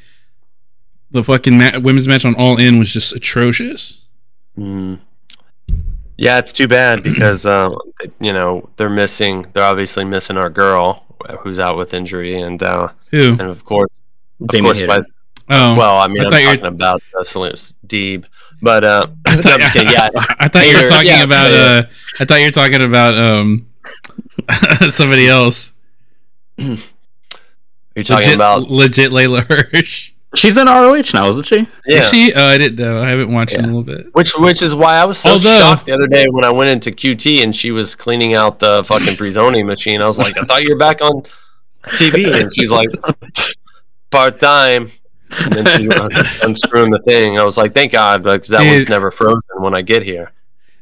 [1.13, 4.03] the fucking ma- women's match on All In was just atrocious.
[4.59, 4.99] Mm.
[6.17, 7.71] Yeah, it's too bad because uh,
[8.21, 9.47] you know they're missing.
[9.53, 11.05] They're obviously missing our girl
[11.41, 13.33] who's out with injury, and uh, Who?
[13.33, 13.91] and of course,
[14.41, 14.99] of Damien course, by,
[15.49, 18.25] Oh, well, I mean, I I'm thought you were- talking about uh, Salu's Deeb,
[18.61, 19.93] but uh, I thought, I'm kidding.
[19.93, 20.09] Yeah,
[20.41, 21.51] I thought you were talking yeah, about.
[21.51, 21.89] Hayter.
[21.89, 23.67] Uh, I thought you were talking about um
[24.91, 25.73] somebody else.
[26.57, 26.77] you're
[28.05, 30.13] talking legit, about legit Leyla Hirsch.
[30.37, 31.67] She's in ROH now, isn't she?
[31.87, 31.99] yeah.
[32.01, 32.33] Is she?
[32.35, 33.03] Oh, I didn't know.
[33.03, 34.15] I haven't watched in a little bit.
[34.15, 36.69] Which which is why I was so Although- shocked the other day when I went
[36.71, 40.03] into QT and she was cleaning out the fucking Freezoni machine.
[40.03, 41.23] I was like, I thought you were back on
[41.85, 42.89] TV, and she's like,
[44.11, 44.91] part time.
[45.39, 47.39] And then she was unscrewing the thing.
[47.39, 48.73] I was like, thank God, because that Dude.
[48.75, 50.31] one's never frozen when I get here.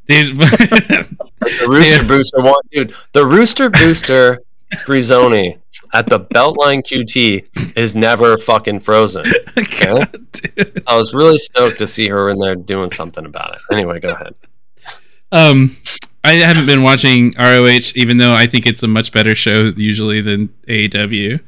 [0.06, 2.06] Dude, The Rooster Yeah.
[2.08, 2.94] Booster one, dude.
[3.12, 4.40] The Rooster Booster
[4.86, 5.58] Freezoni
[5.94, 9.24] at the Beltline QT is never fucking frozen.
[9.80, 10.26] God.
[10.86, 13.62] I was really stoked to see her in there doing something about it.
[13.72, 14.34] Anyway, go ahead.
[15.32, 15.76] Um,
[16.24, 20.20] I haven't been watching ROH, even though I think it's a much better show usually
[20.20, 21.40] than AEW.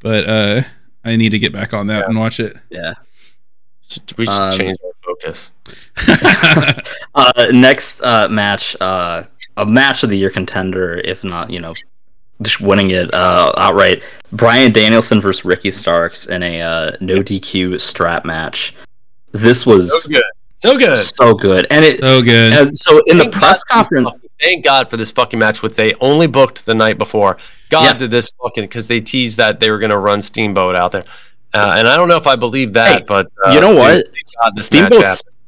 [0.00, 0.62] But uh,
[1.04, 2.56] I need to get back on that and watch it.
[2.70, 2.94] Yeah.
[4.18, 5.52] We should Um, change our focus.
[7.14, 9.22] Uh, next uh, match, uh,
[9.56, 11.72] a match of the year contender, if not, you know,
[12.42, 14.02] just winning it uh, outright.
[14.32, 18.74] Bryan Danielson versus Ricky Starks in a uh, no DQ strap match.
[19.32, 20.22] This was So good.
[20.62, 20.96] So good.
[20.98, 22.00] so good, and it.
[22.00, 22.52] so good.
[22.52, 25.76] And so in the press God conference, fucking- Thank God for this fucking match, which
[25.76, 27.38] they only booked the night before.
[27.70, 27.92] God Yeah.
[27.94, 31.02] did this fucking because they teased that they were going to run Steamboat out there,
[31.54, 34.04] uh, and I don't know if I believe that, Hey, but uh, you know what?
[34.12, 34.92] thank God this match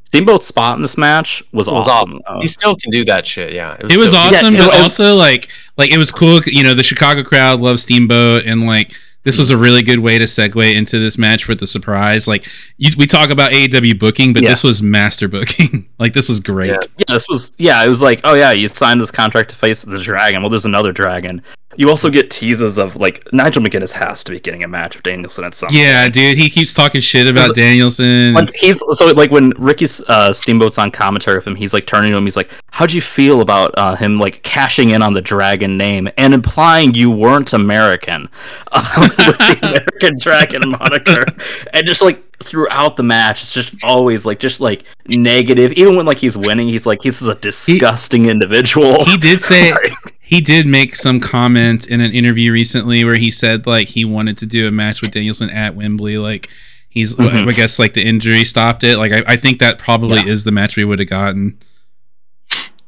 [0.08, 0.46] Steamboat's happened.
[0.46, 2.20] Steamboat's spot in this match was was awesome.
[2.26, 2.40] awesome.
[2.42, 3.52] He still can do that shit.
[3.52, 6.40] Yeah, it was still- awesome, Yeah, but it- also like like it was cool.
[6.46, 8.92] You know, the Chicago crowd loves Steamboat, and like
[9.24, 12.26] this was a really good way to segue into this match with the surprise.
[12.26, 12.46] Like
[12.78, 14.50] you, we talk about AEW booking, but Yeah.
[14.50, 15.88] this was master booking.
[15.98, 16.70] like this was great.
[16.70, 16.78] Yeah.
[16.98, 19.82] Yeah, this was yeah, it was like, oh yeah, you signed this contract to face
[19.82, 20.42] the dragon.
[20.42, 21.42] Well, there's another dragon.
[21.78, 25.04] You also get teases of like Nigel McGuinness has to be getting a match with
[25.04, 25.68] Danielson at some.
[25.70, 28.32] Yeah, dude, he keeps talking shit about Danielson.
[28.34, 32.10] Like he's so like when Ricky uh, Steamboat's on commentary with him, he's like turning
[32.10, 32.24] to him.
[32.24, 36.08] He's like, "How'd you feel about uh, him like cashing in on the dragon name
[36.18, 38.28] and implying you weren't American
[38.72, 41.24] uh, with the American Dragon moniker?"
[41.72, 45.70] And just like throughout the match, it's just always like just like negative.
[45.74, 49.72] Even when like he's winning, he's like, "He's a disgusting individual." he did say
[50.28, 54.36] he did make some comment in an interview recently where he said like he wanted
[54.38, 56.18] to do a match with Danielson at Wembley.
[56.18, 56.48] Like
[56.90, 57.48] he's, Mhm.
[57.48, 58.98] I guess like the injury stopped it.
[58.98, 60.26] Like I, I think that probably Yeah.
[60.26, 61.56] is the match we would have gotten.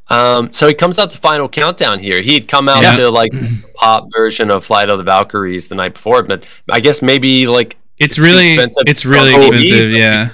[0.09, 2.21] Um, so he comes out to Final Countdown here.
[2.21, 2.97] He had come out Yeah.
[2.97, 3.33] to like
[3.75, 7.77] pop version of Flight of the Valkyries the night before, but I guess maybe like
[7.99, 9.93] It's, It's really expensive it's really expensive.
[9.93, 10.31] Yeah,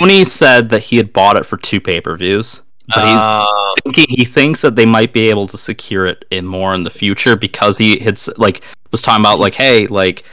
[0.00, 3.46] Tony said that he had bought it for two pay per views, but he's uh,
[3.82, 6.90] thinking he thinks that they might be able to secure it in more in the
[6.90, 10.24] future because he had like was talking about like hey like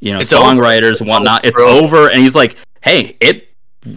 [0.00, 1.68] you know songwriters and whatnot it's Bro.
[1.68, 3.48] over and he's like hey it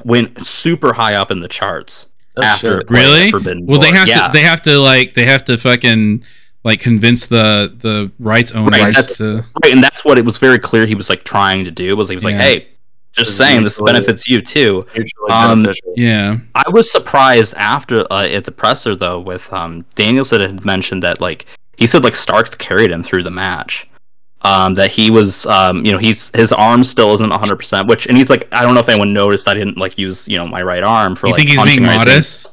[0.04, 2.08] went super high up in the charts
[2.38, 2.82] oh, after shit.
[2.82, 3.32] it really.
[3.32, 4.28] Forbidden Well, they have yeah.
[4.28, 6.24] to they have to like they have to fucking
[6.64, 9.46] like convince the the rights owners that's- to.
[9.64, 12.10] right, and that's what it was very clear he was like trying to do was
[12.10, 12.68] he was like hey
[13.14, 14.86] just This saying this benefits you too
[15.30, 15.68] Um.
[15.96, 21.04] Yeah, I was surprised after uh, at the presser though with um Danielson had mentioned
[21.04, 21.46] that like
[21.78, 23.88] he said like stark carried him through the match.
[24.44, 28.08] Um, that he was, um, you know, he's his arm still isn't 100, percent which,
[28.08, 30.48] and he's like, I don't know if anyone noticed I didn't like use, you know,
[30.48, 31.28] my right arm for.
[31.28, 32.48] You like, think he's being modest?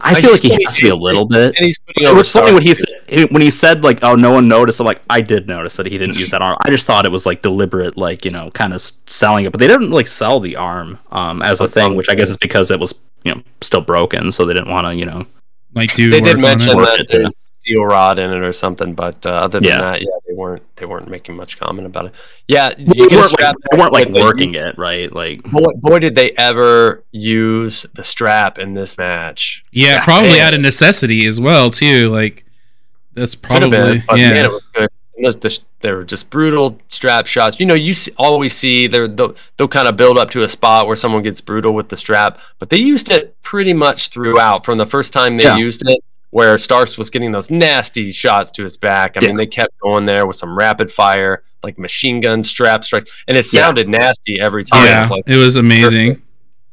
[0.00, 1.54] I feel like he putting- has to be a little bit.
[1.56, 2.95] And he's putting It over was funny what he Starks.
[3.08, 5.86] Said when he said like, "Oh, no one noticed." I'm like, I did notice that
[5.86, 6.56] he didn't use that arm.
[6.62, 9.52] I just thought it was like deliberate, like you know, kind of selling it.
[9.52, 12.36] But they didn't like sell the arm um, as a thing, which I guess is
[12.36, 15.26] because it was you know still broken, so they didn't want to you know.
[15.74, 16.76] Like, do They did mention it?
[16.76, 17.18] That it, yeah.
[17.18, 19.80] there's steel rod in it or something, but uh, other than Yeah.
[19.80, 22.12] that, yeah, they weren't they weren't making much comment about it.
[22.48, 24.78] Yeah, They you get a weren't, strap like, they weren't like with the- working it
[24.78, 29.64] right, like Boy, boy, did they ever use the strap in this match.
[29.70, 30.40] Yeah, probably man.
[30.48, 32.08] out of necessity as well too.
[32.08, 32.44] Like
[33.16, 34.30] that's probably been, yeah.
[34.30, 34.88] man, it was good.
[35.22, 37.60] Those- the- they were just brutal strap shots.
[37.60, 40.86] You know, you always see they're, they'll, they'll kind of build up to a spot
[40.86, 44.78] where someone gets brutal with the strap, but they used it pretty much throughout from
[44.78, 45.56] the first time they Yeah.
[45.56, 45.98] used it,
[46.30, 49.16] where Starks was getting those nasty shots to his back.
[49.16, 49.28] I Yeah.
[49.28, 53.36] mean, they kept going there with some rapid fire, like machine gun strap strikes, and
[53.36, 53.60] it Yeah.
[53.62, 54.84] sounded nasty every time.
[54.84, 56.20] It yeah, was like, it was amazing.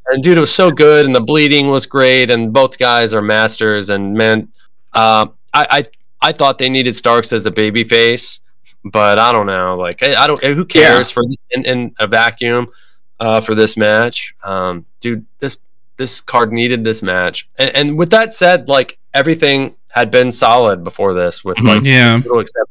[0.07, 3.21] and dude, it was so good, and the bleeding was great, and both guys are
[3.21, 3.89] masters.
[3.89, 4.47] And man,
[4.93, 5.83] uh, I, I
[6.23, 8.39] I thought they needed Starks as a baby face,
[8.83, 9.77] but I don't know.
[9.77, 10.41] Like I, I don't.
[10.43, 12.67] Who cares for in, in a vacuum
[13.19, 15.25] uh, for this match, um, dude?
[15.39, 15.57] This
[15.97, 17.47] this card needed this match.
[17.59, 21.67] And, and with that said, like everything had been solid before this, with Mhm.
[21.67, 22.69] like Yeah, except.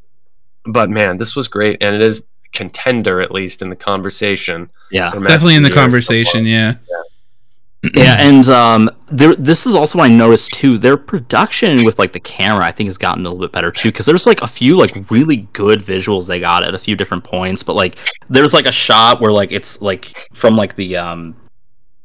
[0.64, 2.22] But man, this was great, and it is
[2.52, 4.70] contender at least in the conversation.
[4.90, 6.46] yeah, definitely in the conversation.
[6.46, 7.01] Yeah, yeah,
[7.96, 9.34] and um, there.
[9.34, 10.78] This is also what I noticed too.
[10.78, 13.90] Their production with like the camera, I think, has gotten a little bit better too.
[13.90, 17.24] Because there's like a few like really good visuals they got at a few different
[17.24, 17.62] points.
[17.62, 17.98] But like,
[18.28, 21.34] there's like a shot where like it's like from like the um,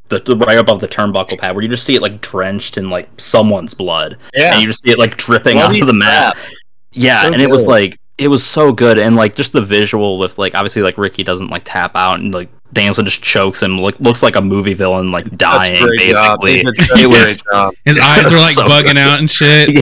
[0.09, 2.89] the, the right above the turnbuckle pad where you just see it like drenched in
[2.89, 6.33] like someone's blood, Yeah, and you just see it like dripping Bloody onto the mat.
[6.33, 6.45] crap.
[6.93, 10.17] Yeah, So and it was like it was so good, and like just the visual
[10.17, 13.77] with like obviously like Ricky doesn't like tap out and like Danielson just chokes him,
[13.79, 16.41] like looks like a movie villain like dying great job.
[16.41, 16.53] basically.
[16.57, 18.97] They did such a It was his eyes were like So bugging good.
[18.97, 19.69] out and shit.
[19.73, 19.81] Yeah.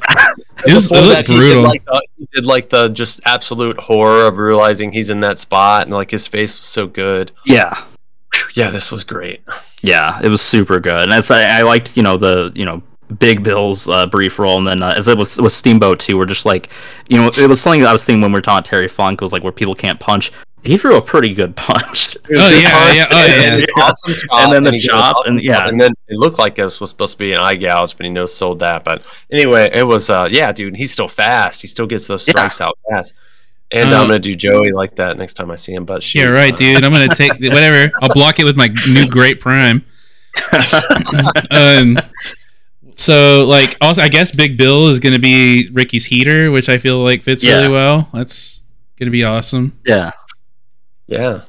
[0.67, 3.21] It was it Before looked that, he did like the, he did like the just
[3.25, 7.31] absolute horror of realizing he's in that spot, and like his face was so good.
[7.45, 7.83] yeah,
[8.53, 9.41] Yeah, this was great.
[9.81, 12.81] yeah, it was super good, and as I, I liked you know the you know
[13.19, 16.25] Big Bill's uh, brief role, and then uh, as it was with Steamboat too, we're
[16.25, 16.69] just like
[17.09, 18.87] you know it was something that I was thinking when we are talking about Terry
[18.87, 20.31] Funk was like where people can't punch.
[20.65, 22.17] He threw a pretty good punch.
[22.27, 23.49] Oh, yeah, yeah, oh, And yeah.
[23.49, 25.67] then it's awesome chop, And then the he goes, chop, and- yeah.
[25.67, 28.11] and then it looked like it was supposed to be an eye gouge, but he
[28.11, 28.83] knows sold that.
[28.83, 30.75] But anyway, it was uh yeah, dude.
[30.75, 31.61] He's still fast.
[31.61, 32.31] He still gets those Yeah.
[32.31, 33.13] strikes out fast.
[33.71, 35.85] And Uh, I'm gonna do Joey like that next time I see him.
[35.85, 36.83] But Yeah, shoot, right, uh, dude.
[36.83, 37.91] I'm gonna take whatever.
[38.01, 39.85] I'll block it with my new Great Prime.
[41.51, 41.97] um,
[42.95, 46.99] so like, also, I guess Big Bill is gonna be Ricky's heater, which I feel
[46.99, 47.57] like fits Yeah.
[47.57, 48.09] really well.
[48.13, 48.61] That's
[48.99, 49.77] gonna be awesome.
[49.85, 50.11] yeah.
[51.07, 51.41] Yeah.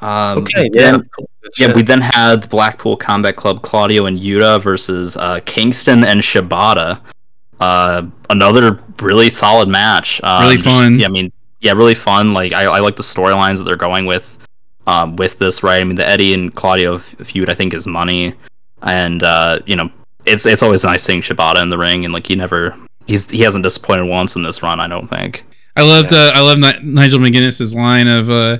[0.00, 0.68] Um, Okay.
[0.72, 1.24] then- Yeah.
[1.58, 6.98] Yeah, we then had Blackpool Combat Club, Claudio and Yuta versus uh, Kingston and Shibata.
[7.60, 10.20] Uh, another really solid match.
[10.24, 10.98] Um, Really just- fun.
[10.98, 11.30] yeah, I mean,
[11.60, 12.34] yeah, really fun.
[12.34, 14.38] Like I, I like the storylines that they're going with.
[14.88, 15.80] Um, with this, right?
[15.80, 18.34] I mean, the Eddie and Claudio feud, I think, is money,
[18.82, 19.90] and uh, you know,
[20.26, 22.76] it's it's always nice seeing Shibata in the ring, and like he never,
[23.06, 24.78] he's he hasn't disappointed once in this run.
[24.78, 25.44] I don't think.
[25.76, 28.58] I loved uh, I love Ni- Nigel McGuinness's line of uh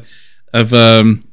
[0.53, 1.25] of um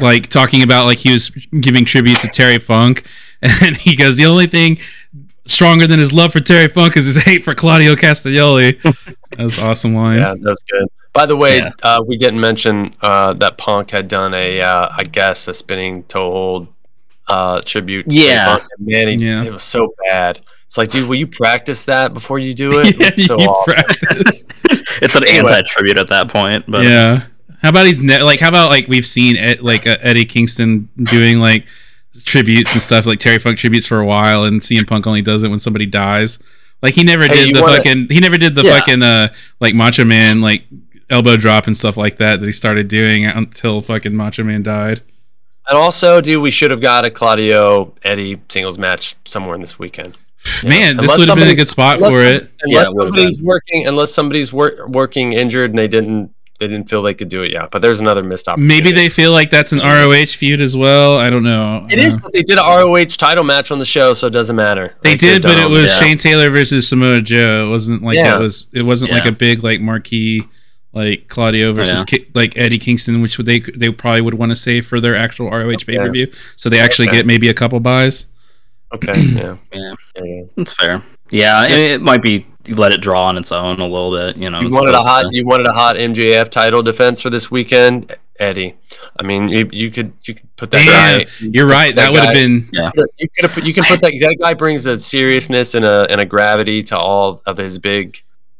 [0.00, 1.30] like talking about like he was
[1.60, 3.04] giving tribute to Terry Funk,
[3.42, 4.78] and he goes the only thing
[5.46, 8.80] stronger than his love for Terry Funk is his hate for Claudio Castagnoli.
[9.30, 10.18] that was an awesome line.
[10.20, 10.88] Yeah, that was good.
[11.12, 11.72] By the way, Yeah.
[11.82, 16.04] uh, we didn't mention uh, that Punk had done a, uh, I guess, a spinning
[16.04, 16.68] toe hold
[17.28, 18.08] uh, tribute.
[18.08, 18.56] to Yeah.
[18.56, 18.66] Punk.
[18.78, 19.42] And man, he, Yeah.
[19.44, 20.40] it was so bad.
[20.72, 22.98] It's like, dude, will you practice that before you do it?
[22.98, 24.44] Yeah, It's so you practice.
[25.02, 25.52] It's an Anyway.
[25.52, 27.24] anti tribute at that point, but yeah.
[27.60, 28.40] How about he's ne- like?
[28.40, 31.66] How about like we've seen Ed, like uh, Eddie Kingston doing like
[32.24, 35.42] tributes and stuff, like Terry Funk tributes for a while, and CM Punk only does
[35.42, 36.38] it when somebody dies.
[36.80, 38.08] Like he never Hey, did the wanna- fucking.
[38.10, 38.78] He never did the Yeah.
[38.78, 40.64] fucking uh like Macho Man like
[41.10, 45.02] elbow drop and stuff like that that he started doing until fucking Macho Man died.
[45.68, 49.78] And also, dude, we should have got a Claudio Eddie singles match somewhere in this
[49.78, 50.16] weekend.
[50.64, 52.50] Man, this would have been a good spot for it.
[52.66, 56.68] Yeah, Unless it would've somebody's working, unless somebody's wor- working injured and they didn't, they
[56.68, 57.50] didn't feel they could do it.
[57.52, 58.74] Yeah, but there's another missed opportunity.
[58.74, 61.16] Maybe they feel like that's an ROH feud as well.
[61.18, 61.86] I don't know.
[61.90, 64.30] It Uh, is, but they did a ROH title match on the show, so it
[64.32, 64.94] doesn't matter.
[65.02, 65.98] They Like, did, but it was Yeah.
[66.00, 67.66] Shane Taylor versus Samoa Joe.
[67.66, 68.36] It wasn't like Yeah.
[68.36, 68.68] it was.
[68.72, 70.42] It wasn't like a big like marquee
[70.94, 72.18] like Claudio versus Yeah.
[72.18, 75.16] Ki- like Eddie Kingston, which would they they probably would want to save for their
[75.16, 76.28] actual ROH pay per view.
[76.56, 77.18] So they actually Okay.
[77.18, 78.26] get maybe a couple buys.
[78.94, 79.94] Okay, yeah, Yeah.
[80.16, 80.42] yeah, yeah.
[80.56, 81.02] That's fair.
[81.30, 84.12] Yeah, Just- it, it might be you let it draw on its own a little
[84.12, 84.36] bit.
[84.36, 87.30] You know, You wanted a hot to- you wanted a hot MJF title defense for
[87.30, 88.76] this weekend, Eddie.
[89.18, 91.26] I mean, you, you could you could put that Damn, guy.
[91.40, 91.94] You're right.
[91.94, 92.68] That, That would have guy- been.
[93.18, 96.06] You could have put, you can put that that guy brings a seriousness and a
[96.10, 98.18] and a gravity to all of his big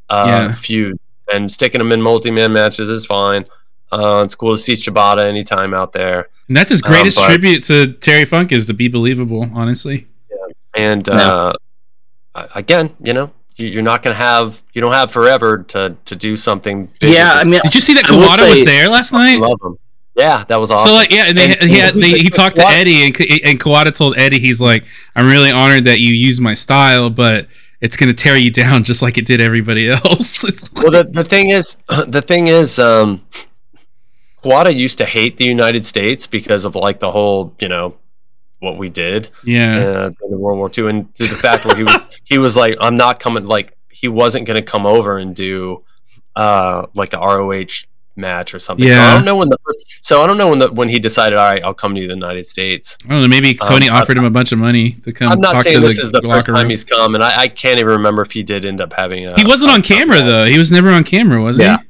[0.09, 0.55] uh, Yeah.
[0.55, 0.99] feuds,
[1.33, 3.45] and sticking him in multi man matches is fine.
[3.93, 7.27] Uh, it's cool to see Shibata anytime out there, And that's his Um, greatest but-
[7.29, 9.51] tribute to Terry Funk is to be believable.
[9.55, 10.07] Honestly.
[10.75, 11.53] And uh,
[12.55, 13.31] again, you know.
[13.57, 16.89] you- You're not gonna have you don't have forever to to do something.
[17.01, 19.19] Big Yeah, I mean, Did you see that I will Kawada was there last guy.
[19.19, 19.41] I night?
[19.41, 19.77] love him.
[20.17, 20.89] Yeah, that was awesome.
[20.89, 23.15] So like yeah, and they, And- he, had, they, he talked to Eddie, and
[23.49, 24.87] and Kawada told Eddie, he's like,
[25.17, 27.47] "I'm really honored that you use my style, but
[27.81, 31.11] it's gonna tear you down just like it did everybody else." It's like- well, the,
[31.11, 31.77] the thing is,
[32.17, 33.21] the thing is, um,
[34.43, 37.95] Kawada used to hate the United States because of like the whole, you know,
[38.63, 41.77] what we did yeah, uh, in the World War II, and to the fact where
[41.77, 45.19] he was, he was like, I'm not coming, like he wasn't going to come over
[45.19, 45.83] and do,
[46.37, 47.85] uh, like a ROH
[48.15, 48.87] match or something.
[48.87, 50.99] So I don't know when the first, so I don't know when the when he
[50.99, 52.97] decided, all right, I'll come to the United States.
[53.05, 53.29] I don't know.
[53.29, 55.81] Maybe Um, Tony I- offered him a bunch of money to come I'm not saying
[55.81, 56.71] this the is the first time room.
[56.71, 59.39] he's come, and I, I can't even remember if he did end up having a.
[59.39, 60.45] He wasn't on camera though.
[60.45, 61.79] He was never on camera, was Yeah.
[61.79, 61.85] he?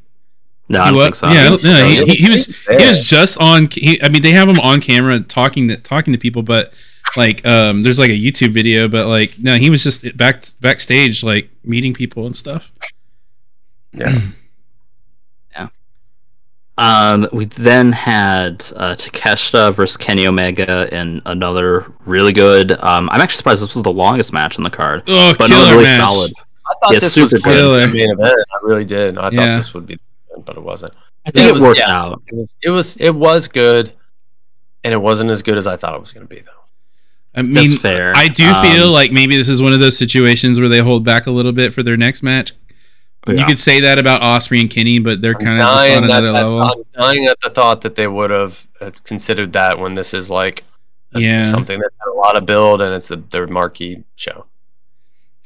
[0.73, 1.29] No, I He don't wa- think so.
[1.29, 2.89] Yeah, I don't- no, he, he, was- he was he was he there.
[2.89, 3.69] was just on.
[3.71, 6.73] He, I mean, they have him on camera talking to talking to people, but
[7.17, 11.23] like, um, there's like a YouTube video, but like, no, he was just back backstage,
[11.23, 12.73] like meeting people and stuff.
[13.93, 14.21] Yeah.
[15.55, 15.69] Yeah.
[16.79, 22.73] Um, we then had uh, Takeshita versus Kenny Omega in another really good.
[22.83, 25.61] Um, I'm actually surprised this was the longest match on the card, Oh, but killer
[25.61, 25.99] another really match.
[25.99, 26.33] solid.
[26.67, 27.95] I thought Yeah, this was super going good.
[27.95, 28.35] main event.
[28.55, 29.19] I really did.
[29.19, 30.95] I thought this would be, the main event, but it wasn't.
[31.27, 31.91] I think Yeah, it it, was- worked yeah.
[31.97, 32.23] out.
[32.27, 32.55] It was.
[32.63, 32.97] It was.
[32.97, 33.93] It was good,
[34.85, 36.51] and it wasn't as good as I thought it was going to be, though.
[37.35, 38.13] I mean, That's fair.
[38.15, 41.03] I do Um, feel like maybe this is one of those situations where they hold
[41.05, 42.53] back a little bit for their next match.
[43.27, 46.27] You could say that about Ospreay and Kenny, but they're kind of just on another
[46.29, 46.61] at- level.
[46.61, 50.29] I'm dying at the thought that they would have uh, considered that when this is
[50.29, 50.65] like
[51.15, 51.49] a- Yeah.
[51.49, 54.47] something that had a lot of build and it's a, their marquee show.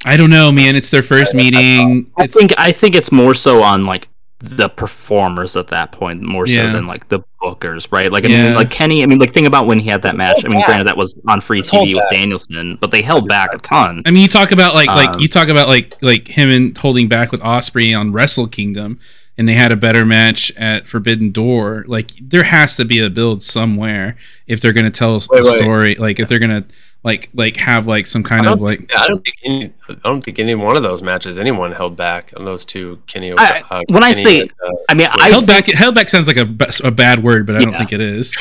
[0.07, 0.75] I don't know, man.
[0.75, 2.11] It's their first meeting.
[2.17, 4.09] I It's think I think it's more so on like
[4.39, 6.67] the performers at that point, more Yeah.
[6.69, 8.13] so than like the bookers, right?
[8.13, 8.43] Like I Yeah.
[8.49, 9.03] mean, like Kenny.
[9.03, 10.37] I mean, like think about when he had that match.
[10.45, 10.67] I mean, back.
[10.67, 12.11] granted that was on free Let's TV with back.
[12.13, 14.03] Danielson, but they held back a ton.
[14.05, 16.77] I mean, you talk about like like Um, you talk about like like him and
[16.77, 18.99] holding back with Ospreay on Wrestle Kingdom,
[19.39, 21.85] and they had a better match at Forbidden Door.
[21.89, 25.47] Like there has to be a build somewhere if they're gonna tell us Wait, the
[25.49, 25.57] wait.
[25.59, 25.95] story.
[25.95, 26.65] Like if they're gonna
[27.07, 29.73] like like have like some kind of like Yeah, I don't think any.
[29.89, 33.33] I don't think any one of those matches anyone held back on those two Kenny.
[33.33, 35.67] I- uh, when I Kenny say- and, uh, I mean, I held back.
[35.69, 36.49] Held back sounds like a,
[36.85, 38.37] a bad word, but I don't think it is.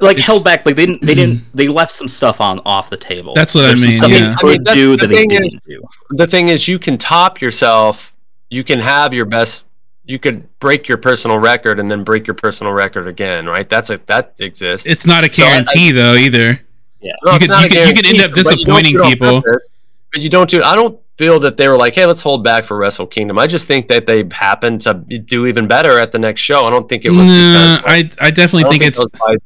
[0.00, 0.64] like it's- held back.
[0.64, 1.02] Like they didn't.
[1.04, 1.44] They didn't.
[1.54, 3.34] They left some stuff on off the table.
[3.34, 4.34] That's what I There's some mean, yeah.
[4.40, 5.82] I mean, that's- do the that thing is- do.
[6.10, 8.14] the thing is you can top yourself
[8.50, 9.66] you can have your best
[10.06, 13.90] you could break your personal record and then break your personal record again right that's
[13.90, 16.60] a that exists It's not a So I- guarantee though either.
[17.00, 17.12] Yeah.
[17.24, 19.02] No, you it's could- you a could- you could end up but you disappointing do
[19.04, 19.42] people.
[19.42, 19.64] purpose.
[20.12, 22.64] but you don't do i don't feel that they were like hey let's hold back
[22.64, 26.18] for wrestle kingdom i just think that they happened to do even better at the
[26.18, 27.84] next show i don't think it was Nah, because
[28.20, 29.36] I I definitely don't think, it's it was by,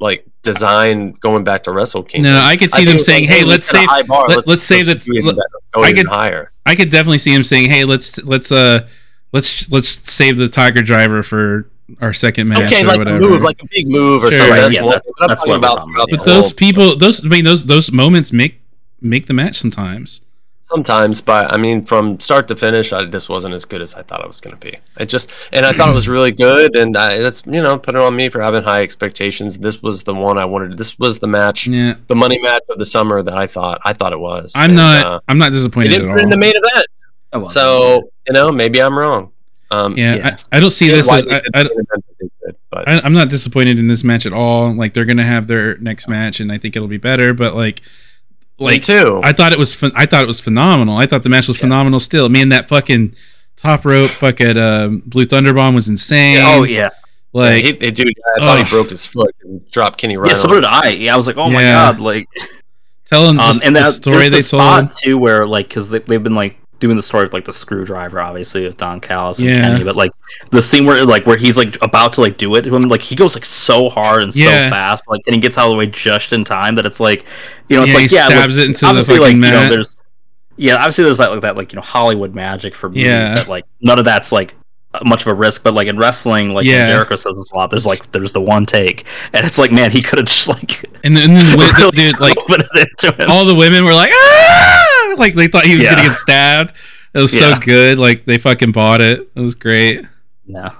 [0.00, 2.40] like design going back to wrestle kingdom no.
[2.40, 4.26] I could see think them saying, like, "Hey, let's set a say high bar.
[4.28, 5.36] let- let's say that's- let- better.
[5.36, 8.86] Let's go I could- higher I could definitely see him saying, "Hey, let's let's uh
[9.32, 11.68] let's let's save the Tiger Driver for
[12.00, 14.38] our second match okay or like whatever." a move like a big move or Sure,
[14.38, 15.94] something right, that's yeah, one that's- thing, but I'm that's talking what we're about talking
[15.94, 16.08] about.
[16.10, 18.60] but those whole- people, those I mean, those those moments make
[19.00, 20.22] make the match sometimes.
[20.60, 24.02] sometimes but i mean from start to finish I, this wasn't as good as i
[24.02, 26.76] thought it was going to be it just and i thought it was really good
[26.76, 30.02] and I, that's you know put it on me for having high expectations this was
[30.04, 33.22] the one i wanted this was the match Yeah, the money match of the summer
[33.22, 35.92] that i thought i thought it was I'm And, not uh, I'm not disappointed.
[35.92, 36.86] it disappointed didn't at put it in the main event
[37.32, 37.48] Oh, well.
[37.48, 39.30] so you know maybe i'm wrong
[39.70, 40.36] um Yeah, Yeah.
[40.52, 42.28] I, I don't see yeah, this as I, did I, the main event that they
[42.46, 44.72] did, but I, I'm not disappointed in this match at all.
[44.74, 47.34] Like they're gonna have their next match, and I think it'll be better.
[47.34, 47.80] But like,
[48.60, 50.96] me like too I thought it was phen- I thought it was phenomenal.
[50.96, 52.00] I thought the match was phenomenal.
[52.00, 53.14] Still, man, that fucking
[53.56, 56.38] top rope fucking um, Blue Thunder Bomb was insane.
[56.40, 56.90] oh yeah.
[57.32, 58.66] like he, he- dude i thought Ugh.
[58.66, 60.90] he broke his foot and dropped kenny Yeah, so did I.
[60.90, 62.26] Yeah, I was like, oh my god, like,
[63.04, 64.92] telling um, just and the that story there's the they spot told.
[64.92, 68.20] too, where like, because they, they've been like doing the story of like the screwdriver,
[68.20, 69.62] obviously with Don Callis and Yeah.
[69.62, 70.12] Kenny, but like
[70.50, 73.14] the scene where like where he's like about to like do it, when like he
[73.16, 74.68] goes like so hard and Yeah.
[74.68, 77.00] so fast, like, and he gets out of the way just in time that it's
[77.00, 77.26] like,
[77.68, 79.50] you know, it's Yeah, like he yeah, stabs look, it into the obviously, fucking like
[79.52, 79.96] you know, there's
[80.56, 83.64] yeah, obviously there's like, like that like you know Hollywood magic for movies that like
[83.80, 84.54] none of that's like
[85.04, 86.86] much of a risk, but like in wrestling, like Yeah.
[86.86, 87.70] Jericho says this a lot.
[87.70, 90.84] There's like there's the one take, and it's like man, he could have just like
[91.04, 92.36] And then, and then the, really dude, like
[92.74, 93.30] into him.
[93.30, 94.77] all the women were like, ah!
[95.18, 95.94] Like they thought he was Yeah.
[95.96, 96.72] gonna get stabbed.
[97.14, 97.54] It was Yeah.
[97.54, 97.98] so good.
[97.98, 99.28] Like they fucking bought it.
[99.34, 100.04] It was great.
[100.44, 100.70] Yeah.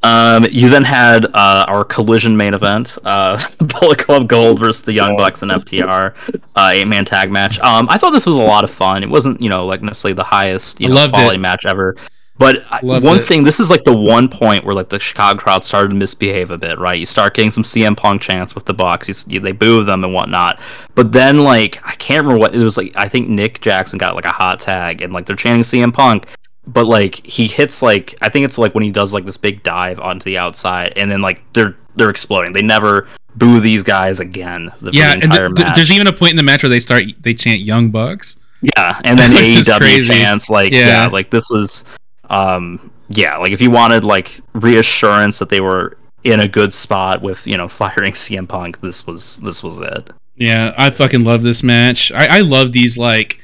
[0.00, 4.92] Um, you then had uh, our collision main event, uh, Bullet Club Gold versus the
[4.92, 6.14] Young Bucks and FTR,
[6.54, 7.58] uh, eight man tag match.
[7.60, 9.02] Um, I thought this was a lot of fun.
[9.02, 11.40] It wasn't, you know, like necessarily the highest, you know, quality it.
[11.40, 11.96] match ever.
[12.38, 13.24] But I- Loved one it.
[13.26, 16.50] thing, this is like the one point where like the Chicago crowd started to misbehave
[16.52, 16.98] a bit, right?
[16.98, 19.26] You start getting some CM Punk chants with the Bucks.
[19.28, 20.60] You, they boo them and whatnot.
[20.94, 22.92] But then like I can't remember what it was like.
[22.96, 26.26] I think Nick Jackson got like a hot tag and like they're chanting CM Punk,
[26.66, 29.62] but like he hits like I think it's like when he does like this big
[29.64, 32.52] dive onto the outside and then like they're they're exploding.
[32.52, 34.70] They never boo these guys again.
[34.80, 35.76] The, Yeah, the and entire th- th- match.
[35.76, 38.38] there's even a point in the match where they start they chant Young Bucks.
[38.62, 40.12] Yeah, and then AEW crazy.
[40.12, 40.86] chants like Yeah.
[40.86, 41.06] yeah.
[41.08, 41.84] like this was
[42.30, 47.22] um yeah, like if you wanted like reassurance that they were in a good spot
[47.22, 50.10] with, you know, firing CM Punk, this was this was it.
[50.36, 52.12] Yeah, I fucking love this match.
[52.12, 53.40] I, I love these like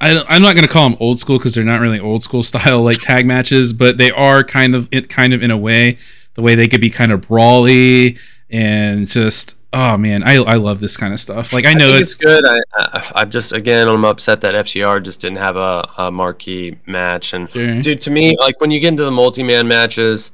[0.00, 2.82] I I'm not gonna call them old school because they're not really old school style
[2.82, 5.98] like tag matches, but they are kind of it kind of in a way
[6.34, 8.18] the way they could be kind of brawly
[8.50, 11.52] and just oh man, I I love this kind of stuff.
[11.52, 12.44] Like I know think it's, it's, good.
[12.46, 16.78] I, I, I'm just again, I'm upset that FTR just didn't have a, a marquee
[16.86, 17.32] match.
[17.34, 17.80] And Sure.
[17.82, 20.32] dude, to me, like when you get into the multi-man matches,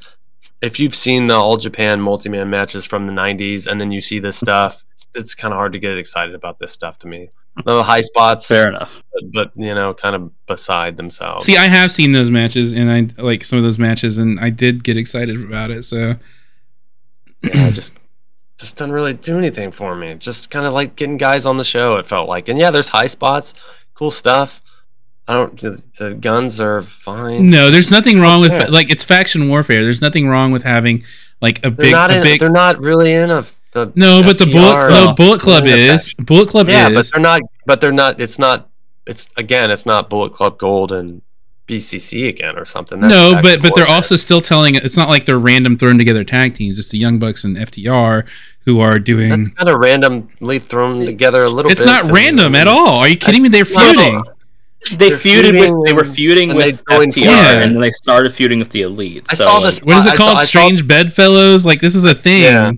[0.60, 4.20] if you've seen the All Japan multi-man matches from the '90s, and then you see
[4.20, 7.28] this stuff, it's, it's kind of hard to get excited about this stuff to me.
[7.64, 8.90] The high spots, Fair enough.
[9.12, 11.44] but, but you know, kind of beside themselves.
[11.44, 14.48] See, I have seen those matches and I like some of those matches and I
[14.48, 15.84] did get excited about it.
[15.84, 16.16] So
[17.42, 17.92] yeah, just
[18.62, 20.14] just doesn't really do anything for me.
[20.14, 21.96] Just kind of like getting guys on the show.
[21.96, 23.54] It felt like, and yeah, there's high spots,
[23.94, 24.62] cool stuff.
[25.26, 25.60] I don't.
[25.60, 27.50] The, the guns are fine.
[27.50, 29.82] no, there's nothing wrong with like it's faction warfare.
[29.82, 31.02] There's nothing wrong with having
[31.40, 32.22] like a they're big not a in.
[32.22, 33.44] big They're not really in a.
[33.72, 37.40] The No, but the bullet no Bullet Club is Bullet Club Yeah, but they're not.
[37.66, 38.20] But they're not.
[38.20, 38.68] It's not.
[39.06, 39.70] It's again.
[39.70, 41.22] It's not Bullet Club Gold and
[41.66, 43.00] BCC again or something.
[43.00, 46.24] That's no, but but they're also still telling it's not like they're random thrown together
[46.24, 46.78] tag teams.
[46.78, 48.28] It's the Young Bucks and FTR
[48.64, 49.30] who are doing.
[49.30, 51.64] That's kind of randomly thrown together a little.
[51.68, 51.72] Bit.
[51.72, 52.96] It's bit, not 'cause, random at all.
[52.98, 53.48] Are you kidding me?
[53.48, 53.80] They're No.
[53.80, 54.22] feuding.
[54.90, 57.62] They They're feuded with they were feuding and with they joined FTR Yeah.
[57.62, 59.26] and then they started feuding with the elite.
[59.30, 60.38] I so, saw like, this- What is it saw- called?
[60.40, 61.64] Saw- Strange bedfellows.
[61.64, 62.42] Like this is a thing.
[62.42, 62.72] Yeah.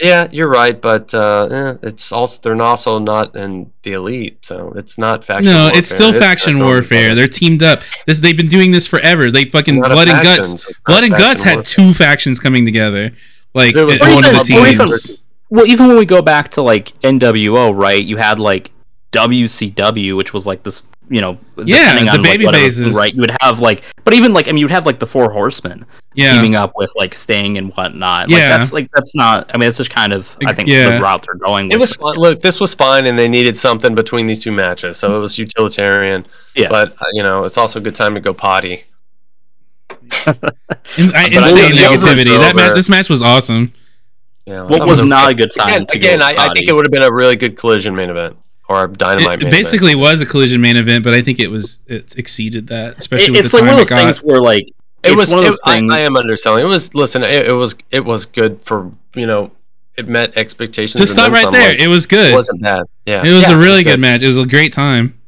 [0.00, 4.72] Yeah, you're right, but uh, eh, it's also they're also not in the elite, so
[4.76, 5.50] it's not faction.
[5.50, 5.78] No, warfare.
[5.78, 6.72] it's still It's faction warfare.
[6.74, 7.14] warfare.
[7.16, 7.82] They're teamed up.
[8.06, 9.28] This they've been doing this forever.
[9.32, 10.48] They fucking Not a blood and guts.
[10.50, 11.62] so it's not Blood and guts had warfare.
[11.86, 13.10] two factions coming together.
[13.54, 15.22] Like There was at Or one of the even- even- teams.
[15.50, 18.04] Well, even when we go back to like NWO, right?
[18.04, 18.70] You had like
[19.12, 22.94] WCW, which was like this, you know, Yeah, depending the on, like, baby whatever, faces.
[22.96, 23.14] right?
[23.14, 25.86] You would have like, but even like, I mean, you'd have like the Four Horsemen
[26.14, 26.34] Yeah.
[26.34, 28.28] teaming up with like Sting and whatnot.
[28.28, 28.58] Like, Yeah.
[28.58, 29.50] that's like that's not.
[29.54, 30.96] I mean, it's just kind of I think Yeah.
[30.96, 31.68] the route they're going.
[31.68, 31.76] With.
[31.76, 32.16] It was fun.
[32.16, 35.38] Look, this was fine, and they needed something between these two matches, so it was
[35.38, 36.26] utilitarian.
[36.54, 36.68] Yeah.
[36.68, 38.84] But uh, you know, it's also a good time to go potty.
[40.26, 42.38] In- I- insane know the others negativity.
[42.38, 43.72] That ma- this match was awesome.
[44.46, 46.68] Yeah, What that was a- not a good time Again, to again I, I think
[46.68, 48.36] it would have been a really good collision main event
[48.68, 49.40] or a dynamite.
[49.40, 52.68] It main basically was a collision main event, but I think it was it exceeded
[52.68, 54.02] that, especially It- with it's the like one of those got.
[54.04, 54.62] things where like
[55.04, 55.28] it was.
[55.28, 55.92] one of it- those I, things.
[55.92, 56.64] I am underselling.
[56.64, 56.94] It was.
[56.94, 57.76] Listen, it, it was.
[57.90, 59.52] It was good for you know.
[59.96, 61.00] It met expectations.
[61.00, 61.70] Just stop right there.
[61.70, 62.30] like, it was good.
[62.30, 62.84] It wasn't bad.
[63.04, 64.22] Yeah, It was Yeah, a really was good match.
[64.22, 65.18] It was a great time.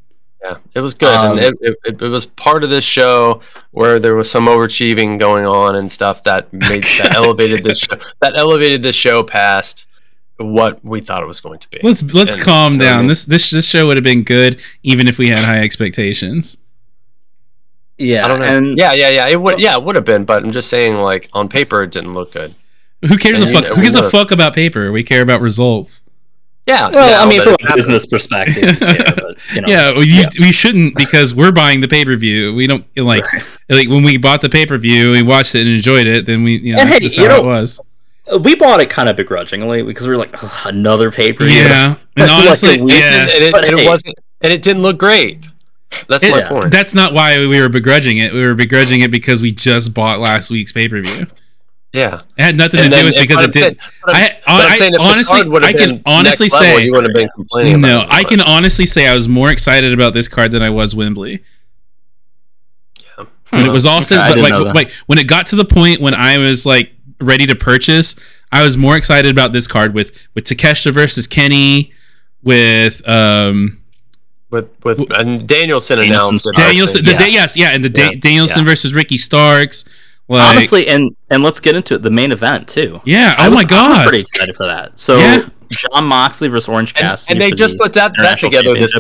[0.43, 3.43] Yeah, it was good, Um, and it, it, it, it was part of this show
[3.73, 7.97] where there was some overachieving going on and stuff that made that elevated this show,
[8.20, 9.85] that elevated this show past
[10.39, 11.78] what we thought it was going to be.
[11.83, 12.99] Let's let's And- calm you I down.
[13.01, 13.09] mean?
[13.09, 16.57] This this this show would have been good even if we had high expectations.
[17.99, 18.47] yeah, I don't know.
[18.47, 19.28] and yeah, yeah, yeah.
[19.28, 19.60] It would.
[19.60, 22.33] Yeah, it would have been, but I'm just saying, like on paper, it didn't look
[22.33, 22.55] good.
[23.07, 23.69] Who cares a And you fuck?
[23.69, 24.91] know, Who gives a fuck about paper?
[24.93, 26.02] We care about results.
[26.66, 26.89] Yeah.
[26.90, 30.20] well, yeah, I mean, from a business perspective, yeah, but, you know, yeah, well, you,
[30.20, 30.28] yeah.
[30.39, 32.55] we shouldn't because we're buying the pay per view.
[32.55, 33.24] We don't like
[33.68, 36.26] like when we bought the pay per view, we watched it and enjoyed it.
[36.26, 37.80] Then we, you know, And that's hey, just you how know- it was.
[38.42, 41.44] we bought it kind of begrudgingly because we were like "Ugh, another paper.
[41.44, 43.89] Yeah, and honestly, Like week- yeah, and it, But and it hey.
[43.89, 45.48] wasn't, and it didn't look great.
[46.08, 46.70] That's my point.
[46.70, 48.32] that's not why we were begrudging it.
[48.32, 51.26] We were begrudging it because we just bought last week's pay per view.
[51.93, 52.23] Yeah.
[52.39, 53.62] It had nothing And to do with and- because it did.
[53.62, 56.02] saying- but I'm- I, I'm I, saying if the honestly, card would have I can
[56.07, 57.81] honestly next level, say you wouldn't have been complaining.
[57.81, 58.01] No.
[58.02, 60.94] it I can honestly say I was more excited about this card than I was
[60.94, 61.43] Wembley.
[63.19, 65.65] Yeah, when it was all said, Okay, but like, like when it got to the
[65.65, 68.15] point when I was like ready to purchase,
[68.52, 71.93] I was more excited about this card with with Takeshita versus Kenny,
[72.43, 73.78] with um
[74.51, 76.55] with with and Danielson Danielson announced it.
[76.57, 77.05] Danielson.
[77.05, 77.19] The Yeah.
[77.19, 78.19] da- yes, yeah, and the da- Yeah.
[78.20, 78.65] Danielson Yeah.
[78.70, 79.85] versus Ricky Starks.
[80.31, 82.02] Like, honestly, and and let's get into it.
[82.02, 83.00] The main event too.
[83.05, 83.34] yeah.
[83.39, 83.78] Oh I Oh was- my god.
[83.84, 84.09] I was god.
[84.09, 84.99] pretty excited for that.
[84.99, 85.49] So Yeah.
[85.70, 88.94] Jon Moxley versus Orange and, Cassidy, and they just the put that that together this.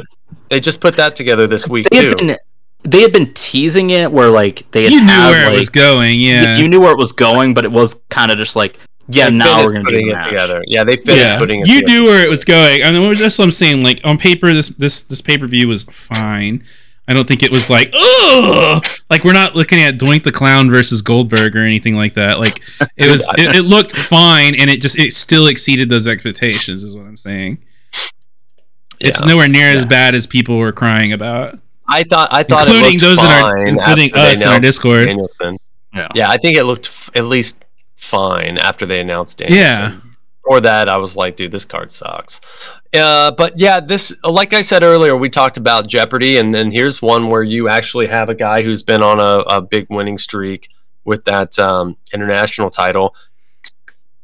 [0.48, 2.08] They just put that together this week They too.
[2.08, 2.36] had been
[2.82, 5.68] they had been teasing it where like they had You knew had, where it was
[5.68, 6.56] going, yeah.
[6.58, 8.78] you knew where it was going, but it was kind of just like
[9.08, 10.62] yeah, They now we're gonna do putting the it together.
[10.68, 11.66] Yeah, they finished yeah, putting it.
[11.68, 12.00] you together.
[12.00, 13.82] knew where it was going, and then that's what I'm saying.
[13.82, 16.62] Like on paper, this this this pay per view was fine.
[17.10, 18.84] I don't think it was like ugh.
[19.10, 22.38] Like we're not looking at Doink the Clown versus Goldberg or anything like that.
[22.38, 22.62] Like
[22.96, 26.84] it was, it, it looked fine, and it just it still exceeded those expectations.
[26.84, 27.58] Is what I'm saying.
[29.00, 29.26] It's Yeah.
[29.26, 31.58] nowhere near as bad as people were crying about,
[31.88, 32.28] I thought.
[32.32, 35.06] I thought including those in our, including us in our Discord.
[35.06, 35.58] Danielson.
[35.92, 36.08] Yeah.
[36.14, 37.64] Yeah, I think it looked f- at least
[37.96, 39.58] fine after they announced Danielson.
[39.64, 39.96] Yeah.
[40.44, 42.40] Before that, I was like, dude, this card sucks.
[42.92, 47.00] Uh, but yeah, this, like I said earlier, we talked about Jeopardy, and then here's
[47.00, 50.68] one where you actually have a guy who's been on a, a big winning streak
[51.04, 53.14] with that um, international title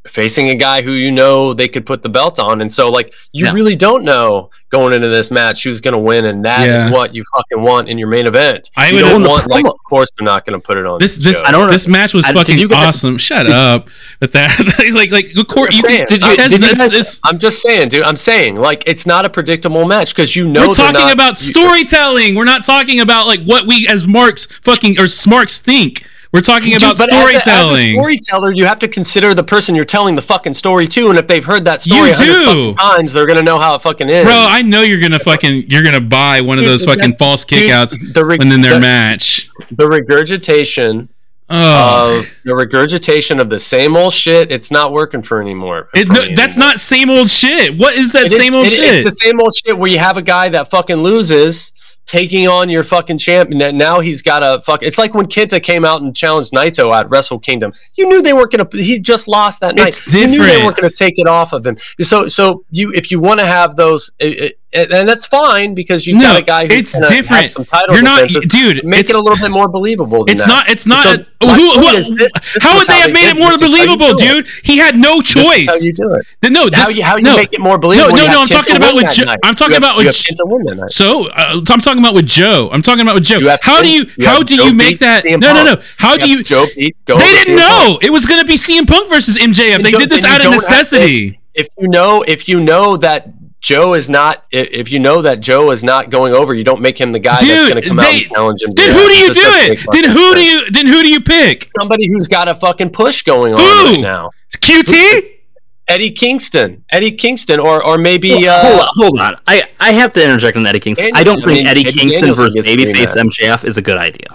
[0.08, 3.12] facing a guy who you know they could put the belt on and so like
[3.32, 3.52] you Yeah.
[3.52, 6.90] really don't know going into this match who's going to win and that is Yeah.
[6.90, 9.76] what you fucking want in your main event I you would don't want like of
[9.88, 11.42] course they're not going to put it on This this.
[11.44, 11.72] I don't know.
[11.72, 13.16] this match was I- fucking awesome.
[13.18, 13.88] Shut up
[14.20, 14.58] with that.
[14.94, 17.88] like like of course you, did you, that's- did you guys- it's- I'm just saying,
[17.88, 18.02] dude.
[18.02, 21.38] I'm saying, like, it's not a predictable match because you know we're talking not- about
[21.38, 22.34] storytelling.
[22.34, 26.06] We're not talking about like what we as marks fucking or smarks think.
[26.36, 27.92] We're talking Dude, about but as a- As a, storytelling.
[27.98, 31.26] storyteller, you have to consider the person you're telling the fucking story to, and if
[31.26, 32.74] they've heard that story You do.
[32.74, 34.26] times, they're gonna know how it fucking is.
[34.26, 37.70] Bro, I know you're gonna fucking you're gonna buy one of those fucking false dude,
[37.70, 39.48] kickouts the re- within their the- match.
[39.70, 41.08] the regurgitation
[41.48, 44.50] Oh, of the regurgitation of the same old shit.
[44.52, 45.88] It's not working for anymore.
[45.94, 46.68] it, for no, me that's anymore.
[46.72, 47.78] not same old shit.
[47.78, 49.04] What is that It is- same old it is shit?
[49.06, 51.72] the same old shit where you have a guy that fucking loses
[52.06, 55.60] taking on your fucking champion that now he's got a fuck it's like when Kenta
[55.62, 57.72] came out and challenged Naito at Wrestle Kingdom.
[57.94, 59.88] You knew they weren't gonna he just lost that night.
[59.88, 61.76] It's You knew they weren't gonna take it off of him.
[62.00, 66.06] So so you if you want to have those it, it, and that's fine because
[66.06, 67.50] you've No, got a guy who's it's different.
[67.50, 68.84] some title You're not, dude.
[68.84, 70.24] Make it's, it a little bit more believable.
[70.28, 70.48] It's that.
[70.48, 70.70] not.
[70.70, 71.02] It's not.
[71.02, 72.32] So, a, who, this- this
[72.62, 74.44] how would they how have they made it more this is how you believable, it.
[74.44, 74.48] dude?
[74.64, 75.66] He had no choice.
[75.66, 76.26] how you do it.
[76.40, 78.14] Then- no, How this, you, how you no, make it more believable?
[78.16, 80.44] no, you no, I'm talking about with Jo- I'm talking have- about with have Kenta
[80.44, 80.92] win that night.
[80.92, 82.70] So uh, I'm talking about with Joe.
[82.72, 83.40] I'm talking about with Joe.
[83.62, 84.06] How do you?
[84.24, 85.24] how do you make that?
[85.24, 85.82] No, no, no.
[85.98, 86.42] How do you?
[86.42, 89.82] Joe They didn't know it was going to be CM Punk versus MJF.
[89.82, 91.40] They did this out of you don't have to- necessity.
[91.54, 93.28] if you know if you know that
[93.60, 97.00] Joe is not if you know that Joe is not going over, you don't make
[97.00, 98.70] him the guy that's going to come out and challenge him.
[98.74, 99.80] Then who do you do it?
[99.92, 100.70] Then who do you?
[100.70, 101.68] Then who do you pick?
[101.78, 103.94] Somebody who's got a fucking push going on Who?
[103.94, 104.30] right now.
[104.56, 105.32] QT?
[105.88, 109.36] Eddie Kingston, Eddie Kingston, or or maybe hold, uh, on, hold on.
[109.46, 111.06] I, I have to interject on Eddie Kingston.
[111.06, 113.16] Daniel- I don't I think mean, Eddie Eddie Kingston Danielson versus babyface.
[113.16, 114.26] MJF is a good idea.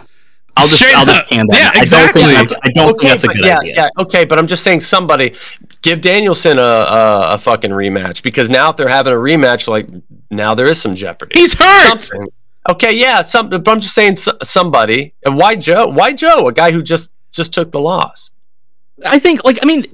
[0.57, 1.59] I'll just Straight I'll just hand that.
[1.59, 2.21] Yeah, I don't exactly.
[2.23, 3.73] think that's, I don't think that's a good yeah, idea.
[3.75, 5.33] yeah, okay, but I'm just saying somebody
[5.81, 9.87] give Danielson a, a a fucking rematch because now if they're having a rematch, like
[10.29, 11.39] now there is some jeopardy.
[11.39, 12.03] He's hurt.
[12.03, 12.27] something.
[12.69, 13.49] Okay, yeah, some.
[13.49, 15.13] But I'm just saying somebody.
[15.25, 15.87] And why Joe?
[15.87, 16.47] Why Joe?
[16.47, 18.31] A guy who just just took the loss.
[19.05, 19.85] I think like I mean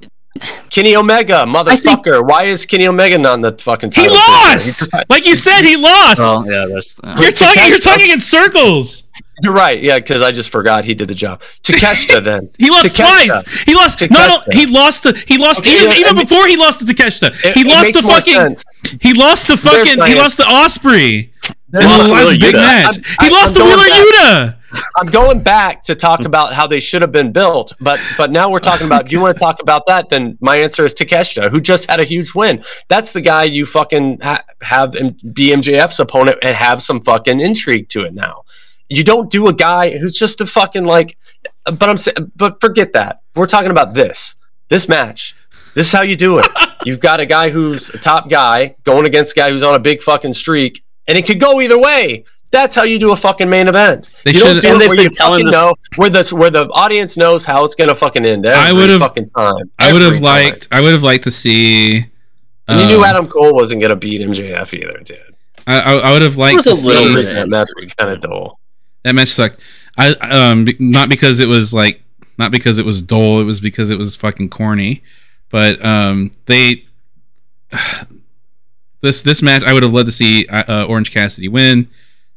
[0.70, 2.26] Kenny Omega, think- motherfucker.
[2.28, 4.16] Why is Kenny Omega not in the fucking He title?
[4.16, 4.32] picture?
[4.52, 4.92] lost.
[5.08, 6.18] Like you said, he lost.
[6.18, 7.62] well yeah there's uh, You're talking.
[7.68, 9.08] You're talking in circles.
[9.42, 9.80] You're right.
[9.82, 11.40] Yeah, because I just forgot he did the job.
[11.62, 12.48] Takeshita then.
[12.58, 13.26] He lost Takeshita.
[13.26, 13.62] twice.
[13.62, 13.98] He lost.
[13.98, 14.10] Takeshita.
[14.10, 14.48] Not.
[14.48, 15.12] o- He lost to.
[15.26, 17.44] He lost Okay, even yeah, even I mean- before he lost to Takeshita.
[17.44, 18.34] It- he it lost makes to more fucking.
[18.34, 18.64] sense.
[19.00, 20.02] He lost the fucking.
[20.06, 21.30] He lost the Ospreay.
[21.70, 22.60] They In lost the last big Yuta.
[22.60, 22.84] match.
[22.86, 23.92] I'm- he I'm lost to Wheeler back.
[24.06, 24.54] Yuta.
[24.98, 28.50] I'm going back to talk about how they should have been built, but but now
[28.50, 29.06] we're talking about.
[29.06, 32.00] If you want to talk about that, then my answer is Takeshita, who just had
[32.00, 32.62] a huge win.
[32.88, 37.40] That's the guy you fucking ha- have him be MJF's opponent and have some fucking
[37.40, 38.12] intrigue to it.
[38.14, 38.42] Now,
[38.88, 41.16] you don't do a guy who's just a fucking like.
[41.64, 43.20] But I'm saying, but forget that.
[43.34, 44.34] We're talking about this
[44.68, 45.34] this match.
[45.74, 46.46] This is how you do it.
[46.84, 49.78] You've got a guy who's a top guy going against a guy who's on a
[49.78, 52.24] big fucking streak, and it could go either way.
[52.50, 54.08] That's how you do a fucking main event.
[54.24, 56.34] They you don't do and it where been you telling fucking us- know where the
[56.34, 58.46] where the audience knows how it's gonna fucking end.
[58.46, 59.70] Every I would've- fucking time.
[59.78, 60.68] I would have liked.
[60.72, 62.06] I would have liked to see.
[62.66, 65.18] And you knew um, Adam Cole wasn't gonna beat MJF either, dude.
[65.66, 67.08] I, I, I would have liked was to a little see.
[67.10, 67.16] bit.
[67.16, 68.58] Reason that match was kind of dull.
[69.04, 69.60] That match sucked.
[69.96, 72.02] I um not because it was like
[72.38, 73.40] not because it was dull.
[73.40, 75.02] It was because it was fucking corny.
[75.50, 76.84] But um they
[79.00, 81.88] this this match I would have loved to see uh, uh, Orange Cassidy win.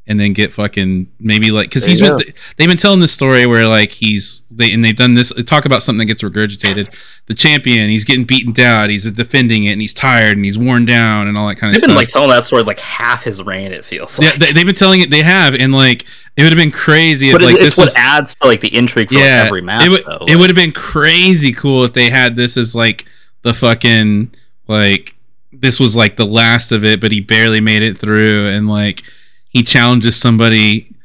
[0.08, 2.24] And then get fucking maybe like because he's been go.
[2.58, 5.84] they've been telling this story where like he's they and they've done this talk about
[5.84, 6.94] something that gets regurgitated.
[7.28, 10.86] The champion he's getting beaten down, he's defending it, and he's tired and he's worn
[10.86, 11.82] down and all that kind of stuff.
[11.82, 11.90] they've stuff.
[11.90, 14.40] been like telling that story like half his reign it feels yeah, like.
[14.40, 15.12] they, they've been telling it.
[15.12, 16.06] They have, and like
[16.38, 18.74] it would have been crazy if it- like this what was adds to like the
[18.76, 20.26] intrigue for like, every match it would though.
[20.28, 23.06] it would have been crazy cool if they had this as like
[23.44, 24.34] the fucking
[24.68, 25.16] like
[25.52, 29.02] this was like the last of it, but he barely made it through, and like
[29.50, 30.96] he challenges somebody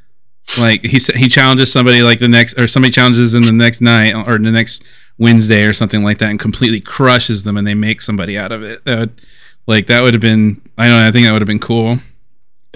[0.56, 4.14] like he he challenges somebody like the next or somebody challenges in the next night
[4.14, 4.84] or the next
[5.18, 8.62] Wednesday or something like that and completely crushes them and they make somebody out of
[8.62, 8.84] it.
[8.84, 9.20] That would,
[9.66, 11.98] like that would have been I don't know, I think that would have been cool.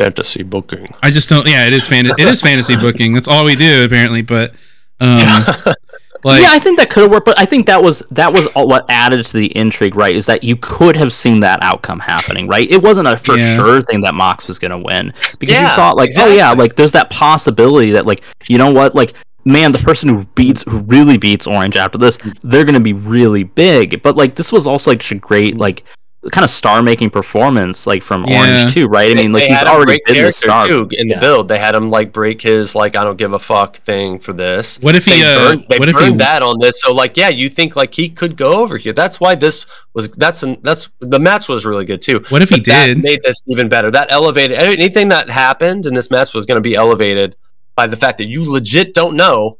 [0.00, 0.88] Fantasy booking.
[1.02, 3.12] I just don't yeah, it is fan it is fantasy booking.
[3.12, 4.52] That's all we do apparently, but
[5.00, 5.18] um
[6.24, 8.46] like yeah, I think that could have worked, but I think that was that was
[8.48, 10.14] all what added to the intrigue, right?
[10.14, 12.70] Is that you could have seen that outcome happening, right?
[12.70, 13.56] It wasn't a for Yeah.
[13.56, 16.76] sure thing that Mox was going to win because you thought like, oh yeah, like
[16.76, 19.14] there's that possibility that like you know what, like
[19.46, 22.92] man, the person who beats who really beats Orange after this, they're going to be
[22.92, 24.02] really big.
[24.02, 25.84] But like this was also like such a great like
[26.32, 28.40] kind of star making performance like from Yeah.
[28.40, 29.10] Orange too, right?
[29.10, 31.14] I mean, like They he's already been the star too in Yeah.
[31.14, 31.48] the build.
[31.48, 34.78] They had him like break his like I don't give a fuck thing for this.
[34.82, 36.80] what if he They uh burned, they what if he that on this.
[36.82, 38.92] So like, yeah, you think like he could go over here.
[38.92, 40.10] That's why this was.
[40.10, 42.22] That's an, that's the match was really good too.
[42.28, 43.02] what if he But that did?
[43.02, 43.90] made this even better.
[43.90, 47.36] That elevated anything that happened in this match was going to be elevated
[47.76, 49.56] by the fact that you legit don't know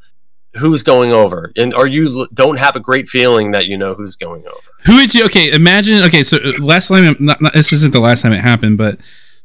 [0.55, 4.17] who's going over, and are you don't have a great feeling that you know who's
[4.17, 4.70] going over.
[4.87, 5.25] Who would you?
[5.27, 6.03] Okay, imagine.
[6.05, 8.99] Okay, so uh, last time, not, not, this isn't the last time it happened, but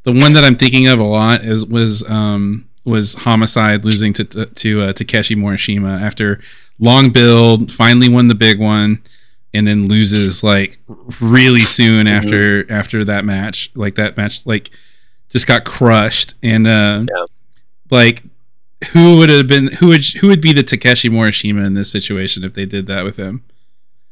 [0.04, 4.24] the one that I'm thinking of a lot is was um was homicide losing to
[4.46, 6.40] to uh, Takeshi Morishima after
[6.80, 9.02] long build, finally won the big one,
[9.54, 10.80] and then loses like
[11.22, 12.12] really soon Mhm.
[12.18, 13.70] after after that match.
[13.76, 14.72] Like that match, like
[15.30, 17.26] just got crushed, and uh, Yeah.
[17.92, 18.24] like.
[18.94, 22.44] Who would have been who would who would be the Takeshi Morishima in this situation
[22.44, 23.44] if they did that with him?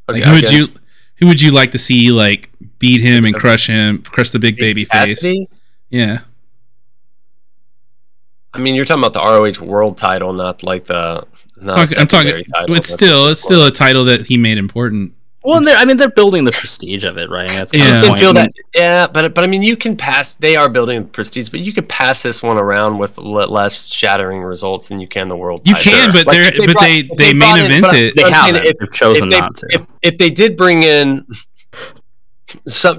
[0.08, 0.80] Like, Okay, who would against you
[1.16, 4.56] who would you like to see like beat him and crush him, crush the big
[4.56, 5.24] baby face?
[5.90, 6.20] Yeah.
[8.52, 11.26] I mean, you're talking about the ROH World Title, not like the.
[11.56, 12.44] Not Talk- I'm talking.
[12.44, 12.76] title.
[12.76, 15.12] It's still it's still a title that he made important.
[15.44, 17.48] Well, and they're, I mean, they're building the prestige of it, right?
[17.48, 17.82] That's Yeah.
[17.82, 18.48] I just didn't feel that.
[18.48, 18.80] Mm-hmm.
[18.80, 20.34] Yeah, but but I mean, you can pass.
[20.34, 24.40] They are building prestige, but you could pass this one around with le- less shattering
[24.40, 25.60] results than you can the world.
[25.68, 25.92] You title.
[25.92, 27.38] can, but Like, they're if but brought- they if they main
[27.80, 28.16] brought in- it.
[28.16, 28.64] They I'm haven't.
[28.66, 29.66] if- They've chosen if they, not to.
[29.70, 31.26] If, if they did bring in
[32.68, 32.98] some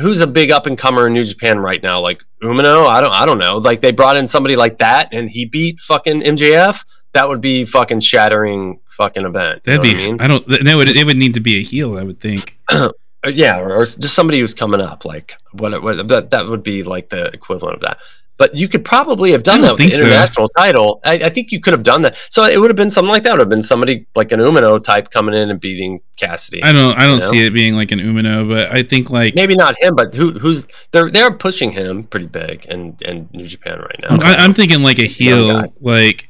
[0.00, 3.12] who's a big up and comer in New Japan right now, like Umino, I don't
[3.12, 3.56] I don't know.
[3.58, 7.64] Like they brought in somebody like that and he beat fucking MJF, that would be
[7.64, 9.64] fucking shattering fucking event.
[9.64, 9.90] That'd be.
[9.90, 10.20] I mean?
[10.20, 10.46] I don't.
[10.46, 11.98] That would it would need to be a heel.
[11.98, 12.58] I would think.
[13.24, 16.64] Uh, yeah, or, or just somebody who's coming up, like what, what that, that would
[16.64, 17.98] be like the equivalent of that.
[18.36, 20.06] But you could probably have done that with the think so.
[20.06, 21.00] international title.
[21.04, 22.16] I, I think you could have done that.
[22.30, 23.28] So it would have been something like that.
[23.28, 26.64] It would have been somebody like an Umino type coming in and beating Cassidy.
[26.64, 26.98] I don't.
[26.98, 27.30] I don't You know?
[27.30, 30.32] see it being like an Umino, but I think like Maybe not him, but who
[30.32, 34.18] who's they're they're pushing him pretty big in, in New Japan right now.
[34.20, 35.68] I, I'm thinking like a heel.
[35.80, 36.28] Like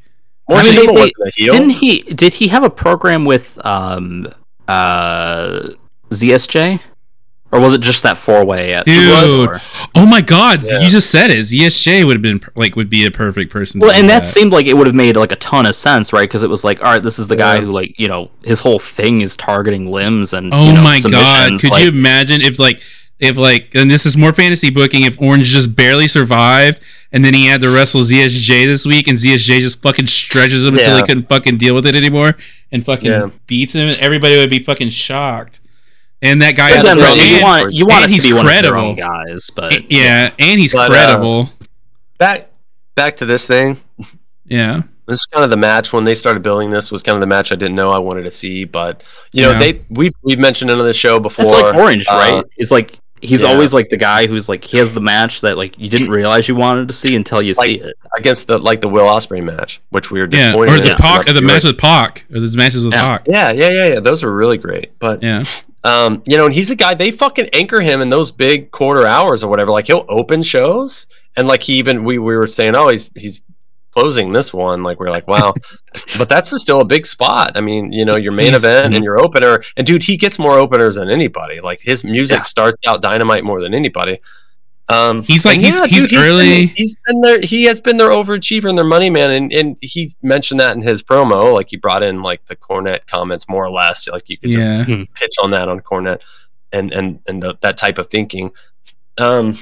[0.48, 1.52] I mean, they- they- wasn't a heel.
[1.52, 2.00] Didn't he?
[2.02, 4.26] Did he have a program with um
[4.68, 5.68] uh
[6.10, 6.80] ZSJ,
[7.50, 9.40] or was it just that four way Dude.
[9.48, 9.60] Or-
[9.94, 10.80] oh my god, Yeah.
[10.80, 11.38] you just said it.
[11.38, 13.80] ZSJ would have been like would be a perfect person.
[13.80, 16.12] Well, do and that seemed like it would have made like a ton of sense,
[16.12, 16.28] right?
[16.28, 18.60] Because it was like, all right, this is the guy who like you know his
[18.60, 21.60] whole thing is targeting limbs and Oh you know, my god!
[21.60, 22.80] Could like- you imagine if like
[23.18, 26.80] if like and this is more fantasy booking if Orange just barely survived
[27.12, 30.76] and then he had to wrestle ZSJ this week and ZSJ just fucking stretches him
[30.76, 32.36] until he couldn't fucking deal with it anymore
[32.70, 33.28] and fucking Yeah.
[33.46, 35.60] beats him everybody would be fucking shocked.
[36.24, 38.22] And that guy is then, Yeah, though, and, you want you want and it he's
[38.22, 38.94] to be one of credible.
[38.94, 41.50] their own guys, but yeah, and he's But, uh, credible.
[42.18, 42.48] back
[42.94, 43.78] back to this thing.
[44.46, 44.82] yeah.
[45.08, 47.26] This is kind of the match when they started building this was kind of the
[47.26, 49.58] match I didn't know I wanted to see, but you know Yeah.
[49.58, 51.44] they we've we've mentioned it on the show before.
[51.44, 52.44] it's like Orange, uh, right?
[52.56, 53.48] It's like he's yeah.
[53.48, 56.48] always like the guy who's like he has the match that like you didn't realize
[56.48, 57.96] you wanted to see until you Like- see it.
[58.16, 60.96] against the like the Will Ospreay match, which we were Yeah, disappointed or the Yeah.
[60.96, 63.08] Pac, or the match with Pac, or the matches with Yeah.
[63.08, 63.26] Pac.
[63.26, 64.00] Yeah, yeah, yeah, yeah.
[64.00, 64.98] Those were really great.
[64.98, 65.44] But Yeah,
[65.84, 69.06] um, you know, and he's a guy they fucking anchor him in those big quarter
[69.06, 69.70] hours or whatever.
[69.70, 73.40] Like he'll open shows and like he even we, we were saying, oh, he's he's
[73.92, 74.82] closing this one.
[74.82, 75.54] Like we're like, wow.
[76.18, 77.52] but that's still a big spot.
[77.56, 79.62] I mean, you know, your main He's- event and your opener.
[79.76, 81.60] And dude, he gets more openers than anybody.
[81.60, 82.42] Like his music Yeah.
[82.42, 84.18] starts out dynamite more than anybody.
[84.88, 87.40] Um, He's like- and he's- he's been- early- he's been there.
[87.40, 90.82] He has been their overachiever and their money man, and, and he mentioned that in
[90.82, 91.54] his promo.
[91.54, 94.08] Like he brought in like the Cornette comments more or less.
[94.08, 95.04] Like you could just yeah.
[95.14, 96.20] pitch on that on Cornette
[96.72, 98.50] and and and the, that type of thinking.
[99.18, 99.56] Um,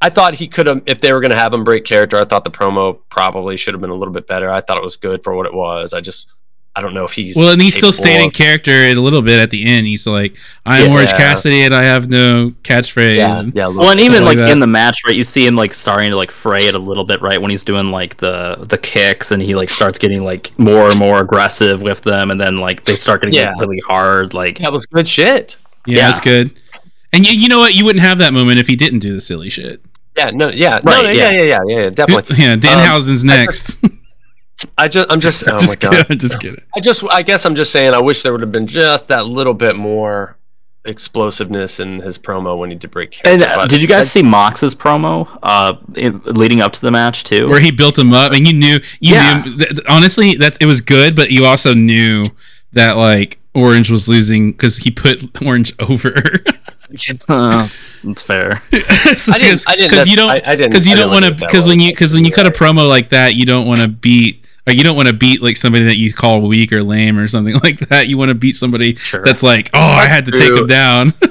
[0.00, 2.16] I thought he could have if they were going to have him break character.
[2.18, 4.50] I thought the promo probably should have been a little bit better.
[4.50, 5.94] I thought it was good for what it was.
[5.94, 6.28] I just
[6.78, 8.92] I don't know if he's Well, and he's still capable staying in of- character a
[8.94, 9.86] little bit at the end.
[9.86, 13.68] He's like, "I'm Orange Cassidy, and I have no catchphrase." Yeah, And- yeah.
[13.68, 15.16] Well, and even like like, in the match, right?
[15.16, 17.40] You see him like starting to like fray it a little bit, right?
[17.40, 20.98] When he's doing like the the kicks, and he like starts getting like more and
[20.98, 23.58] more aggressive with them, and then like they start getting like, Yeah.
[23.58, 24.34] really hard.
[24.34, 25.56] Like that was good shit.
[25.86, 26.06] Yeah, Yeah.
[26.08, 26.60] that's good.
[27.16, 27.72] And you, you know what?
[27.74, 29.80] You wouldn't have that moment if he didn't do the silly shit.
[30.18, 31.30] Yeah, no, yeah, Right, no, yeah.
[31.30, 32.36] yeah, yeah, yeah, yeah, yeah, definitely.
[32.44, 33.82] Yeah, Um, Danhausen's next.
[34.78, 36.06] I just, I'm just, oh my just god.
[36.10, 36.62] I'm just kidding.
[36.76, 39.26] I just, I guess I'm just saying, I wish there would have been just that
[39.26, 40.36] little bit more
[40.84, 44.22] explosiveness in his promo when he did break And uh, did you guys I- see
[44.22, 47.48] Mox's promo uh, in, leading up to the match too?
[47.48, 49.42] Where he built him up, and you knew, you Yeah.
[49.42, 49.56] knew.
[49.56, 52.30] Th- th- honestly, that it was good, but you also knew
[52.72, 56.14] that like Orange was losing because he put Orange over.
[57.28, 58.62] Uh, it's, it's fair.
[58.72, 61.30] I didn't, I didn't, because you don't I, I didn't, because you don't want to
[61.30, 63.34] look at it that because when you because when you cut a promo like that,
[63.34, 66.12] you don't want to beat or you don't want to beat like somebody that you
[66.12, 68.08] call weak or lame or something like that.
[68.08, 69.22] You want to beat somebody Sure.
[69.24, 71.14] that's like, oh, I had to take him down.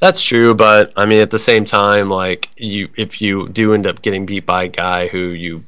[0.00, 3.84] That's true, but I mean, at the same time, like you, if you do end
[3.84, 5.64] up getting beat by a guy who you,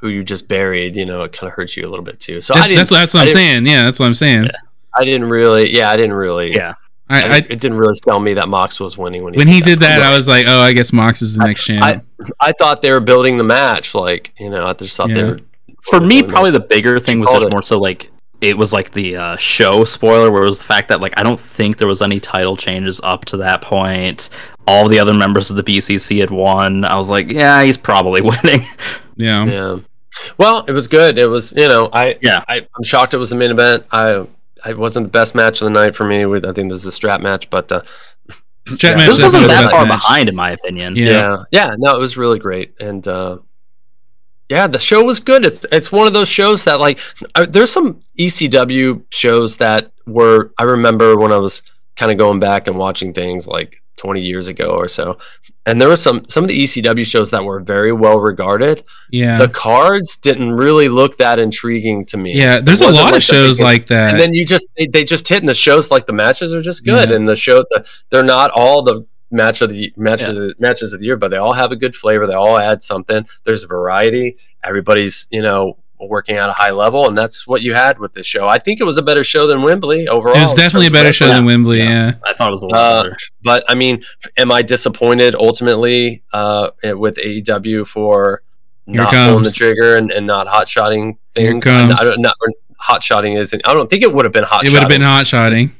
[0.00, 2.40] who you just buried, you know, it kind of hurts you a little bit too.
[2.40, 3.66] So I That's, didn't, that's, that's what I I'm didn't- saying.
[3.66, 4.48] Yeah, that's what I'm saying.
[4.96, 6.72] I didn't really, yeah, I didn't really, Yeah.
[7.10, 9.48] I, I, I, it didn't really sell me that Mox was winning when he when
[9.48, 10.06] he did that, Right.
[10.06, 11.84] I was like, oh, I guess Mox is the next champ.
[11.84, 12.00] I,
[12.40, 15.40] I thought they were building the match, like you know, I just thought they were.
[15.82, 17.50] For me, building probably the bigger thing was just it.
[17.50, 20.88] more so like it was like the uh, show spoiler, where it was the fact
[20.88, 24.28] that like I don't think there was any title changes up to that point.
[24.66, 26.84] All the other members of the BCC had won.
[26.84, 28.60] I was like, yeah, he's probably winning.
[29.16, 29.44] yeah.
[29.46, 29.78] yeah.
[30.36, 31.18] Well, it was good.
[31.18, 32.44] It was, you know, I, Yeah.
[32.48, 33.86] I, I'm shocked it was the main event.
[33.92, 34.26] I,
[34.66, 36.24] it wasn't the best match of the night for me.
[36.24, 37.80] I think this was the strap match, but uh,
[38.76, 38.96] Chat Yeah.
[38.96, 40.00] match this wasn't that far match.
[40.00, 40.94] behind, in my opinion.
[40.96, 41.06] Yeah.
[41.10, 41.36] yeah.
[41.52, 43.38] yeah, no, it was really great, and uh,
[44.48, 45.44] yeah, the show was good.
[45.46, 47.00] It's it's one of those shows that like
[47.34, 51.62] uh, there's some ECW shows that were I remember when I was
[51.96, 55.18] kind of going back and watching things like 20 years ago or so,
[55.66, 58.82] and there were some some of the ECW shows that were very well regarded.
[59.10, 59.36] Yeah.
[59.38, 62.34] The cards didn't really look that intriguing to me.
[62.34, 62.60] yeah.
[62.60, 64.12] There's a lot like of shows like that.
[64.12, 66.62] and then you just they, they just hit and the shows like the matches are
[66.62, 67.16] just good Yeah.
[67.16, 70.28] and the show the, they're not all the match of the match Yeah.
[70.30, 72.56] of the matches of the year but they all have a good flavor they all
[72.58, 77.46] add something there's a variety everybody's you know working at a high level and that's
[77.46, 80.06] what you had with this show i think it was a better show than wembley
[80.08, 81.78] overall it was definitely a better show than Wembley.
[81.78, 81.88] Yeah.
[81.88, 82.12] Yeah.
[82.24, 83.16] I thought it was a lot Uh, better.
[83.42, 84.02] but i mean
[84.36, 88.42] am i disappointed ultimately uh with aew for
[88.86, 91.94] Here not pulling the trigger and, and not hot shotting things comes.
[91.98, 92.34] I, don't, not
[92.78, 95.02] hot shotting isn't i don't think it would have been hot It would have been
[95.02, 95.72] hot shotting.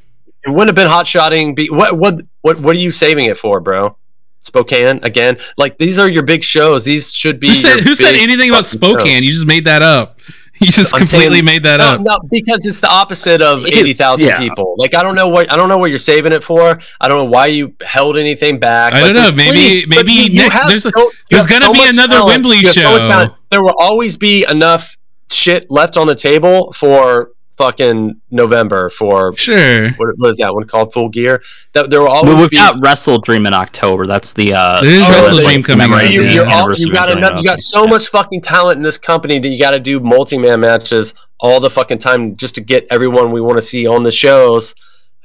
[0.45, 1.53] It wouldn't have been hot shotting.
[1.53, 3.97] Be what what what what are you saving it for, bro?
[4.41, 5.37] Spokane again.
[5.57, 6.85] Like these are your big shows.
[6.85, 7.49] These should be.
[7.49, 8.65] Who said Who said anything about.
[8.65, 9.23] Spokane?
[9.23, 10.19] You just made that up.
[10.61, 12.01] You just I'm completely saying- made that No, up.
[12.01, 14.39] no, because it's the opposite of eighty thousand yeah.
[14.39, 14.75] people.
[14.77, 16.77] Like I don't know what I don't know what you're saving it for.
[16.99, 18.91] I don't know why you held anything back.
[18.93, 21.87] I Like, don't know, maybe- but maybe you- you there's so- there's gonna so be
[21.87, 22.27] another talent.
[22.27, 23.35] Wembley have so show.
[23.51, 24.97] There will always be enough
[25.31, 29.89] shit left on the table for fucking November for Sure.
[29.97, 30.93] what, what is that one called?
[30.93, 31.43] Full Gear.
[31.73, 34.07] That there will Well, always we've be got Wrestle Dream in October.
[34.07, 36.23] That's the uh, There is Oh, Wrestle Dream coming commemorating up.
[36.23, 36.33] you, yeah.
[36.33, 39.47] you're all, you got enough, you got so much fucking talent in this company that
[39.49, 43.41] you got to do multi-man matches all the fucking time just to get everyone we
[43.41, 44.73] want to see on the shows.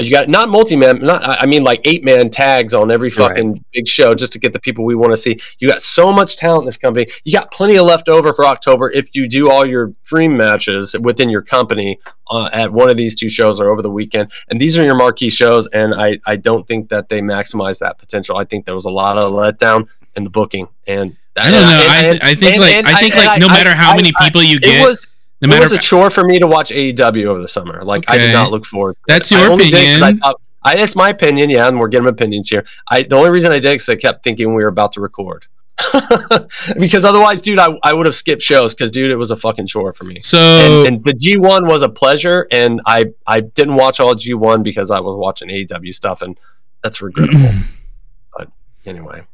[0.00, 3.28] You got not multi-man, not I mean like eight-man tags on every Right.
[3.28, 5.38] fucking big show just to get the people we want to see.
[5.60, 7.06] You got so much talent in this company.
[7.24, 10.96] You got plenty of left over for October if you do all your dream matches
[11.00, 14.32] within your company uh, at one of these two shows or over the weekend.
[14.48, 17.98] And these are your marquee shows, and I I don't think that they maximize that
[17.98, 18.36] potential.
[18.36, 21.68] I think there was a lot of letdown in the booking, and I don't know.
[21.68, 24.56] and- I, I think and- like I think like no matter how many people you
[24.56, 25.06] it get, was
[25.40, 27.82] no it was a chore for me to watch AEW over the summer.
[27.82, 28.94] Like I did not look forward.
[28.94, 29.36] To That's it.
[29.36, 30.02] I your only did 'cause opinion.
[30.02, 31.50] I thought, I, that's my opinion.
[31.50, 32.64] Yeah, and we're getting opinions here.
[32.88, 35.46] I the only reason I did because I kept thinking we were about to record.
[36.78, 39.66] because otherwise, dude, I, I would have skipped shows because, dude, it was a fucking
[39.66, 40.20] chore for me.
[40.20, 44.62] so And, and the G1 was a pleasure, and I I didn't watch all G1
[44.62, 46.38] because I was watching AEW stuff, and
[46.82, 47.50] that's regrettable.
[48.36, 48.48] but
[48.86, 49.24] anyway,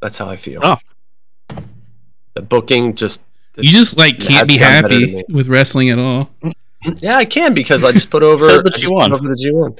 [0.00, 0.60] that's how I feel.
[0.62, 0.76] Oh.
[2.34, 3.22] The booking just
[3.56, 6.30] you just like can't be gotten better to happy with wrestling at all.
[6.98, 9.12] yeah, I can because I just put over, So the I just G1.
[9.12, 9.78] over the G1.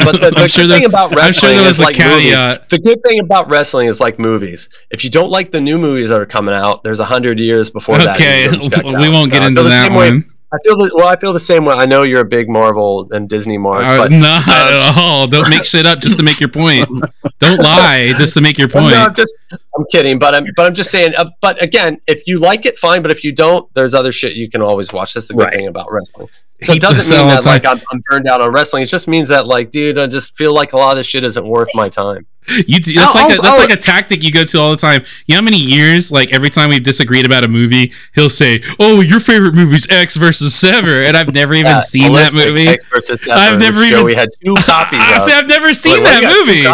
[0.04, 2.32] But the, the I'm sure good there, thing about wrestling sure is a like movies.
[2.68, 4.68] The good thing about wrestling is like movies.
[4.90, 7.70] If you don't like the new movies that are coming out, there's a hundred years
[7.70, 8.16] before that.
[8.16, 10.24] Okay, you can check we won't get Uh, into feel the that same way- one.
[10.52, 11.06] I feel the, well.
[11.06, 11.74] I feel the same way.
[11.76, 15.26] I know you're a big Marvel and Disney mark, Uh, but not at all.
[15.28, 16.88] Don't make shit up just to make your point.
[17.38, 18.90] Don't lie just to make your point.
[18.90, 21.14] no, I'm just I'm kidding, but I'm but I'm just saying.
[21.16, 23.00] Uh, but again, if you like it, fine.
[23.02, 25.14] But if you don't, there's other shit you can always watch.
[25.14, 25.54] That's the good Right.
[25.54, 26.28] thing about wrestling.
[26.62, 27.64] So it doesn't mean that like.
[27.64, 28.82] I'm, I'm burned out on wrestling.
[28.82, 31.24] It just means that like, dude, I just feel like a lot of this shit
[31.24, 32.26] isn't worth my time.
[32.66, 33.74] You do, that's I'll- like oh, a, I'll- that's I'll- like oh.
[33.74, 35.02] a tactic you go to all the time.
[35.26, 38.60] You know how many years, like every time we've disagreed about a movie, he'll say,
[38.78, 42.66] "Oh, your favorite movie's Ecks versus Sever," and I've never even Yeah, seen that movie.
[42.68, 45.00] Ecks versus Sever, I've never even- Joey had two copies.
[45.00, 46.66] I I've never seen Like, that movie.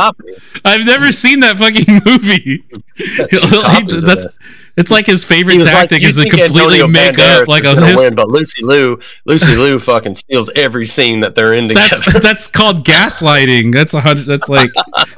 [0.65, 2.65] I've never seen that fucking movie.
[3.19, 4.35] got two copies of that's
[4.79, 7.65] It's like his favorite was like, tactic is to completely Antonio make Banderas up like
[7.65, 7.97] a his.
[7.99, 11.89] win, but Lucy Liu, Lucy Liu fucking steals every scene that they're in together.
[12.07, 13.73] That's that's called gaslighting.
[13.73, 14.27] That's a hundred.
[14.27, 14.71] That's like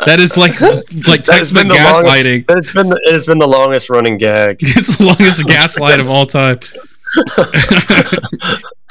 [0.07, 2.45] that is like like That has textbook been the longest- gaslighting.
[2.51, 4.59] it's been the, it has been the longest running gag.
[4.63, 6.61] It's the longest gaslight of all time.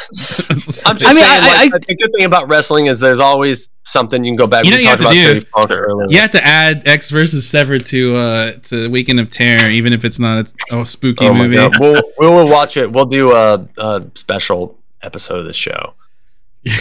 [0.10, 3.69] I'm just I mean, saying, I- like, the good thing about wrestling is there's always
[3.84, 4.64] something you can go back.
[4.66, 5.74] You we know you talked have to about do?
[5.74, 6.08] Terry earlier.
[6.10, 10.06] you have to add Ecks versus Sever to uh to Weekend of Terror, even if
[10.06, 11.58] it's not a, a spooky Oh movie.
[11.80, 12.92] We'll we will watch it.
[12.92, 15.94] We'll do a, a special episode of the show,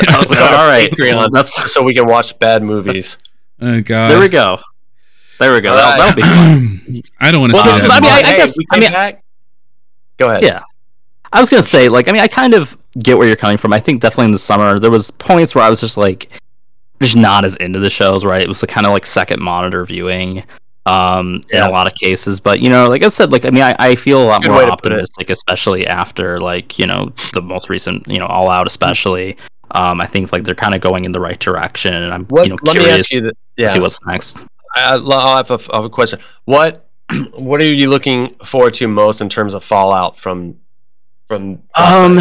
[0.09, 1.31] Oh, With all right, Patreon.
[1.33, 3.19] that's so we can watch bad movies.
[3.60, 4.10] Oh god.
[4.10, 4.59] there we go.
[5.39, 5.70] There we go.
[5.73, 6.17] All That'll, right.
[6.17, 7.02] that'll be fun.
[7.20, 7.91] I don't want to Well, see that.
[7.91, 8.26] I mean, I- movie.
[8.31, 9.23] Hey, guess- we I mean- back.
[10.17, 10.43] Go ahead.
[10.43, 10.62] Yeah.
[11.33, 13.73] I was gonna say, like, I mean, I kind of get where you're coming from.
[13.75, 16.31] I think definitely in the summer there was points where I was just like,
[17.02, 18.25] just not as into the shows.
[18.25, 18.41] Right?
[18.41, 20.44] It was the kind of like second monitor viewing,
[20.86, 22.41] um, in a lot of cases.
[22.41, 24.52] But you know, like I said, like I mean, I, I feel a lot Good
[24.52, 24.94] more way to put it.
[24.94, 29.36] optimistic, especially after like you know the most recent, you know, All Out, especially.
[29.77, 32.45] Um, I think like they're kind of going in the right direction, and I'm What,
[32.45, 33.21] you know let me curious ask you.
[33.21, 33.69] The, to yeah.
[33.69, 34.39] see what's next.
[34.75, 36.21] I, I have a, I have a question.
[36.45, 36.89] What
[37.35, 40.57] what are you looking forward to most in terms of fallout from
[41.29, 41.63] from?
[41.75, 42.21] Um,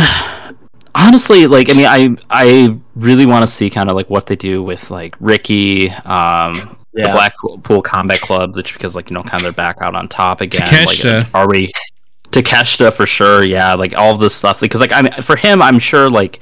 [0.93, 4.35] honestly, like I mean, I I really want to see kind of like what they
[4.35, 9.35] do with like Ricky, um, the Blackpool Combat Club, which because like you know kind
[9.35, 10.67] of they're back out on top again.
[10.67, 11.23] Takeshita.
[11.23, 11.71] Like, are we
[12.29, 13.43] Takeshita for sure?
[13.43, 14.61] Yeah, like all of this stuff.
[14.61, 16.41] Because like I mean, for him, I'm sure like.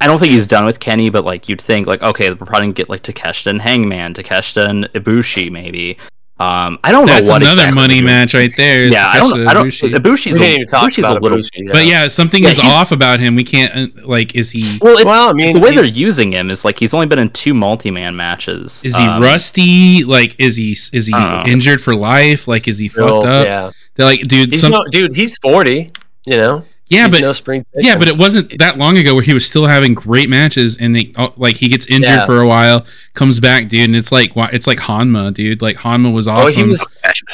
[0.00, 2.60] I don't think he's done with Kenny, but like you'd think, like okay, we're probably
[2.66, 5.96] gonna get like Takeshita and Hangman, Takeshita and Ibushi, maybe.
[6.40, 8.82] Um, I don't That's know what another exactly money they're match right there.
[8.82, 9.46] is Yeah, I don't.
[9.46, 9.68] I don't.
[9.68, 9.94] Ibushi.
[9.94, 11.72] Ibushi's we a, didn't even talk Ibushi's about a little Ibushi, yeah.
[11.72, 13.36] But yeah, something Yeah, is off about him.
[13.36, 14.34] We can't uh, like.
[14.34, 16.92] Is he Well, it's, Well, I mean, the way they're using him is like he's
[16.92, 18.82] only been in two multi-man matches.
[18.84, 20.02] is he Um, rusty?
[20.02, 21.52] Like, is he is he I know.
[21.52, 22.48] injured for life?
[22.48, 23.46] Like, is he Still, fucked up?
[23.46, 25.14] Yeah, They're like, dude, he's some no, dude.
[25.14, 25.92] He's forty.
[26.26, 26.64] You know.
[26.94, 27.64] Yeah, he's but no spring.
[27.74, 30.94] yeah, but it wasn't that long ago where he was still having great matches, and
[30.94, 32.26] they oh, like he gets injured Yeah.
[32.26, 35.60] for a while, comes back, dude, and it's like it's like Hanma, dude.
[35.62, 36.86] Like Hanma was Oh, awesome, he was.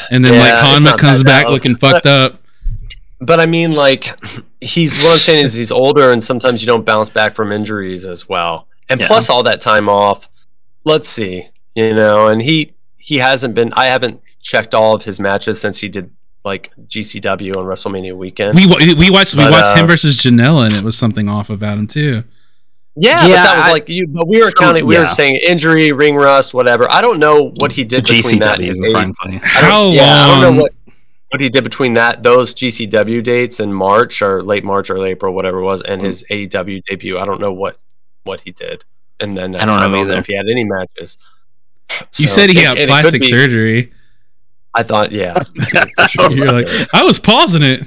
[0.09, 2.39] and then Yeah, like Hanma comes back looking fucked up.
[3.23, 4.17] But I mean, like,
[4.61, 8.05] he's what I'm saying is he's older, and sometimes you don't bounce back from injuries
[8.07, 8.67] as well.
[8.89, 9.07] And Yeah.
[9.07, 10.27] plus all that time off.
[10.85, 13.71] Let's see, you know, and he he hasn't been.
[13.73, 16.09] I haven't checked all of his matches since he did
[16.43, 18.55] like GCW on WrestleMania weekend.
[18.55, 21.49] We we watched we But, watched him uh, versus Janela, and it was something off
[21.49, 22.23] about him too.
[22.95, 24.07] yeah, Yeah, but that was I- like you.
[24.07, 24.85] But we were some- counting.
[24.85, 26.91] We were saying injury, ring rust, whatever.
[26.91, 28.59] I don't know what he did between that.
[28.59, 29.39] and GCW, his A- frankly.
[29.43, 30.73] I don't- How yeah, I don't know what
[31.29, 35.11] what he did between that those GCW dates in March or late March or late
[35.11, 37.17] April, whatever it was, and his AEW debut.
[37.17, 37.77] I don't know what
[38.23, 38.83] what he did,
[39.19, 40.17] and then that I don't know either.
[40.19, 41.17] if he had any matches.
[42.17, 43.91] You So, said he and- had and it plastic be- surgery.
[44.73, 45.43] I thought, yeah,
[46.09, 46.31] sure.
[46.31, 47.83] You're like, I was pausing it.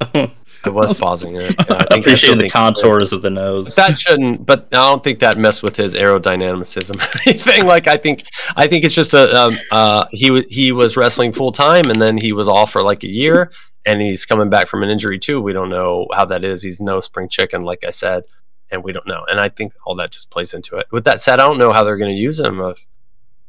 [0.64, 1.54] I was pausing it.
[1.68, 3.74] Yeah, I I think I appreciate still the think- contours of the nose.
[3.76, 7.66] That shouldn't, but I don't think that messed with his aerodynamicism or anything.
[7.66, 8.24] Like I think,
[8.56, 12.00] I think it's just a um, uh, he was he was wrestling full time and
[12.02, 13.50] then he was off for like a year
[13.86, 15.40] and he's coming back from an injury too.
[15.40, 16.62] We don't know how that is.
[16.62, 18.24] He's no spring chicken, like I said,
[18.70, 19.24] and we don't know.
[19.28, 20.86] And I think all that just plays into it.
[20.92, 22.60] With that said, I don't know how they're going to use him.
[22.60, 22.84] If,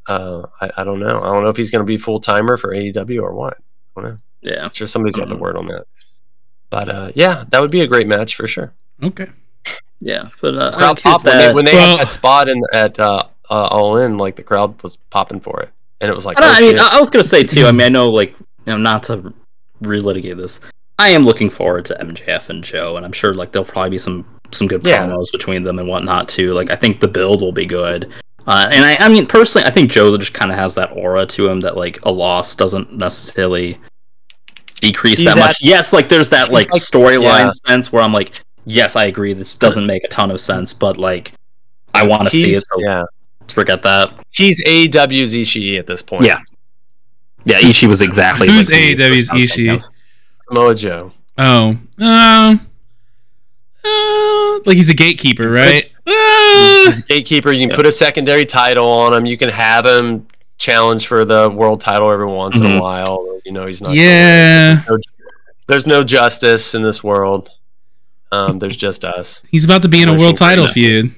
[0.09, 1.21] uh, I, I don't know.
[1.21, 3.57] I don't know if he's going to be full timer for AEW or what.
[3.97, 4.17] I don't know.
[4.41, 4.63] yeah.
[4.65, 5.85] I'm sure somebody's got the word on that.
[6.69, 8.73] But uh, yeah, that would be a great match for sure.
[9.01, 9.27] Okay.
[10.01, 12.47] Yeah, but uh, crowd I think when they, that, when they Well- had that spot
[12.49, 14.17] in at uh, uh, All In.
[14.17, 16.71] Like the crowd was popping for it, and it was like, I, oh, I mean,
[16.71, 16.79] shit.
[16.81, 17.65] I I was gonna say too.
[17.65, 19.33] I mean, I know, like, you know, not to
[19.83, 20.59] relitigate this.
[20.97, 23.97] I am looking forward to MJF and Joe, and I'm sure like there'll probably be
[23.97, 25.05] some some good Yeah.
[25.07, 26.53] promos between them and whatnot too.
[26.53, 28.11] Like, I think the build will be good.
[28.49, 31.25] Uh, and I, I mean, personally, I think Joe just kind of has that aura
[31.27, 33.77] to him that like a loss doesn't necessarily
[34.81, 35.57] decrease He's that at- much.
[35.61, 37.49] Yes, like there's that like, like- storyline yeah.
[37.67, 39.33] sense where I'm like, yes, I agree.
[39.33, 41.31] This doesn't make a ton of sense, but like,
[41.93, 42.61] I want to see it.
[42.61, 43.03] So yeah,
[43.49, 44.19] forget that.
[44.31, 46.25] he's AEW's Ishii at this point.
[46.25, 46.39] Yeah.
[47.45, 49.75] Yeah, Ishii was exactly Who's like, the AEW's person was thinking Ishii?
[49.75, 49.83] of.
[50.47, 51.11] Samoa Joe.
[51.37, 52.67] Oh, um,
[53.85, 55.88] uh, like he's a gatekeeper, right?
[56.85, 57.51] He's a gatekeeper.
[57.51, 57.75] You can Yeah.
[57.75, 59.25] put a secondary title on him.
[59.25, 62.77] You can have him challenge for the world title every once in Mhm.
[62.77, 63.39] a while.
[63.45, 63.93] You know, he's not.
[63.93, 64.97] yeah, There's no,
[65.67, 67.49] there's no justice in this world.
[68.31, 69.41] Um, there's just us.
[69.49, 70.73] he's about to be in a world title that.
[70.73, 71.11] feud.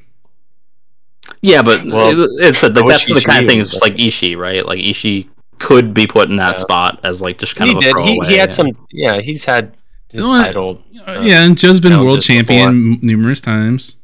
[1.41, 3.59] Yeah, but Well, it, it's like I wish that's the kind of thing.
[3.59, 4.65] was It's like Ishii, right?
[4.65, 5.27] Like Ishii
[5.59, 6.61] could be put in that Yeah.
[6.61, 7.87] spot as like just kind He of a did.
[7.87, 8.27] He, throwaway.
[8.27, 8.67] he had some.
[8.91, 9.73] Yeah, he's had
[10.11, 10.81] his You know title.
[11.07, 13.97] Uh, yeah, and Joe's been world champion m- numerous times.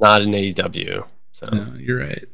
[0.00, 1.04] Not in AEW.
[1.32, 2.24] So, No, you're right.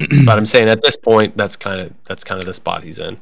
[0.24, 2.98] but I'm saying at this point, that's kind of that's kind of the spot he's
[2.98, 3.18] in.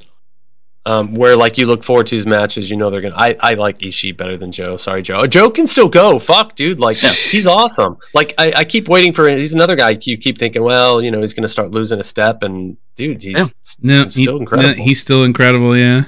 [0.86, 3.14] Um, where like you look forward to his matches, you know they're gonna.
[3.16, 4.78] I, I like Ishii better than Joe.
[4.78, 5.26] Sorry, Joe.
[5.26, 6.18] Joe can still go.
[6.18, 6.80] Fuck, dude.
[6.80, 7.98] Like he's awesome.
[8.14, 9.28] Like I, I keep waiting for.
[9.28, 9.98] He's another guy.
[10.00, 13.36] You keep thinking, well, you know, he's gonna start losing a step, and dude, he's
[13.36, 13.44] Yeah.
[13.82, 14.70] No, he- still incredible.
[14.76, 15.76] no, he's still incredible.
[15.76, 16.04] Yeah,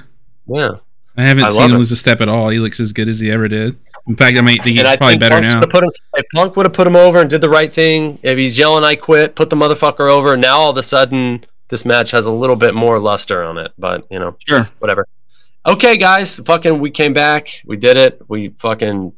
[0.47, 0.71] yeah.
[1.15, 1.77] I haven't I seen him it.
[1.77, 2.49] lose a step at all.
[2.49, 3.77] He looks as good as he ever did.
[4.07, 5.65] In fact, I might think he's And I probably think better Punk now.
[5.65, 8.37] Put him, if Punk would have put him over and did the right thing, if
[8.37, 10.35] he's yelling "I quit," put the motherfucker over.
[10.35, 13.71] Now all of a sudden, this match has a little bit more luster on it.
[13.77, 14.63] But you know, Sure.
[14.79, 15.07] whatever.
[15.65, 17.61] Okay, guys, fucking, we came back.
[17.65, 18.21] We did it.
[18.27, 19.13] We fucking,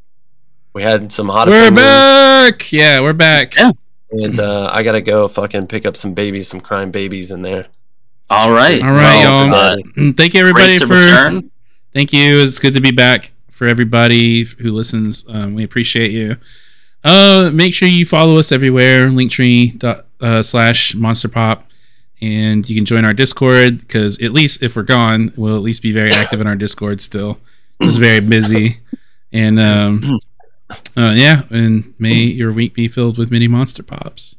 [0.74, 1.48] we had some hot.
[1.48, 2.72] We're opinions, back.
[2.72, 3.56] Yeah, we're back.
[3.56, 3.72] Yeah.
[4.12, 7.66] and uh, I gotta go fucking pick up some babies, some crying babies in there.
[8.30, 8.82] All right.
[8.84, 9.56] All right, Well, y'all.
[9.56, 11.50] uh, Mm, Thank you, everybody, for return.
[11.94, 12.40] Thank you.
[12.42, 15.24] It's good to be back for everybody who listens.
[15.30, 16.36] Um, we appreciate you.
[17.06, 19.08] Uh, make sure you follow us everywhere.
[19.08, 21.66] Linktree dot uh, slash Monster Pop,
[22.22, 25.82] and you can join our Discord because at least if we're gone, we'll at least
[25.82, 27.40] be very active in our Discord still.
[27.80, 28.82] It's very busy,
[29.32, 30.20] and um,
[30.98, 31.44] uh, yeah.
[31.50, 34.36] And may your week be filled with mini Monster Pops.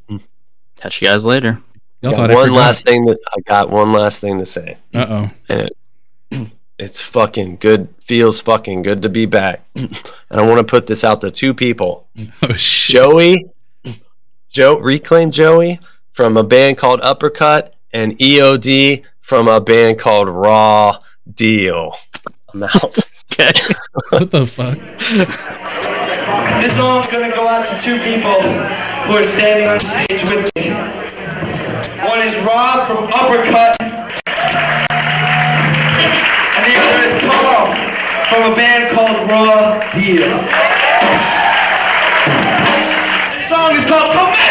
[0.76, 1.62] Catch you guys later.
[2.02, 3.70] Y'all Got one last thing that I got.
[3.70, 4.76] One last thing to say.
[4.92, 6.48] Uh oh.
[6.78, 7.88] And it, it's fucking good.
[8.00, 9.64] Feels fucking good to be back.
[9.74, 9.90] and
[10.30, 12.08] I want to put this out to two people:
[12.42, 12.96] Oh shit.
[12.96, 13.50] Joey,
[14.48, 15.80] Joe, reclaim Joey
[16.12, 20.98] from a band called Uppercut, and EOD from a band called Raw
[21.32, 21.96] Deal.
[22.54, 22.98] I'm out.
[23.38, 23.52] Okay.
[24.10, 24.78] What the fuck?
[26.62, 30.70] This song's gonna go out to two people who are standing on stage with me.
[32.08, 33.76] One is Rob from Uppercut,
[38.36, 40.28] from a band called Raw Deal.
[43.32, 44.45] The song is called Come Back!